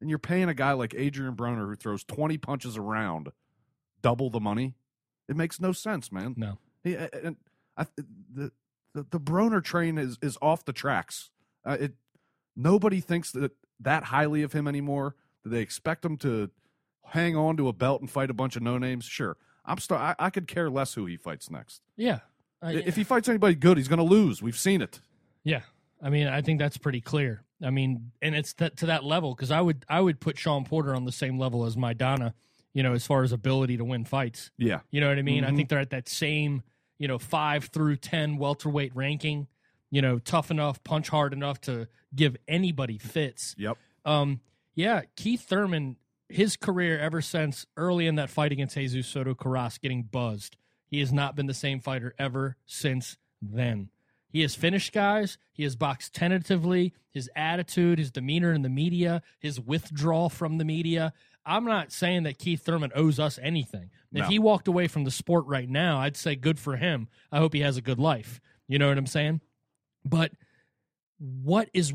And 0.00 0.10
you're 0.10 0.18
paying 0.18 0.48
a 0.48 0.54
guy 0.54 0.72
like 0.72 0.92
Adrian 0.96 1.36
Broner 1.36 1.68
who 1.68 1.76
throws 1.76 2.02
20 2.02 2.38
punches 2.38 2.76
around 2.76 3.30
double 4.02 4.30
the 4.30 4.40
money. 4.40 4.74
It 5.28 5.36
makes 5.36 5.60
no 5.60 5.70
sense, 5.70 6.10
man. 6.10 6.34
No. 6.36 6.58
He, 6.82 6.96
and 6.96 7.36
I, 7.76 7.86
the, 7.96 8.50
the 8.92 9.06
the 9.10 9.20
Broner 9.20 9.62
train 9.62 9.96
is 9.96 10.18
is 10.20 10.38
off 10.42 10.64
the 10.64 10.72
tracks. 10.72 11.30
Uh, 11.64 11.76
it 11.78 11.92
nobody 12.56 12.98
thinks 13.00 13.30
that 13.30 13.52
that 13.78 14.02
highly 14.02 14.42
of 14.42 14.54
him 14.54 14.66
anymore. 14.66 15.14
Do 15.44 15.50
they 15.50 15.60
expect 15.60 16.04
him 16.04 16.16
to 16.16 16.50
hang 17.04 17.36
on 17.36 17.56
to 17.58 17.68
a 17.68 17.72
belt 17.72 18.00
and 18.00 18.10
fight 18.10 18.28
a 18.28 18.34
bunch 18.34 18.56
of 18.56 18.62
no 18.62 18.76
names? 18.76 19.04
Sure, 19.04 19.36
I'm 19.70 19.78
st- 19.78 20.00
I, 20.00 20.14
I 20.18 20.30
could 20.30 20.46
care 20.46 20.68
less 20.70 20.94
who 20.94 21.06
he 21.06 21.16
fights 21.16 21.50
next. 21.50 21.80
Yeah. 21.96 22.20
I- 22.62 22.74
if 22.74 22.96
he 22.96 23.04
fights 23.04 23.28
anybody 23.28 23.54
good, 23.54 23.76
he's 23.78 23.88
going 23.88 23.98
to 23.98 24.04
lose. 24.04 24.42
We've 24.42 24.58
seen 24.58 24.82
it. 24.82 25.00
Yeah, 25.44 25.62
I 26.02 26.10
mean, 26.10 26.26
I 26.26 26.42
think 26.42 26.58
that's 26.58 26.76
pretty 26.76 27.00
clear. 27.00 27.42
I 27.62 27.70
mean, 27.70 28.12
and 28.20 28.34
it's 28.34 28.52
that 28.54 28.76
to 28.78 28.86
that 28.86 29.04
level 29.04 29.34
because 29.34 29.50
I 29.50 29.60
would 29.60 29.84
I 29.88 30.00
would 30.00 30.20
put 30.20 30.38
Sean 30.38 30.64
Porter 30.64 30.94
on 30.94 31.04
the 31.06 31.12
same 31.12 31.38
level 31.38 31.64
as 31.64 31.76
Maidana, 31.76 32.34
you 32.74 32.82
know, 32.82 32.92
as 32.92 33.06
far 33.06 33.22
as 33.22 33.32
ability 33.32 33.78
to 33.78 33.84
win 33.84 34.04
fights. 34.04 34.50
Yeah, 34.58 34.80
You 34.90 35.00
know 35.00 35.08
what 35.08 35.18
I 35.18 35.22
mean? 35.22 35.44
I 35.44 35.50
Mhm. 35.50 35.56
think 35.56 35.68
they're 35.70 35.78
at 35.78 35.90
that 35.90 36.08
same, 36.08 36.62
you 36.98 37.08
know, 37.08 37.18
five 37.18 37.64
through 37.66 37.96
ten 37.96 38.36
welterweight 38.36 38.94
ranking. 38.94 39.46
You 39.90 40.02
know, 40.02 40.18
tough 40.18 40.50
enough, 40.50 40.82
punch 40.84 41.08
hard 41.08 41.32
enough 41.32 41.60
to 41.62 41.88
give 42.14 42.36
anybody 42.46 42.96
fits. 42.98 43.54
yep. 43.58 43.76
Um, 44.04 44.40
yeah, 44.74 45.02
Keith 45.16 45.42
Thurman, 45.48 45.96
his 46.30 46.56
career 46.56 46.98
ever 46.98 47.20
since 47.20 47.66
early 47.76 48.06
in 48.06 48.14
that 48.16 48.30
fight 48.30 48.52
against 48.52 48.76
Jesus 48.76 49.06
Soto 49.06 49.34
Karass 49.34 49.80
getting 49.80 50.04
buzzed, 50.04 50.56
he 50.86 51.00
has 51.00 51.12
not 51.12 51.36
been 51.36 51.46
the 51.46 51.54
same 51.54 51.80
fighter 51.80 52.14
ever 52.18 52.56
since 52.66 53.16
then. 53.40 53.90
He 54.28 54.42
has 54.42 54.54
finished 54.54 54.92
guys. 54.92 55.38
He 55.52 55.64
has 55.64 55.76
boxed 55.76 56.14
tentatively. 56.14 56.94
His 57.10 57.28
attitude, 57.34 57.98
his 57.98 58.10
demeanor 58.10 58.52
in 58.52 58.62
the 58.62 58.68
media, 58.68 59.22
his 59.38 59.60
withdrawal 59.60 60.28
from 60.28 60.58
the 60.58 60.64
media. 60.64 61.12
I'm 61.44 61.64
not 61.64 61.90
saying 61.90 62.22
that 62.24 62.38
Keith 62.38 62.62
Thurman 62.62 62.92
owes 62.94 63.18
us 63.18 63.38
anything. 63.42 63.90
If 64.12 64.26
he 64.26 64.38
walked 64.38 64.68
away 64.68 64.88
from 64.88 65.04
the 65.04 65.10
sport 65.10 65.46
right 65.46 65.68
now, 65.68 65.98
I'd 65.98 66.16
say 66.16 66.36
good 66.36 66.58
for 66.58 66.76
him. 66.76 67.08
I 67.32 67.38
hope 67.38 67.54
he 67.54 67.60
has 67.60 67.76
a 67.76 67.82
good 67.82 67.98
life. 67.98 68.40
You 68.68 68.78
know 68.78 68.88
what 68.88 68.98
I'm 68.98 69.06
saying? 69.06 69.40
But 70.04 70.32
what 71.18 71.68
is 71.74 71.92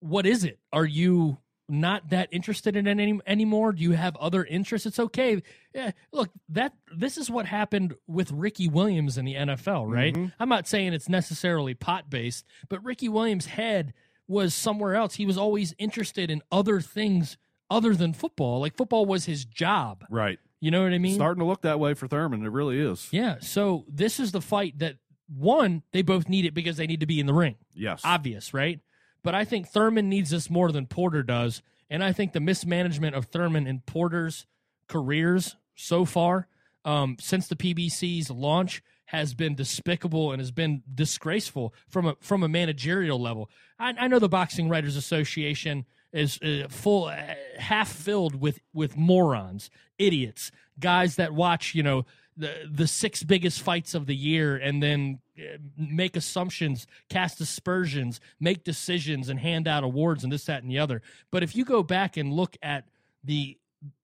what 0.00 0.26
is 0.26 0.44
it? 0.44 0.58
Are 0.72 0.84
you 0.84 1.38
not 1.68 2.10
that 2.10 2.28
interested 2.30 2.76
in 2.76 2.86
it 2.86 2.90
any, 2.90 3.18
anymore? 3.26 3.72
Do 3.72 3.82
you 3.82 3.92
have 3.92 4.16
other 4.16 4.44
interests? 4.44 4.86
It's 4.86 4.98
okay. 4.98 5.42
Yeah, 5.74 5.92
look, 6.12 6.30
that 6.50 6.74
this 6.94 7.16
is 7.16 7.30
what 7.30 7.46
happened 7.46 7.94
with 8.06 8.30
Ricky 8.30 8.68
Williams 8.68 9.16
in 9.18 9.24
the 9.24 9.34
NFL, 9.34 9.90
right? 9.90 10.14
Mm-hmm. 10.14 10.26
I'm 10.38 10.48
not 10.48 10.68
saying 10.68 10.92
it's 10.92 11.08
necessarily 11.08 11.74
pot 11.74 12.10
based, 12.10 12.44
but 12.68 12.84
Ricky 12.84 13.08
Williams' 13.08 13.46
head 13.46 13.94
was 14.26 14.54
somewhere 14.54 14.94
else. 14.94 15.14
He 15.14 15.26
was 15.26 15.38
always 15.38 15.74
interested 15.78 16.30
in 16.30 16.42
other 16.50 16.80
things 16.80 17.36
other 17.70 17.94
than 17.94 18.12
football. 18.12 18.60
Like 18.60 18.76
football 18.76 19.06
was 19.06 19.24
his 19.24 19.44
job. 19.44 20.04
Right. 20.10 20.38
You 20.60 20.70
know 20.70 20.82
what 20.82 20.92
I 20.92 20.98
mean? 20.98 21.14
Starting 21.14 21.40
to 21.40 21.46
look 21.46 21.62
that 21.62 21.78
way 21.78 21.94
for 21.94 22.08
Thurman. 22.08 22.44
It 22.44 22.50
really 22.50 22.78
is. 22.78 23.08
Yeah. 23.10 23.36
So 23.40 23.84
this 23.88 24.18
is 24.18 24.32
the 24.32 24.40
fight 24.40 24.78
that 24.78 24.96
one, 25.28 25.82
they 25.92 26.02
both 26.02 26.28
need 26.28 26.44
it 26.44 26.54
because 26.54 26.76
they 26.76 26.86
need 26.86 27.00
to 27.00 27.06
be 27.06 27.20
in 27.20 27.26
the 27.26 27.34
ring 27.34 27.56
Yes. 27.74 28.02
obvious, 28.04 28.54
right? 28.54 28.80
But 29.24 29.34
I 29.34 29.44
think 29.44 29.66
Thurman 29.66 30.08
needs 30.08 30.30
this 30.30 30.48
more 30.48 30.70
than 30.70 30.86
Porter 30.86 31.24
does. 31.24 31.62
And 31.90 32.04
I 32.04 32.12
think 32.12 32.32
the 32.32 32.40
mismanagement 32.40 33.16
of 33.16 33.26
Thurman 33.26 33.66
and 33.66 33.84
Porter's 33.84 34.46
careers 34.86 35.56
so 35.74 36.04
far, 36.04 36.46
um, 36.84 37.16
since 37.18 37.48
the 37.48 37.56
PBC's 37.56 38.30
launch, 38.30 38.82
has 39.06 39.34
been 39.34 39.54
despicable 39.54 40.32
and 40.32 40.40
has 40.40 40.50
been 40.50 40.82
disgraceful 40.92 41.74
from 41.88 42.06
a 42.06 42.16
from 42.20 42.42
a 42.42 42.48
managerial 42.48 43.20
level. 43.20 43.50
I, 43.78 43.94
I 43.98 44.08
know 44.08 44.18
the 44.18 44.28
Boxing 44.28 44.68
Writers 44.68 44.96
Association 44.96 45.84
is 46.12 46.38
uh, 46.42 46.68
full, 46.68 47.06
uh, 47.06 47.34
half 47.58 47.92
filled 47.92 48.40
with 48.40 48.60
with 48.72 48.96
morons, 48.96 49.70
idiots, 49.98 50.50
guys 50.78 51.16
that 51.16 51.34
watch, 51.34 51.74
you 51.74 51.82
know, 51.82 52.06
the 52.36 52.68
the 52.70 52.86
six 52.86 53.22
biggest 53.22 53.62
fights 53.62 53.94
of 53.94 54.06
the 54.06 54.16
year 54.16 54.56
and 54.56 54.82
then 54.82 55.20
uh, 55.38 55.58
make 55.76 56.16
assumptions, 56.16 56.86
cast 57.08 57.40
aspersions, 57.40 58.20
make 58.40 58.64
decisions, 58.64 59.28
and 59.28 59.38
hand 59.38 59.68
out 59.68 59.84
awards 59.84 60.24
and 60.24 60.32
this, 60.32 60.44
that, 60.46 60.62
and 60.62 60.70
the 60.70 60.78
other. 60.78 61.02
But 61.30 61.42
if 61.42 61.54
you 61.54 61.64
go 61.64 61.82
back 61.82 62.16
and 62.16 62.32
look 62.32 62.56
at 62.62 62.84
the 63.22 63.58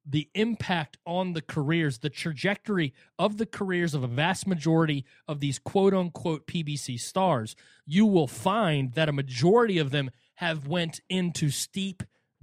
the 0.06 0.28
impact 0.34 0.98
on 1.06 1.34
the 1.34 1.42
careers, 1.42 1.98
the 1.98 2.10
trajectory 2.10 2.92
of 3.18 3.36
the 3.36 3.46
careers 3.46 3.94
of 3.94 4.02
a 4.02 4.08
vast 4.08 4.46
majority 4.46 5.04
of 5.28 5.40
these 5.40 5.58
quote 5.58 5.94
unquote 5.94 6.46
PBC 6.46 6.98
stars, 6.98 7.54
you 7.86 8.06
will 8.06 8.26
find 8.26 8.94
that 8.94 9.08
a 9.08 9.12
majority 9.12 9.78
of 9.78 9.90
them 9.90 10.10
have 10.36 10.66
went 10.66 11.00
into 11.08 11.50
steep 11.50 12.02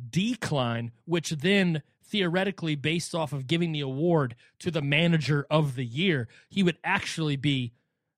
decline, 0.10 0.92
which 1.06 1.32
then 1.32 1.82
theoretically, 2.08 2.76
based 2.76 3.14
off 3.14 3.34
of 3.34 3.48
giving 3.48 3.72
the 3.72 3.82
award 3.82 4.36
to 4.60 4.72
the 4.72 4.82
manager 4.82 5.46
of 5.50 5.76
the 5.76 5.86
year, 5.86 6.28
he 6.50 6.64
would 6.64 6.78
actually 6.84 7.36
be 7.36 7.74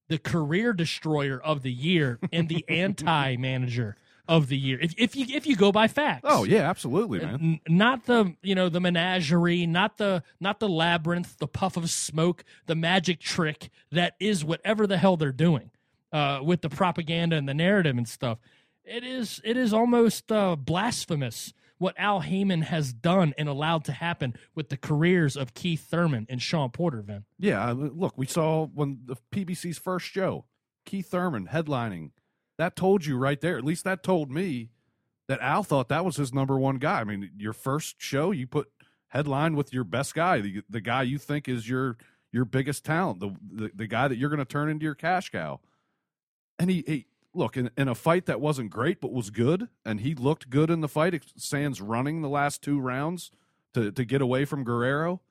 the 0.07 0.17
career 0.17 0.73
destroyer 0.73 1.39
of 1.39 1.61
the 1.61 1.71
year 1.71 2.19
and 2.31 2.49
the 2.49 2.65
anti 2.69 3.35
manager 3.37 3.95
of 4.27 4.47
the 4.47 4.57
year. 4.57 4.77
If, 4.79 4.93
if 4.97 5.15
you 5.15 5.25
if 5.29 5.47
you 5.47 5.55
go 5.55 5.71
by 5.71 5.87
facts. 5.87 6.21
Oh 6.23 6.43
yeah, 6.43 6.69
absolutely, 6.69 7.19
man. 7.19 7.59
Not 7.67 8.05
the 8.05 8.35
you 8.43 8.55
know 8.55 8.69
the 8.69 8.79
menagerie, 8.79 9.65
not 9.65 9.97
the 9.97 10.23
not 10.39 10.59
the 10.59 10.69
labyrinth, 10.69 11.37
the 11.39 11.47
puff 11.47 11.75
of 11.75 11.89
smoke, 11.89 12.43
the 12.67 12.75
magic 12.75 13.19
trick 13.19 13.69
that 13.91 14.15
is 14.19 14.45
whatever 14.45 14.85
the 14.85 14.97
hell 14.97 15.17
they're 15.17 15.31
doing 15.31 15.71
uh, 16.13 16.41
with 16.43 16.61
the 16.61 16.69
propaganda 16.69 17.35
and 17.35 17.49
the 17.49 17.53
narrative 17.55 17.97
and 17.97 18.07
stuff. 18.07 18.37
It 18.85 19.03
is 19.03 19.41
it 19.43 19.57
is 19.57 19.73
almost 19.73 20.31
uh, 20.31 20.55
blasphemous 20.55 21.53
what 21.79 21.95
Al 21.97 22.19
Haymon 22.19 22.61
has 22.63 22.93
done 22.93 23.33
and 23.37 23.49
allowed 23.49 23.85
to 23.85 23.91
happen 23.91 24.35
with 24.53 24.69
the 24.69 24.77
careers 24.77 25.35
of 25.35 25.53
Keith 25.53 25.87
Thurman 25.89 26.27
and 26.29 26.41
Sean 26.41 26.69
Porter. 26.69 27.01
Vin. 27.01 27.23
Yeah, 27.39 27.73
look, 27.75 28.17
we 28.17 28.27
saw 28.27 28.67
when 28.67 28.99
the 29.05 29.15
PBC's 29.33 29.79
first 29.79 30.05
show, 30.05 30.45
Keith 30.85 31.09
Thurman 31.09 31.47
headlining. 31.47 32.11
That 32.57 32.75
told 32.75 33.05
you 33.05 33.17
right 33.17 33.39
there. 33.39 33.57
At 33.57 33.63
least 33.63 33.85
that 33.85 34.03
told 34.03 34.29
me 34.29 34.69
that 35.29 35.39
Al 35.39 35.63
thought 35.63 35.87
that 35.89 36.03
was 36.03 36.17
his 36.17 36.33
number 36.33 36.59
one 36.59 36.77
guy. 36.77 36.99
I 36.99 37.03
mean, 37.05 37.31
your 37.37 37.53
first 37.53 37.95
show, 37.99 38.31
you 38.31 38.45
put 38.45 38.67
headline 39.07 39.55
with 39.55 39.73
your 39.73 39.83
best 39.83 40.13
guy, 40.13 40.41
the, 40.41 40.61
the 40.69 40.81
guy 40.81 41.03
you 41.03 41.17
think 41.17 41.47
is 41.47 41.67
your 41.69 41.97
your 42.31 42.45
biggest 42.45 42.85
talent, 42.85 43.19
the 43.19 43.35
the, 43.51 43.71
the 43.73 43.87
guy 43.87 44.07
that 44.07 44.17
you're 44.17 44.29
going 44.29 44.39
to 44.39 44.45
turn 44.45 44.69
into 44.69 44.83
your 44.83 44.95
cash 44.95 45.29
cow. 45.29 45.59
And 46.57 46.69
he, 46.69 46.83
he 46.85 47.05
look 47.33 47.55
in, 47.57 47.69
in 47.77 47.87
a 47.87 47.95
fight 47.95 48.25
that 48.25 48.41
wasn't 48.41 48.69
great 48.71 48.99
but 49.01 49.11
was 49.11 49.29
good, 49.29 49.67
and 49.85 50.01
he 50.01 50.15
looked 50.15 50.49
good 50.49 50.69
in 50.69 50.81
the 50.81 50.87
fight. 50.87 51.21
Sans 51.35 51.79
running 51.81 52.21
the 52.21 52.29
last 52.29 52.61
two 52.61 52.79
rounds 52.79 53.31
to 53.73 53.91
to 53.91 54.05
get 54.05 54.21
away 54.21 54.45
from 54.45 54.63
Guerrero. 54.63 55.21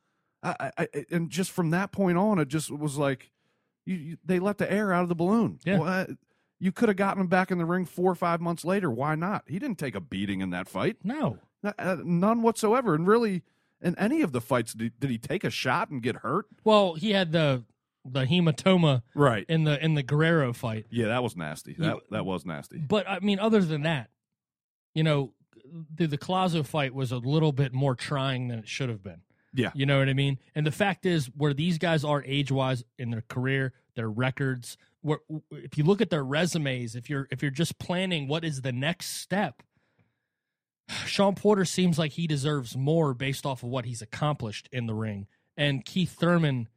I, 0.42 0.70
I, 0.78 0.88
I- 0.94 1.04
and 1.10 1.30
just 1.30 1.50
from 1.50 1.70
that 1.70 1.90
point 1.92 2.16
on, 2.18 2.38
it 2.38 2.48
just 2.48 2.70
was 2.70 2.96
like 2.96 3.30
you, 3.84 3.96
you 3.96 4.16
they 4.24 4.38
let 4.38 4.58
the 4.58 4.70
air 4.70 4.92
out 4.92 5.02
of 5.02 5.08
the 5.08 5.14
balloon. 5.16 5.58
Yeah. 5.64 5.78
What? 5.78 6.10
You 6.60 6.72
could 6.72 6.88
have 6.88 6.96
gotten 6.96 7.20
him 7.20 7.28
back 7.28 7.50
in 7.52 7.58
the 7.58 7.64
ring 7.64 7.84
four 7.84 8.10
or 8.10 8.16
five 8.16 8.40
months 8.40 8.64
later. 8.64 8.90
Why 8.90 9.14
not? 9.14 9.44
He 9.46 9.58
didn't 9.60 9.78
take 9.78 9.94
a 9.94 10.00
beating 10.00 10.40
in 10.40 10.50
that 10.50 10.66
fight, 10.68 10.96
No, 11.04 11.38
uh, 11.62 11.98
none 12.04 12.42
whatsoever. 12.42 12.96
And 12.96 13.06
really, 13.06 13.44
in 13.80 13.96
any 13.96 14.22
of 14.22 14.32
the 14.32 14.40
fights, 14.40 14.72
did, 14.74 14.98
did 14.98 15.08
he 15.08 15.18
take 15.18 15.44
a 15.44 15.50
shot 15.50 15.90
and 15.90 16.02
get 16.02 16.16
hurt? 16.16 16.46
well 16.64 16.94
he 16.94 17.12
had 17.12 17.30
the 17.30 17.62
the 18.12 18.24
hematoma 18.26 19.02
Right. 19.14 19.44
in 19.48 19.64
the 19.64 19.82
in 19.84 19.94
the 19.94 20.02
Guerrero 20.02 20.52
fight. 20.52 20.86
Yeah, 20.90 21.06
that 21.08 21.22
was 21.22 21.36
nasty. 21.36 21.74
That 21.74 21.94
You- 21.96 22.00
that 22.10 22.24
was 22.26 22.44
nasty. 22.46 22.78
But 22.78 23.08
I 23.08 23.20
mean, 23.20 23.38
other 23.38 23.60
than 23.60 23.82
that, 23.82 24.10
you 24.94 25.02
know, 25.02 25.34
the 25.94 26.06
the 26.06 26.18
Colazo 26.18 26.64
fight 26.66 26.94
was 26.94 27.12
a 27.12 27.18
little 27.18 27.52
bit 27.52 27.72
more 27.72 27.94
trying 27.94 28.48
than 28.48 28.60
it 28.60 28.68
should 28.68 28.88
have 28.88 29.02
been. 29.02 29.22
Yeah. 29.54 29.70
You 29.74 29.86
know 29.86 29.98
what 29.98 30.08
I 30.08 30.14
mean? 30.14 30.38
And 30.54 30.66
the 30.66 30.70
fact 30.72 31.06
is, 31.06 31.26
where 31.34 31.54
these 31.54 31.78
guys 31.78 32.04
are 32.04 32.22
age 32.24 32.52
wise 32.52 32.84
in 32.98 33.10
their 33.10 33.24
career, 33.28 33.72
their 33.96 34.10
records, 34.10 34.76
where 35.00 35.18
if 35.50 35.76
you 35.78 35.84
look 35.84 36.00
at 36.00 36.10
their 36.10 36.24
resumes, 36.24 36.94
if 36.94 37.08
you're 37.10 37.26
if 37.30 37.42
you're 37.42 37.50
just 37.50 37.78
planning 37.78 38.28
what 38.28 38.44
is 38.44 38.60
the 38.62 38.72
next 38.72 39.16
step, 39.16 39.62
Sean 41.06 41.34
Porter 41.34 41.64
seems 41.64 41.98
like 41.98 42.12
he 42.12 42.26
deserves 42.26 42.76
more 42.76 43.14
based 43.14 43.44
off 43.46 43.62
of 43.62 43.68
what 43.68 43.84
he's 43.84 44.02
accomplished 44.02 44.68
in 44.72 44.86
the 44.86 44.94
ring, 44.94 45.26
and 45.56 45.84
Keith 45.84 46.12
Thurman 46.18 46.68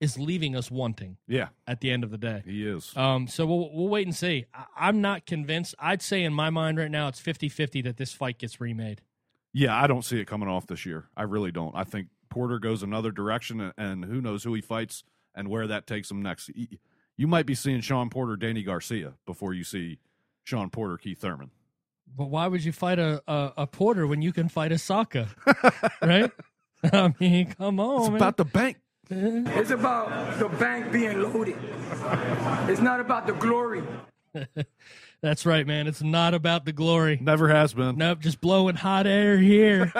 is 0.00 0.18
leaving 0.18 0.54
us 0.56 0.70
wanting 0.70 1.16
Yeah, 1.26 1.48
at 1.66 1.80
the 1.80 1.90
end 1.90 2.04
of 2.04 2.10
the 2.10 2.18
day. 2.18 2.42
he 2.44 2.66
is. 2.66 2.94
Um, 2.96 3.26
so 3.28 3.46
we'll, 3.46 3.70
we'll 3.72 3.88
wait 3.88 4.06
and 4.06 4.14
see. 4.14 4.44
I, 4.52 4.64
I'm 4.76 5.00
not 5.00 5.24
convinced. 5.26 5.74
I'd 5.78 6.02
say 6.02 6.22
in 6.24 6.34
my 6.34 6.50
mind 6.50 6.78
right 6.78 6.90
now, 6.90 7.08
it's 7.08 7.20
50 7.20 7.48
50 7.48 7.82
that 7.82 7.96
this 7.96 8.12
fight 8.12 8.38
gets 8.38 8.60
remade. 8.60 9.00
Yeah, 9.52 9.80
I 9.80 9.86
don't 9.86 10.04
see 10.04 10.18
it 10.20 10.26
coming 10.26 10.48
off 10.48 10.66
this 10.66 10.84
year. 10.84 11.06
I 11.16 11.22
really 11.22 11.52
don't. 11.52 11.74
I 11.76 11.84
think 11.84 12.08
Porter 12.28 12.58
goes 12.58 12.82
another 12.82 13.12
direction, 13.12 13.60
and, 13.60 13.72
and 13.76 14.04
who 14.04 14.20
knows 14.20 14.42
who 14.42 14.52
he 14.54 14.60
fights 14.60 15.04
and 15.34 15.48
where 15.48 15.66
that 15.68 15.86
takes 15.86 16.10
him 16.10 16.20
next. 16.20 16.50
You, 16.54 16.66
you 17.16 17.26
might 17.28 17.46
be 17.46 17.54
seeing 17.54 17.80
Sean 17.80 18.10
Porter, 18.10 18.36
Danny 18.36 18.62
Garcia 18.64 19.14
before 19.26 19.54
you 19.54 19.62
see 19.62 20.00
Sean 20.42 20.70
Porter, 20.70 20.96
Keith 20.98 21.20
Thurman. 21.20 21.50
But 22.16 22.26
why 22.30 22.48
would 22.48 22.64
you 22.64 22.72
fight 22.72 22.98
a, 22.98 23.22
a, 23.28 23.52
a 23.58 23.66
Porter 23.68 24.06
when 24.06 24.20
you 24.22 24.32
can 24.32 24.48
fight 24.48 24.72
a 24.72 24.78
Saka? 24.78 25.28
right? 26.02 26.30
I 26.92 27.14
mean, 27.18 27.52
come 27.52 27.80
on. 27.80 28.00
It's 28.00 28.08
man. 28.08 28.16
about 28.16 28.36
the 28.36 28.44
bank. 28.44 28.76
It's 29.10 29.70
about 29.70 30.38
the 30.38 30.48
bank 30.48 30.92
being 30.92 31.20
loaded. 31.20 31.56
It's 32.68 32.80
not 32.80 33.00
about 33.00 33.26
the 33.26 33.32
glory. 33.34 33.82
That's 35.22 35.46
right, 35.46 35.66
man. 35.66 35.86
It's 35.86 36.02
not 36.02 36.34
about 36.34 36.64
the 36.64 36.72
glory. 36.72 37.18
Never 37.20 37.48
has 37.48 37.72
been. 37.72 37.96
Nope, 37.96 38.20
just 38.20 38.40
blowing 38.40 38.76
hot 38.76 39.06
air 39.06 39.38
here. 39.38 39.92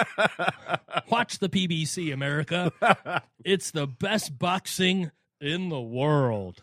Watch 1.10 1.38
the 1.38 1.48
PBC, 1.48 2.12
America. 2.12 2.72
It's 3.44 3.72
the 3.72 3.86
best 3.86 4.38
boxing 4.38 5.10
in 5.38 5.68
the 5.68 5.80
world. 5.80 6.62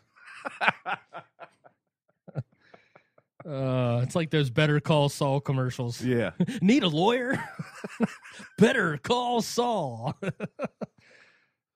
Uh, 3.46 4.02
it's 4.02 4.16
like 4.16 4.32
those 4.32 4.50
Better 4.50 4.80
Call 4.80 5.10
Saul 5.10 5.42
commercials. 5.42 6.02
Yeah. 6.04 6.32
Need 6.60 6.82
a 6.82 6.88
lawyer? 6.88 7.44
Better 8.58 8.98
call 8.98 9.42
Saul. 9.42 10.18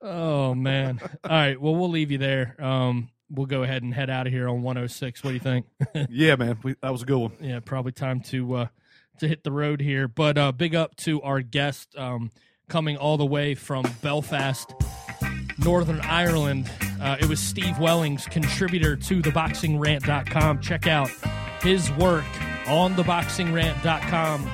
Oh 0.02 0.54
man. 0.54 1.00
All 1.24 1.30
right. 1.30 1.60
Well, 1.60 1.74
we'll 1.74 1.90
leave 1.90 2.10
you 2.10 2.18
there. 2.18 2.56
Um, 2.62 3.10
we'll 3.30 3.46
go 3.46 3.62
ahead 3.62 3.82
and 3.82 3.92
head 3.92 4.10
out 4.10 4.26
of 4.26 4.32
here 4.32 4.48
on 4.48 4.62
106. 4.62 5.22
What 5.24 5.30
do 5.30 5.34
you 5.34 5.40
think? 5.40 5.66
Yeah, 6.10 6.36
man. 6.36 6.58
We, 6.62 6.74
that 6.82 6.92
was 6.92 7.02
a 7.02 7.06
good 7.06 7.18
one. 7.18 7.32
yeah, 7.40 7.60
probably 7.60 7.92
time 7.92 8.20
to 8.22 8.54
uh, 8.54 8.66
to 9.18 9.28
hit 9.28 9.44
the 9.44 9.52
road 9.52 9.80
here. 9.80 10.08
But 10.08 10.38
uh, 10.38 10.52
big 10.52 10.74
up 10.74 10.94
to 10.98 11.22
our 11.22 11.40
guest 11.40 11.96
um, 11.96 12.30
coming 12.68 12.96
all 12.96 13.16
the 13.16 13.26
way 13.26 13.54
from 13.54 13.84
Belfast, 14.02 14.72
Northern 15.58 16.00
Ireland. 16.00 16.70
Uh, 17.00 17.16
it 17.20 17.26
was 17.26 17.40
Steve 17.40 17.78
Wellings, 17.78 18.26
contributor 18.26 18.96
to 18.96 19.22
theboxingrant.com. 19.22 20.60
Check 20.60 20.86
out 20.86 21.10
his 21.62 21.90
work 21.92 22.24
on 22.68 22.94
theboxingrant.com. 22.94 24.50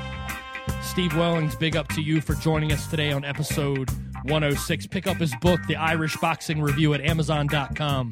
Steve 0.82 1.16
Wellings, 1.16 1.55
big 1.56 1.77
up 1.77 1.89
to 1.89 2.02
you 2.02 2.20
for 2.20 2.35
joining 2.35 2.73
us 2.73 2.86
today 2.89 3.12
on 3.12 3.24
episode 3.24 3.90
106. 4.24 4.86
Pick 4.86 5.07
up 5.07 5.16
his 5.16 5.35
book, 5.40 5.61
The 5.69 5.77
Irish 5.77 6.16
Boxing 6.16 6.61
Review, 6.61 6.94
at 6.94 7.01
Amazon.com. 7.01 8.11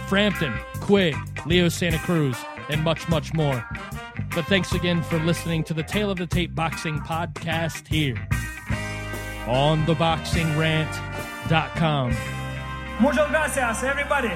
Frampton, 0.07 0.53
Quigg, 0.81 1.15
Leo 1.45 1.69
Santa 1.69 1.99
Cruz, 1.99 2.37
and 2.69 2.83
much, 2.83 3.07
much 3.09 3.33
more. 3.33 3.63
But 4.33 4.45
thanks 4.45 4.73
again 4.73 5.01
for 5.03 5.17
listening 5.19 5.63
to 5.65 5.73
the 5.73 5.83
Tale 5.83 6.11
of 6.11 6.17
the 6.17 6.27
Tape 6.27 6.53
Boxing 6.53 6.99
Podcast 6.99 7.87
here 7.87 8.15
on 9.47 9.85
theboxingrant.com. 9.85 11.24
Muchas 12.99 13.29
gracias, 13.29 13.83
everybody. 13.83 14.31